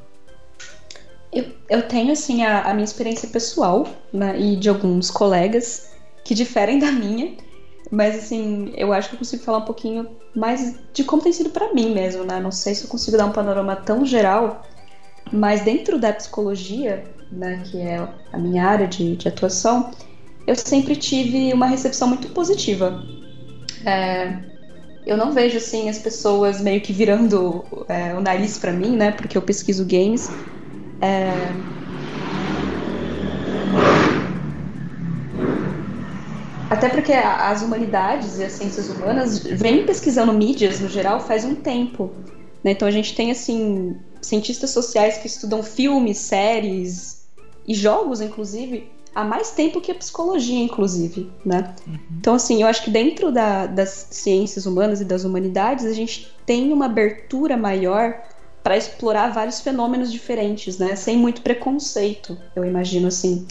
Eu, 1.33 1.47
eu 1.69 1.83
tenho, 1.83 2.13
assim, 2.13 2.45
a, 2.45 2.63
a 2.63 2.73
minha 2.73 2.85
experiência 2.85 3.29
pessoal 3.29 3.89
né, 4.13 4.41
e 4.41 4.57
de 4.57 4.69
alguns 4.69 5.11
colegas 5.11 5.91
que 6.25 6.33
diferem 6.33 6.79
da 6.79 6.93
minha 6.93 7.37
mas 7.91 8.17
assim, 8.17 8.73
eu 8.77 8.93
acho 8.93 9.09
que 9.09 9.15
eu 9.15 9.19
consigo 9.19 9.43
falar 9.43 9.59
um 9.59 9.65
pouquinho 9.65 10.09
mais 10.35 10.77
de 10.93 11.05
como 11.05 11.23
tem 11.23 11.33
sido 11.33 11.51
para 11.51 11.73
mim 11.73 11.93
mesmo, 11.95 12.25
né? 12.25 12.39
Não 12.41 12.53
sei 12.53 12.75
se 12.75 12.85
eu 12.85 12.91
consigo 12.91 13.17
dar 13.17 13.27
um 13.27 13.33
panorama 13.33 13.77
tão 13.77 14.05
geral, 14.05 14.69
mas 15.33 15.63
dentro 15.63 15.99
da 15.99 16.13
psicologia, 16.13 17.05
né, 17.31 17.63
que 17.65 17.81
é 17.81 18.07
a 18.33 18.39
minha 18.39 18.65
área 18.67 18.87
de, 18.87 19.17
de 19.17 19.29
atuação, 19.29 19.91
eu 20.47 20.55
sempre 20.57 20.97
tive 20.97 21.53
uma 21.53 21.67
recepção 21.67 22.09
muito 22.09 22.29
positiva. 22.29 23.05
É, 23.85 24.39
eu 25.07 25.17
não 25.17 25.33
vejo 25.33 25.57
assim 25.57 25.89
as 25.89 25.99
pessoas 25.99 26.61
meio 26.61 26.81
que 26.81 26.93
virando 26.93 27.65
é, 27.89 28.15
o 28.15 28.21
nariz 28.21 28.59
para 28.59 28.73
mim, 28.73 28.97
né? 28.97 29.11
Porque 29.13 29.37
eu 29.37 29.43
pesquiso 29.43 29.85
games. 29.85 30.31
É, 31.01 31.53
Até 36.71 36.89
porque 36.89 37.13
as 37.13 37.63
humanidades 37.63 38.39
e 38.39 38.45
as 38.45 38.53
ciências 38.53 38.89
humanas 38.89 39.39
vêm 39.39 39.87
pesquisando 39.87 40.33
mídias 40.33 40.81
no 40.81 40.89
geral 40.89 41.21
faz 41.21 41.45
um 41.45 41.55
tempo. 41.55 42.11
Né? 42.63 42.73
Então 42.73 42.87
a 42.87 42.91
gente 42.91 43.15
tem 43.15 43.31
assim 43.31 43.97
cientistas 44.21 44.71
sociais 44.71 45.19
que 45.19 45.27
estudam 45.27 45.63
filmes, 45.63 46.19
séries 46.19 47.27
e 47.67 47.75
jogos, 47.75 48.21
inclusive, 48.21 48.91
há 49.15 49.25
mais 49.25 49.51
tempo 49.51 49.81
que 49.81 49.91
a 49.91 49.95
psicologia, 49.95 50.59
inclusive, 50.59 51.31
né? 51.45 51.75
Uhum. 51.87 51.99
Então, 52.19 52.35
assim, 52.35 52.63
eu 52.63 52.69
acho 52.69 52.85
que 52.85 52.91
dentro 52.91 53.33
da, 53.33 53.67
das 53.67 54.09
ciências 54.11 54.67
humanas 54.67 55.01
e 55.01 55.05
das 55.05 55.25
humanidades, 55.25 55.85
a 55.85 55.93
gente 55.93 56.33
tem 56.47 56.73
uma 56.73 56.87
abertura 56.87 57.57
maior 57.57 58.15
para 58.63 58.77
explorar 58.77 59.33
vários 59.33 59.61
fenômenos 59.61 60.13
diferentes, 60.13 60.79
né? 60.79 60.95
Sem 60.97 61.17
muito 61.17 61.43
preconceito, 61.43 62.39
eu 62.55 62.65
imagino 62.65 63.09
assim. 63.09 63.47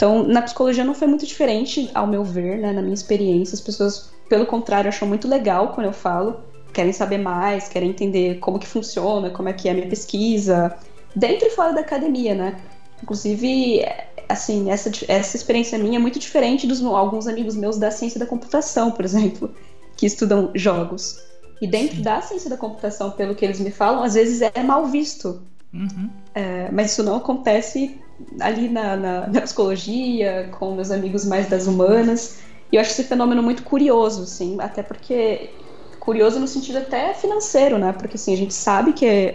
Então, 0.00 0.22
na 0.22 0.40
psicologia 0.40 0.82
não 0.82 0.94
foi 0.94 1.06
muito 1.06 1.26
diferente, 1.26 1.90
ao 1.94 2.06
meu 2.06 2.24
ver, 2.24 2.56
né, 2.56 2.72
na 2.72 2.80
minha 2.80 2.94
experiência. 2.94 3.54
As 3.54 3.60
pessoas, 3.60 4.10
pelo 4.30 4.46
contrário, 4.46 4.88
acham 4.88 5.06
muito 5.06 5.28
legal 5.28 5.74
quando 5.74 5.88
eu 5.88 5.92
falo, 5.92 6.40
querem 6.72 6.90
saber 6.90 7.18
mais, 7.18 7.68
querem 7.68 7.90
entender 7.90 8.38
como 8.38 8.58
que 8.58 8.66
funciona, 8.66 9.28
como 9.28 9.50
é 9.50 9.52
que 9.52 9.68
é 9.68 9.72
a 9.72 9.74
minha 9.74 9.86
pesquisa, 9.86 10.74
dentro 11.14 11.48
e 11.48 11.50
fora 11.50 11.74
da 11.74 11.82
academia, 11.82 12.34
né? 12.34 12.56
Inclusive, 13.02 13.84
assim, 14.26 14.70
essa, 14.70 14.90
essa 15.06 15.36
experiência 15.36 15.76
minha 15.76 15.98
é 15.98 16.00
muito 16.00 16.18
diferente 16.18 16.66
dos 16.66 16.82
alguns 16.82 17.26
amigos 17.26 17.54
meus 17.54 17.76
da 17.76 17.90
ciência 17.90 18.18
da 18.18 18.24
computação, 18.24 18.92
por 18.92 19.04
exemplo, 19.04 19.54
que 19.98 20.06
estudam 20.06 20.50
jogos. 20.54 21.18
E 21.60 21.66
dentro 21.66 21.96
Sim. 21.96 22.02
da 22.02 22.22
ciência 22.22 22.48
da 22.48 22.56
computação, 22.56 23.10
pelo 23.10 23.34
que 23.34 23.44
eles 23.44 23.60
me 23.60 23.70
falam, 23.70 24.02
às 24.02 24.14
vezes 24.14 24.40
é 24.40 24.62
mal 24.62 24.86
visto. 24.86 25.42
Uhum. 25.74 26.08
É, 26.34 26.70
mas 26.72 26.92
isso 26.92 27.02
não 27.02 27.16
acontece 27.16 28.00
ali 28.40 28.68
na, 28.68 28.96
na, 28.96 29.26
na, 29.26 29.40
psicologia, 29.40 30.48
com 30.58 30.74
meus 30.74 30.90
amigos 30.90 31.24
mais 31.24 31.48
das 31.48 31.66
humanas. 31.66 32.40
E 32.72 32.76
eu 32.76 32.80
acho 32.80 32.90
esse 32.90 33.04
fenômeno 33.04 33.42
muito 33.42 33.62
curioso, 33.62 34.22
assim, 34.22 34.56
até 34.60 34.82
porque 34.82 35.50
curioso 35.98 36.40
no 36.40 36.48
sentido 36.48 36.78
até 36.78 37.12
financeiro, 37.14 37.78
né? 37.78 37.92
Porque 37.92 38.16
assim, 38.16 38.32
a 38.32 38.36
gente 38.36 38.54
sabe 38.54 38.92
que 38.92 39.34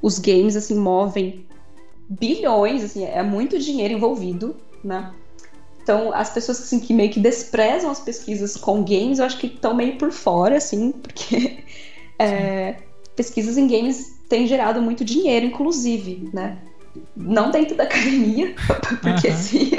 os 0.00 0.18
games 0.18 0.54
assim 0.56 0.76
movem 0.76 1.46
bilhões, 2.08 2.84
assim, 2.84 3.04
é 3.04 3.22
muito 3.22 3.58
dinheiro 3.58 3.94
envolvido, 3.94 4.56
né? 4.82 5.12
Então, 5.82 6.14
as 6.14 6.30
pessoas 6.30 6.60
assim, 6.60 6.80
que 6.80 6.94
meio 6.94 7.10
que 7.10 7.20
desprezam 7.20 7.90
as 7.90 8.00
pesquisas 8.00 8.56
com 8.56 8.82
games, 8.82 9.18
eu 9.18 9.26
acho 9.26 9.38
que 9.38 9.48
estão 9.48 9.74
meio 9.74 9.98
por 9.98 10.10
fora, 10.10 10.56
assim, 10.56 10.92
porque 10.96 11.58
é, 12.18 12.76
pesquisas 13.14 13.58
em 13.58 13.66
games 13.66 14.18
têm 14.28 14.46
gerado 14.46 14.80
muito 14.80 15.04
dinheiro, 15.04 15.46
inclusive, 15.46 16.30
né? 16.32 16.58
Não 17.16 17.50
dentro 17.50 17.76
da 17.76 17.84
academia, 17.84 18.54
porque 19.02 19.28
uhum. 19.28 19.34
assim, 19.34 19.70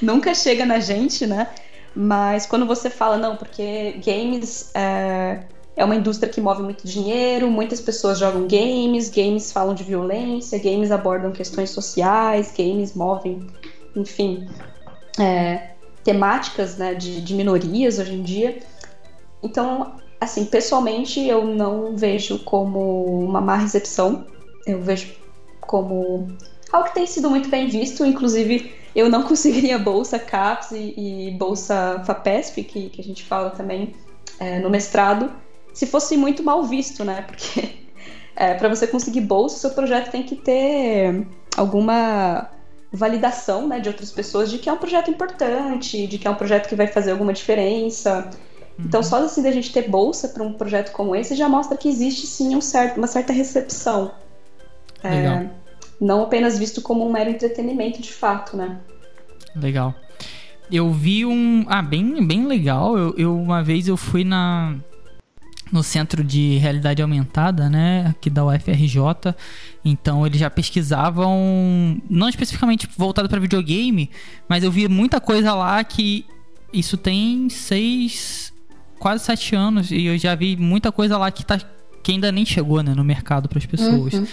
nunca 0.00 0.34
chega 0.34 0.64
na 0.64 0.80
gente, 0.80 1.26
né? 1.26 1.48
Mas 1.94 2.46
quando 2.46 2.66
você 2.66 2.88
fala, 2.88 3.16
não, 3.16 3.36
porque 3.36 4.00
games 4.04 4.70
é, 4.74 5.40
é 5.76 5.84
uma 5.84 5.96
indústria 5.96 6.30
que 6.30 6.40
move 6.40 6.62
muito 6.62 6.86
dinheiro, 6.86 7.50
muitas 7.50 7.80
pessoas 7.80 8.18
jogam 8.18 8.46
games, 8.46 9.08
games 9.08 9.50
falam 9.50 9.74
de 9.74 9.82
violência, 9.82 10.58
games 10.58 10.90
abordam 10.90 11.32
questões 11.32 11.70
sociais, 11.70 12.52
games 12.56 12.94
movem, 12.94 13.46
enfim, 13.96 14.48
é, 15.18 15.70
temáticas 16.04 16.76
né, 16.76 16.94
de, 16.94 17.20
de 17.20 17.34
minorias 17.34 17.98
hoje 17.98 18.14
em 18.14 18.22
dia. 18.22 18.58
Então, 19.42 19.92
assim, 20.20 20.44
pessoalmente 20.44 21.20
eu 21.26 21.44
não 21.44 21.96
vejo 21.96 22.38
como 22.40 23.24
uma 23.24 23.40
má 23.40 23.56
recepção, 23.56 24.26
eu 24.66 24.80
vejo 24.80 25.17
como 25.68 26.26
algo 26.72 26.88
que 26.88 26.94
tem 26.94 27.06
sido 27.06 27.30
muito 27.30 27.48
bem 27.48 27.68
visto, 27.68 28.04
inclusive 28.04 28.74
eu 28.96 29.08
não 29.08 29.22
conseguiria 29.28 29.78
bolsa 29.78 30.18
CAPES 30.18 30.72
e, 30.72 30.94
e 30.96 31.30
bolsa 31.32 32.02
FAPESP, 32.04 32.64
que, 32.64 32.88
que, 32.88 33.00
a 33.00 33.04
gente 33.04 33.22
fala 33.22 33.50
também 33.50 33.94
é, 34.40 34.58
no 34.58 34.68
mestrado, 34.68 35.30
se 35.72 35.86
fosse 35.86 36.16
muito 36.16 36.42
mal 36.42 36.64
visto, 36.64 37.04
né? 37.04 37.22
Porque 37.22 37.76
é, 38.34 38.54
para 38.54 38.68
você 38.68 38.86
conseguir 38.86 39.20
bolsa, 39.20 39.58
seu 39.58 39.70
projeto 39.70 40.10
tem 40.10 40.24
que 40.24 40.34
ter 40.34 41.26
alguma 41.56 42.50
validação 42.90 43.68
né, 43.68 43.80
de 43.80 43.88
outras 43.90 44.10
pessoas 44.10 44.50
de 44.50 44.56
que 44.58 44.68
é 44.68 44.72
um 44.72 44.78
projeto 44.78 45.10
importante, 45.10 46.06
de 46.06 46.16
que 46.16 46.26
é 46.26 46.30
um 46.30 46.34
projeto 46.34 46.68
que 46.68 46.74
vai 46.74 46.86
fazer 46.86 47.10
alguma 47.10 47.34
diferença. 47.34 48.30
Então, 48.78 49.00
uhum. 49.00 49.06
só 49.06 49.22
assim 49.22 49.42
da 49.42 49.50
gente 49.50 49.72
ter 49.72 49.90
bolsa 49.90 50.28
para 50.28 50.42
um 50.42 50.54
projeto 50.54 50.92
como 50.92 51.14
esse 51.14 51.34
já 51.34 51.48
mostra 51.48 51.76
que 51.76 51.88
existe 51.88 52.26
sim 52.26 52.56
um 52.56 52.60
certo, 52.62 52.96
uma 52.96 53.06
certa 53.06 53.32
recepção. 53.32 54.12
É, 55.02 55.48
não 56.00 56.22
apenas 56.22 56.58
visto 56.58 56.80
como 56.80 57.06
um 57.06 57.12
mero 57.12 57.30
entretenimento 57.30 58.00
de 58.00 58.12
fato, 58.12 58.56
né? 58.56 58.78
Legal. 59.54 59.94
Eu 60.70 60.92
vi 60.92 61.24
um. 61.24 61.64
Ah, 61.68 61.82
bem, 61.82 62.24
bem 62.26 62.46
legal. 62.46 62.96
Eu, 62.96 63.14
eu 63.16 63.36
uma 63.40 63.62
vez 63.62 63.88
eu 63.88 63.96
fui 63.96 64.22
na 64.22 64.76
no 65.72 65.82
Centro 65.82 66.24
de 66.24 66.56
Realidade 66.56 67.02
Aumentada, 67.02 67.68
né, 67.68 68.06
aqui 68.08 68.30
da 68.30 68.44
UFRJ. 68.44 69.34
Então 69.84 70.26
eles 70.26 70.40
já 70.40 70.50
pesquisavam, 70.50 72.00
não 72.08 72.28
especificamente 72.28 72.88
voltado 72.96 73.28
para 73.28 73.40
videogame, 73.40 74.10
mas 74.48 74.64
eu 74.64 74.70
vi 74.70 74.88
muita 74.88 75.20
coisa 75.20 75.54
lá 75.54 75.82
que 75.84 76.24
isso 76.72 76.96
tem 76.96 77.48
seis, 77.48 78.52
quase 78.98 79.24
sete 79.24 79.54
anos 79.54 79.90
e 79.90 80.06
eu 80.06 80.18
já 80.18 80.34
vi 80.34 80.56
muita 80.56 80.90
coisa 80.90 81.16
lá 81.16 81.30
que 81.30 81.44
tá 81.44 81.58
que 82.02 82.12
ainda 82.12 82.30
nem 82.32 82.44
chegou 82.44 82.82
né, 82.82 82.94
no 82.94 83.04
mercado 83.04 83.48
para 83.48 83.58
as 83.58 83.66
pessoas. 83.66 84.14
Uhum. 84.14 84.26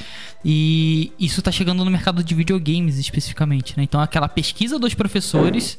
E 0.43 1.11
isso 1.20 1.39
está 1.39 1.51
chegando 1.51 1.84
no 1.84 1.91
mercado 1.91 2.24
de 2.24 2.36
videogames 2.36 2.97
especificamente. 2.97 3.76
Né? 3.78 3.84
Então, 3.84 3.99
aquela 3.99 4.28
pesquisa 4.30 4.78
dos 4.78 4.93
professores 4.93 5.78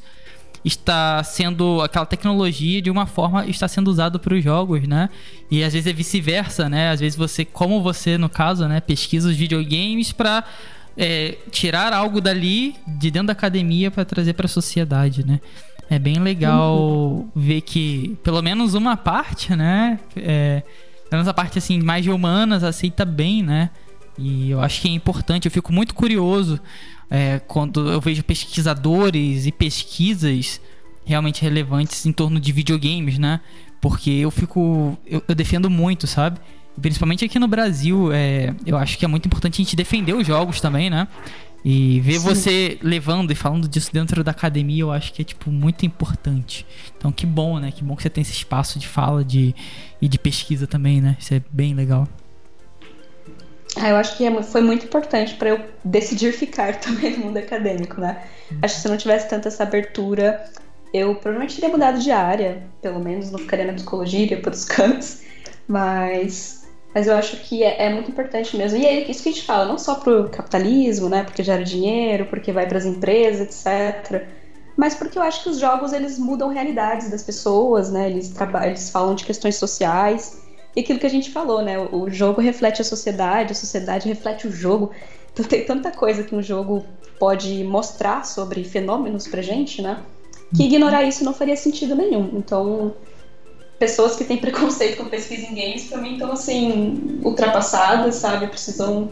está 0.63 1.23
sendo 1.23 1.81
aquela 1.81 2.05
tecnologia 2.05 2.81
de 2.81 2.89
uma 2.89 3.05
forma 3.05 3.45
está 3.45 3.67
sendo 3.67 3.89
usado 3.89 4.19
para 4.19 4.33
os 4.33 4.43
jogos, 4.43 4.87
né? 4.87 5.09
E 5.49 5.63
às 5.63 5.73
vezes 5.73 5.87
é 5.87 5.93
vice-versa, 5.93 6.69
né? 6.69 6.89
Às 6.89 6.99
vezes 6.99 7.17
você, 7.17 7.45
como 7.45 7.81
você 7.81 8.17
no 8.17 8.29
caso, 8.29 8.67
né, 8.67 8.81
pesquisa 8.81 9.29
os 9.29 9.35
videogames 9.35 10.11
para 10.11 10.43
é, 10.97 11.37
tirar 11.51 11.93
algo 11.93 12.19
dali 12.19 12.75
de 12.87 13.11
dentro 13.11 13.27
da 13.27 13.33
academia 13.33 13.91
para 13.91 14.03
trazer 14.03 14.33
para 14.33 14.45
a 14.45 14.49
sociedade, 14.49 15.25
né? 15.25 15.39
É 15.89 15.97
bem 15.97 16.19
legal 16.19 16.77
uhum. 16.77 17.29
ver 17.33 17.61
que 17.61 18.17
pelo 18.23 18.41
menos 18.41 18.73
uma 18.73 18.97
parte, 18.97 19.55
né? 19.55 19.99
É, 20.15 20.63
pelo 21.09 21.19
menos 21.19 21.27
a 21.27 21.33
parte 21.33 21.57
assim 21.57 21.81
mais 21.81 22.03
de 22.03 22.11
humanas 22.11 22.63
aceita 22.63 23.05
bem, 23.05 23.43
né? 23.43 23.69
E 24.17 24.49
eu 24.49 24.61
acho 24.61 24.81
que 24.81 24.87
é 24.87 24.91
importante, 24.91 25.45
eu 25.45 25.51
fico 25.51 25.71
muito 25.71 25.93
curioso 25.93 26.59
é, 27.09 27.39
quando 27.39 27.89
eu 27.89 28.01
vejo 28.01 28.23
pesquisadores 28.23 29.45
e 29.45 29.51
pesquisas 29.51 30.59
realmente 31.05 31.41
relevantes 31.41 32.05
em 32.05 32.11
torno 32.11 32.39
de 32.39 32.51
videogames, 32.51 33.17
né? 33.17 33.39
Porque 33.79 34.09
eu 34.09 34.31
fico. 34.31 34.97
Eu, 35.05 35.23
eu 35.27 35.35
defendo 35.35 35.69
muito, 35.69 36.05
sabe? 36.07 36.39
Principalmente 36.81 37.23
aqui 37.23 37.39
no 37.39 37.47
Brasil, 37.47 38.11
é, 38.11 38.53
eu 38.65 38.77
acho 38.77 38.97
que 38.97 39.05
é 39.05 39.07
muito 39.07 39.25
importante 39.25 39.61
a 39.61 39.63
gente 39.63 39.75
defender 39.75 40.13
os 40.13 40.27
jogos 40.27 40.59
também, 40.59 40.89
né? 40.89 41.07
E 41.65 41.99
ver 42.01 42.19
Sim. 42.19 42.19
você 42.19 42.77
levando 42.81 43.31
e 43.31 43.35
falando 43.35 43.67
disso 43.67 43.91
dentro 43.91 44.23
da 44.23 44.31
academia, 44.31 44.83
eu 44.83 44.91
acho 44.91 45.11
que 45.11 45.21
é, 45.21 45.25
tipo, 45.25 45.51
muito 45.51 45.85
importante. 45.85 46.65
Então, 46.97 47.11
que 47.11 47.25
bom, 47.25 47.59
né? 47.59 47.71
Que 47.71 47.83
bom 47.83 47.95
que 47.95 48.03
você 48.03 48.09
tem 48.09 48.21
esse 48.21 48.31
espaço 48.31 48.79
de 48.79 48.87
fala 48.87 49.23
de, 49.23 49.53
e 50.01 50.07
de 50.07 50.17
pesquisa 50.17 50.65
também, 50.65 51.01
né? 51.01 51.17
Isso 51.19 51.33
é 51.33 51.41
bem 51.51 51.73
legal. 51.73 52.07
Ah, 53.75 53.89
eu 53.89 53.95
acho 53.95 54.17
que 54.17 54.25
é 54.25 54.43
foi 54.43 54.61
muito 54.61 54.85
importante 54.85 55.35
para 55.35 55.49
eu 55.49 55.59
decidir 55.83 56.31
ficar 56.31 56.75
também 56.81 57.17
no 57.17 57.25
mundo 57.25 57.37
acadêmico, 57.37 57.99
né? 57.99 58.23
Acho 58.61 58.75
que 58.75 58.81
se 58.81 58.87
eu 58.87 58.91
não 58.91 58.97
tivesse 58.97 59.29
tanta 59.29 59.49
essa 59.49 59.63
abertura, 59.63 60.49
eu 60.93 61.15
provavelmente 61.15 61.55
teria 61.55 61.69
mudado 61.69 61.99
de 61.99 62.11
área, 62.11 62.63
pelo 62.81 62.99
menos 62.99 63.29
não 63.29 63.39
ficaria 63.39 63.65
na 63.65 63.73
psicologia, 63.73 64.21
iria 64.21 64.41
para 64.41 64.53
os 64.53 64.65
cantos, 64.65 65.21
mas, 65.67 66.56
mas 66.97 67.05
eu 67.05 67.13
acho 67.13 67.37
que 67.37 67.63
é, 67.63 67.85
é, 67.85 67.93
muito 67.93 68.09
importante 68.09 68.57
mesmo. 68.57 68.79
E 68.79 68.83
é 68.83 69.07
isso 69.07 69.21
que 69.21 69.29
a 69.29 69.31
gente 69.31 69.45
fala, 69.45 69.65
não 69.65 69.77
só 69.77 69.93
para 69.93 70.19
o 70.19 70.29
capitalismo, 70.29 71.07
né? 71.07 71.23
Porque 71.23 71.43
gera 71.43 71.63
dinheiro, 71.63 72.25
porque 72.25 72.51
vai 72.51 72.65
para 72.67 72.79
as 72.79 72.85
empresas, 72.85 73.41
etc. 73.41 74.27
Mas 74.75 74.95
porque 74.95 75.15
eu 75.15 75.21
acho 75.21 75.43
que 75.43 75.49
os 75.49 75.59
jogos 75.59 75.93
eles 75.93 76.17
mudam 76.17 76.49
realidades 76.49 77.11
das 77.11 77.21
pessoas, 77.21 77.91
né? 77.91 78.09
Eles, 78.09 78.33
eles 78.65 78.89
falam 78.89 79.13
de 79.13 79.25
questões 79.25 79.57
sociais 79.57 80.41
e 80.75 80.79
aquilo 80.79 80.97
que 80.97 81.05
a 81.05 81.09
gente 81.09 81.29
falou, 81.29 81.61
né? 81.61 81.77
O 81.77 82.09
jogo 82.09 82.41
reflete 82.41 82.81
a 82.81 82.85
sociedade, 82.85 83.51
a 83.51 83.55
sociedade 83.55 84.09
reflete 84.09 84.47
o 84.47 84.51
jogo. 84.51 84.89
Então 85.31 85.45
tem 85.45 85.63
tanta 85.63 85.91
coisa 85.91 86.23
que 86.23 86.33
um 86.33 86.41
jogo 86.41 86.83
pode 87.19 87.63
mostrar 87.63 88.25
sobre 88.25 88.63
fenômenos 88.63 89.27
pra 89.27 89.43
gente, 89.43 89.83
né? 89.83 90.01
Que 90.55 90.63
uhum. 90.63 90.67
ignorar 90.69 91.03
isso 91.03 91.23
não 91.23 91.35
faria 91.35 91.55
sentido 91.55 91.95
nenhum. 91.95 92.31
Então, 92.33 92.95
pessoas 93.79 94.15
que 94.15 94.23
têm 94.23 94.37
preconceito 94.37 94.97
com 94.97 95.05
pesquisa 95.05 95.47
em 95.47 95.55
games, 95.55 95.85
pra 95.85 95.99
mim, 95.99 96.13
estão 96.13 96.31
assim, 96.31 97.19
ultrapassadas, 97.23 98.15
sabe? 98.15 98.47
Precisam 98.47 99.11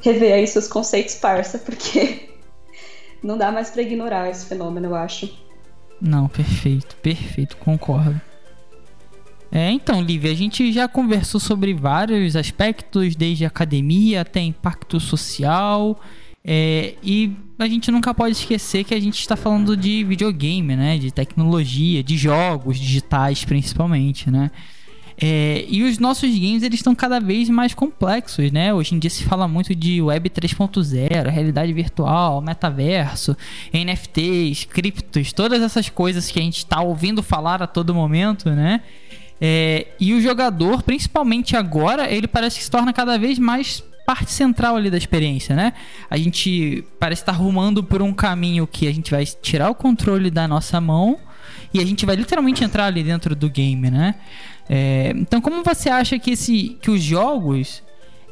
rever 0.00 0.34
aí 0.34 0.46
seus 0.46 0.68
conceitos 0.68 1.16
parça, 1.16 1.58
porque 1.58 2.30
não 3.22 3.36
dá 3.36 3.50
mais 3.50 3.70
para 3.70 3.82
ignorar 3.82 4.30
esse 4.30 4.46
fenômeno, 4.46 4.88
eu 4.88 4.94
acho. 4.94 5.32
Não, 6.00 6.28
perfeito, 6.28 6.96
perfeito, 6.96 7.56
concordo. 7.56 8.20
É, 9.50 9.70
então, 9.70 10.02
Lívia, 10.02 10.32
a 10.32 10.34
gente 10.34 10.72
já 10.72 10.88
conversou 10.88 11.40
sobre 11.40 11.72
vários 11.72 12.34
aspectos, 12.34 13.14
desde 13.14 13.44
academia 13.44 14.22
até 14.22 14.40
impacto 14.40 14.98
social. 14.98 15.98
É, 16.46 16.94
e 17.02 17.34
a 17.58 17.66
gente 17.66 17.90
nunca 17.90 18.12
pode 18.12 18.32
esquecer 18.32 18.84
que 18.84 18.94
a 18.94 19.00
gente 19.00 19.18
está 19.18 19.34
falando 19.34 19.74
de 19.74 20.04
videogame, 20.04 20.76
né? 20.76 20.98
De 20.98 21.10
tecnologia, 21.10 22.02
de 22.02 22.16
jogos 22.16 22.78
digitais 22.78 23.44
principalmente, 23.44 24.30
né? 24.30 24.50
É, 25.16 25.64
e 25.68 25.84
os 25.84 25.98
nossos 25.98 26.28
games 26.28 26.64
eles 26.64 26.80
estão 26.80 26.94
cada 26.94 27.20
vez 27.20 27.48
mais 27.48 27.72
complexos, 27.72 28.50
né? 28.50 28.74
Hoje 28.74 28.94
em 28.94 28.98
dia 28.98 29.08
se 29.08 29.24
fala 29.24 29.46
muito 29.46 29.74
de 29.74 30.02
Web 30.02 30.28
3.0, 30.28 31.30
realidade 31.30 31.72
virtual, 31.72 32.42
metaverso, 32.42 33.36
NFTs, 33.72 34.64
criptos, 34.64 35.32
todas 35.32 35.62
essas 35.62 35.88
coisas 35.88 36.30
que 36.30 36.38
a 36.38 36.42
gente 36.42 36.58
está 36.58 36.80
ouvindo 36.80 37.22
falar 37.22 37.62
a 37.62 37.66
todo 37.66 37.94
momento, 37.94 38.50
né? 38.50 38.82
É, 39.40 39.86
e 40.00 40.12
o 40.14 40.20
jogador, 40.20 40.82
principalmente 40.82 41.56
agora, 41.56 42.10
ele 42.10 42.26
parece 42.26 42.58
que 42.58 42.64
se 42.64 42.70
torna 42.70 42.92
cada 42.92 43.16
vez 43.16 43.38
mais 43.38 43.84
parte 44.06 44.30
central 44.32 44.76
ali 44.76 44.90
da 44.90 44.98
experiência, 44.98 45.56
né? 45.56 45.72
A 46.10 46.16
gente 46.16 46.84
parece 46.98 47.22
estar 47.22 47.32
rumando 47.32 47.82
por 47.82 48.02
um 48.02 48.12
caminho 48.12 48.66
que 48.66 48.86
a 48.86 48.92
gente 48.92 49.10
vai 49.10 49.24
tirar 49.24 49.70
o 49.70 49.74
controle 49.74 50.30
da 50.30 50.46
nossa 50.46 50.80
mão 50.80 51.18
e 51.72 51.80
a 51.80 51.84
gente 51.84 52.04
vai 52.04 52.16
literalmente 52.16 52.62
entrar 52.62 52.86
ali 52.86 53.02
dentro 53.02 53.34
do 53.34 53.48
game, 53.48 53.90
né? 53.90 54.16
É, 54.68 55.12
então, 55.16 55.40
como 55.40 55.62
você 55.62 55.90
acha 55.90 56.18
que, 56.18 56.32
esse, 56.32 56.76
que 56.80 56.90
os 56.90 57.02
jogos 57.02 57.82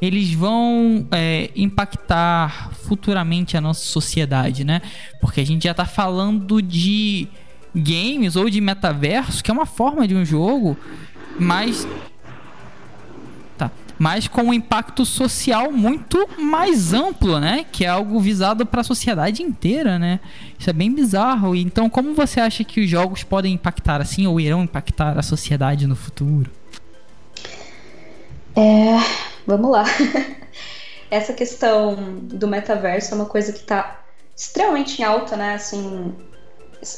eles 0.01 0.33
vão 0.33 1.07
é, 1.11 1.49
impactar 1.55 2.71
futuramente 2.73 3.55
a 3.55 3.61
nossa 3.61 3.85
sociedade, 3.85 4.65
né? 4.65 4.81
Porque 5.21 5.39
a 5.39 5.45
gente 5.45 5.63
já 5.63 5.71
está 5.71 5.85
falando 5.85 6.61
de 6.61 7.27
games 7.73 8.35
ou 8.35 8.49
de 8.49 8.59
metaverso, 8.59 9.43
que 9.43 9.49
é 9.49 9.53
uma 9.53 9.65
forma 9.65 10.07
de 10.07 10.13
um 10.13 10.25
jogo, 10.25 10.77
mas 11.39 11.85
tá, 11.85 12.12
mas 13.97 14.27
com 14.27 14.43
um 14.43 14.53
impacto 14.53 15.05
social 15.05 15.71
muito 15.71 16.27
mais 16.37 16.93
amplo, 16.93 17.39
né? 17.39 17.65
Que 17.71 17.85
é 17.85 17.87
algo 17.87 18.19
visado 18.19 18.65
para 18.65 18.81
a 18.81 18.83
sociedade 18.83 19.43
inteira, 19.43 19.97
né? 19.99 20.19
Isso 20.57 20.69
é 20.69 20.73
bem 20.73 20.93
bizarro. 20.93 21.55
Então, 21.55 21.89
como 21.89 22.13
você 22.13 22.39
acha 22.39 22.63
que 22.63 22.81
os 22.81 22.89
jogos 22.89 23.23
podem 23.23 23.53
impactar 23.53 24.01
assim 24.01 24.27
ou 24.27 24.39
irão 24.39 24.63
impactar 24.63 25.17
a 25.17 25.21
sociedade 25.21 25.87
no 25.87 25.95
futuro? 25.95 26.49
É, 28.55 28.97
vamos 29.45 29.71
lá. 29.71 29.85
Essa 31.09 31.33
questão 31.33 32.19
do 32.21 32.47
metaverso 32.47 33.13
é 33.13 33.15
uma 33.15 33.25
coisa 33.25 33.51
que 33.51 33.59
está 33.59 33.99
extremamente 34.35 35.01
em 35.01 35.05
alta, 35.05 35.35
né? 35.35 35.55
Assim, 35.55 36.13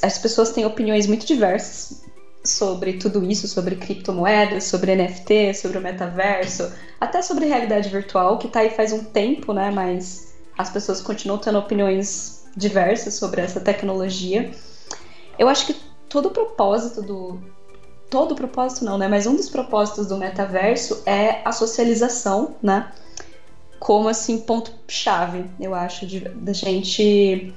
as 0.01 0.17
pessoas 0.17 0.51
têm 0.51 0.65
opiniões 0.65 1.05
muito 1.05 1.25
diversas 1.25 2.05
sobre 2.45 2.93
tudo 2.93 3.23
isso, 3.23 3.47
sobre 3.47 3.75
criptomoedas, 3.75 4.65
sobre 4.65 4.95
NFT, 4.95 5.53
sobre 5.53 5.77
o 5.77 5.81
metaverso, 5.81 6.71
até 6.99 7.21
sobre 7.21 7.45
realidade 7.45 7.89
virtual, 7.89 8.37
que 8.37 8.47
está 8.47 8.59
aí 8.61 8.69
faz 8.69 8.91
um 8.93 9.03
tempo, 9.03 9.53
né? 9.53 9.71
Mas 9.71 10.35
as 10.57 10.69
pessoas 10.69 11.01
continuam 11.01 11.39
tendo 11.39 11.59
opiniões 11.59 12.45
diversas 12.55 13.15
sobre 13.15 13.41
essa 13.41 13.59
tecnologia. 13.59 14.51
Eu 15.37 15.49
acho 15.49 15.65
que 15.65 15.75
todo 16.07 16.27
o 16.27 16.31
propósito 16.31 17.01
do. 17.01 17.39
Todo 18.09 18.31
o 18.31 18.35
propósito 18.35 18.85
não, 18.85 18.97
né? 18.97 19.07
Mas 19.07 19.25
um 19.25 19.35
dos 19.35 19.49
propósitos 19.49 20.07
do 20.07 20.17
metaverso 20.17 21.03
é 21.05 21.41
a 21.43 21.51
socialização, 21.51 22.55
né? 22.61 22.91
Como 23.79 24.07
assim, 24.07 24.39
ponto-chave, 24.39 25.45
eu 25.59 25.75
acho, 25.75 26.05
da 26.35 26.53
gente 26.53 27.53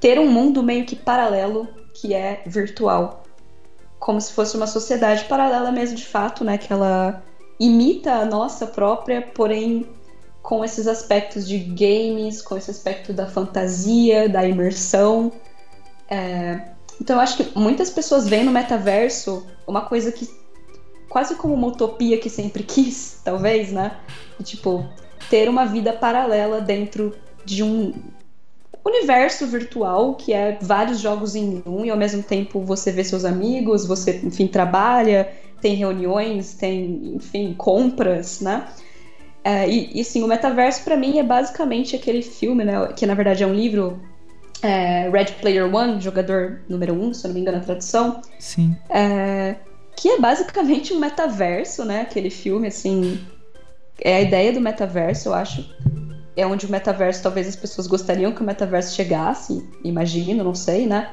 ter 0.00 0.18
um 0.18 0.28
mundo 0.28 0.62
meio 0.62 0.84
que 0.84 0.96
paralelo 0.96 1.68
que 1.94 2.12
é 2.12 2.42
virtual. 2.44 3.21
Como 4.02 4.20
se 4.20 4.32
fosse 4.32 4.56
uma 4.56 4.66
sociedade 4.66 5.26
paralela 5.26 5.70
mesmo 5.70 5.96
de 5.96 6.04
fato, 6.04 6.42
né? 6.44 6.58
Que 6.58 6.72
ela 6.72 7.22
imita 7.60 8.14
a 8.14 8.24
nossa 8.24 8.66
própria, 8.66 9.22
porém 9.22 9.86
com 10.42 10.64
esses 10.64 10.88
aspectos 10.88 11.46
de 11.46 11.56
games, 11.56 12.42
com 12.42 12.56
esse 12.56 12.68
aspecto 12.68 13.12
da 13.12 13.28
fantasia, 13.28 14.28
da 14.28 14.44
imersão. 14.44 15.30
É... 16.10 16.72
Então 17.00 17.14
eu 17.14 17.22
acho 17.22 17.36
que 17.36 17.56
muitas 17.56 17.90
pessoas 17.90 18.26
veem 18.26 18.42
no 18.42 18.50
metaverso 18.50 19.46
uma 19.68 19.82
coisa 19.82 20.10
que 20.10 20.28
quase 21.08 21.36
como 21.36 21.54
uma 21.54 21.68
utopia 21.68 22.18
que 22.18 22.28
sempre 22.28 22.64
quis, 22.66 23.20
talvez, 23.22 23.70
né? 23.70 23.98
Tipo, 24.42 24.84
ter 25.30 25.48
uma 25.48 25.64
vida 25.64 25.92
paralela 25.92 26.60
dentro 26.60 27.14
de 27.44 27.62
um 27.62 27.94
universo 28.84 29.46
virtual 29.46 30.14
que 30.14 30.32
é 30.32 30.58
vários 30.60 31.00
jogos 31.00 31.34
em 31.34 31.62
um 31.66 31.84
e 31.84 31.90
ao 31.90 31.96
mesmo 31.96 32.22
tempo 32.22 32.60
você 32.60 32.90
vê 32.90 33.04
seus 33.04 33.24
amigos, 33.24 33.86
você, 33.86 34.20
enfim, 34.24 34.46
trabalha, 34.46 35.30
tem 35.60 35.74
reuniões, 35.74 36.54
tem, 36.54 37.14
enfim, 37.14 37.54
compras, 37.56 38.40
né? 38.40 38.66
É, 39.44 39.68
e, 39.68 40.00
e 40.00 40.04
sim, 40.04 40.22
o 40.22 40.28
metaverso 40.28 40.84
para 40.84 40.96
mim 40.96 41.18
é 41.18 41.22
basicamente 41.22 41.96
aquele 41.96 42.22
filme, 42.22 42.64
né? 42.64 42.88
Que 42.96 43.06
na 43.06 43.14
verdade 43.14 43.42
é 43.42 43.46
um 43.46 43.54
livro, 43.54 44.00
é, 44.62 45.08
Red 45.10 45.32
Player 45.40 45.72
One, 45.74 46.00
jogador 46.00 46.62
número 46.68 46.94
um, 46.94 47.12
se 47.12 47.24
eu 47.24 47.28
não 47.28 47.34
me 47.34 47.40
engano 47.40 47.58
a 47.58 47.60
tradução. 47.60 48.20
Sim. 48.38 48.76
É, 48.88 49.56
que 49.96 50.08
é 50.08 50.20
basicamente 50.20 50.92
um 50.92 50.98
metaverso, 50.98 51.84
né? 51.84 52.02
Aquele 52.02 52.30
filme, 52.30 52.68
assim. 52.68 53.20
É 54.00 54.16
a 54.16 54.20
ideia 54.20 54.52
do 54.52 54.60
metaverso, 54.60 55.28
eu 55.28 55.34
acho 55.34 55.64
é 56.36 56.46
onde 56.46 56.66
o 56.66 56.70
metaverso 56.70 57.22
talvez 57.22 57.46
as 57.46 57.56
pessoas 57.56 57.86
gostariam 57.86 58.32
que 58.32 58.40
o 58.40 58.44
metaverso 58.44 58.94
chegasse, 58.94 59.68
imagino, 59.84 60.42
não 60.42 60.54
sei, 60.54 60.86
né? 60.86 61.10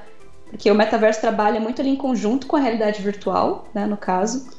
Porque 0.49 0.69
o 0.71 0.75
metaverso 0.75 1.21
trabalha 1.21 1.59
muito 1.59 1.81
ali 1.81 1.89
em 1.89 1.95
conjunto 1.95 2.47
com 2.47 2.55
a 2.55 2.59
realidade 2.59 3.01
virtual, 3.01 3.67
né, 3.73 3.85
no 3.85 3.97
caso. 3.97 4.49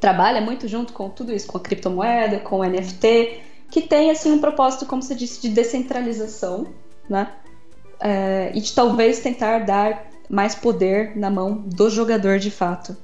Trabalha 0.00 0.40
muito 0.40 0.66
junto 0.66 0.92
com 0.92 1.08
tudo 1.08 1.32
isso, 1.32 1.46
com 1.46 1.58
a 1.58 1.60
criptomoeda, 1.60 2.40
com 2.40 2.60
o 2.60 2.64
NFT, 2.64 3.40
que 3.70 3.82
tem 3.82 4.10
assim 4.10 4.32
um 4.32 4.40
propósito, 4.40 4.86
como 4.86 5.02
você 5.02 5.14
disse, 5.14 5.40
de 5.40 5.50
descentralização, 5.50 6.66
né? 7.08 7.30
É, 8.00 8.50
e 8.54 8.60
de 8.60 8.72
talvez 8.72 9.20
tentar 9.20 9.60
dar 9.60 10.10
mais 10.28 10.54
poder 10.54 11.16
na 11.16 11.30
mão 11.30 11.56
do 11.66 11.90
jogador 11.90 12.38
de 12.38 12.50
fato. 12.50 12.96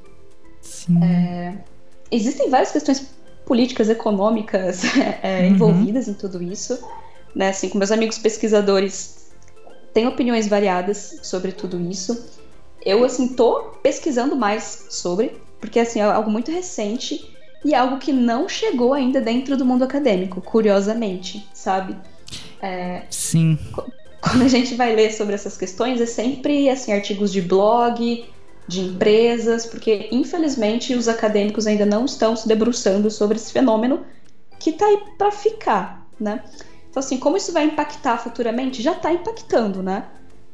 Sim. 0.60 1.04
É, 1.04 1.54
existem 2.10 2.50
várias 2.50 2.72
questões 2.72 3.15
políticas 3.46 3.88
econômicas 3.88 4.82
é, 5.22 5.42
uhum. 5.42 5.46
envolvidas 5.46 6.08
em 6.08 6.14
tudo 6.14 6.42
isso. 6.42 6.78
Né? 7.34 7.48
Assim, 7.48 7.68
com 7.68 7.78
meus 7.78 7.92
amigos 7.92 8.18
pesquisadores, 8.18 9.30
têm 9.94 10.06
opiniões 10.06 10.46
variadas 10.48 11.20
sobre 11.22 11.52
tudo 11.52 11.80
isso. 11.80 12.26
Eu, 12.84 13.04
assim, 13.04 13.28
tô 13.28 13.72
pesquisando 13.82 14.36
mais 14.36 14.86
sobre, 14.90 15.40
porque, 15.60 15.80
assim, 15.80 16.00
é 16.00 16.04
algo 16.04 16.30
muito 16.30 16.50
recente 16.50 17.34
e 17.64 17.72
é 17.74 17.78
algo 17.78 17.98
que 17.98 18.12
não 18.12 18.48
chegou 18.48 18.92
ainda 18.92 19.20
dentro 19.20 19.56
do 19.56 19.64
mundo 19.64 19.84
acadêmico, 19.84 20.40
curiosamente, 20.40 21.48
sabe? 21.54 21.96
É, 22.60 23.02
Sim. 23.10 23.58
Quando 24.20 24.42
a 24.42 24.48
gente 24.48 24.74
vai 24.74 24.94
ler 24.94 25.12
sobre 25.12 25.34
essas 25.34 25.56
questões, 25.56 26.00
é 26.00 26.06
sempre, 26.06 26.68
assim, 26.68 26.92
artigos 26.92 27.32
de 27.32 27.40
blog, 27.40 28.24
de 28.68 28.80
empresas, 28.80 29.66
porque 29.66 30.08
infelizmente 30.10 30.94
os 30.94 31.08
acadêmicos 31.08 31.66
ainda 31.66 31.86
não 31.86 32.04
estão 32.04 32.34
se 32.34 32.48
debruçando 32.48 33.10
sobre 33.10 33.36
esse 33.36 33.52
fenômeno 33.52 34.04
que 34.58 34.70
está 34.70 34.86
aí 34.86 34.98
para 35.16 35.30
ficar, 35.30 36.08
né? 36.18 36.42
Então 36.90 37.00
assim, 37.00 37.18
como 37.18 37.36
isso 37.36 37.52
vai 37.52 37.64
impactar 37.64 38.18
futuramente? 38.18 38.82
Já 38.82 38.92
está 38.92 39.12
impactando, 39.12 39.82
né? 39.82 40.04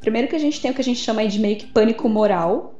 Primeiro 0.00 0.28
que 0.28 0.36
a 0.36 0.38
gente 0.38 0.60
tem 0.60 0.70
o 0.70 0.74
que 0.74 0.80
a 0.80 0.84
gente 0.84 1.00
chama 1.00 1.26
de 1.26 1.38
meio 1.38 1.56
que 1.56 1.66
pânico 1.66 2.08
moral, 2.08 2.74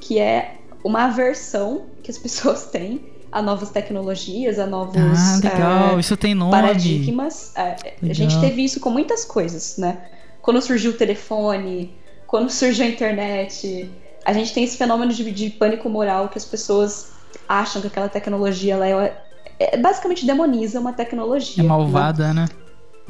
que 0.00 0.18
é 0.18 0.58
uma 0.84 1.04
aversão 1.04 1.86
que 2.02 2.10
as 2.10 2.16
pessoas 2.18 2.66
têm 2.66 3.00
a 3.30 3.42
novas 3.42 3.70
tecnologias, 3.70 4.58
a 4.58 4.66
novos 4.66 4.96
ah, 4.96 5.40
legal. 5.42 5.96
É, 5.96 6.00
isso 6.00 6.16
tem 6.16 6.34
nome. 6.34 6.50
paradigmas. 6.50 7.52
É, 7.56 7.76
a 8.02 8.12
gente 8.14 8.40
teve 8.40 8.64
isso 8.64 8.80
com 8.80 8.88
muitas 8.88 9.24
coisas, 9.24 9.76
né? 9.76 9.98
Quando 10.40 10.62
surgiu 10.62 10.92
o 10.92 10.94
telefone, 10.94 11.94
quando 12.26 12.48
surgiu 12.48 12.86
a 12.86 12.88
internet, 12.88 13.90
a 14.28 14.32
gente 14.34 14.52
tem 14.52 14.62
esse 14.62 14.76
fenômeno 14.76 15.10
de, 15.10 15.30
de 15.32 15.48
pânico 15.48 15.88
moral 15.88 16.28
que 16.28 16.36
as 16.36 16.44
pessoas 16.44 17.12
acham 17.48 17.80
que 17.80 17.86
aquela 17.86 18.10
tecnologia 18.10 18.74
ela 18.74 18.86
é, 18.86 19.22
é 19.58 19.76
basicamente 19.78 20.26
demoniza 20.26 20.78
uma 20.78 20.92
tecnologia. 20.92 21.64
É 21.64 21.66
malvada, 21.66 22.34
né? 22.34 22.42
né? 22.42 22.48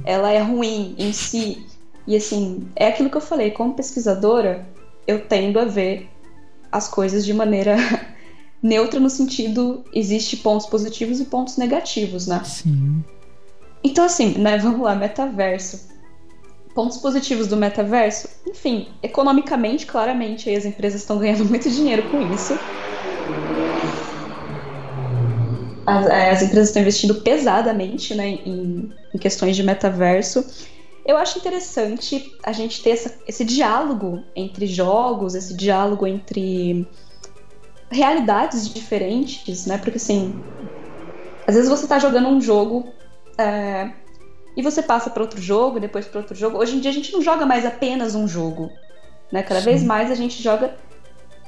Ela 0.04 0.30
é 0.30 0.40
ruim 0.40 0.94
em 0.96 1.12
si. 1.12 1.66
E 2.06 2.14
assim, 2.14 2.68
é 2.76 2.86
aquilo 2.86 3.10
que 3.10 3.16
eu 3.16 3.20
falei, 3.20 3.50
como 3.50 3.74
pesquisadora, 3.74 4.64
eu 5.08 5.26
tendo 5.26 5.58
a 5.58 5.64
ver 5.64 6.08
as 6.70 6.86
coisas 6.86 7.26
de 7.26 7.34
maneira 7.34 7.74
neutra 8.62 9.00
no 9.00 9.10
sentido 9.10 9.84
existe 9.92 10.36
pontos 10.36 10.66
positivos 10.66 11.18
e 11.18 11.24
pontos 11.24 11.56
negativos, 11.56 12.28
né? 12.28 12.44
Sim. 12.44 13.02
Então 13.82 14.04
assim, 14.04 14.38
né, 14.38 14.56
vamos 14.56 14.82
lá, 14.82 14.94
metaverso 14.94 15.88
pontos 16.78 16.98
positivos 16.98 17.48
do 17.48 17.56
metaverso, 17.56 18.28
enfim, 18.46 18.86
economicamente, 19.02 19.84
claramente, 19.84 20.48
as 20.48 20.64
empresas 20.64 21.00
estão 21.00 21.18
ganhando 21.18 21.44
muito 21.50 21.68
dinheiro 21.68 22.08
com 22.08 22.32
isso. 22.32 22.56
As, 25.84 26.06
é, 26.06 26.30
as 26.30 26.42
empresas 26.42 26.68
estão 26.68 26.80
investindo 26.80 27.16
pesadamente 27.16 28.14
né, 28.14 28.28
em, 28.28 28.92
em, 29.12 29.18
questões 29.18 29.56
de 29.56 29.64
metaverso. 29.64 30.46
Eu 31.04 31.16
acho 31.16 31.40
interessante 31.40 32.32
a 32.44 32.52
gente 32.52 32.80
ter 32.80 32.90
essa, 32.90 33.12
esse 33.26 33.44
diálogo 33.44 34.22
entre 34.36 34.64
jogos, 34.68 35.34
esse 35.34 35.56
diálogo 35.56 36.06
entre 36.06 36.86
realidades 37.90 38.72
diferentes, 38.72 39.66
né? 39.66 39.78
Porque 39.78 39.96
assim, 39.96 40.32
às 41.44 41.56
vezes 41.56 41.68
você 41.68 41.86
está 41.86 41.98
jogando 41.98 42.28
um 42.28 42.40
jogo 42.40 42.86
é, 43.36 43.90
e 44.58 44.62
você 44.62 44.82
passa 44.82 45.08
para 45.08 45.22
outro 45.22 45.40
jogo, 45.40 45.78
depois 45.78 46.04
para 46.04 46.18
outro 46.18 46.34
jogo. 46.34 46.58
Hoje 46.58 46.74
em 46.74 46.80
dia 46.80 46.90
a 46.90 46.94
gente 46.94 47.12
não 47.12 47.22
joga 47.22 47.46
mais 47.46 47.64
apenas 47.64 48.16
um 48.16 48.26
jogo, 48.26 48.72
né? 49.30 49.40
Cada 49.40 49.60
Sim. 49.60 49.66
vez 49.66 49.84
mais 49.84 50.10
a 50.10 50.16
gente 50.16 50.42
joga 50.42 50.74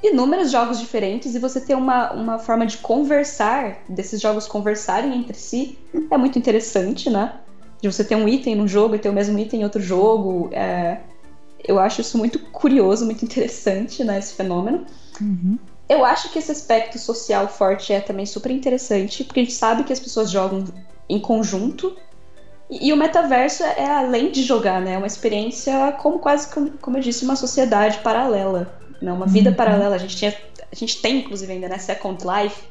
inúmeros 0.01 0.53
jogos 0.53 0.79
diferentes 0.79 1.35
e 1.35 1.41
você 1.41 1.61
ter 1.61 1.75
uma, 1.75 2.13
uma 2.13 2.39
forma 2.39 2.65
de 2.65 2.79
conversar, 2.79 3.79
desses 3.89 4.21
jogos 4.21 4.47
conversarem 4.47 5.13
entre 5.19 5.37
si, 5.37 5.77
é 6.09 6.17
muito 6.17 6.39
interessante, 6.39 7.11
né? 7.11 7.35
De 7.83 7.91
você 7.91 8.05
ter 8.05 8.15
um 8.15 8.29
item 8.29 8.55
num 8.55 8.69
jogo 8.69 8.95
e 8.95 8.99
ter 9.01 9.09
o 9.09 9.13
mesmo 9.13 9.37
item 9.37 9.63
em 9.63 9.65
outro 9.65 9.83
jogo. 9.83 10.49
É... 10.53 10.99
Eu 11.67 11.81
acho 11.81 12.01
isso 12.03 12.17
muito 12.17 12.39
curioso, 12.39 13.05
muito 13.05 13.25
interessante, 13.25 14.05
né? 14.05 14.21
Esse 14.21 14.35
fenômeno. 14.35 14.87
Uhum. 15.21 15.59
Eu 15.89 16.05
acho 16.05 16.31
que 16.31 16.39
esse 16.39 16.53
aspecto 16.53 16.97
social 16.97 17.49
forte 17.49 17.93
é 17.93 18.01
também 18.01 18.25
super 18.25 18.53
interessante, 18.53 19.25
porque 19.25 19.41
a 19.41 19.43
gente 19.43 19.55
sabe 19.55 19.83
que 19.83 19.93
as 19.93 19.99
pessoas 19.99 20.31
jogam 20.31 20.65
em 21.09 21.19
conjunto 21.19 21.97
e, 22.71 22.93
o 22.93 22.97
metaverso 22.97 23.65
é, 23.65 23.85
além 23.85 24.31
de 24.31 24.43
jogar, 24.43 24.81
né? 24.81 24.93
É 24.93 24.99
uma 24.99 25.07
experiência 25.07 25.93
como 26.01 26.21
quase, 26.21 26.49
como, 26.81 26.97
eu 26.97 27.01
disse, 27.01 27.25
uma 27.25 27.35
sociedade 27.35 27.99
paralela, 27.99 28.73
né? 29.03 29.13
Uma 29.13 29.27
vida 29.27 29.51
uhum. 29.51 29.57
paralela. 29.57 29.97
A 29.97 29.99
gente 29.99 30.17
tinha, 30.17 30.35
a 30.71 30.75
gente 30.75 31.03
tem 31.03 31.19
inclusive 31.19 31.53
ainda, 31.53 31.69
né? 31.69 31.79
Second 31.79 32.23
Life, 32.25 32.63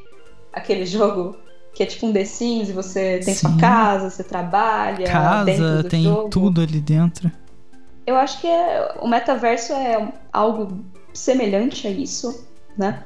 aquele 0.53 0.85
jogo 0.85 1.35
que 1.73 1.83
é 1.83 1.85
tipo 1.85 2.07
um 2.07 2.13
The 2.13 2.25
Sims, 2.25 2.69
e 2.69 2.73
você 2.73 3.19
tem 3.23 3.33
Sim. 3.33 3.47
sua 3.47 3.57
casa, 3.57 4.09
você 4.09 4.23
trabalha, 4.23 5.05
casa, 5.05 5.83
tem 5.83 6.03
jogo. 6.03 6.29
tudo 6.29 6.61
ali 6.61 6.79
dentro. 6.79 7.31
Eu 8.07 8.15
acho 8.15 8.39
que 8.41 8.47
é, 8.47 8.95
o 9.01 9.07
metaverso 9.07 9.73
é 9.73 10.11
algo 10.33 10.83
semelhante 11.13 11.87
a 11.87 11.91
isso, 11.91 12.47
né? 12.77 13.03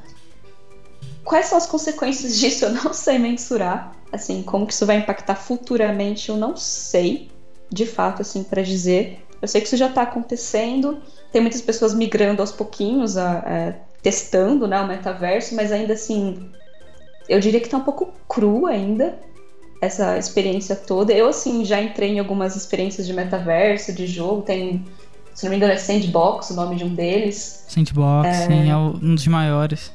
Quais 1.24 1.48
são 1.48 1.58
as 1.58 1.66
consequências 1.66 2.38
disso? 2.40 2.66
Eu 2.66 2.72
não 2.72 2.94
sei 2.94 3.18
mensurar. 3.18 3.92
Assim, 4.14 4.44
como 4.44 4.68
que 4.68 4.74
isso 4.74 4.86
vai 4.86 4.98
impactar 4.98 5.36
futuramente, 5.36 6.30
eu 6.30 6.38
não 6.38 6.56
sei, 6.56 7.32
de 7.68 7.84
fato, 7.84 8.22
assim, 8.22 8.44
para 8.44 8.62
dizer. 8.62 9.26
Eu 9.42 9.48
sei 9.48 9.60
que 9.60 9.66
isso 9.66 9.76
já 9.76 9.88
está 9.88 10.04
acontecendo, 10.04 11.02
tem 11.32 11.42
muitas 11.42 11.62
pessoas 11.62 11.96
migrando 11.96 12.42
aos 12.42 12.52
pouquinhos, 12.52 13.18
a, 13.18 13.40
a, 13.40 13.74
testando 14.04 14.68
né, 14.68 14.80
o 14.80 14.88
metaverso, 14.88 15.56
mas 15.56 15.72
ainda 15.72 15.94
assim, 15.94 16.48
eu 17.28 17.40
diria 17.40 17.60
que 17.60 17.66
está 17.66 17.78
um 17.78 17.84
pouco 17.84 18.14
cru 18.30 18.68
ainda. 18.68 19.18
essa 19.82 20.18
experiência 20.18 20.76
toda. 20.76 21.12
Eu, 21.12 21.28
assim, 21.30 21.66
já 21.66 21.82
entrei 21.82 22.12
em 22.12 22.20
algumas 22.20 22.56
experiências 22.56 23.08
de 23.08 23.14
metaverso, 23.14 23.92
de 23.92 24.06
jogo. 24.06 24.44
Tem, 24.44 24.86
se 25.34 25.44
não 25.44 25.50
me 25.50 25.58
engano, 25.58 25.74
é 25.74 25.78
Sandbox 25.78 26.52
o 26.52 26.54
nome 26.54 26.76
de 26.76 26.84
um 26.84 26.94
deles. 26.94 27.66
Sandbox, 27.68 28.30
é... 28.30 28.46
sim, 28.46 28.70
é 28.70 28.78
um 28.78 29.16
dos 29.16 29.28
maiores. 29.28 29.92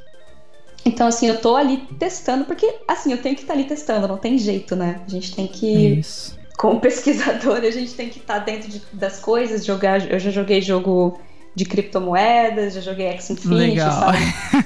Então, 0.88 1.06
assim, 1.06 1.28
eu 1.28 1.38
tô 1.38 1.54
ali 1.54 1.76
testando, 1.98 2.46
porque, 2.46 2.76
assim, 2.88 3.12
eu 3.12 3.20
tenho 3.20 3.34
que 3.36 3.42
estar 3.42 3.52
tá 3.52 3.58
ali 3.58 3.68
testando, 3.68 4.08
não 4.08 4.16
tem 4.16 4.38
jeito, 4.38 4.74
né? 4.74 5.02
A 5.06 5.10
gente 5.10 5.34
tem 5.34 5.46
que. 5.46 5.98
Isso. 5.98 6.38
Como 6.56 6.80
pesquisador, 6.80 7.58
a 7.58 7.70
gente 7.70 7.92
tem 7.92 8.08
que 8.08 8.18
estar 8.18 8.38
tá 8.38 8.40
dentro 8.40 8.68
de, 8.68 8.82
das 8.92 9.20
coisas, 9.20 9.64
jogar. 9.64 10.10
Eu 10.10 10.18
já 10.18 10.30
joguei 10.30 10.62
jogo 10.62 11.20
de 11.54 11.66
criptomoedas, 11.66 12.74
já 12.74 12.80
joguei 12.80 13.06
X 13.08 13.30
Infinity, 13.30 13.70
Legal. 13.70 13.92
sabe? 13.92 14.18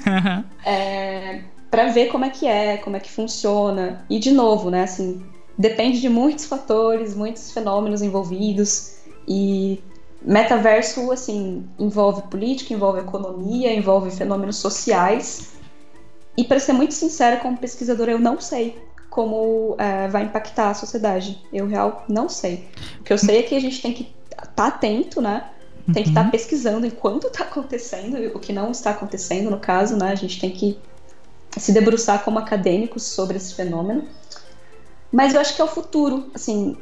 é, 0.65 1.41
para 1.71 1.87
ver 1.89 2.07
como 2.07 2.25
é 2.25 2.31
que 2.31 2.47
é, 2.47 2.77
como 2.77 2.97
é 2.97 3.01
que 3.01 3.11
funciona. 3.11 4.05
E 4.09 4.19
de 4.19 4.31
novo, 4.31 4.71
né, 4.71 4.85
assim, 4.85 5.23
depende 5.59 6.01
de 6.01 6.09
muitos 6.09 6.45
fatores, 6.45 7.17
muitos 7.17 7.51
fenômenos 7.51 8.01
envolvidos 8.01 8.97
e 9.27 9.83
metaverso 10.21 11.11
assim 11.11 11.67
envolve 11.79 12.23
política, 12.23 12.73
envolve 12.73 13.01
economia, 13.01 13.75
envolve 13.75 14.11
fenômenos 14.11 14.57
sociais 14.57 15.52
e 16.37 16.45
para 16.45 16.59
ser 16.59 16.73
muito 16.73 16.95
sincera, 16.95 17.37
como 17.37 17.59
pesquisadora, 17.59 18.13
eu 18.13 18.19
não 18.19 18.41
sei 18.41 18.77
como 19.11 19.77
é, 19.79 20.09
vai 20.09 20.25
impactar 20.25 20.71
a 20.71 20.75
sociedade. 20.75 21.39
Eu 21.53 21.67
real 21.67 22.05
não 22.09 22.29
sei. 22.31 22.69
O 23.01 23.05
que 23.05 23.13
eu 23.13 23.19
sei 23.19 23.41
é 23.41 23.43
que 23.43 23.55
a 23.55 23.61
gente 23.61 23.83
tem 23.83 23.93
que 23.93 24.15
estar 24.31 24.47
tá 24.47 24.67
atento, 24.69 25.21
né? 25.21 25.45
Tem 25.93 26.05
que 26.05 26.09
estar 26.09 26.21
tá 26.21 26.27
uhum. 26.27 26.31
pesquisando 26.31 26.87
enquanto 26.87 27.27
está 27.27 27.45
acontecendo, 27.45 28.17
o 28.35 28.39
que 28.39 28.53
não 28.53 28.71
está 28.71 28.91
acontecendo, 28.91 29.51
no 29.51 29.59
caso, 29.59 29.97
né? 29.97 30.13
A 30.13 30.15
gente 30.15 30.41
tem 30.41 30.51
que 30.51 30.79
se 31.59 31.73
debruçar 31.73 32.25
como 32.25 32.39
acadêmicos 32.39 33.03
sobre 33.03 33.37
esse 33.37 33.55
fenômeno. 33.55 34.09
Mas 35.11 35.35
eu 35.35 35.41
acho 35.43 35.55
que 35.55 35.61
é 35.61 35.65
o 35.65 35.69
futuro. 35.69 36.31
Assim, 36.35 36.75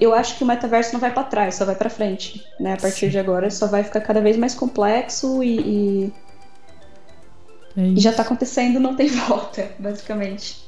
eu 0.00 0.14
acho 0.14 0.36
que 0.38 0.44
o 0.44 0.46
metaverso 0.46 0.92
não 0.92 1.00
vai 1.00 1.12
para 1.12 1.24
trás, 1.24 1.56
só 1.56 1.64
vai 1.64 1.74
para 1.74 1.90
frente. 1.90 2.44
Né? 2.60 2.74
A 2.74 2.76
partir 2.76 3.06
Sim. 3.06 3.08
de 3.08 3.18
agora, 3.18 3.50
só 3.50 3.66
vai 3.66 3.82
ficar 3.82 4.00
cada 4.02 4.20
vez 4.20 4.36
mais 4.36 4.54
complexo 4.54 5.42
e, 5.42 5.58
e 5.58 6.12
é 7.76 7.88
e 7.88 8.00
já 8.00 8.10
está 8.10 8.22
acontecendo, 8.22 8.78
não 8.80 8.94
tem 8.96 9.08
volta, 9.28 9.70
basicamente. 9.78 10.62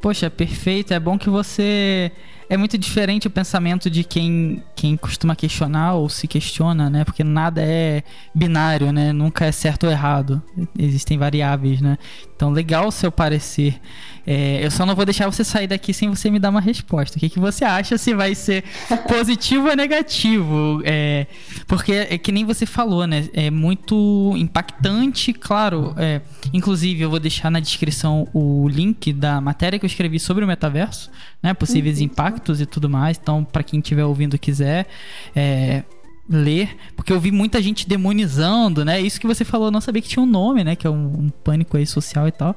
Poxa, 0.00 0.28
perfeito. 0.28 0.92
É 0.92 0.98
bom 0.98 1.16
que 1.16 1.30
você. 1.30 2.10
É 2.48 2.56
muito 2.56 2.76
diferente 2.76 3.26
o 3.26 3.30
pensamento 3.30 3.88
de 3.88 4.04
quem, 4.04 4.62
quem 4.76 4.96
costuma 4.96 5.34
questionar 5.34 5.94
ou 5.94 6.08
se 6.08 6.26
questiona, 6.26 6.90
né? 6.90 7.04
Porque 7.04 7.24
nada 7.24 7.62
é 7.62 8.02
binário, 8.34 8.92
né? 8.92 9.12
Nunca 9.12 9.46
é 9.46 9.52
certo 9.52 9.84
ou 9.84 9.90
errado. 9.90 10.42
Existem 10.78 11.16
variáveis, 11.16 11.80
né? 11.80 11.96
Então, 12.34 12.50
legal 12.50 12.88
o 12.88 12.92
seu 12.92 13.10
parecer. 13.12 13.80
É, 14.26 14.64
eu 14.64 14.70
só 14.70 14.84
não 14.84 14.94
vou 14.94 15.04
deixar 15.04 15.26
você 15.30 15.44
sair 15.44 15.66
daqui 15.66 15.94
sem 15.94 16.08
você 16.08 16.30
me 16.30 16.38
dar 16.38 16.50
uma 16.50 16.60
resposta. 16.60 17.16
O 17.16 17.20
que, 17.20 17.28
que 17.28 17.38
você 17.38 17.64
acha 17.64 17.96
se 17.96 18.14
vai 18.14 18.34
ser 18.34 18.64
positivo 19.08 19.68
ou 19.68 19.76
negativo? 19.76 20.82
É, 20.84 21.26
porque 21.66 21.92
é 21.92 22.18
que 22.18 22.32
nem 22.32 22.44
você 22.44 22.66
falou, 22.66 23.06
né? 23.06 23.28
É 23.32 23.50
muito 23.50 24.34
impactante, 24.36 25.32
claro. 25.32 25.94
É, 25.96 26.20
inclusive, 26.52 27.02
eu 27.02 27.10
vou 27.10 27.20
deixar 27.20 27.50
na 27.50 27.60
descrição 27.60 28.28
o 28.32 28.68
link 28.68 29.12
da 29.12 29.40
matéria 29.40 29.78
que 29.78 29.84
eu 29.84 29.88
escrevi 29.88 30.18
sobre 30.18 30.44
o 30.44 30.46
metaverso, 30.46 31.10
né? 31.42 31.54
Possíveis 31.54 31.98
uhum. 31.98 32.04
impactos 32.04 32.31
e 32.60 32.66
tudo 32.66 32.88
mais. 32.88 33.18
Então, 33.20 33.44
para 33.44 33.62
quem 33.62 33.80
estiver 33.80 34.04
ouvindo 34.04 34.38
quiser, 34.38 34.86
é, 35.34 35.82
ler, 36.28 36.76
porque 36.96 37.12
eu 37.12 37.20
vi 37.20 37.30
muita 37.30 37.60
gente 37.60 37.88
demonizando, 37.88 38.84
né? 38.84 39.00
Isso 39.00 39.20
que 39.20 39.26
você 39.26 39.44
falou, 39.44 39.70
não 39.70 39.80
sabia 39.80 40.00
que 40.00 40.08
tinha 40.08 40.22
um 40.22 40.26
nome, 40.26 40.62
né? 40.62 40.76
Que 40.76 40.86
é 40.86 40.90
um, 40.90 41.24
um, 41.24 41.28
pânico 41.28 41.76
aí 41.76 41.86
social 41.86 42.28
e 42.28 42.32
tal. 42.32 42.56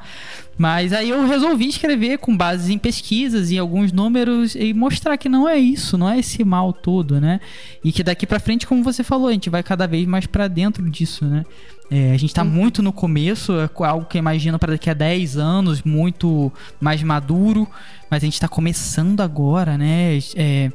Mas 0.58 0.94
aí 0.94 1.10
eu 1.10 1.28
resolvi 1.28 1.68
escrever 1.68 2.20
com 2.20 2.36
base 2.36 2.72
em 2.72 2.78
pesquisas 2.78 3.52
e 3.52 3.58
alguns 3.58 3.92
números 3.92 4.56
e 4.56 4.74
mostrar 4.74 5.18
que 5.18 5.28
não 5.28 5.50
é 5.50 5.58
isso, 5.58 5.98
não 5.98 6.10
é 6.10 6.20
esse 6.20 6.44
mal 6.44 6.72
todo, 6.72 7.20
né? 7.20 7.40
E 7.84 7.92
que 7.92 8.04
daqui 8.04 8.26
para 8.26 8.40
frente, 8.40 8.68
como 8.68 8.84
você 8.84 9.04
falou, 9.04 9.28
a 9.28 9.34
gente 9.34 9.50
vai 9.50 9.64
cada 9.64 9.88
vez 9.88 10.06
mais 10.06 10.26
para 10.28 10.48
dentro 10.48 10.88
disso, 10.90 11.26
né? 11.26 11.44
É, 11.90 12.12
a 12.12 12.18
gente 12.18 12.32
está 12.32 12.44
muito 12.44 12.82
no 12.82 12.92
começo, 12.92 13.54
é 13.54 13.70
algo 13.86 14.06
que 14.06 14.18
eu 14.18 14.20
imagino 14.20 14.58
para 14.58 14.74
daqui 14.74 14.90
a 14.90 14.94
10 14.94 15.38
anos, 15.38 15.84
muito 15.84 16.52
mais 16.82 17.04
maduro, 17.04 17.68
mas 18.16 18.24
a 18.24 18.28
gente 18.28 18.36
está 18.36 18.48
começando 18.48 19.20
agora, 19.20 19.78
né? 19.78 20.18
É, 20.36 20.72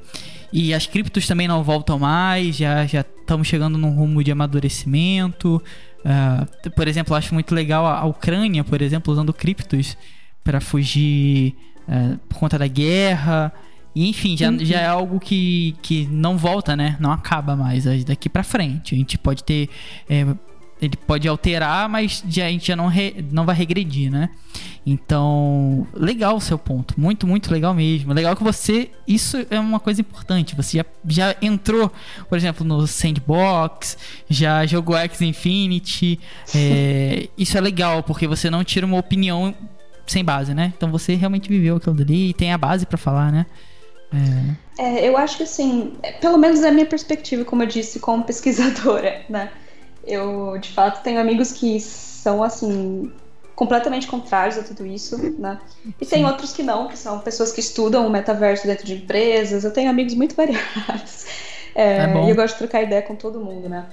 e 0.53 0.75
as 0.75 0.87
criptos 0.87 1.27
também 1.27 1.49
não 1.49 1.65
voltam 1.65 1.99
mais, 1.99 2.55
já 2.57 2.85
estamos 2.85 3.49
chegando 3.49 3.79
num 3.79 3.95
rumo 3.95 4.23
de 4.23 4.31
amadurecimento. 4.31 5.63
Uh, 6.01 6.71
por 6.73 6.87
exemplo, 6.87 7.15
eu 7.15 7.17
acho 7.17 7.33
muito 7.33 7.55
legal 7.55 7.87
a, 7.87 8.01
a 8.01 8.05
Ucrânia, 8.05 8.63
por 8.63 8.83
exemplo, 8.83 9.11
usando 9.11 9.33
criptos 9.33 9.97
para 10.45 10.61
fugir 10.61 11.55
uh, 11.89 12.19
por 12.29 12.39
conta 12.39 12.59
da 12.59 12.67
guerra. 12.67 13.51
E, 13.95 14.07
enfim, 14.07 14.37
já, 14.37 14.51
uhum. 14.51 14.59
já 14.63 14.81
é 14.81 14.87
algo 14.87 15.19
que, 15.19 15.75
que 15.81 16.07
não 16.09 16.37
volta, 16.37 16.77
né? 16.77 16.99
Não 17.01 17.11
acaba 17.11 17.57
mais 17.57 17.85
daqui 18.05 18.29
para 18.29 18.43
frente. 18.43 18.95
A 18.95 18.99
gente 18.99 19.17
pode 19.17 19.43
ter 19.43 19.71
é, 20.11 20.27
ele 20.81 20.97
pode 20.97 21.29
alterar, 21.29 21.89
mas 21.89 22.23
já, 22.29 22.47
a 22.47 22.49
gente 22.49 22.69
já 22.69 22.77
não, 22.77 22.87
re, 22.87 23.25
não 23.31 23.45
vai 23.45 23.55
regredir, 23.55 24.11
né? 24.11 24.31
Então, 24.85 25.87
legal 25.93 26.37
o 26.37 26.41
seu 26.41 26.59
ponto. 26.59 26.99
Muito, 26.99 27.27
muito 27.27 27.53
legal 27.53 27.75
mesmo. 27.75 28.15
Legal 28.15 28.35
que 28.35 28.43
você. 28.43 28.91
Isso 29.07 29.37
é 29.51 29.61
uma 29.61 29.79
coisa 29.79 30.01
importante. 30.01 30.57
Você 30.57 30.79
já, 30.79 30.85
já 31.07 31.37
entrou, 31.43 31.93
por 32.29 32.39
exemplo, 32.39 32.67
no 32.67 32.87
Sandbox, 32.87 33.99
já 34.29 34.65
jogou 34.65 34.97
X 34.97 35.21
Infinity. 35.21 36.19
É, 36.53 37.29
isso 37.39 37.57
é 37.57 37.61
legal, 37.61 38.03
porque 38.03 38.27
você 38.27 38.51
não 38.51 38.65
tira 38.65 38.85
uma 38.85 38.99
opinião 38.99 39.55
sem 40.07 40.25
base, 40.25 40.53
né? 40.53 40.73
Então 40.77 40.91
você 40.91 41.15
realmente 41.15 41.49
viveu 41.49 41.77
aquilo 41.77 41.95
dali 41.95 42.31
e 42.31 42.35
tem 42.35 42.53
a 42.53 42.59
base 42.59 42.85
para 42.85 42.99
falar, 42.99 43.31
né? 43.31 43.47
É. 44.79 44.83
é, 44.83 45.09
eu 45.09 45.17
acho 45.17 45.37
que 45.37 45.45
assim, 45.45 45.93
pelo 46.21 46.37
menos 46.37 46.63
é 46.63 46.69
a 46.69 46.73
minha 46.73 46.87
perspectiva, 46.87 47.45
como 47.45 47.63
eu 47.63 47.67
disse, 47.67 48.01
como 48.01 48.25
pesquisadora, 48.25 49.23
né? 49.31 49.51
Eu, 50.05 50.59
de 50.59 50.71
fato, 50.71 51.03
tenho 51.03 51.21
amigos 51.21 51.53
que 51.53 51.79
são, 51.81 52.43
assim, 52.43 53.13
completamente 53.55 54.07
contrários 54.07 54.57
a 54.59 54.63
tudo 54.63 54.87
isso, 54.87 55.19
né? 55.39 55.61
E 56.01 56.05
Sim. 56.05 56.11
tem 56.11 56.25
outros 56.25 56.53
que 56.53 56.63
não, 56.63 56.89
que 56.89 56.99
são 56.99 57.19
pessoas 57.21 57.53
que 57.53 57.61
estudam 57.61 58.07
o 58.07 58.11
metaverso 58.11 58.67
dentro 58.67 58.87
de 58.87 58.95
empresas. 58.95 59.65
Eu 59.65 59.73
tenho 59.73 59.91
amigos 59.91 60.15
muito 60.15 60.35
variados. 60.37 61.27
É, 61.75 62.05
é 62.05 62.25
e 62.25 62.31
eu 62.31 62.37
gosto 62.37 62.55
de 62.55 62.59
trocar 62.59 62.83
ideia 62.83 63.03
com 63.03 63.15
todo 63.15 63.41
mundo, 63.41 63.69
né? 63.69 63.87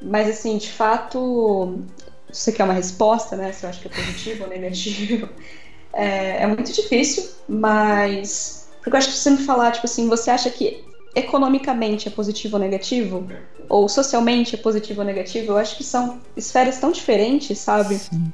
Mas, 0.00 0.28
assim, 0.28 0.58
de 0.58 0.70
fato, 0.70 1.78
se 2.30 2.42
você 2.42 2.52
quer 2.52 2.64
uma 2.64 2.74
resposta, 2.74 3.36
né? 3.36 3.52
Se 3.52 3.64
eu 3.64 3.70
acho 3.70 3.80
que 3.80 3.88
é 3.88 3.90
positivo 3.90 4.44
ou 4.44 4.50
negativo, 4.50 5.28
é, 5.94 6.42
é 6.42 6.46
muito 6.46 6.70
difícil, 6.72 7.26
mas. 7.48 8.68
Porque 8.82 8.90
eu 8.94 8.98
acho 8.98 9.08
que 9.08 9.14
você 9.14 9.30
me 9.30 9.38
falar, 9.38 9.72
tipo 9.72 9.86
assim, 9.86 10.08
você 10.08 10.30
acha 10.30 10.50
que 10.50 10.84
economicamente 11.16 12.08
é 12.08 12.10
positivo 12.10 12.56
ou 12.56 12.62
negativo, 12.62 13.26
ou 13.70 13.88
socialmente 13.88 14.54
é 14.54 14.58
positivo 14.58 15.00
ou 15.00 15.06
negativo, 15.06 15.52
eu 15.52 15.56
acho 15.56 15.74
que 15.76 15.82
são 15.82 16.20
esferas 16.36 16.78
tão 16.78 16.92
diferentes, 16.92 17.58
sabe? 17.58 17.98
Sim. 17.98 18.30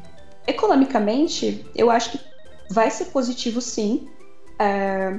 Economicamente, 0.48 1.64
eu 1.76 1.88
acho 1.90 2.10
que 2.10 2.20
vai 2.68 2.90
ser 2.90 3.06
positivo 3.06 3.60
sim. 3.60 4.08
É... 4.58 5.16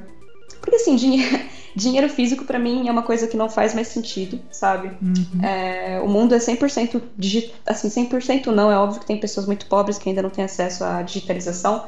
Porque 0.59 0.75
assim, 0.75 0.97
dinheiro, 0.97 1.39
dinheiro 1.73 2.09
físico 2.09 2.43
para 2.43 2.59
mim 2.59 2.89
é 2.89 2.91
uma 2.91 3.03
coisa 3.03 3.27
que 3.27 3.37
não 3.37 3.49
faz 3.49 3.73
mais 3.73 3.87
sentido, 3.87 4.41
sabe? 4.51 4.91
Uhum. 5.01 5.41
É... 5.41 6.01
O 6.01 6.07
mundo 6.09 6.35
é 6.35 6.39
100% 6.39 7.01
digital, 7.17 7.55
assim, 7.65 7.87
100% 7.87 8.47
não, 8.47 8.69
é 8.69 8.77
óbvio 8.77 8.99
que 8.99 9.05
tem 9.05 9.17
pessoas 9.17 9.45
muito 9.45 9.67
pobres 9.67 9.97
que 9.97 10.09
ainda 10.09 10.21
não 10.21 10.29
têm 10.29 10.43
acesso 10.43 10.83
à 10.83 11.01
digitalização, 11.01 11.85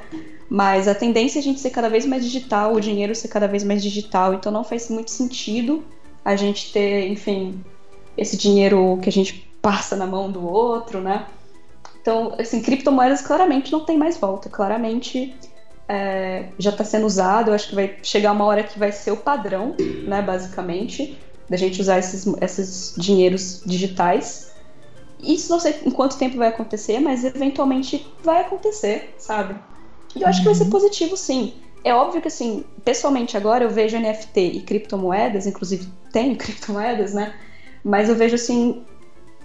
mas 0.50 0.88
a 0.88 0.96
tendência 0.96 1.40
é 1.40 1.42
a 1.42 1.44
gente 1.44 1.60
ser 1.60 1.72
cada 1.72 1.90
vez 1.90 2.06
mais 2.06 2.24
digital, 2.24 2.74
o 2.74 2.80
dinheiro 2.80 3.16
ser 3.16 3.28
cada 3.28 3.48
vez 3.48 3.64
mais 3.64 3.82
digital, 3.82 4.34
então 4.34 4.52
não 4.52 4.64
faz 4.64 4.90
muito 4.90 5.12
sentido 5.12 5.84
a 6.24 6.36
gente 6.36 6.72
ter, 6.72 7.08
enfim, 7.08 7.64
esse 8.18 8.38
dinheiro 8.38 9.00
que 9.02 9.10
a 9.10 9.12
gente 9.12 9.50
passa 9.62 9.96
na 9.96 10.06
mão 10.06 10.32
do 10.32 10.46
outro, 10.48 11.02
né? 11.02 11.26
Então, 12.02 12.36
assim, 12.38 12.62
criptomoedas 12.62 13.22
claramente 13.22 13.72
não 13.72 13.84
tem 13.84 13.98
mais 13.98 14.18
volta, 14.18 14.50
claramente 14.50 15.36
é, 15.88 16.50
já 16.58 16.70
está 16.70 16.84
sendo 16.84 17.06
usado, 17.06 17.50
eu 17.50 17.56
acho 17.56 17.70
que 17.70 17.76
vai 17.76 17.98
chegar 18.04 18.32
uma 18.32 18.46
hora 18.46 18.64
que 18.64 18.78
vai 18.78 18.92
ser 18.92 19.12
o 19.12 19.18
padrão, 19.18 19.76
né, 20.08 20.22
basicamente, 20.22 21.18
da 21.50 21.58
gente 21.58 21.82
usar 21.82 22.00
esses, 22.00 22.28
esses 22.42 22.94
dinheiros 22.98 23.62
digitais. 23.66 24.52
Isso 25.20 25.52
não 25.52 25.60
sei 25.60 25.80
em 25.86 25.92
quanto 25.92 26.18
tempo 26.18 26.38
vai 26.38 26.50
acontecer, 26.50 27.00
mas 27.00 27.24
eventualmente 27.24 28.08
vai 28.24 28.42
acontecer, 28.42 29.16
sabe? 29.18 29.56
E 30.16 30.22
eu 30.22 30.28
acho 30.28 30.40
que 30.40 30.46
vai 30.46 30.56
ser 30.56 30.64
uhum. 30.64 30.70
positivo, 30.70 31.18
sim. 31.18 31.54
É 31.84 31.94
óbvio 31.94 32.22
que, 32.22 32.28
assim, 32.28 32.64
pessoalmente 32.84 33.38
agora 33.38 33.64
eu 33.64 33.70
vejo 33.70 34.00
NFT 34.00 34.40
e 34.40 34.62
criptomoedas, 34.62 35.46
inclusive 35.46 35.88
tenho 36.12 36.36
criptomoedas, 36.38 37.14
né? 37.14 37.34
Mas 37.84 38.10
eu 38.10 38.16
vejo, 38.16 38.36
assim, 38.36 38.84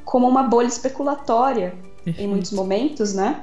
como 0.04 0.28
uma 0.28 0.42
bolha 0.42 0.68
especulatória 0.68 1.74
Perfeito. 2.04 2.20
em 2.20 2.28
muitos 2.28 2.52
momentos, 2.52 3.14
né? 3.14 3.42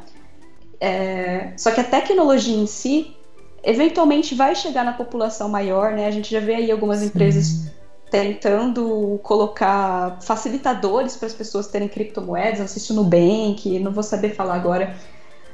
É... 0.80 1.54
Só 1.58 1.72
que 1.72 1.82
a 1.82 1.84
tecnologia 1.84 2.56
em 2.56 2.66
si, 2.66 3.16
eventualmente 3.64 4.34
vai 4.34 4.56
chegar 4.56 4.84
na 4.84 4.94
população 4.94 5.50
maior, 5.50 5.92
né? 5.92 6.08
A 6.08 6.12
gente 6.12 6.32
já 6.32 6.40
vê 6.40 6.56
aí 6.56 6.72
algumas 6.72 7.00
sim. 7.00 7.08
empresas 7.08 7.72
tentando 8.10 9.20
colocar 9.22 10.20
facilitadores 10.22 11.18
para 11.18 11.28
as 11.28 11.34
pessoas 11.34 11.68
terem 11.68 11.90
criptomoedas, 11.90 12.60
não 12.60 12.68
sei 12.68 12.82
se 12.82 12.92
o 12.92 12.96
Nubank, 12.96 13.80
não 13.80 13.92
vou 13.92 14.04
saber 14.04 14.34
falar 14.34 14.56
agora 14.56 14.96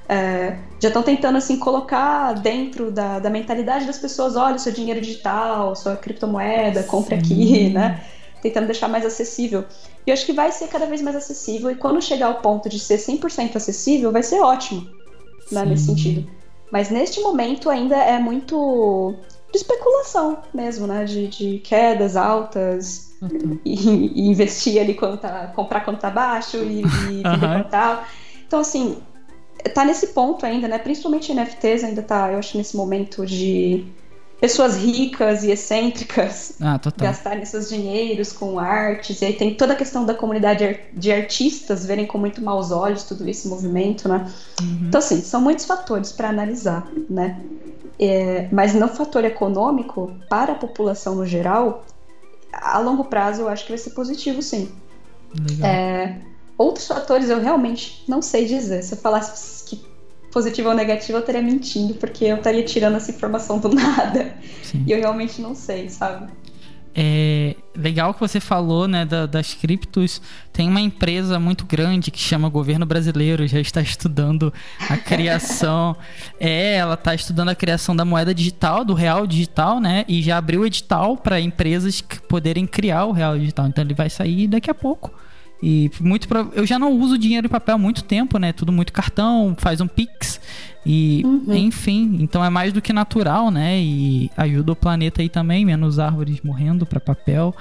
é, 0.07 0.57
já 0.79 0.89
estão 0.89 1.01
tentando 1.01 1.37
assim 1.37 1.57
colocar 1.57 2.33
dentro 2.33 2.91
da, 2.91 3.19
da 3.19 3.29
mentalidade 3.29 3.85
das 3.85 3.97
pessoas, 3.97 4.35
olha, 4.35 4.57
seu 4.57 4.71
dinheiro 4.71 4.99
digital, 4.99 5.75
sua 5.75 5.95
criptomoeda, 5.95 6.83
compre 6.83 7.15
aqui, 7.15 7.69
né? 7.73 8.03
Tentando 8.41 8.65
deixar 8.65 8.89
mais 8.89 9.05
acessível. 9.05 9.63
E 10.05 10.09
eu 10.09 10.13
acho 10.13 10.25
que 10.25 10.33
vai 10.33 10.51
ser 10.51 10.67
cada 10.67 10.85
vez 10.85 11.01
mais 11.01 11.15
acessível, 11.15 11.71
e 11.71 11.75
quando 11.75 12.01
chegar 12.01 12.27
ao 12.27 12.35
ponto 12.35 12.67
de 12.67 12.77
ser 12.79 12.97
100% 12.97 13.55
acessível, 13.55 14.11
vai 14.11 14.21
ser 14.21 14.41
ótimo, 14.41 14.85
né, 15.49 15.63
nesse 15.65 15.85
sentido. 15.85 16.29
Mas 16.69 16.89
neste 16.89 17.21
momento 17.21 17.69
ainda 17.69 17.95
é 17.95 18.19
muito 18.19 19.15
de 19.51 19.57
especulação 19.57 20.39
mesmo, 20.53 20.87
né? 20.87 21.05
De, 21.05 21.27
de 21.27 21.59
quedas 21.59 22.17
altas 22.17 23.13
uhum. 23.21 23.59
e, 23.63 23.75
e, 23.75 24.27
investir 24.27 24.81
ali 24.81 24.95
quando 24.95 25.17
tá. 25.19 25.51
comprar 25.55 25.81
quando 25.81 25.99
tá 25.99 26.09
baixo 26.09 26.57
e, 26.57 26.81
e 26.81 26.83
vender 26.83 27.27
uhum. 27.27 27.39
quando 27.39 27.69
tá. 27.69 28.07
Então, 28.45 28.59
assim, 28.59 28.97
tá 29.69 29.85
nesse 29.85 30.07
ponto 30.07 30.45
ainda, 30.45 30.67
né? 30.67 30.77
Principalmente 30.77 31.33
NFTs 31.33 31.83
ainda 31.83 32.01
tá, 32.01 32.31
eu 32.31 32.39
acho, 32.39 32.57
nesse 32.57 32.75
momento 32.75 33.25
de 33.25 33.85
pessoas 34.43 34.75
ricas 34.75 35.45
e 35.45 35.51
excêntricas 35.51 36.57
ah, 36.59 36.77
gastarem 36.97 37.45
seus 37.45 37.69
dinheiros 37.69 38.33
com 38.33 38.59
artes. 38.59 39.21
E 39.21 39.25
aí 39.25 39.33
tem 39.33 39.55
toda 39.55 39.71
a 39.71 39.75
questão 39.75 40.05
da 40.05 40.13
comunidade 40.13 40.79
de 40.91 41.13
artistas 41.13 41.85
verem 41.85 42.05
com 42.05 42.17
muito 42.17 42.43
maus 42.43 42.69
olhos 42.69 43.03
tudo 43.03 43.25
esse 43.29 43.47
movimento, 43.47 44.09
né? 44.09 44.29
Uhum. 44.61 44.87
Então, 44.87 44.99
assim, 44.99 45.21
são 45.21 45.39
muitos 45.39 45.63
fatores 45.63 46.11
para 46.11 46.27
analisar, 46.27 46.85
né? 47.09 47.41
É, 47.97 48.49
mas 48.51 48.73
no 48.73 48.89
fator 48.89 49.23
econômico, 49.23 50.11
para 50.27 50.51
a 50.51 50.55
população 50.55 51.15
no 51.15 51.25
geral, 51.25 51.85
a 52.51 52.79
longo 52.79 53.05
prazo 53.05 53.43
eu 53.43 53.47
acho 53.47 53.63
que 53.63 53.71
vai 53.71 53.77
ser 53.77 53.91
positivo, 53.91 54.41
sim. 54.41 54.69
É, 55.63 56.15
outros 56.63 56.87
fatores 56.87 57.29
eu 57.29 57.39
realmente 57.39 58.03
não 58.07 58.21
sei 58.21 58.45
dizer. 58.45 58.83
Se 58.83 58.93
eu 58.93 58.97
falasse 58.97 59.63
que 59.65 59.81
positivo 60.31 60.69
ou 60.69 60.75
negativo, 60.75 61.17
eu 61.17 61.19
estaria 61.19 61.41
mentindo, 61.41 61.93
porque 61.93 62.25
eu 62.25 62.37
estaria 62.37 62.63
tirando 62.63 62.95
essa 62.95 63.11
informação 63.11 63.59
do 63.59 63.69
nada. 63.73 64.35
Sim. 64.63 64.83
E 64.87 64.91
eu 64.91 64.99
realmente 64.99 65.41
não 65.41 65.53
sei, 65.53 65.89
sabe? 65.89 66.27
É 66.95 67.55
legal 67.75 68.13
que 68.13 68.19
você 68.19 68.39
falou, 68.39 68.87
né, 68.87 69.03
da, 69.03 69.25
das 69.25 69.53
criptos. 69.55 70.21
Tem 70.51 70.69
uma 70.69 70.79
empresa 70.79 71.39
muito 71.39 71.65
grande 71.65 72.11
que 72.11 72.19
chama 72.19 72.47
Governo 72.49 72.85
Brasileiro, 72.85 73.47
já 73.47 73.59
está 73.59 73.81
estudando 73.81 74.53
a 74.89 74.97
criação. 74.97 75.95
é, 76.39 76.75
ela 76.75 76.93
está 76.93 77.15
estudando 77.15 77.49
a 77.49 77.55
criação 77.55 77.95
da 77.95 78.05
moeda 78.05 78.33
digital, 78.33 78.85
do 78.85 78.93
real 78.93 79.25
digital, 79.25 79.79
né? 79.79 80.05
E 80.07 80.21
já 80.21 80.37
abriu 80.37 80.65
edital 80.65 81.17
para 81.17 81.39
empresas 81.39 81.99
poderem 82.01 82.67
criar 82.67 83.05
o 83.05 83.11
real 83.11 83.37
digital. 83.39 83.67
Então 83.67 83.83
ele 83.83 83.95
vai 83.95 84.09
sair 84.09 84.47
daqui 84.47 84.69
a 84.69 84.75
pouco. 84.75 85.11
E 85.65 85.89
muito 86.01 86.27
pra... 86.27 86.45
eu 86.51 86.65
já 86.65 86.77
não 86.77 86.91
uso 86.91 87.17
dinheiro 87.17 87.47
em 87.47 87.49
papel 87.49 87.75
há 87.75 87.77
muito 87.77 88.03
tempo, 88.03 88.37
né? 88.37 88.51
Tudo 88.51 88.69
muito 88.69 88.91
cartão, 88.91 89.55
faz 89.57 89.79
um 89.79 89.87
Pix. 89.87 90.41
E, 90.85 91.21
uhum. 91.23 91.55
enfim, 91.55 92.17
então 92.19 92.43
é 92.43 92.49
mais 92.49 92.73
do 92.73 92.81
que 92.81 92.91
natural, 92.91 93.49
né? 93.49 93.79
E 93.79 94.29
ajuda 94.35 94.73
o 94.73 94.75
planeta 94.75 95.21
aí 95.21 95.29
também, 95.29 95.63
menos 95.63 95.99
árvores 95.99 96.41
morrendo 96.41 96.85
para 96.85 96.99
papel. 96.99 97.55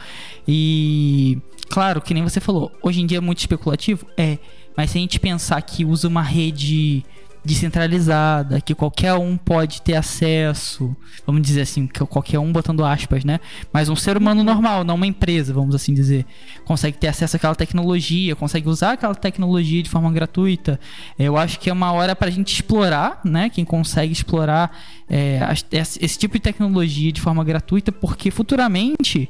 E, 0.48 1.38
claro, 1.70 2.00
que 2.00 2.12
nem 2.12 2.24
você 2.24 2.40
falou, 2.40 2.72
hoje 2.82 3.00
em 3.00 3.07
dia 3.07 3.18
é 3.18 3.20
muito 3.20 3.38
especulativo? 3.38 4.05
É. 4.16 4.36
Mas 4.76 4.90
se 4.90 4.98
a 4.98 5.00
gente 5.00 5.20
pensar 5.20 5.62
que 5.62 5.84
usa 5.84 6.09
uma 6.09 6.22
rede 6.22 7.05
descentralizada, 7.45 8.61
que 8.61 8.74
qualquer 8.74 9.14
um 9.14 9.36
pode 9.36 9.82
ter 9.82 9.95
acesso, 9.95 10.97
vamos 11.26 11.43
dizer 11.43 11.62
assim, 11.62 11.86
que 11.86 12.05
qualquer 12.07 12.38
um 12.38 12.53
botando 12.53 12.84
aspas, 12.84 13.24
né? 13.24 13.40
Mas 13.72 13.88
um 13.88 13.97
ser 13.97 14.16
humano 14.16 14.45
normal, 14.45 14.84
não 14.84 14.95
uma 14.95 15.07
empresa, 15.07 15.53
vamos 15.53 15.74
assim 15.74 15.93
dizer, 15.93 16.24
consegue 16.64 16.97
ter 16.99 17.09
acesso 17.09 17.36
àquela 17.36 17.55
tecnologia, 17.55 18.36
consegue 18.36 18.68
usar 18.68 18.93
aquela 18.93 19.14
tecnologia 19.14 19.82
de 19.82 19.90
forma 19.90 20.12
gratuita. 20.12 20.78
Eu 21.18 21.36
acho 21.36 21.59
que 21.59 21.68
é 21.68 21.72
uma 21.72 21.93
hora 21.93 22.14
para 22.14 22.28
a 22.28 22.30
gente 22.30 22.55
explorar, 22.55 23.20
né? 23.24 23.49
Quem 23.49 23.64
consegue 23.64 24.12
explorar 24.12 24.78
é, 25.11 25.40
esse 25.72 26.18
tipo 26.18 26.34
de 26.34 26.40
tecnologia 26.40 27.11
de 27.11 27.20
forma 27.20 27.43
gratuita, 27.43 27.90
porque 27.90 28.30
futuramente 28.30 29.28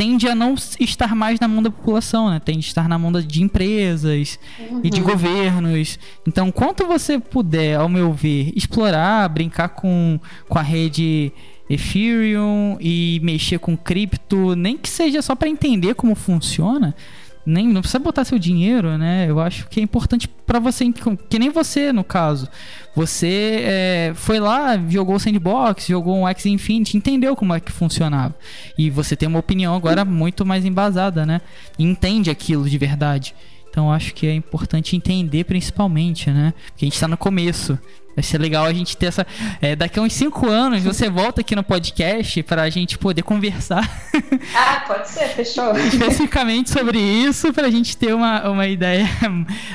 tende 0.00 0.26
a 0.26 0.34
não 0.34 0.54
estar 0.54 1.14
mais 1.14 1.38
na 1.38 1.46
mão 1.46 1.62
da 1.62 1.70
população, 1.70 2.30
né? 2.30 2.40
Tende 2.42 2.60
a 2.60 2.68
estar 2.68 2.88
na 2.88 2.98
mão 2.98 3.12
de 3.12 3.42
empresas 3.42 4.38
uhum. 4.58 4.80
e 4.82 4.88
de 4.88 5.02
uhum. 5.02 5.06
governos. 5.06 5.98
Então, 6.26 6.50
quanto 6.50 6.86
você 6.86 7.18
puder, 7.18 7.76
ao 7.76 7.86
meu 7.86 8.10
ver, 8.10 8.50
explorar, 8.56 9.28
brincar 9.28 9.68
com, 9.68 10.18
com 10.48 10.58
a 10.58 10.62
rede 10.62 11.30
Ethereum 11.68 12.78
e 12.80 13.20
mexer 13.22 13.58
com 13.58 13.76
cripto, 13.76 14.56
nem 14.56 14.78
que 14.78 14.88
seja 14.88 15.20
só 15.20 15.34
para 15.34 15.50
entender 15.50 15.94
como 15.94 16.14
funciona, 16.14 16.96
nem 17.44 17.66
não 17.66 17.80
precisa 17.80 17.98
botar 17.98 18.24
seu 18.24 18.38
dinheiro, 18.38 18.96
né? 18.98 19.26
Eu 19.28 19.40
acho 19.40 19.68
que 19.68 19.80
é 19.80 19.82
importante 19.82 20.28
para 20.28 20.58
você, 20.58 20.84
que 21.28 21.38
nem 21.38 21.50
você 21.50 21.92
no 21.92 22.04
caso. 22.04 22.48
Você 22.94 23.62
é, 23.62 24.12
foi 24.14 24.40
lá, 24.40 24.76
jogou 24.88 25.16
o 25.16 25.20
sandbox, 25.20 25.86
jogou 25.86 26.18
um 26.18 26.28
X 26.28 26.46
Infinity, 26.46 26.96
entendeu 26.96 27.36
como 27.36 27.54
é 27.54 27.60
que 27.60 27.72
funcionava. 27.72 28.34
E 28.76 28.90
você 28.90 29.16
tem 29.16 29.28
uma 29.28 29.38
opinião 29.38 29.74
agora 29.74 30.04
muito 30.04 30.44
mais 30.44 30.64
embasada, 30.64 31.24
né? 31.24 31.40
entende 31.78 32.30
aquilo 32.30 32.68
de 32.68 32.76
verdade. 32.78 33.34
Então 33.70 33.92
acho 33.92 34.12
que 34.14 34.26
é 34.26 34.34
importante 34.34 34.96
entender 34.96 35.44
principalmente, 35.44 36.28
né? 36.30 36.52
Porque 36.66 36.84
a 36.84 36.86
gente 36.86 36.94
está 36.94 37.06
no 37.06 37.16
começo. 37.16 37.78
Vai 38.14 38.22
ser 38.24 38.38
legal 38.38 38.64
a 38.64 38.72
gente 38.72 38.96
ter 38.96 39.06
essa. 39.06 39.26
É, 39.60 39.76
daqui 39.76 39.98
a 39.98 40.02
uns 40.02 40.12
5 40.12 40.48
anos 40.48 40.82
você 40.82 41.08
volta 41.08 41.40
aqui 41.40 41.54
no 41.54 41.62
podcast 41.62 42.42
para 42.42 42.62
a 42.62 42.70
gente 42.70 42.98
poder 42.98 43.22
conversar. 43.22 43.88
Ah, 44.54 44.84
pode 44.86 45.08
ser, 45.08 45.28
fechou. 45.28 45.76
Especificamente 45.76 46.70
sobre 46.70 46.98
isso, 46.98 47.52
para 47.52 47.66
a 47.66 47.70
gente 47.70 47.96
ter 47.96 48.14
uma, 48.14 48.48
uma 48.48 48.66
ideia. 48.66 49.06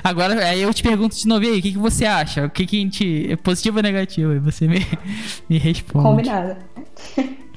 Agora, 0.04 0.46
aí 0.46 0.62
eu 0.62 0.74
te 0.74 0.84
pergunto 0.84 1.16
de 1.16 1.28
novo 1.28 1.46
aí, 1.46 1.60
o 1.60 1.62
que, 1.62 1.72
que 1.74 1.78
você 1.78 2.06
acha? 2.06 2.46
O 2.46 2.50
que, 2.50 2.66
que 2.66 2.78
a 2.78 2.80
gente. 2.80 3.32
É 3.32 3.36
positivo 3.36 3.78
ou 3.78 3.84
negativo? 3.84 4.34
E 4.34 4.40
você 4.40 4.68
me, 4.68 4.86
me 5.50 5.58
responde. 5.58 6.06
Combinado. 6.06 6.58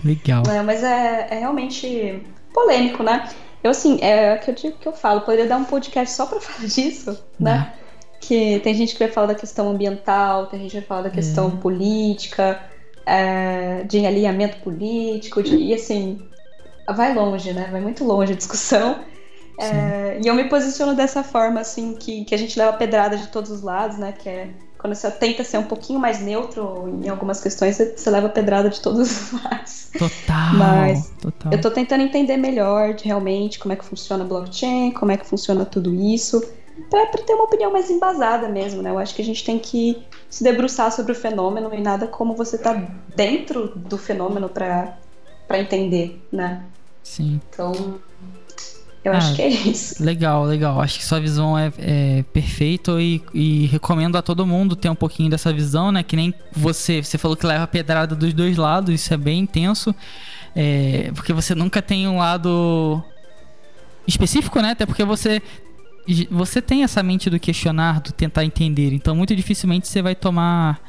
Legal. 0.05 0.43
Não, 0.47 0.65
mas 0.65 0.83
é, 0.83 1.29
é 1.31 1.39
realmente 1.39 2.23
polêmico, 2.53 3.03
né? 3.03 3.29
Eu, 3.63 3.71
assim, 3.71 3.99
é 4.01 4.35
o 4.35 4.39
que 4.39 4.67
eu, 4.67 4.73
que 4.73 4.89
eu 4.89 4.93
falo, 4.93 5.23
poderia 5.23 5.47
dar 5.47 5.57
um 5.57 5.65
podcast 5.65 6.15
só 6.15 6.27
para 6.27 6.41
falar 6.41 6.69
disso, 6.69 7.19
né? 7.39 7.73
Não 7.73 7.88
que 8.21 8.61
tem 8.61 8.75
gente 8.75 8.95
que 8.95 8.99
vai 8.99 9.09
falar 9.09 9.29
da 9.29 9.35
questão 9.35 9.71
ambiental, 9.71 10.47
tem 10.47 10.61
gente 10.61 10.71
que 10.71 10.79
vai 10.79 10.87
falar 10.87 11.03
da 11.03 11.11
questão 11.11 11.49
é. 11.49 11.61
política, 11.61 12.61
é, 13.07 13.85
de 13.85 14.05
alinhamento 14.05 14.59
político, 14.59 15.43
de, 15.43 15.57
e 15.57 15.73
assim, 15.73 16.21
vai 16.95 17.15
longe, 17.15 17.53
né? 17.53 17.69
Vai 17.71 17.81
muito 17.81 18.05
longe 18.05 18.33
a 18.33 18.37
discussão. 18.37 19.01
É, 19.61 20.21
e 20.23 20.27
eu 20.27 20.35
me 20.35 20.45
posiciono 20.45 20.95
dessa 20.95 21.25
forma, 21.25 21.61
assim, 21.61 21.95
que, 21.95 22.25
que 22.25 22.35
a 22.35 22.39
gente 22.39 22.59
leva 22.59 22.73
pedrada 22.75 23.17
de 23.17 23.27
todos 23.29 23.51
os 23.51 23.63
lados, 23.63 23.99
né? 23.99 24.13
Que 24.13 24.29
é 24.29 24.51
quando 24.79 24.95
você 24.95 25.11
tenta 25.11 25.43
ser 25.43 25.59
um 25.59 25.65
pouquinho 25.65 25.99
mais 25.99 26.21
neutro 26.21 27.01
em 27.03 27.09
algumas 27.09 27.41
questões, 27.41 27.77
você, 27.77 27.97
você 27.97 28.11
leva 28.11 28.29
pedrada 28.29 28.71
de 28.71 28.81
todos 28.81 29.11
os 29.11 29.33
lados. 29.43 29.91
Total. 29.99 30.55
Mas 30.55 31.11
total. 31.21 31.53
eu 31.53 31.61
tô 31.61 31.71
tentando 31.71 32.05
entender 32.05 32.37
melhor 32.37 32.95
realmente 33.03 33.59
como 33.59 33.73
é 33.73 33.77
que 33.77 33.85
funciona 33.85 34.23
a 34.23 34.27
blockchain, 34.27 34.93
como 34.93 35.11
é 35.11 35.17
que 35.17 35.27
funciona 35.27 35.65
tudo 35.65 35.93
isso 35.93 36.41
para 36.91 37.23
ter 37.23 37.35
uma 37.35 37.45
opinião 37.45 37.73
mais 37.73 37.91
embasada 37.91 38.49
mesmo, 38.49 38.83
né? 38.83 38.91
Eu 38.91 38.99
acho 38.99 39.15
que 39.15 39.23
a 39.23 39.25
gente 39.25 39.45
tem 39.45 39.59
que 39.59 40.03
se 40.31 40.43
debruçar 40.43 40.93
sobre 40.93 41.13
o 41.13 41.15
fenômeno 41.15 41.73
e 41.75 41.81
nada 41.81 42.07
como 42.07 42.35
você 42.35 42.57
tá 42.59 42.75
dentro 43.15 43.69
do 43.77 43.99
fenômeno 43.99 44.49
para 44.49 44.97
entender, 45.59 46.23
né? 46.31 46.65
Sim. 47.03 47.41
Então, 47.49 47.99
eu 49.05 49.13
ah, 49.13 49.17
acho 49.17 49.35
que 49.35 49.43
é 49.43 49.49
isso. 49.49 50.03
Legal, 50.03 50.45
legal. 50.45 50.81
Acho 50.81 50.99
que 50.99 51.05
sua 51.05 51.21
visão 51.21 51.59
é, 51.59 51.73
é 51.79 52.25
perfeita 52.33 52.93
e, 53.01 53.23
e, 53.33 53.67
recomendo 53.67 54.17
a 54.17 54.23
todo 54.23 54.47
mundo 54.47 54.77
ter 54.77 54.91
um 54.91 54.95
pouquinho 54.95 55.31
dessa 55.31 55.53
visão, 55.53 55.91
né? 55.91 56.03
Que 56.03 56.17
nem 56.17 56.35
você, 56.53 57.03
você 57.03 57.17
falou 57.17 57.37
que 57.37 57.47
leva 57.47 57.67
pedrada 57.67 58.15
dos 58.15 58.35
dois 58.35 58.57
lados, 58.57 58.95
isso 58.95 59.13
é 59.13 59.17
bem 59.17 59.41
intenso. 59.41 59.95
É, 60.55 61.11
porque 61.15 61.33
você 61.33 61.55
nunca 61.55 61.81
tem 61.81 62.09
um 62.09 62.19
lado 62.19 63.03
específico, 64.07 64.61
né? 64.61 64.71
Até 64.71 64.85
porque 64.85 65.05
você 65.05 65.41
você 66.31 66.63
tem 66.63 66.83
essa 66.83 67.03
mente 67.03 67.29
do 67.29 67.39
questionar, 67.39 68.01
do 68.01 68.13
tentar 68.13 68.45
entender. 68.45 68.93
Então, 68.93 69.15
muito 69.15 69.35
dificilmente 69.37 69.89
você 69.89 70.01
vai 70.01 70.15
tomar 70.15 70.81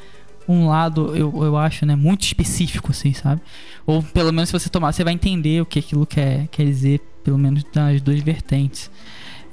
um 0.48 0.66
lado, 0.68 1.14
eu, 1.16 1.44
eu 1.44 1.56
acho, 1.56 1.86
né, 1.86 1.94
muito 1.94 2.22
específico, 2.22 2.90
assim, 2.90 3.12
sabe? 3.12 3.40
Ou 3.86 4.02
pelo 4.02 4.32
menos 4.32 4.48
se 4.48 4.52
você 4.52 4.68
tomar, 4.68 4.92
você 4.92 5.04
vai 5.04 5.12
entender 5.12 5.60
o 5.60 5.66
que 5.66 5.78
aquilo 5.78 6.06
quer, 6.06 6.48
quer 6.48 6.64
dizer, 6.64 7.00
pelo 7.22 7.38
menos 7.38 7.62
das 7.72 8.00
duas 8.00 8.20
vertentes. 8.20 8.90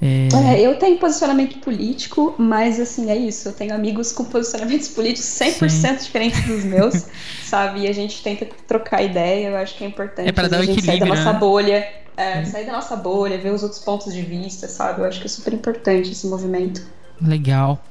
É... 0.02 0.28
É, 0.54 0.62
eu 0.62 0.78
tenho 0.78 0.98
posicionamento 0.98 1.58
político, 1.60 2.36
mas 2.38 2.80
assim, 2.80 3.10
é 3.10 3.16
isso. 3.16 3.50
Eu 3.50 3.54
tenho 3.54 3.74
amigos 3.74 4.12
com 4.12 4.26
posicionamentos 4.26 4.88
políticos 4.90 5.28
100% 5.28 5.70
Sim. 5.70 5.96
diferentes 5.96 6.46
dos 6.46 6.64
meus, 6.64 7.06
sabe? 7.44 7.82
E 7.82 7.88
a 7.88 7.94
gente 7.94 8.22
tenta 8.22 8.48
trocar 8.68 9.02
ideia, 9.02 9.50
eu 9.50 9.58
acho 9.58 9.76
que 9.76 9.84
é 9.84 9.88
importante 9.88 10.30
é 10.30 10.32
para 10.32 10.48
dar 10.48 10.60
a 10.60 10.66
gente 10.66 10.84
sair 10.84 11.00
da 11.00 11.06
nossa 11.08 11.34
né? 11.34 11.40
bolha, 11.40 11.88
é, 12.18 12.44
sair 12.44 12.66
da 12.66 12.74
nossa 12.74 12.96
bolha, 12.96 13.38
ver 13.38 13.54
os 13.54 13.62
outros 13.62 13.80
pontos 13.80 14.12
de 14.12 14.24
vista, 14.24 14.68
sabe? 14.68 15.02
Eu 15.02 15.06
acho 15.06 15.20
que 15.20 15.28
é 15.28 15.30
super 15.30 15.54
importante 15.54 16.12
esse 16.12 16.28
movimento. 16.28 16.82
Legal. 17.22 17.82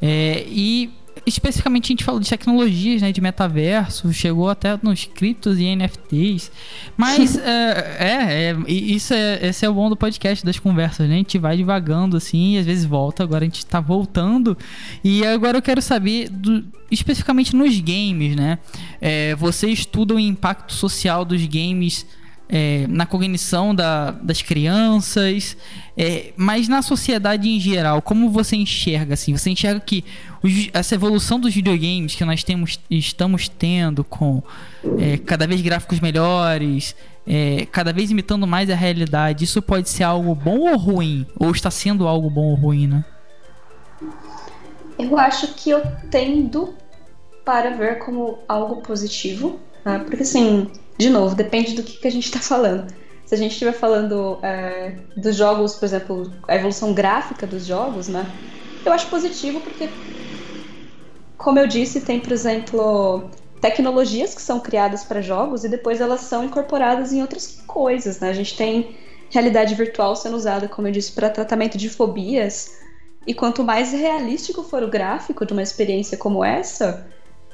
É, 0.00 0.44
e 0.46 0.92
especificamente 1.26 1.86
a 1.86 1.88
gente 1.88 2.04
falou 2.04 2.20
de 2.20 2.28
tecnologias, 2.28 3.02
né, 3.02 3.12
de 3.12 3.20
metaverso, 3.20 4.12
chegou 4.12 4.48
até 4.48 4.78
nos 4.82 5.04
criptos 5.04 5.58
e 5.58 5.64
NFTs, 5.76 6.50
mas 6.96 7.36
é, 7.38 7.96
é, 7.98 8.50
é, 8.50 8.56
isso 8.70 9.12
é, 9.12 9.46
esse 9.48 9.64
é 9.64 9.68
o 9.68 9.74
bom 9.74 9.88
do 9.88 9.96
podcast, 9.96 10.44
das 10.44 10.58
conversas, 10.58 11.08
né, 11.08 11.14
a 11.14 11.18
gente 11.18 11.38
vai 11.38 11.56
devagando 11.56 12.16
assim, 12.16 12.54
e 12.54 12.58
às 12.58 12.66
vezes 12.66 12.84
volta, 12.84 13.22
agora 13.22 13.44
a 13.44 13.46
gente 13.46 13.64
tá 13.66 13.80
voltando, 13.80 14.56
e 15.04 15.24
agora 15.26 15.58
eu 15.58 15.62
quero 15.62 15.82
saber, 15.82 16.28
do, 16.30 16.64
especificamente 16.90 17.54
nos 17.54 17.78
games, 17.80 18.34
né, 18.34 18.58
é, 19.00 19.34
você 19.34 19.68
estuda 19.68 20.14
o 20.14 20.18
impacto 20.18 20.72
social 20.72 21.24
dos 21.24 21.44
games 21.46 22.06
é, 22.52 22.84
na 22.88 23.06
cognição 23.06 23.72
da, 23.72 24.10
das 24.10 24.42
crianças, 24.42 25.56
é, 25.96 26.32
mas 26.36 26.66
na 26.66 26.82
sociedade 26.82 27.48
em 27.48 27.60
geral, 27.60 28.02
como 28.02 28.28
você 28.28 28.56
enxerga 28.56 29.14
assim? 29.14 29.36
Você 29.36 29.50
enxerga 29.50 29.78
que 29.78 30.04
os, 30.42 30.68
essa 30.72 30.96
evolução 30.96 31.38
dos 31.38 31.54
videogames 31.54 32.16
que 32.16 32.24
nós 32.24 32.42
temos, 32.42 32.80
estamos 32.90 33.48
tendo 33.48 34.02
com 34.02 34.42
é, 34.98 35.16
cada 35.18 35.46
vez 35.46 35.60
gráficos 35.60 36.00
melhores, 36.00 36.96
é, 37.24 37.66
cada 37.70 37.92
vez 37.92 38.10
imitando 38.10 38.48
mais 38.48 38.68
a 38.68 38.74
realidade, 38.74 39.44
isso 39.44 39.62
pode 39.62 39.88
ser 39.88 40.02
algo 40.02 40.34
bom 40.34 40.70
ou 40.70 40.76
ruim? 40.76 41.24
Ou 41.38 41.52
está 41.52 41.70
sendo 41.70 42.08
algo 42.08 42.28
bom 42.28 42.46
ou 42.46 42.54
ruim, 42.56 42.88
né? 42.88 43.04
Eu 44.98 45.16
acho 45.16 45.54
que 45.54 45.70
eu 45.70 45.82
tendo 46.10 46.74
para 47.44 47.70
ver 47.70 48.00
como 48.00 48.40
algo 48.48 48.82
positivo, 48.82 49.60
né? 49.84 50.00
porque 50.00 50.22
assim 50.22 50.68
de 51.00 51.08
novo, 51.08 51.34
depende 51.34 51.72
do 51.74 51.82
que, 51.82 51.96
que 51.96 52.06
a 52.06 52.10
gente 52.10 52.26
está 52.26 52.38
falando. 52.38 52.92
Se 53.24 53.34
a 53.34 53.38
gente 53.38 53.52
estiver 53.52 53.72
falando 53.72 54.38
é, 54.42 54.92
dos 55.16 55.34
jogos, 55.34 55.74
por 55.74 55.86
exemplo, 55.86 56.30
a 56.46 56.54
evolução 56.54 56.92
gráfica 56.92 57.46
dos 57.46 57.64
jogos, 57.64 58.06
né? 58.06 58.30
Eu 58.84 58.92
acho 58.92 59.06
positivo 59.06 59.60
porque, 59.60 59.88
como 61.38 61.58
eu 61.58 61.66
disse, 61.66 62.02
tem, 62.02 62.20
por 62.20 62.32
exemplo, 62.32 63.30
tecnologias 63.62 64.34
que 64.34 64.42
são 64.42 64.60
criadas 64.60 65.02
para 65.02 65.22
jogos 65.22 65.64
e 65.64 65.70
depois 65.70 66.02
elas 66.02 66.20
são 66.20 66.44
incorporadas 66.44 67.14
em 67.14 67.22
outras 67.22 67.62
coisas, 67.66 68.20
né? 68.20 68.28
A 68.28 68.34
gente 68.34 68.54
tem 68.54 68.94
realidade 69.30 69.74
virtual 69.74 70.14
sendo 70.14 70.36
usada, 70.36 70.68
como 70.68 70.88
eu 70.88 70.92
disse, 70.92 71.12
para 71.12 71.30
tratamento 71.30 71.78
de 71.78 71.88
fobias. 71.88 72.78
E 73.26 73.32
quanto 73.32 73.64
mais 73.64 73.92
realístico 73.92 74.62
for 74.62 74.82
o 74.82 74.88
gráfico 74.88 75.46
de 75.46 75.52
uma 75.54 75.62
experiência 75.62 76.18
como 76.18 76.44
essa, 76.44 77.06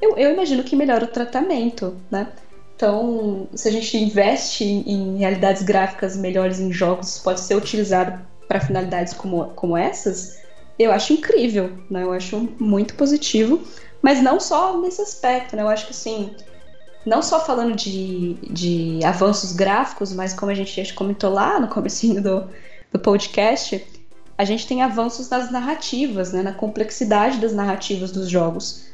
eu, 0.02 0.16
eu 0.16 0.32
imagino 0.32 0.64
que 0.64 0.74
melhora 0.74 1.05
o 1.05 1.09
tratamento, 1.09 1.97
né? 2.10 2.32
Então, 2.76 3.48
se 3.54 3.68
a 3.68 3.72
gente 3.72 3.96
investe 3.96 4.62
em 4.62 5.16
realidades 5.16 5.62
gráficas 5.62 6.14
melhores 6.14 6.60
em 6.60 6.70
jogos, 6.70 7.18
pode 7.18 7.40
ser 7.40 7.56
utilizado 7.56 8.20
para 8.46 8.60
finalidades 8.60 9.14
como, 9.14 9.46
como 9.54 9.76
essas, 9.76 10.38
eu 10.78 10.92
acho 10.92 11.14
incrível, 11.14 11.72
né? 11.90 12.02
Eu 12.02 12.12
acho 12.12 12.48
muito 12.60 12.94
positivo, 12.94 13.62
mas 14.02 14.22
não 14.22 14.38
só 14.38 14.78
nesse 14.78 15.00
aspecto, 15.00 15.56
né? 15.56 15.62
Eu 15.62 15.68
acho 15.68 15.86
que 15.86 15.92
assim, 15.92 16.36
não 17.06 17.22
só 17.22 17.42
falando 17.42 17.74
de, 17.74 18.34
de 18.50 19.00
avanços 19.04 19.52
gráficos, 19.52 20.12
mas 20.12 20.34
como 20.34 20.52
a 20.52 20.54
gente 20.54 20.84
já 20.84 20.94
comentou 20.94 21.32
lá 21.32 21.58
no 21.58 21.68
comecinho 21.68 22.22
do, 22.22 22.46
do 22.92 22.98
podcast, 22.98 23.82
a 24.36 24.44
gente 24.44 24.66
tem 24.66 24.82
avanços 24.82 25.30
nas 25.30 25.50
narrativas, 25.50 26.30
né? 26.30 26.42
Na 26.42 26.52
complexidade 26.52 27.38
das 27.38 27.54
narrativas 27.54 28.12
dos 28.12 28.28
jogos. 28.28 28.84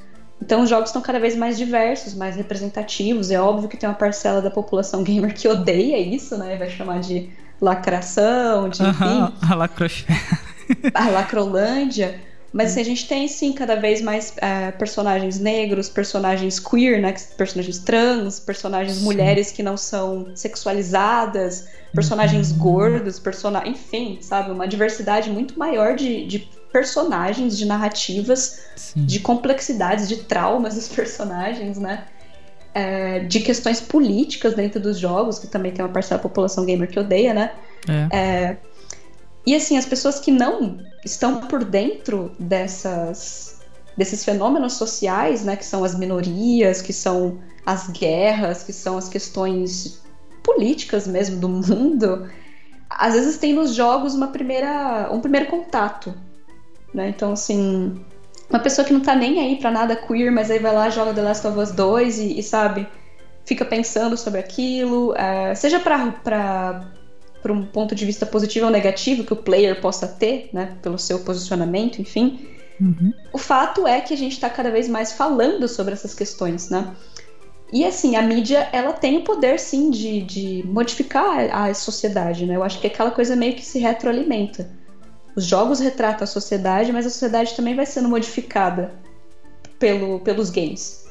Então 0.43 0.63
os 0.63 0.69
jogos 0.69 0.89
estão 0.89 1.01
cada 1.01 1.21
vez 1.21 1.37
mais 1.37 1.57
diversos, 1.57 2.15
mais 2.15 2.35
representativos. 2.35 3.31
É 3.31 3.41
óbvio 3.41 3.69
que 3.69 3.77
tem 3.77 3.89
uma 3.89 3.95
parcela 3.95 4.43
da 4.43 4.51
população 4.51 5.03
gamer 5.05 5.33
que 5.33 5.47
odeia 5.47 5.97
isso, 5.99 6.37
né? 6.37 6.57
Vai 6.57 6.69
chamar 6.69 6.99
de 6.99 7.31
lacração, 7.61 8.69
de 8.69 8.83
enfim. 8.83 9.33
a 9.49 9.55
lacrosfera. 9.55 10.19
a 10.93 11.09
lacrolândia. 11.11 12.21
Mas 12.53 12.73
assim, 12.73 12.81
a 12.81 12.85
gente 12.85 13.09
tem 13.09 13.27
sim 13.29 13.53
cada 13.53 13.77
vez 13.77 14.03
mais 14.03 14.35
é, 14.37 14.73
personagens 14.73 15.39
negros, 15.39 15.89
personagens 15.89 16.59
queer, 16.59 17.01
né? 17.01 17.15
Personagens 17.37 17.79
trans, 17.79 18.41
personagens 18.41 18.99
sim. 18.99 19.05
mulheres 19.05 19.53
que 19.53 19.63
não 19.63 19.77
são 19.77 20.33
sexualizadas, 20.35 21.69
personagens 21.95 22.51
uhum. 22.51 22.59
gordos, 22.59 23.19
persona... 23.19 23.63
enfim, 23.67 24.19
sabe? 24.21 24.51
Uma 24.51 24.67
diversidade 24.67 25.31
muito 25.31 25.59
maior 25.59 25.95
de, 25.95 26.27
de 26.27 26.51
personagens, 26.73 27.57
de 27.57 27.67
narrativas, 27.67 28.63
Sim. 28.75 29.05
de 29.05 29.21
complexidades, 29.21 30.09
de 30.09 30.17
traumas 30.25 30.75
dos 30.75 30.89
personagens, 30.95 31.79
né? 31.79 32.05
É, 32.75 33.19
de 33.21 33.41
questões 33.41 33.81
políticas 33.81 34.55
dentro 34.55 34.81
dos 34.81 34.99
jogos, 34.99 35.39
que 35.39 35.47
também 35.47 35.73
tem 35.73 35.85
uma 35.85 35.93
parcela 35.93 36.19
da 36.19 36.23
população 36.23 36.65
gamer 36.65 36.89
que 36.89 36.99
odeia, 36.99 37.35
né? 37.35 37.53
É. 37.87 38.17
É, 38.17 38.57
e 39.47 39.55
assim, 39.55 39.77
as 39.77 39.85
pessoas 39.85 40.19
que 40.19 40.31
não 40.31 40.79
estão 41.05 41.43
por 41.43 41.65
dentro 41.65 42.33
dessas, 42.39 43.61
desses 43.97 44.25
fenômenos 44.25 44.73
sociais, 44.75 45.45
né? 45.45 45.55
Que 45.55 45.67
são 45.67 45.85
as 45.85 45.95
minorias, 45.95 46.81
que 46.81 46.95
são 46.95 47.39
as 47.67 47.91
guerras, 47.91 48.63
que 48.63 48.73
são 48.73 48.97
as 48.97 49.09
questões 49.09 50.03
políticas 50.43 51.07
mesmo 51.07 51.39
do 51.39 51.49
mundo, 51.51 52.27
às 52.89 53.15
vezes 53.15 53.39
tem 53.39 53.55
nos 53.55 53.75
jogos 53.75 54.15
uma 54.15 54.29
primeira, 54.29 55.09
um 55.13 55.21
primeiro 55.21 55.47
contato 55.47 56.15
né? 56.93 57.09
Então, 57.09 57.33
assim, 57.33 58.05
uma 58.49 58.59
pessoa 58.59 58.85
que 58.85 58.93
não 58.93 59.01
tá 59.01 59.15
nem 59.15 59.41
aí 59.41 59.57
pra 59.57 59.71
nada 59.71 59.97
queer, 59.97 60.31
mas 60.31 60.51
aí 60.51 60.59
vai 60.59 60.75
lá, 60.75 60.91
joga 60.91 61.15
The 61.15 61.23
Last 61.23 61.47
of 61.47 61.59
Us 61.59 61.73
2 61.73 62.19
e, 62.19 62.39
e 62.39 62.43
sabe, 62.43 62.87
fica 63.45 63.65
pensando 63.65 64.17
sobre 64.17 64.41
aquilo, 64.41 65.15
é, 65.17 65.55
seja 65.55 65.81
pra, 65.81 66.13
pra, 66.13 66.93
pra 67.43 67.53
um 67.53 67.65
ponto 67.65 67.95
de 67.95 68.05
vista 68.05 68.27
positivo 68.27 68.67
ou 68.67 68.73
negativo 68.73 69.25
que 69.25 69.33
o 69.33 69.37
player 69.37 69.81
possa 69.81 70.07
ter, 70.07 70.51
né, 70.53 70.77
pelo 70.83 70.99
seu 70.99 71.21
posicionamento, 71.21 72.01
enfim. 72.01 72.47
Uhum. 72.81 73.13
O 73.33 73.39
fato 73.39 73.87
é 73.87 74.01
que 74.01 74.13
a 74.13 74.17
gente 74.17 74.39
tá 74.39 74.51
cada 74.51 74.71
vez 74.71 74.89
mais 74.89 75.13
falando 75.13 75.67
sobre 75.69 75.95
essas 75.95 76.15
questões, 76.15 76.69
né? 76.69 76.95
E 77.73 77.87
assim, 77.87 78.17
a 78.17 78.23
mídia, 78.23 78.69
ela 78.71 78.93
tem 78.93 79.17
o 79.17 79.25
poder, 79.25 79.59
sim, 79.59 79.91
de, 79.91 80.21
de 80.21 80.63
modificar 80.67 81.49
a 81.51 81.73
sociedade, 81.73 82.45
né? 82.45 82.57
Eu 82.57 82.63
acho 82.63 82.79
que 82.79 82.87
aquela 82.87 83.11
coisa 83.11 83.35
meio 83.35 83.55
que 83.55 83.65
se 83.65 83.79
retroalimenta. 83.79 84.69
Os 85.35 85.45
jogos 85.45 85.81
retratam 85.81 86.25
a 86.25 86.27
sociedade, 86.27 86.93
mas 86.93 87.07
a 87.07 87.11
sociedade 87.11 87.55
também 87.55 87.75
vai 87.75 87.87
sendo 87.87 88.09
modificada 88.09 88.93
pelo, 89.79 90.21
pelos 90.21 90.51
games. 90.51 91.07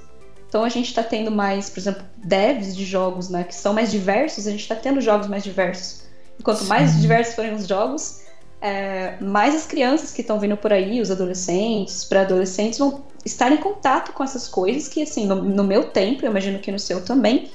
Então 0.48 0.64
a 0.64 0.70
gente 0.70 0.88
está 0.88 1.02
tendo 1.02 1.32
mais, 1.32 1.70
por 1.70 1.80
exemplo, 1.80 2.04
devs 2.18 2.76
de 2.76 2.86
jogos, 2.86 3.30
né, 3.30 3.44
que 3.44 3.56
são 3.56 3.74
mais 3.74 3.90
diversos, 3.90 4.48
a 4.48 4.52
gente 4.52 4.62
está 4.62 4.76
tendo 4.76 5.00
jogos 5.00 5.28
mais 5.28 5.44
diversos. 5.44 6.04
E 6.38 6.44
quanto 6.44 6.64
Sim. 6.64 6.68
mais 6.68 7.00
diversos 7.00 7.36
forem 7.36 7.54
os 7.54 7.66
jogos, 7.66 8.22
é, 8.62 9.16
mais 9.22 9.56
as 9.56 9.66
crianças 9.66 10.12
que 10.12 10.22
estão 10.22 10.40
vindo 10.40 10.56
por 10.56 10.72
aí, 10.72 11.02
os 11.02 11.10
adolescentes, 11.10 12.04
pré-adolescentes, 12.04 12.78
vão 12.80 13.04
estar 13.26 13.52
em 13.52 13.58
contato 13.58 14.14
com 14.14 14.24
essas 14.24 14.48
coisas 14.48 14.88
que, 14.88 15.02
assim, 15.02 15.26
no, 15.26 15.36
no, 15.36 15.64
meu 15.64 15.86
tempo, 15.86 16.26
eu 16.26 16.30
imagino 16.30 16.60
que 16.60 16.72
no 16.72 16.80
seu 16.80 17.04
também, 17.04 17.50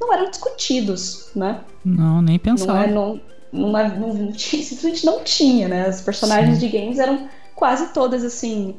não 0.00 0.12
eram 0.12 0.30
discutidos, 0.30 1.30
né? 1.34 1.60
Não, 1.84 2.22
nem 2.22 2.38
pensava. 2.38 2.72
Não, 2.72 2.82
é, 2.82 2.86
não, 2.86 3.20
é, 3.52 3.98
não 3.98 4.32
tinha, 4.32 4.62
simplesmente 4.62 5.04
não 5.04 5.22
tinha, 5.22 5.68
né? 5.68 5.86
As 5.86 6.00
personagens 6.00 6.58
Sim. 6.58 6.66
de 6.66 6.78
games 6.78 6.98
eram 6.98 7.28
quase 7.54 7.92
todas 7.92 8.24
assim 8.24 8.76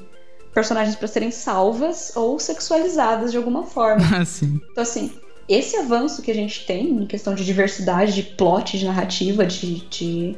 personagens 0.54 0.96
para 0.96 1.08
serem 1.08 1.32
salvas 1.32 2.12
ou 2.16 2.38
sexualizadas 2.40 3.32
de 3.32 3.38
alguma 3.38 3.64
forma. 3.64 4.04
Sim. 4.26 4.60
Então 4.72 4.84
assim, 4.84 5.12
esse 5.48 5.76
avanço 5.78 6.22
que 6.22 6.32
a 6.32 6.36
gente 6.36 6.66
tem 6.66 6.90
em 6.90 7.06
questão 7.06 7.36
de 7.36 7.46
diversidade, 7.46 8.14
de 8.14 8.24
plot, 8.24 8.78
de 8.78 8.86
narrativa, 8.86 9.46
de, 9.46 9.88
de, 9.88 10.36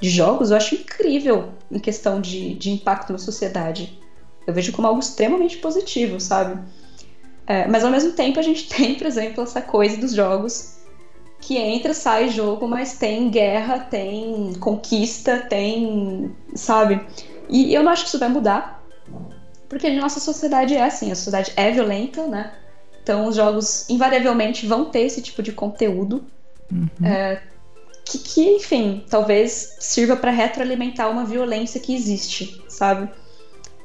de 0.00 0.10
jogos, 0.10 0.50
eu 0.50 0.56
acho 0.56 0.74
incrível 0.74 1.50
em 1.70 1.78
questão 1.78 2.20
de, 2.20 2.54
de 2.54 2.70
impacto 2.70 3.12
na 3.12 3.18
sociedade. 3.18 3.98
Eu 4.46 4.54
vejo 4.54 4.72
como 4.72 4.86
algo 4.86 5.00
extremamente 5.00 5.58
positivo, 5.58 6.20
sabe? 6.20 6.60
É, 7.46 7.66
mas 7.68 7.84
ao 7.84 7.90
mesmo 7.90 8.12
tempo 8.12 8.40
a 8.40 8.42
gente 8.42 8.66
tem, 8.70 8.94
por 8.96 9.06
exemplo, 9.06 9.44
essa 9.44 9.60
coisa 9.60 9.96
dos 9.96 10.12
jogos 10.12 10.75
que 11.46 11.56
entra, 11.56 11.94
sai 11.94 12.28
jogo, 12.28 12.66
mas 12.66 12.94
tem 12.94 13.30
guerra, 13.30 13.78
tem 13.78 14.52
conquista, 14.58 15.38
tem. 15.38 16.34
sabe? 16.56 17.06
E 17.48 17.72
eu 17.72 17.84
não 17.84 17.92
acho 17.92 18.02
que 18.02 18.08
isso 18.08 18.18
vai 18.18 18.28
mudar, 18.28 18.84
porque 19.68 19.86
a 19.86 19.94
nossa 19.94 20.18
sociedade 20.18 20.74
é 20.74 20.82
assim, 20.82 21.12
a 21.12 21.14
sociedade 21.14 21.52
é 21.54 21.70
violenta, 21.70 22.26
né? 22.26 22.52
Então 23.00 23.28
os 23.28 23.36
jogos 23.36 23.88
invariavelmente 23.88 24.66
vão 24.66 24.86
ter 24.86 25.02
esse 25.02 25.22
tipo 25.22 25.40
de 25.40 25.52
conteúdo. 25.52 26.24
Uhum. 26.72 27.06
É, 27.06 27.40
que, 28.04 28.18
que, 28.18 28.56
enfim, 28.56 29.04
talvez 29.08 29.76
sirva 29.78 30.16
para 30.16 30.32
retroalimentar 30.32 31.08
uma 31.08 31.24
violência 31.24 31.78
que 31.78 31.94
existe, 31.94 32.60
sabe? 32.68 33.08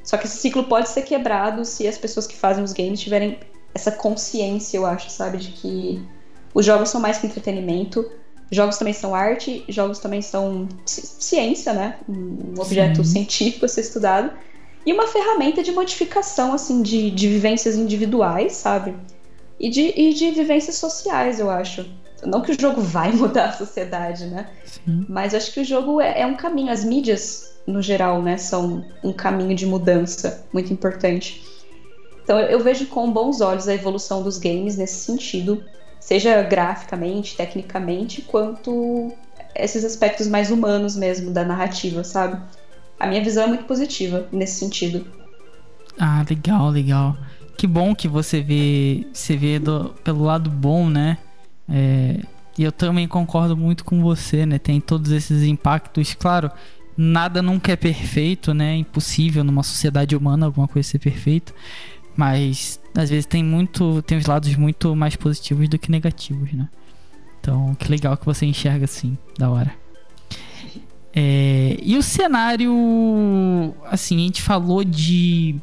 Só 0.02 0.16
que 0.16 0.26
esse 0.26 0.38
ciclo 0.38 0.64
pode 0.64 0.88
ser 0.88 1.02
quebrado 1.02 1.64
se 1.64 1.86
as 1.86 1.96
pessoas 1.96 2.26
que 2.26 2.34
fazem 2.34 2.64
os 2.64 2.72
games 2.72 3.00
tiverem 3.00 3.38
essa 3.72 3.92
consciência, 3.92 4.76
eu 4.76 4.84
acho, 4.84 5.10
sabe? 5.10 5.38
De 5.38 5.52
que 5.52 6.04
os 6.54 6.64
jogos 6.64 6.90
são 6.90 7.00
mais 7.00 7.18
que 7.18 7.26
entretenimento. 7.26 8.10
Jogos 8.50 8.76
também 8.76 8.92
são 8.92 9.14
arte, 9.14 9.64
jogos 9.68 9.98
também 9.98 10.20
são 10.20 10.68
ciência, 10.84 11.72
né? 11.72 11.96
Um 12.08 12.60
objeto 12.60 13.02
Sim. 13.02 13.12
científico 13.12 13.64
a 13.64 13.68
ser 13.68 13.80
estudado. 13.80 14.30
E 14.84 14.92
uma 14.92 15.06
ferramenta 15.06 15.62
de 15.62 15.72
modificação, 15.72 16.52
assim, 16.52 16.82
de, 16.82 17.10
de 17.10 17.28
vivências 17.28 17.76
individuais, 17.76 18.52
sabe? 18.52 18.94
E 19.58 19.70
de, 19.70 19.92
e 19.96 20.12
de 20.12 20.32
vivências 20.32 20.76
sociais, 20.76 21.40
eu 21.40 21.48
acho. 21.48 21.86
Não 22.24 22.42
que 22.42 22.52
o 22.52 22.60
jogo 22.60 22.80
vai 22.80 23.10
mudar 23.16 23.46
a 23.46 23.52
sociedade, 23.52 24.26
né? 24.26 24.48
Sim. 24.66 25.06
Mas 25.08 25.34
acho 25.34 25.52
que 25.52 25.60
o 25.60 25.64
jogo 25.64 26.00
é, 26.00 26.20
é 26.20 26.26
um 26.26 26.34
caminho. 26.34 26.70
As 26.70 26.84
mídias, 26.84 27.54
no 27.66 27.80
geral, 27.80 28.20
né, 28.20 28.36
são 28.36 28.84
um 29.02 29.12
caminho 29.12 29.54
de 29.54 29.64
mudança 29.64 30.44
muito 30.52 30.72
importante. 30.72 31.42
Então 32.22 32.38
eu, 32.38 32.48
eu 32.48 32.60
vejo 32.60 32.86
com 32.86 33.10
bons 33.10 33.40
olhos 33.40 33.68
a 33.68 33.74
evolução 33.74 34.22
dos 34.22 34.36
games 34.38 34.76
nesse 34.76 35.04
sentido, 35.04 35.62
seja 36.02 36.42
graficamente, 36.42 37.36
tecnicamente, 37.36 38.22
quanto 38.22 39.12
esses 39.54 39.84
aspectos 39.84 40.26
mais 40.26 40.50
humanos 40.50 40.96
mesmo 40.96 41.30
da 41.30 41.44
narrativa, 41.44 42.02
sabe? 42.02 42.42
A 42.98 43.06
minha 43.06 43.22
visão 43.22 43.44
é 43.44 43.46
muito 43.46 43.64
positiva 43.64 44.26
nesse 44.32 44.58
sentido. 44.58 45.06
Ah, 45.98 46.24
legal, 46.28 46.70
legal. 46.70 47.16
Que 47.56 47.68
bom 47.68 47.94
que 47.94 48.08
você 48.08 48.40
vê, 48.40 49.06
você 49.12 49.36
vê 49.36 49.60
do, 49.60 49.90
pelo 50.02 50.24
lado 50.24 50.50
bom, 50.50 50.90
né? 50.90 51.18
É, 51.68 52.16
e 52.58 52.64
eu 52.64 52.72
também 52.72 53.06
concordo 53.06 53.56
muito 53.56 53.84
com 53.84 54.02
você, 54.02 54.44
né? 54.44 54.58
Tem 54.58 54.80
todos 54.80 55.12
esses 55.12 55.44
impactos, 55.44 56.14
claro. 56.14 56.50
Nada 56.96 57.40
nunca 57.40 57.72
é 57.72 57.76
perfeito, 57.76 58.52
né? 58.52 58.72
É 58.72 58.76
impossível 58.76 59.44
numa 59.44 59.62
sociedade 59.62 60.16
humana 60.16 60.46
alguma 60.46 60.66
coisa 60.66 60.88
ser 60.88 60.98
perfeita. 60.98 61.52
Mas 62.16 62.80
às 62.94 63.10
vezes 63.10 63.26
tem 63.26 63.42
muito, 63.42 64.02
tem 64.02 64.18
os 64.18 64.26
lados 64.26 64.54
muito 64.56 64.94
mais 64.94 65.16
positivos 65.16 65.68
do 65.68 65.78
que 65.78 65.90
negativos, 65.90 66.52
né? 66.52 66.68
Então, 67.40 67.74
que 67.74 67.90
legal 67.90 68.16
que 68.16 68.24
você 68.24 68.46
enxerga 68.46 68.84
assim, 68.84 69.18
da 69.38 69.50
hora. 69.50 69.74
É, 71.14 71.76
e 71.82 71.96
o 71.96 72.02
cenário, 72.02 73.74
assim, 73.84 74.16
a 74.16 74.20
gente 74.20 74.40
falou 74.42 74.82
de 74.84 75.56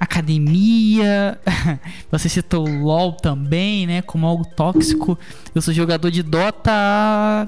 academia, 0.00 1.38
você 2.10 2.28
citou 2.28 2.68
o 2.68 2.82
LoL 2.82 3.12
também, 3.12 3.86
né, 3.86 4.02
como 4.02 4.26
algo 4.26 4.44
tóxico. 4.44 5.16
Eu 5.54 5.62
sou 5.62 5.72
jogador 5.72 6.10
de 6.10 6.22
Dota 6.22 6.72
há 6.72 7.46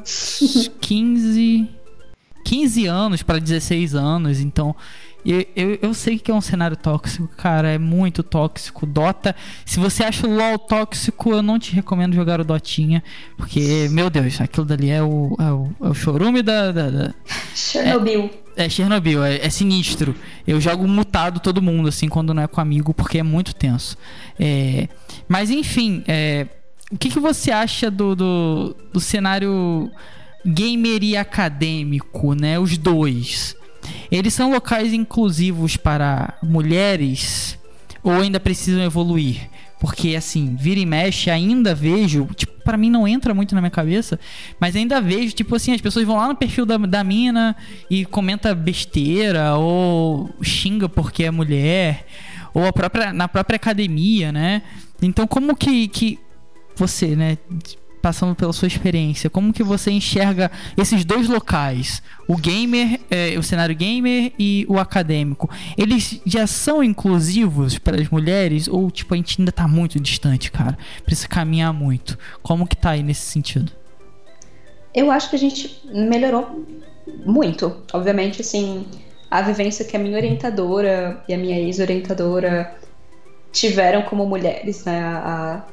15, 0.80 1.68
15 2.44 2.86
anos 2.86 3.22
para 3.22 3.40
16 3.40 3.96
anos, 3.96 4.38
então 4.38 4.76
eu, 5.24 5.46
eu, 5.56 5.78
eu, 5.80 5.94
sei 5.94 6.18
que 6.18 6.30
é 6.30 6.34
um 6.34 6.40
cenário 6.40 6.76
tóxico, 6.76 7.28
cara. 7.36 7.68
É 7.68 7.78
muito 7.78 8.22
tóxico. 8.22 8.84
Dota. 8.84 9.34
Se 9.64 9.80
você 9.80 10.04
acha 10.04 10.26
o 10.26 10.34
LOL 10.34 10.58
tóxico, 10.58 11.32
eu 11.32 11.42
não 11.42 11.58
te 11.58 11.72
recomendo 11.72 12.14
jogar 12.14 12.40
o 12.40 12.44
Dotinha. 12.44 13.02
Porque, 13.36 13.88
meu 13.90 14.10
Deus, 14.10 14.40
aquilo 14.40 14.66
dali 14.66 14.90
é 14.90 15.02
o, 15.02 15.34
é 15.38 15.50
o, 15.50 15.70
é 15.82 15.88
o 15.88 15.94
chorume 15.94 16.42
da. 16.42 16.70
da, 16.70 16.90
da... 16.90 17.14
Chernobyl. 17.54 18.30
É, 18.54 18.66
é 18.66 18.68
Chernobyl, 18.68 19.24
é, 19.24 19.36
é, 19.44 19.48
sinistro. 19.48 20.14
Eu 20.46 20.60
jogo 20.60 20.86
mutado 20.86 21.40
todo 21.40 21.62
mundo, 21.62 21.88
assim, 21.88 22.08
quando 22.08 22.34
não 22.34 22.42
é 22.42 22.46
com 22.46 22.60
amigo, 22.60 22.92
porque 22.92 23.18
é 23.18 23.22
muito 23.22 23.54
tenso. 23.54 23.96
É, 24.38 24.88
mas, 25.26 25.50
enfim, 25.50 26.04
é, 26.06 26.46
o 26.92 26.98
que, 26.98 27.08
que 27.08 27.18
você 27.18 27.50
acha 27.50 27.90
do, 27.90 28.14
do, 28.14 28.76
do 28.92 29.00
cenário 29.00 29.90
gamer 30.44 31.02
e 31.02 31.16
acadêmico, 31.16 32.34
né? 32.34 32.58
Os 32.58 32.76
dois. 32.76 33.56
Eles 34.10 34.34
são 34.34 34.52
locais 34.52 34.92
inclusivos 34.92 35.76
para 35.76 36.34
mulheres 36.42 37.58
ou 38.02 38.12
ainda 38.12 38.38
precisam 38.38 38.82
evoluir? 38.82 39.48
Porque 39.80 40.14
assim, 40.16 40.56
vira 40.58 40.80
e 40.80 40.86
mexe, 40.86 41.30
ainda 41.30 41.74
vejo, 41.74 42.26
tipo, 42.34 42.52
pra 42.62 42.76
mim 42.76 42.88
não 42.88 43.06
entra 43.06 43.34
muito 43.34 43.54
na 43.54 43.60
minha 43.60 43.70
cabeça, 43.70 44.18
mas 44.58 44.74
ainda 44.74 45.00
vejo, 45.00 45.34
tipo 45.34 45.54
assim, 45.54 45.72
as 45.72 45.80
pessoas 45.80 46.06
vão 46.06 46.16
lá 46.16 46.28
no 46.28 46.34
perfil 46.34 46.64
da, 46.64 46.78
da 46.78 47.04
mina 47.04 47.54
e 47.90 48.04
comenta 48.06 48.54
besteira, 48.54 49.56
ou 49.56 50.34
xinga 50.40 50.88
porque 50.88 51.24
é 51.24 51.30
mulher, 51.30 52.06
ou 52.54 52.66
a 52.66 52.72
própria, 52.72 53.12
na 53.12 53.28
própria 53.28 53.56
academia, 53.56 54.32
né? 54.32 54.62
Então 55.02 55.26
como 55.26 55.54
que, 55.54 55.88
que 55.88 56.18
você, 56.76 57.14
né, 57.14 57.36
passando 58.04 58.34
pela 58.34 58.52
sua 58.52 58.68
experiência, 58.68 59.30
como 59.30 59.50
que 59.50 59.62
você 59.62 59.90
enxerga 59.90 60.50
esses 60.76 61.06
dois 61.06 61.26
locais, 61.26 62.02
o 62.28 62.36
gamer, 62.36 63.00
é, 63.10 63.38
o 63.38 63.42
cenário 63.42 63.74
gamer 63.74 64.30
e 64.38 64.66
o 64.68 64.78
acadêmico? 64.78 65.48
Eles 65.74 66.20
já 66.26 66.46
são 66.46 66.84
inclusivos 66.84 67.78
para 67.78 67.98
as 67.98 68.10
mulheres 68.10 68.68
ou 68.68 68.90
tipo 68.90 69.14
a 69.14 69.16
gente 69.16 69.40
ainda 69.40 69.48
está 69.48 69.66
muito 69.66 69.98
distante, 69.98 70.52
cara? 70.52 70.76
Precisa 71.02 71.28
caminhar 71.28 71.72
muito. 71.72 72.18
Como 72.42 72.66
que 72.66 72.76
tá 72.76 72.90
aí 72.90 73.02
nesse 73.02 73.22
sentido? 73.22 73.72
Eu 74.94 75.10
acho 75.10 75.30
que 75.30 75.36
a 75.36 75.38
gente 75.38 75.80
melhorou 75.86 76.62
muito. 77.24 77.74
Obviamente, 77.90 78.42
assim, 78.42 78.84
a 79.30 79.40
vivência 79.40 79.82
que 79.82 79.96
a 79.96 79.98
minha 79.98 80.18
orientadora 80.18 81.24
e 81.26 81.32
a 81.32 81.38
minha 81.38 81.58
ex-orientadora 81.58 82.76
tiveram 83.50 84.02
como 84.02 84.26
mulheres, 84.26 84.84
né? 84.84 85.00
A, 85.02 85.64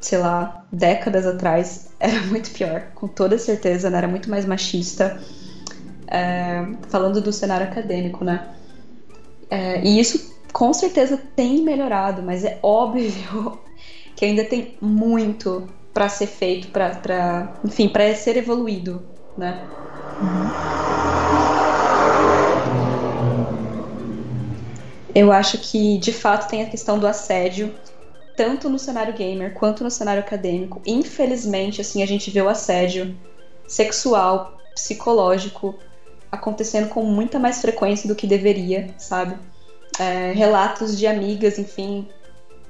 sei 0.00 0.18
lá, 0.18 0.64
décadas 0.72 1.26
atrás, 1.26 1.88
era 2.00 2.20
muito 2.22 2.50
pior, 2.50 2.92
com 2.94 3.08
toda 3.08 3.38
certeza, 3.38 3.90
né? 3.90 3.98
era 3.98 4.08
muito 4.08 4.30
mais 4.30 4.44
machista. 4.44 5.20
É, 6.10 6.64
falando 6.88 7.20
do 7.20 7.32
cenário 7.32 7.66
acadêmico, 7.66 8.24
né? 8.24 8.48
É, 9.50 9.84
e 9.84 10.00
isso 10.00 10.38
com 10.52 10.72
certeza 10.72 11.18
tem 11.36 11.62
melhorado, 11.62 12.22
mas 12.22 12.44
é 12.44 12.58
óbvio 12.62 13.60
que 14.16 14.24
ainda 14.24 14.44
tem 14.44 14.76
muito 14.80 15.68
para 15.92 16.08
ser 16.08 16.26
feito, 16.26 16.68
para, 16.68 17.52
enfim, 17.64 17.88
para 17.88 18.14
ser 18.14 18.36
evoluído, 18.36 19.02
né? 19.36 19.68
Eu 25.14 25.32
acho 25.32 25.58
que 25.58 25.98
de 25.98 26.12
fato 26.12 26.48
tem 26.48 26.62
a 26.62 26.70
questão 26.70 26.98
do 26.98 27.06
assédio 27.06 27.74
tanto 28.38 28.70
no 28.70 28.78
cenário 28.78 29.12
gamer 29.14 29.52
quanto 29.52 29.82
no 29.82 29.90
cenário 29.90 30.22
acadêmico. 30.22 30.80
Infelizmente, 30.86 31.80
assim, 31.80 32.04
a 32.04 32.06
gente 32.06 32.30
vê 32.30 32.40
o 32.40 32.48
assédio 32.48 33.18
sexual, 33.66 34.62
psicológico 34.76 35.76
acontecendo 36.30 36.88
com 36.88 37.02
muita 37.02 37.36
mais 37.40 37.60
frequência 37.60 38.06
do 38.06 38.14
que 38.14 38.28
deveria, 38.28 38.94
sabe? 38.96 39.36
É, 39.98 40.30
relatos 40.30 40.96
de 40.96 41.04
amigas, 41.04 41.58
enfim, 41.58 42.06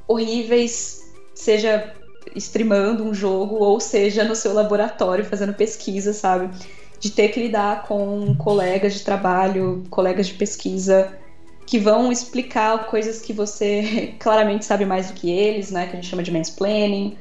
horríveis, 0.06 1.12
seja 1.34 1.92
streamando 2.34 3.04
um 3.04 3.12
jogo 3.12 3.56
ou 3.56 3.78
seja 3.78 4.24
no 4.24 4.34
seu 4.34 4.54
laboratório 4.54 5.22
fazendo 5.22 5.52
pesquisa, 5.52 6.14
sabe? 6.14 6.48
De 6.98 7.10
ter 7.10 7.28
que 7.28 7.40
lidar 7.40 7.82
com 7.82 8.34
colegas 8.36 8.94
de 8.94 9.04
trabalho, 9.04 9.84
colegas 9.90 10.28
de 10.28 10.34
pesquisa 10.34 11.12
que 11.68 11.78
vão 11.78 12.10
explicar 12.10 12.86
coisas 12.86 13.20
que 13.20 13.30
você 13.30 14.14
claramente 14.18 14.64
sabe 14.64 14.86
mais 14.86 15.08
do 15.08 15.12
que 15.12 15.30
eles, 15.30 15.70
né? 15.70 15.84
Que 15.84 15.92
a 15.92 15.94
gente 15.96 16.08
chama 16.08 16.22
de 16.22 16.32
mansplaining. 16.32 17.18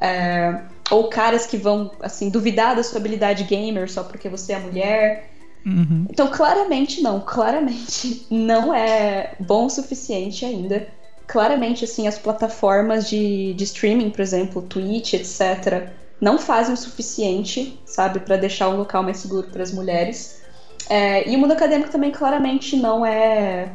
É, 0.00 0.62
ou 0.90 1.08
caras 1.08 1.46
que 1.46 1.56
vão, 1.56 1.92
assim, 2.00 2.28
duvidar 2.28 2.74
da 2.74 2.82
sua 2.82 2.98
habilidade 2.98 3.44
gamer 3.44 3.88
só 3.88 4.02
porque 4.02 4.28
você 4.28 4.52
é 4.52 4.58
mulher. 4.58 5.30
Uhum. 5.64 6.06
Então, 6.10 6.26
claramente 6.26 7.00
não. 7.02 7.20
Claramente 7.20 8.26
não 8.28 8.74
é 8.74 9.36
bom 9.38 9.66
o 9.66 9.70
suficiente 9.70 10.44
ainda. 10.44 10.88
Claramente, 11.28 11.84
assim, 11.84 12.08
as 12.08 12.18
plataformas 12.18 13.08
de, 13.08 13.54
de 13.54 13.62
streaming, 13.62 14.10
por 14.10 14.22
exemplo, 14.22 14.60
Twitch, 14.60 15.14
etc., 15.14 15.88
não 16.20 16.36
fazem 16.36 16.74
o 16.74 16.76
suficiente, 16.76 17.78
sabe, 17.86 18.18
para 18.18 18.36
deixar 18.36 18.68
o 18.68 18.76
local 18.76 19.04
mais 19.04 19.18
seguro 19.18 19.46
para 19.52 19.62
as 19.62 19.72
mulheres. 19.72 20.42
É, 20.90 21.28
e 21.28 21.36
o 21.36 21.38
mundo 21.38 21.52
acadêmico 21.52 21.90
também 21.90 22.10
claramente 22.10 22.76
não 22.76 23.06
é 23.06 23.70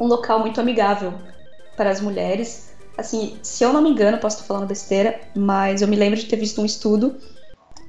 um 0.00 0.06
local 0.06 0.40
muito 0.40 0.60
amigável 0.60 1.12
para 1.76 1.90
as 1.90 2.00
mulheres. 2.00 2.70
Assim, 2.96 3.38
se 3.42 3.62
eu 3.62 3.72
não 3.72 3.82
me 3.82 3.90
engano, 3.90 4.18
posso 4.18 4.36
estar 4.36 4.46
falando 4.46 4.66
besteira, 4.66 5.20
mas 5.36 5.82
eu 5.82 5.88
me 5.88 5.96
lembro 5.96 6.18
de 6.18 6.26
ter 6.26 6.36
visto 6.36 6.60
um 6.60 6.64
estudo 6.64 7.16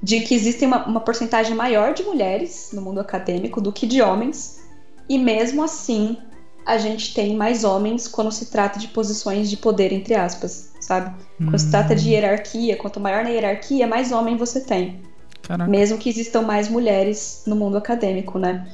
de 0.02 0.20
que 0.20 0.34
existe 0.34 0.64
uma, 0.64 0.84
uma 0.86 1.00
porcentagem 1.00 1.54
maior 1.54 1.94
de 1.94 2.02
mulheres 2.02 2.70
no 2.72 2.82
mundo 2.82 3.00
acadêmico 3.00 3.60
do 3.60 3.72
que 3.72 3.86
de 3.86 4.02
homens, 4.02 4.60
e 5.08 5.16
mesmo 5.18 5.62
assim 5.62 6.16
a 6.64 6.78
gente 6.78 7.12
tem 7.12 7.36
mais 7.36 7.64
homens 7.64 8.06
quando 8.06 8.30
se 8.30 8.46
trata 8.46 8.78
de 8.78 8.88
posições 8.88 9.50
de 9.50 9.56
poder, 9.56 9.92
entre 9.92 10.14
aspas, 10.14 10.72
sabe? 10.80 11.14
Quando 11.38 11.58
se 11.58 11.70
trata 11.70 11.94
de 11.94 12.08
hum. 12.08 12.12
hierarquia, 12.12 12.76
quanto 12.76 13.00
maior 13.00 13.24
na 13.24 13.30
hierarquia, 13.30 13.86
mais 13.86 14.12
homem 14.12 14.36
você 14.36 14.60
tem. 14.60 15.02
Caraca. 15.42 15.68
Mesmo 15.68 15.98
que 15.98 16.08
existam 16.08 16.42
mais 16.42 16.68
mulheres 16.68 17.42
no 17.46 17.56
mundo 17.56 17.76
acadêmico, 17.76 18.38
né? 18.38 18.68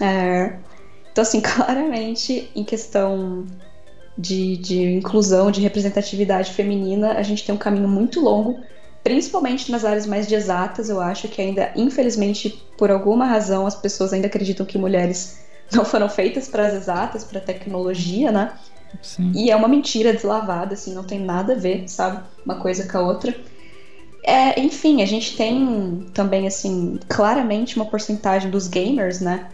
É, 0.00 0.58
então, 1.12 1.22
assim, 1.22 1.40
claramente, 1.42 2.50
em 2.54 2.64
questão 2.64 3.46
de, 4.16 4.56
de 4.56 4.82
inclusão, 4.82 5.50
de 5.50 5.60
representatividade 5.60 6.52
feminina, 6.52 7.12
a 7.12 7.22
gente 7.22 7.44
tem 7.44 7.54
um 7.54 7.58
caminho 7.58 7.88
muito 7.88 8.20
longo, 8.20 8.60
principalmente 9.02 9.70
nas 9.70 9.84
áreas 9.84 10.06
mais 10.06 10.26
de 10.26 10.34
exatas. 10.34 10.88
Eu 10.88 11.00
acho 11.00 11.28
que 11.28 11.40
ainda, 11.40 11.72
infelizmente, 11.74 12.62
por 12.76 12.90
alguma 12.90 13.24
razão, 13.24 13.66
as 13.66 13.74
pessoas 13.74 14.12
ainda 14.12 14.26
acreditam 14.26 14.66
que 14.66 14.78
mulheres 14.78 15.40
não 15.72 15.84
foram 15.84 16.08
feitas 16.08 16.48
para 16.48 16.66
as 16.66 16.74
exatas, 16.74 17.24
para 17.24 17.38
a 17.38 17.42
tecnologia, 17.42 18.30
né? 18.30 18.52
Sim. 19.00 19.30
E 19.34 19.50
é 19.50 19.56
uma 19.56 19.68
mentira 19.68 20.12
deslavada, 20.12 20.74
assim, 20.74 20.92
não 20.92 21.04
tem 21.04 21.20
nada 21.20 21.52
a 21.52 21.56
ver, 21.56 21.88
sabe? 21.88 22.24
Uma 22.44 22.56
coisa 22.56 22.90
com 22.90 22.98
a 22.98 23.02
outra. 23.02 23.34
É, 24.24 24.60
enfim, 24.60 25.00
a 25.00 25.06
gente 25.06 25.36
tem 25.36 26.06
também, 26.12 26.46
assim, 26.46 26.98
claramente 27.08 27.76
uma 27.76 27.86
porcentagem 27.86 28.50
dos 28.50 28.66
gamers, 28.66 29.20
né? 29.20 29.48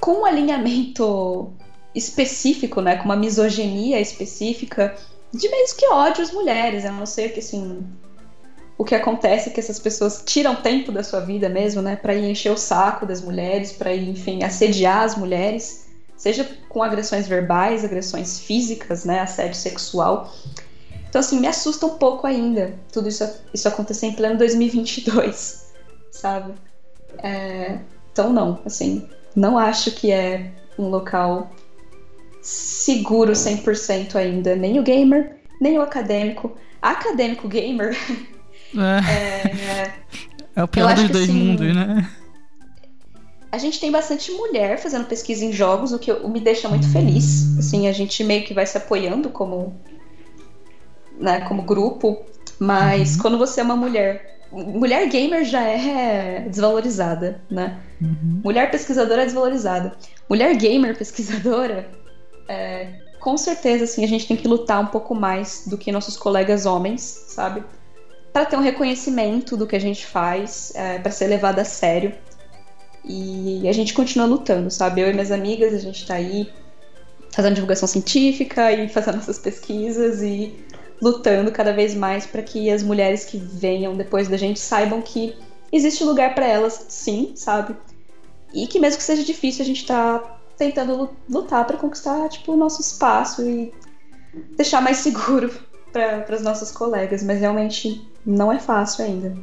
Com 0.00 0.22
um 0.22 0.24
alinhamento 0.24 1.52
específico, 1.94 2.80
né, 2.80 2.96
com 2.96 3.04
uma 3.04 3.16
misoginia 3.16 4.00
específica, 4.00 4.94
de 5.32 5.48
meio 5.48 5.66
que 5.76 5.86
ódio 5.88 6.22
às 6.22 6.30
mulheres. 6.30 6.84
Eu 6.84 6.92
não 6.92 7.06
sei 7.06 7.28
o 7.28 7.32
que 7.32 7.40
assim. 7.40 7.84
O 8.78 8.84
que 8.84 8.94
acontece 8.94 9.48
é 9.48 9.52
que 9.52 9.58
essas 9.58 9.78
pessoas 9.78 10.22
tiram 10.24 10.54
tempo 10.56 10.92
da 10.92 11.02
sua 11.02 11.20
vida 11.20 11.48
mesmo, 11.48 11.80
né, 11.80 11.96
para 11.96 12.14
ir 12.14 12.30
encher 12.30 12.52
o 12.52 12.58
saco 12.58 13.06
das 13.06 13.22
mulheres, 13.22 13.72
para 13.72 13.94
ir, 13.94 14.10
enfim, 14.10 14.44
assediar 14.44 15.02
as 15.02 15.16
mulheres. 15.16 15.86
seja 16.16 16.48
com 16.68 16.82
agressões 16.82 17.26
verbais, 17.28 17.84
agressões 17.84 18.38
físicas, 18.38 19.04
né, 19.04 19.20
assédio 19.20 19.54
sexual. 19.54 20.32
Então, 21.08 21.20
assim, 21.20 21.40
me 21.40 21.46
assusta 21.46 21.86
um 21.86 21.98
pouco 21.98 22.26
ainda 22.26 22.74
tudo 22.92 23.08
isso, 23.08 23.24
isso 23.52 23.68
acontecer 23.68 24.06
em 24.06 24.12
pleno 24.12 24.36
2022, 24.38 25.72
sabe? 26.10 26.54
É, 27.22 27.78
então, 28.12 28.32
não, 28.32 28.60
assim, 28.64 29.08
não 29.36 29.58
acho 29.58 29.90
que 29.90 30.10
é 30.10 30.50
um 30.78 30.88
local 30.88 31.50
seguro 32.40 33.32
100% 33.32 34.16
ainda, 34.16 34.56
nem 34.56 34.80
o 34.80 34.82
gamer, 34.82 35.36
nem 35.60 35.78
o 35.78 35.82
acadêmico. 35.82 36.56
Acadêmico 36.80 37.46
gamer. 37.46 37.96
É, 38.74 39.84
é, 39.84 39.94
é 40.56 40.64
o 40.64 40.68
pior 40.68 40.94
dos 40.94 41.10
dois 41.10 41.28
assim, 41.28 41.32
mundos, 41.32 41.74
né? 41.74 42.10
A 43.52 43.58
gente 43.58 43.78
tem 43.78 43.90
bastante 43.90 44.30
mulher 44.32 44.78
fazendo 44.78 45.06
pesquisa 45.06 45.44
em 45.44 45.52
jogos, 45.52 45.92
o 45.92 45.98
que 45.98 46.12
me 46.28 46.40
deixa 46.40 46.68
muito 46.68 46.90
feliz. 46.90 47.58
Assim, 47.58 47.88
a 47.88 47.92
gente 47.92 48.22
meio 48.24 48.44
que 48.44 48.54
vai 48.54 48.66
se 48.66 48.76
apoiando 48.76 49.30
como, 49.30 49.74
né, 51.18 51.40
como 51.42 51.62
grupo. 51.62 52.24
Mas 52.58 53.16
uhum. 53.16 53.22
quando 53.22 53.38
você 53.38 53.60
é 53.60 53.64
uma 53.64 53.76
mulher. 53.76 54.35
Mulher 54.50 55.08
gamer 55.08 55.44
já 55.44 55.62
é 55.62 56.46
desvalorizada, 56.48 57.40
né? 57.50 57.80
Uhum. 58.00 58.40
Mulher 58.44 58.70
pesquisadora 58.70 59.22
é 59.22 59.24
desvalorizada. 59.24 59.96
Mulher 60.28 60.54
gamer 60.56 60.96
pesquisadora, 60.96 61.88
é, 62.48 63.00
com 63.18 63.36
certeza, 63.36 63.84
assim, 63.84 64.04
a 64.04 64.08
gente 64.08 64.26
tem 64.26 64.36
que 64.36 64.46
lutar 64.46 64.80
um 64.80 64.86
pouco 64.86 65.14
mais 65.14 65.64
do 65.66 65.76
que 65.76 65.90
nossos 65.90 66.16
colegas 66.16 66.64
homens, 66.64 67.00
sabe? 67.28 67.62
Para 68.32 68.44
ter 68.44 68.56
um 68.56 68.60
reconhecimento 68.60 69.56
do 69.56 69.66
que 69.66 69.74
a 69.74 69.80
gente 69.80 70.06
faz, 70.06 70.72
é, 70.74 70.98
para 70.98 71.10
ser 71.10 71.26
levado 71.26 71.58
a 71.58 71.64
sério. 71.64 72.14
E 73.04 73.68
a 73.68 73.72
gente 73.72 73.94
continua 73.94 74.26
lutando, 74.26 74.70
sabe? 74.70 75.00
Eu 75.00 75.10
e 75.10 75.12
minhas 75.12 75.30
amigas, 75.30 75.72
a 75.74 75.78
gente 75.78 76.06
tá 76.06 76.14
aí 76.14 76.52
fazendo 77.32 77.54
divulgação 77.54 77.86
científica 77.86 78.72
e 78.72 78.88
fazendo 78.88 79.18
essas 79.18 79.38
pesquisas 79.38 80.22
e 80.22 80.54
lutando 81.00 81.50
cada 81.50 81.72
vez 81.72 81.94
mais 81.94 82.26
para 82.26 82.42
que 82.42 82.70
as 82.70 82.82
mulheres 82.82 83.24
que 83.24 83.38
venham 83.38 83.96
depois 83.96 84.28
da 84.28 84.36
gente 84.36 84.58
saibam 84.58 85.02
que 85.02 85.34
existe 85.72 86.04
lugar 86.04 86.34
para 86.34 86.46
elas, 86.46 86.86
sim, 86.88 87.32
sabe? 87.34 87.76
E 88.54 88.66
que 88.66 88.78
mesmo 88.78 88.98
que 88.98 89.04
seja 89.04 89.24
difícil, 89.24 89.62
a 89.62 89.66
gente 89.66 89.86
tá 89.86 90.38
tentando 90.56 91.10
lutar 91.28 91.66
para 91.66 91.76
conquistar, 91.76 92.28
tipo, 92.28 92.52
o 92.52 92.56
nosso 92.56 92.80
espaço 92.80 93.42
e 93.42 93.72
deixar 94.56 94.80
mais 94.80 94.98
seguro 94.98 95.50
para 95.92 96.34
as 96.34 96.42
nossas 96.42 96.72
colegas, 96.72 97.22
mas 97.22 97.40
realmente 97.40 98.02
não 98.24 98.50
é 98.50 98.58
fácil 98.58 99.04
ainda. 99.04 99.36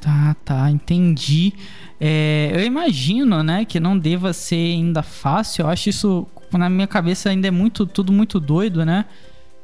Tá, 0.00 0.36
tá, 0.44 0.70
entendi. 0.70 1.54
É, 2.00 2.50
eu 2.52 2.60
imagino, 2.60 3.42
né, 3.42 3.64
que 3.64 3.80
não 3.80 3.98
deva 3.98 4.32
ser 4.32 4.74
ainda 4.74 5.02
fácil. 5.02 5.62
Eu 5.62 5.68
acho 5.68 5.88
isso, 5.88 6.26
na 6.52 6.68
minha 6.68 6.86
cabeça, 6.86 7.30
ainda 7.30 7.48
é 7.48 7.50
muito, 7.50 7.86
tudo 7.86 8.12
muito 8.12 8.38
doido, 8.38 8.84
né? 8.84 9.06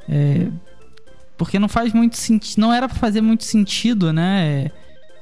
É, 0.09 0.48
porque 1.41 1.59
não 1.59 1.69
faz 1.69 1.95
muito 1.95 2.19
sentido, 2.19 2.61
não 2.61 2.71
era 2.71 2.87
para 2.87 2.99
fazer 2.99 3.23
muito 3.23 3.45
sentido, 3.45 4.12
né? 4.12 4.71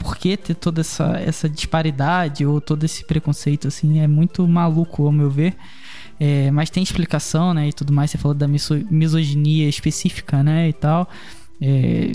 Por 0.00 0.16
que 0.16 0.36
ter 0.36 0.54
toda 0.56 0.80
essa, 0.80 1.16
essa 1.16 1.48
disparidade 1.48 2.44
ou 2.44 2.60
todo 2.60 2.82
esse 2.82 3.04
preconceito, 3.04 3.68
assim, 3.68 4.00
é 4.00 4.08
muito 4.08 4.46
maluco, 4.48 5.06
ao 5.06 5.12
meu 5.12 5.30
ver. 5.30 5.54
É, 6.18 6.50
mas 6.50 6.70
tem 6.70 6.82
explicação, 6.82 7.54
né, 7.54 7.68
e 7.68 7.72
tudo 7.72 7.92
mais. 7.92 8.10
Você 8.10 8.18
falou 8.18 8.34
da 8.34 8.48
misoginia 8.48 9.68
específica, 9.68 10.42
né, 10.42 10.68
e 10.68 10.72
tal. 10.72 11.08
É, 11.60 12.10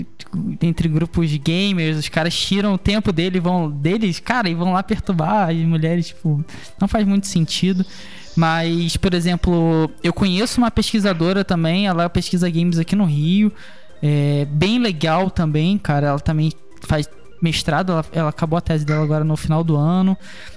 entre 0.60 0.86
grupos 0.86 1.30
de 1.30 1.38
gamers, 1.38 1.96
os 1.96 2.08
caras 2.10 2.38
tiram 2.38 2.74
o 2.74 2.78
tempo 2.78 3.10
dele, 3.10 3.40
vão, 3.40 3.70
deles, 3.70 4.20
cara, 4.20 4.50
e 4.50 4.54
vão 4.54 4.74
lá 4.74 4.82
perturbar 4.82 5.48
as 5.48 5.56
mulheres, 5.56 6.08
tipo, 6.08 6.44
não 6.78 6.86
faz 6.86 7.06
muito 7.06 7.26
sentido. 7.26 7.86
Mas, 8.36 8.98
por 8.98 9.14
exemplo, 9.14 9.90
eu 10.02 10.12
conheço 10.12 10.60
uma 10.60 10.70
pesquisadora 10.70 11.42
também, 11.42 11.86
ela 11.86 12.10
pesquisa 12.10 12.50
games 12.50 12.78
aqui 12.78 12.94
no 12.94 13.04
Rio, 13.06 13.50
é 14.06 14.44
bem 14.44 14.78
legal 14.78 15.30
também, 15.30 15.78
cara, 15.78 16.08
ela 16.08 16.20
também 16.20 16.52
faz 16.82 17.08
mestrado, 17.40 17.92
ela, 17.92 18.04
ela 18.12 18.28
acabou 18.28 18.58
a 18.58 18.60
tese 18.60 18.84
dela 18.84 19.02
agora 19.02 19.24
no 19.24 19.34
final 19.34 19.64
do 19.64 19.76
ano. 19.76 20.14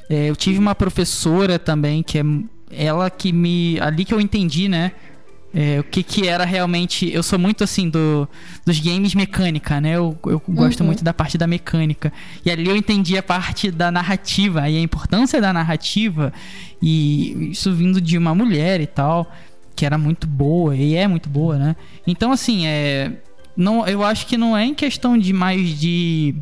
É, 0.09 0.29
eu 0.29 0.35
tive 0.35 0.59
uma 0.59 0.75
professora 0.75 1.57
também, 1.57 2.03
que 2.03 2.19
é 2.19 2.23
ela 2.69 3.09
que 3.09 3.31
me. 3.31 3.79
Ali 3.79 4.03
que 4.03 4.13
eu 4.13 4.19
entendi, 4.19 4.67
né? 4.67 4.91
É, 5.53 5.79
o 5.79 5.83
que, 5.85 6.03
que 6.03 6.27
era 6.27 6.43
realmente. 6.43 7.09
Eu 7.09 7.23
sou 7.23 7.39
muito 7.39 7.63
assim 7.63 7.89
do, 7.89 8.27
dos 8.65 8.81
games 8.81 9.15
mecânica, 9.15 9.79
né? 9.79 9.91
Eu, 9.91 10.19
eu 10.25 10.41
gosto 10.49 10.81
uhum. 10.81 10.87
muito 10.87 11.01
da 11.01 11.13
parte 11.13 11.37
da 11.37 11.47
mecânica. 11.47 12.11
E 12.45 12.51
ali 12.51 12.67
eu 12.67 12.75
entendi 12.75 13.17
a 13.17 13.23
parte 13.23 13.71
da 13.71 13.89
narrativa 13.89 14.69
e 14.69 14.75
a 14.75 14.81
importância 14.81 15.39
da 15.39 15.53
narrativa. 15.53 16.33
E 16.81 17.51
isso 17.51 17.73
vindo 17.73 18.01
de 18.01 18.17
uma 18.17 18.35
mulher 18.35 18.81
e 18.81 18.87
tal, 18.87 19.31
que 19.73 19.85
era 19.85 19.97
muito 19.97 20.27
boa 20.27 20.75
e 20.75 20.95
é 20.95 21.07
muito 21.07 21.29
boa, 21.29 21.57
né? 21.57 21.77
Então, 22.05 22.33
assim, 22.33 22.67
é. 22.67 23.21
Não, 23.57 23.87
eu 23.87 24.03
acho 24.03 24.27
que 24.27 24.37
não 24.37 24.55
é 24.55 24.63
em 24.63 24.75
questão 24.75 25.17
de 25.17 25.33
mais 25.33 25.79
de 25.79 26.35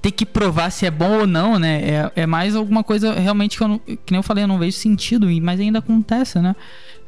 ter 0.00 0.10
que 0.10 0.24
provar 0.24 0.70
se 0.70 0.86
é 0.86 0.90
bom 0.90 1.20
ou 1.20 1.26
não, 1.26 1.58
né? 1.58 1.82
É, 2.16 2.22
é 2.22 2.26
mais 2.26 2.56
alguma 2.56 2.82
coisa 2.82 3.12
realmente 3.12 3.58
que 3.58 3.62
eu 3.62 3.68
não, 3.68 3.78
que 3.78 4.10
nem 4.10 4.18
eu 4.18 4.22
falei, 4.22 4.44
eu 4.44 4.48
não 4.48 4.58
vejo 4.58 4.76
sentido, 4.76 5.28
mas 5.42 5.60
ainda 5.60 5.78
acontece, 5.78 6.38
né? 6.40 6.56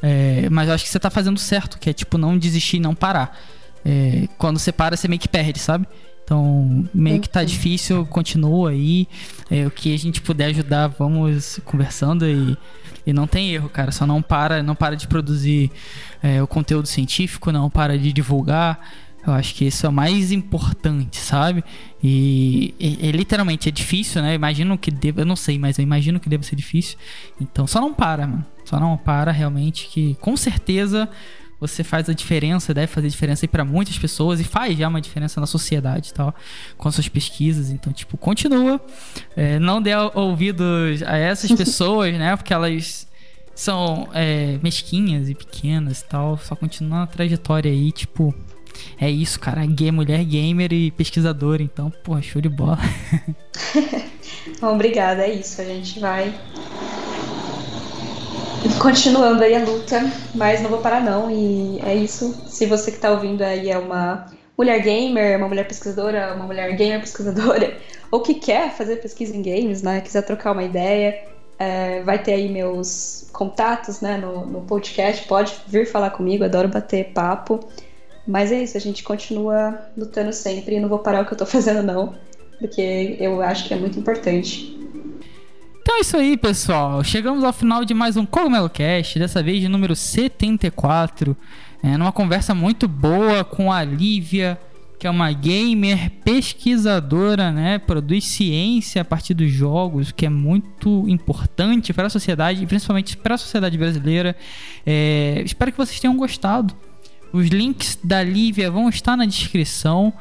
É, 0.02 0.48
mas 0.50 0.68
eu 0.68 0.74
acho 0.74 0.84
que 0.84 0.90
você 0.90 1.00
tá 1.00 1.08
fazendo 1.08 1.38
certo, 1.38 1.78
que 1.78 1.88
é 1.88 1.92
tipo 1.92 2.18
não 2.18 2.36
desistir 2.36 2.76
e 2.76 2.80
não 2.80 2.94
parar. 2.94 3.40
É, 3.84 4.28
quando 4.36 4.58
você 4.58 4.70
para, 4.70 4.96
você 4.96 5.08
meio 5.08 5.20
que 5.20 5.28
perde, 5.28 5.58
sabe? 5.58 5.86
Então, 6.32 6.88
meio 6.94 7.20
que 7.20 7.28
tá 7.28 7.44
difícil, 7.44 8.06
continua 8.06 8.70
aí. 8.70 9.06
É, 9.50 9.66
o 9.66 9.70
que 9.70 9.94
a 9.94 9.98
gente 9.98 10.22
puder 10.22 10.46
ajudar, 10.46 10.88
vamos 10.88 11.60
conversando 11.62 12.26
e, 12.26 12.56
e 13.06 13.12
não 13.12 13.26
tem 13.26 13.52
erro, 13.52 13.68
cara. 13.68 13.92
Só 13.92 14.06
não 14.06 14.22
para, 14.22 14.62
não 14.62 14.74
para 14.74 14.96
de 14.96 15.06
produzir 15.06 15.70
é, 16.22 16.42
o 16.42 16.46
conteúdo 16.46 16.88
científico, 16.88 17.52
não 17.52 17.68
para 17.68 17.98
de 17.98 18.14
divulgar. 18.14 18.80
Eu 19.26 19.34
acho 19.34 19.54
que 19.54 19.66
isso 19.66 19.84
é 19.84 19.90
o 19.90 19.92
mais 19.92 20.32
importante, 20.32 21.18
sabe? 21.18 21.62
E, 22.02 22.74
e, 22.80 23.06
e, 23.06 23.12
literalmente 23.12 23.68
é 23.68 23.72
difícil, 23.72 24.22
né? 24.22 24.34
Imagino 24.34 24.78
que 24.78 24.90
deva, 24.90 25.20
eu 25.20 25.26
não 25.26 25.36
sei, 25.36 25.58
mas 25.58 25.78
eu 25.78 25.82
imagino 25.82 26.18
que 26.18 26.30
deva 26.30 26.42
ser 26.42 26.56
difícil. 26.56 26.96
Então 27.38 27.66
só 27.66 27.78
não 27.78 27.92
para, 27.92 28.26
mano. 28.26 28.46
Só 28.64 28.80
não 28.80 28.96
para 28.96 29.30
realmente 29.32 29.86
que 29.88 30.16
com 30.18 30.34
certeza 30.34 31.10
você 31.62 31.84
faz 31.84 32.08
a 32.08 32.12
diferença, 32.12 32.74
deve 32.74 32.88
fazer 32.88 33.08
diferença 33.08 33.44
aí 33.44 33.48
para 33.48 33.64
muitas 33.64 33.96
pessoas 33.96 34.40
e 34.40 34.44
faz 34.44 34.76
já 34.76 34.88
uma 34.88 35.00
diferença 35.00 35.40
na 35.40 35.46
sociedade 35.46 36.10
e 36.10 36.12
tal, 36.12 36.34
com 36.76 36.90
suas 36.90 37.08
pesquisas. 37.08 37.70
Então, 37.70 37.92
tipo, 37.92 38.16
continua. 38.16 38.80
É, 39.36 39.60
não 39.60 39.80
dê 39.80 39.92
ouvidos 40.14 41.02
a 41.04 41.16
essas 41.16 41.52
pessoas, 41.56 42.12
né? 42.18 42.36
Porque 42.36 42.52
elas 42.52 43.06
são 43.54 44.08
é, 44.12 44.58
mesquinhas 44.60 45.28
e 45.28 45.34
pequenas 45.36 46.00
e 46.00 46.04
tal. 46.04 46.36
Só 46.36 46.56
continua 46.56 47.00
na 47.00 47.06
trajetória 47.06 47.70
aí, 47.70 47.92
tipo, 47.92 48.34
é 49.00 49.08
isso, 49.08 49.38
cara. 49.38 49.64
Gay, 49.64 49.92
mulher 49.92 50.24
gamer 50.24 50.72
e 50.72 50.90
pesquisadora. 50.90 51.62
Então, 51.62 51.92
pô, 52.02 52.20
show 52.20 52.42
de 52.42 52.48
bola. 52.48 52.78
Bom, 54.60 54.74
obrigada. 54.74 55.22
É 55.22 55.32
isso. 55.32 55.60
A 55.60 55.64
gente 55.64 56.00
vai 56.00 56.34
continuando 58.80 59.42
aí 59.42 59.54
a 59.54 59.64
luta, 59.64 60.00
mas 60.34 60.60
não 60.60 60.70
vou 60.70 60.80
parar 60.80 61.00
não. 61.00 61.30
E 61.30 61.80
é 61.84 61.94
isso. 61.94 62.34
Se 62.46 62.66
você 62.66 62.90
que 62.90 62.98
tá 62.98 63.10
ouvindo 63.10 63.42
aí 63.42 63.70
é 63.70 63.78
uma 63.78 64.26
mulher 64.56 64.80
gamer, 64.80 65.38
uma 65.38 65.48
mulher 65.48 65.66
pesquisadora, 65.66 66.34
uma 66.34 66.46
mulher 66.46 66.74
gamer 66.76 67.00
pesquisadora, 67.00 67.76
ou 68.10 68.20
que 68.20 68.34
quer 68.34 68.70
fazer 68.72 68.96
pesquisa 68.96 69.36
em 69.36 69.42
games, 69.42 69.82
né? 69.82 70.00
Quiser 70.00 70.22
trocar 70.22 70.52
uma 70.52 70.62
ideia, 70.62 71.24
é, 71.58 72.02
vai 72.02 72.22
ter 72.22 72.32
aí 72.32 72.48
meus 72.48 73.28
contatos, 73.32 74.00
né? 74.00 74.16
No, 74.16 74.46
no 74.46 74.60
podcast. 74.62 75.26
Pode 75.26 75.54
vir 75.66 75.86
falar 75.86 76.10
comigo. 76.10 76.44
Adoro 76.44 76.68
bater 76.68 77.12
papo. 77.12 77.60
Mas 78.26 78.52
é 78.52 78.62
isso, 78.62 78.76
a 78.76 78.80
gente 78.80 79.02
continua 79.02 79.88
lutando 79.96 80.32
sempre 80.32 80.76
e 80.76 80.80
não 80.80 80.88
vou 80.88 81.00
parar 81.00 81.22
o 81.22 81.26
que 81.26 81.32
eu 81.32 81.38
tô 81.38 81.46
fazendo, 81.46 81.82
não, 81.82 82.14
porque 82.58 83.16
eu 83.18 83.42
acho 83.42 83.66
que 83.66 83.74
é 83.74 83.76
muito 83.76 83.98
importante. 83.98 84.81
Então 85.82 85.96
é 85.96 86.00
isso 86.00 86.16
aí, 86.16 86.36
pessoal. 86.36 87.02
Chegamos 87.02 87.42
ao 87.42 87.52
final 87.52 87.84
de 87.84 87.92
mais 87.92 88.16
um 88.16 88.24
Cogumelo 88.24 88.70
Cast, 88.70 89.18
dessa 89.18 89.42
vez 89.42 89.60
de 89.60 89.66
número 89.66 89.96
74. 89.96 91.36
É, 91.82 91.96
numa 91.96 92.12
conversa 92.12 92.54
muito 92.54 92.86
boa 92.86 93.42
com 93.42 93.72
a 93.72 93.82
Lívia, 93.82 94.56
que 94.96 95.08
é 95.08 95.10
uma 95.10 95.32
gamer 95.32 96.08
pesquisadora, 96.24 97.50
né? 97.50 97.80
Produz 97.80 98.26
ciência 98.26 99.02
a 99.02 99.04
partir 99.04 99.34
dos 99.34 99.50
jogos, 99.50 100.12
que 100.12 100.24
é 100.24 100.28
muito 100.28 101.04
importante 101.08 101.92
para 101.92 102.06
a 102.06 102.10
sociedade, 102.10 102.64
principalmente 102.64 103.16
para 103.16 103.34
a 103.34 103.38
sociedade 103.38 103.76
brasileira. 103.76 104.36
É, 104.86 105.42
espero 105.44 105.72
que 105.72 105.78
vocês 105.78 105.98
tenham 105.98 106.16
gostado. 106.16 106.76
Os 107.32 107.48
links 107.48 107.98
da 108.04 108.22
Lívia 108.22 108.70
vão 108.70 108.88
estar 108.88 109.16
na 109.16 109.26
descrição. 109.26 110.12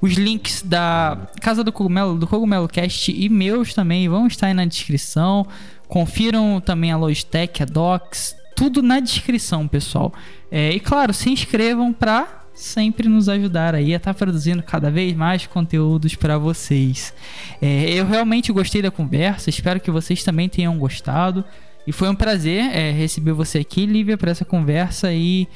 Os 0.00 0.14
links 0.14 0.62
da 0.62 1.28
Casa 1.40 1.64
do 1.64 1.72
Cogumelo, 1.72 2.16
do 2.16 2.26
Cogumelo 2.26 2.68
Cast 2.68 3.10
e 3.10 3.28
meus 3.28 3.74
também 3.74 4.08
vão 4.08 4.26
estar 4.26 4.46
aí 4.46 4.54
na 4.54 4.64
descrição. 4.64 5.46
Confiram 5.88 6.60
também 6.60 6.92
a 6.92 6.96
Logitech, 6.96 7.62
a 7.62 7.66
Docs, 7.66 8.36
tudo 8.54 8.82
na 8.82 9.00
descrição, 9.00 9.66
pessoal. 9.66 10.12
É, 10.50 10.70
e 10.70 10.80
claro, 10.80 11.12
se 11.12 11.30
inscrevam 11.30 11.92
para 11.92 12.44
sempre 12.58 13.08
nos 13.08 13.28
ajudar 13.28 13.74
aí 13.74 13.94
a 13.94 13.96
estar 13.96 14.12
tá 14.12 14.18
produzindo 14.18 14.62
cada 14.62 14.90
vez 14.90 15.14
mais 15.14 15.46
conteúdos 15.46 16.14
para 16.14 16.36
vocês. 16.38 17.14
É, 17.62 17.90
eu 17.90 18.06
realmente 18.06 18.52
gostei 18.52 18.82
da 18.82 18.90
conversa, 18.90 19.48
espero 19.48 19.80
que 19.80 19.90
vocês 19.90 20.24
também 20.24 20.48
tenham 20.48 20.76
gostado. 20.78 21.44
E 21.86 21.92
foi 21.92 22.08
um 22.08 22.14
prazer 22.14 22.64
é, 22.64 22.90
receber 22.90 23.32
você 23.32 23.60
aqui, 23.60 23.86
Lívia, 23.86 24.18
para 24.18 24.30
essa 24.30 24.44
conversa 24.44 25.12
e 25.12 25.48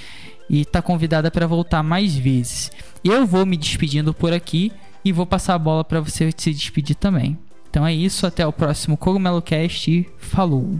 e 0.52 0.66
tá 0.66 0.82
convidada 0.82 1.30
para 1.30 1.46
voltar 1.46 1.82
mais 1.82 2.14
vezes. 2.14 2.70
Eu 3.02 3.26
vou 3.26 3.46
me 3.46 3.56
despedindo 3.56 4.12
por 4.12 4.34
aqui 4.34 4.70
e 5.02 5.10
vou 5.10 5.24
passar 5.24 5.54
a 5.54 5.58
bola 5.58 5.82
para 5.82 5.98
você 5.98 6.30
se 6.36 6.52
despedir 6.52 6.94
também. 6.94 7.38
Então 7.70 7.86
é 7.86 7.94
isso, 7.94 8.26
até 8.26 8.46
o 8.46 8.52
próximo 8.52 8.98
Cogumelo 8.98 9.40
Cast 9.40 9.90
e 9.90 10.06
falou. 10.18 10.78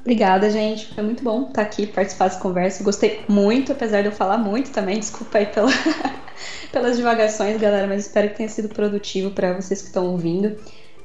Obrigada, 0.00 0.48
gente. 0.48 0.86
Foi 0.94 1.04
muito 1.04 1.22
bom 1.22 1.48
estar 1.48 1.60
aqui, 1.60 1.86
participar 1.86 2.28
dessa 2.28 2.40
conversa. 2.40 2.82
Gostei 2.82 3.20
muito, 3.28 3.72
apesar 3.72 4.00
de 4.00 4.08
eu 4.08 4.12
falar 4.12 4.38
muito 4.38 4.70
também. 4.70 4.98
Desculpa 5.00 5.36
aí 5.36 5.46
pela, 5.46 5.70
pelas 6.72 6.96
divagações, 6.96 7.60
galera, 7.60 7.86
mas 7.86 8.06
espero 8.06 8.30
que 8.30 8.36
tenha 8.36 8.48
sido 8.48 8.70
produtivo 8.70 9.32
para 9.32 9.52
vocês 9.52 9.82
que 9.82 9.88
estão 9.88 10.06
ouvindo. 10.06 10.56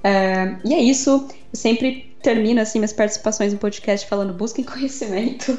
É, 0.03 0.56
e 0.64 0.73
é 0.73 0.80
isso. 0.80 1.28
Eu 1.30 1.30
sempre 1.52 2.15
termino 2.22 2.61
assim 2.61 2.80
minhas 2.80 2.94
participações 2.94 3.52
no 3.52 3.60
podcast 3.60 4.07
falando 4.07 4.34
busquem 4.34 4.64
conhecimento, 4.64 5.57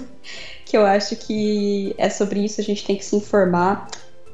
que 0.72 0.76
eu 0.78 0.86
acho 0.86 1.14
que 1.16 1.94
é 1.98 2.08
sobre 2.08 2.42
isso 2.42 2.58
a 2.58 2.64
gente 2.64 2.82
tem 2.82 2.96
que 2.96 3.04
se 3.04 3.14
informar 3.14 3.90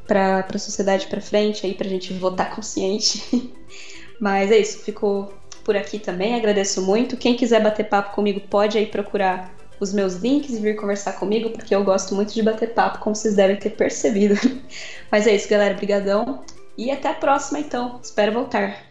para 0.06 0.46
a 0.48 0.58
sociedade 0.58 1.08
para 1.08 1.20
frente 1.20 1.66
aí 1.66 1.74
para 1.74 1.88
a 1.88 1.90
gente 1.90 2.12
votar 2.12 2.54
consciente. 2.54 3.20
Mas 4.20 4.48
é 4.52 4.58
isso, 4.58 4.78
ficou 4.78 5.34
por 5.64 5.76
aqui 5.76 5.98
também. 5.98 6.36
Agradeço 6.36 6.80
muito. 6.82 7.16
Quem 7.16 7.36
quiser 7.36 7.60
bater 7.60 7.88
papo 7.88 8.14
comigo 8.14 8.40
pode 8.48 8.78
aí 8.78 8.86
procurar 8.86 9.52
os 9.80 9.92
meus 9.92 10.14
links 10.14 10.54
e 10.54 10.60
vir 10.60 10.76
conversar 10.76 11.14
comigo, 11.14 11.50
porque 11.50 11.74
eu 11.74 11.82
gosto 11.82 12.14
muito 12.14 12.32
de 12.32 12.40
bater 12.40 12.72
papo, 12.72 13.00
como 13.00 13.16
vocês 13.16 13.34
devem 13.34 13.56
ter 13.56 13.70
percebido. 13.70 14.36
Mas 15.10 15.26
é 15.26 15.34
isso, 15.34 15.48
galera. 15.48 15.74
Brigadão. 15.74 16.44
E 16.76 16.88
até 16.88 17.08
a 17.08 17.14
próxima, 17.14 17.58
então. 17.58 17.98
Espero 18.00 18.30
voltar. 18.30 18.87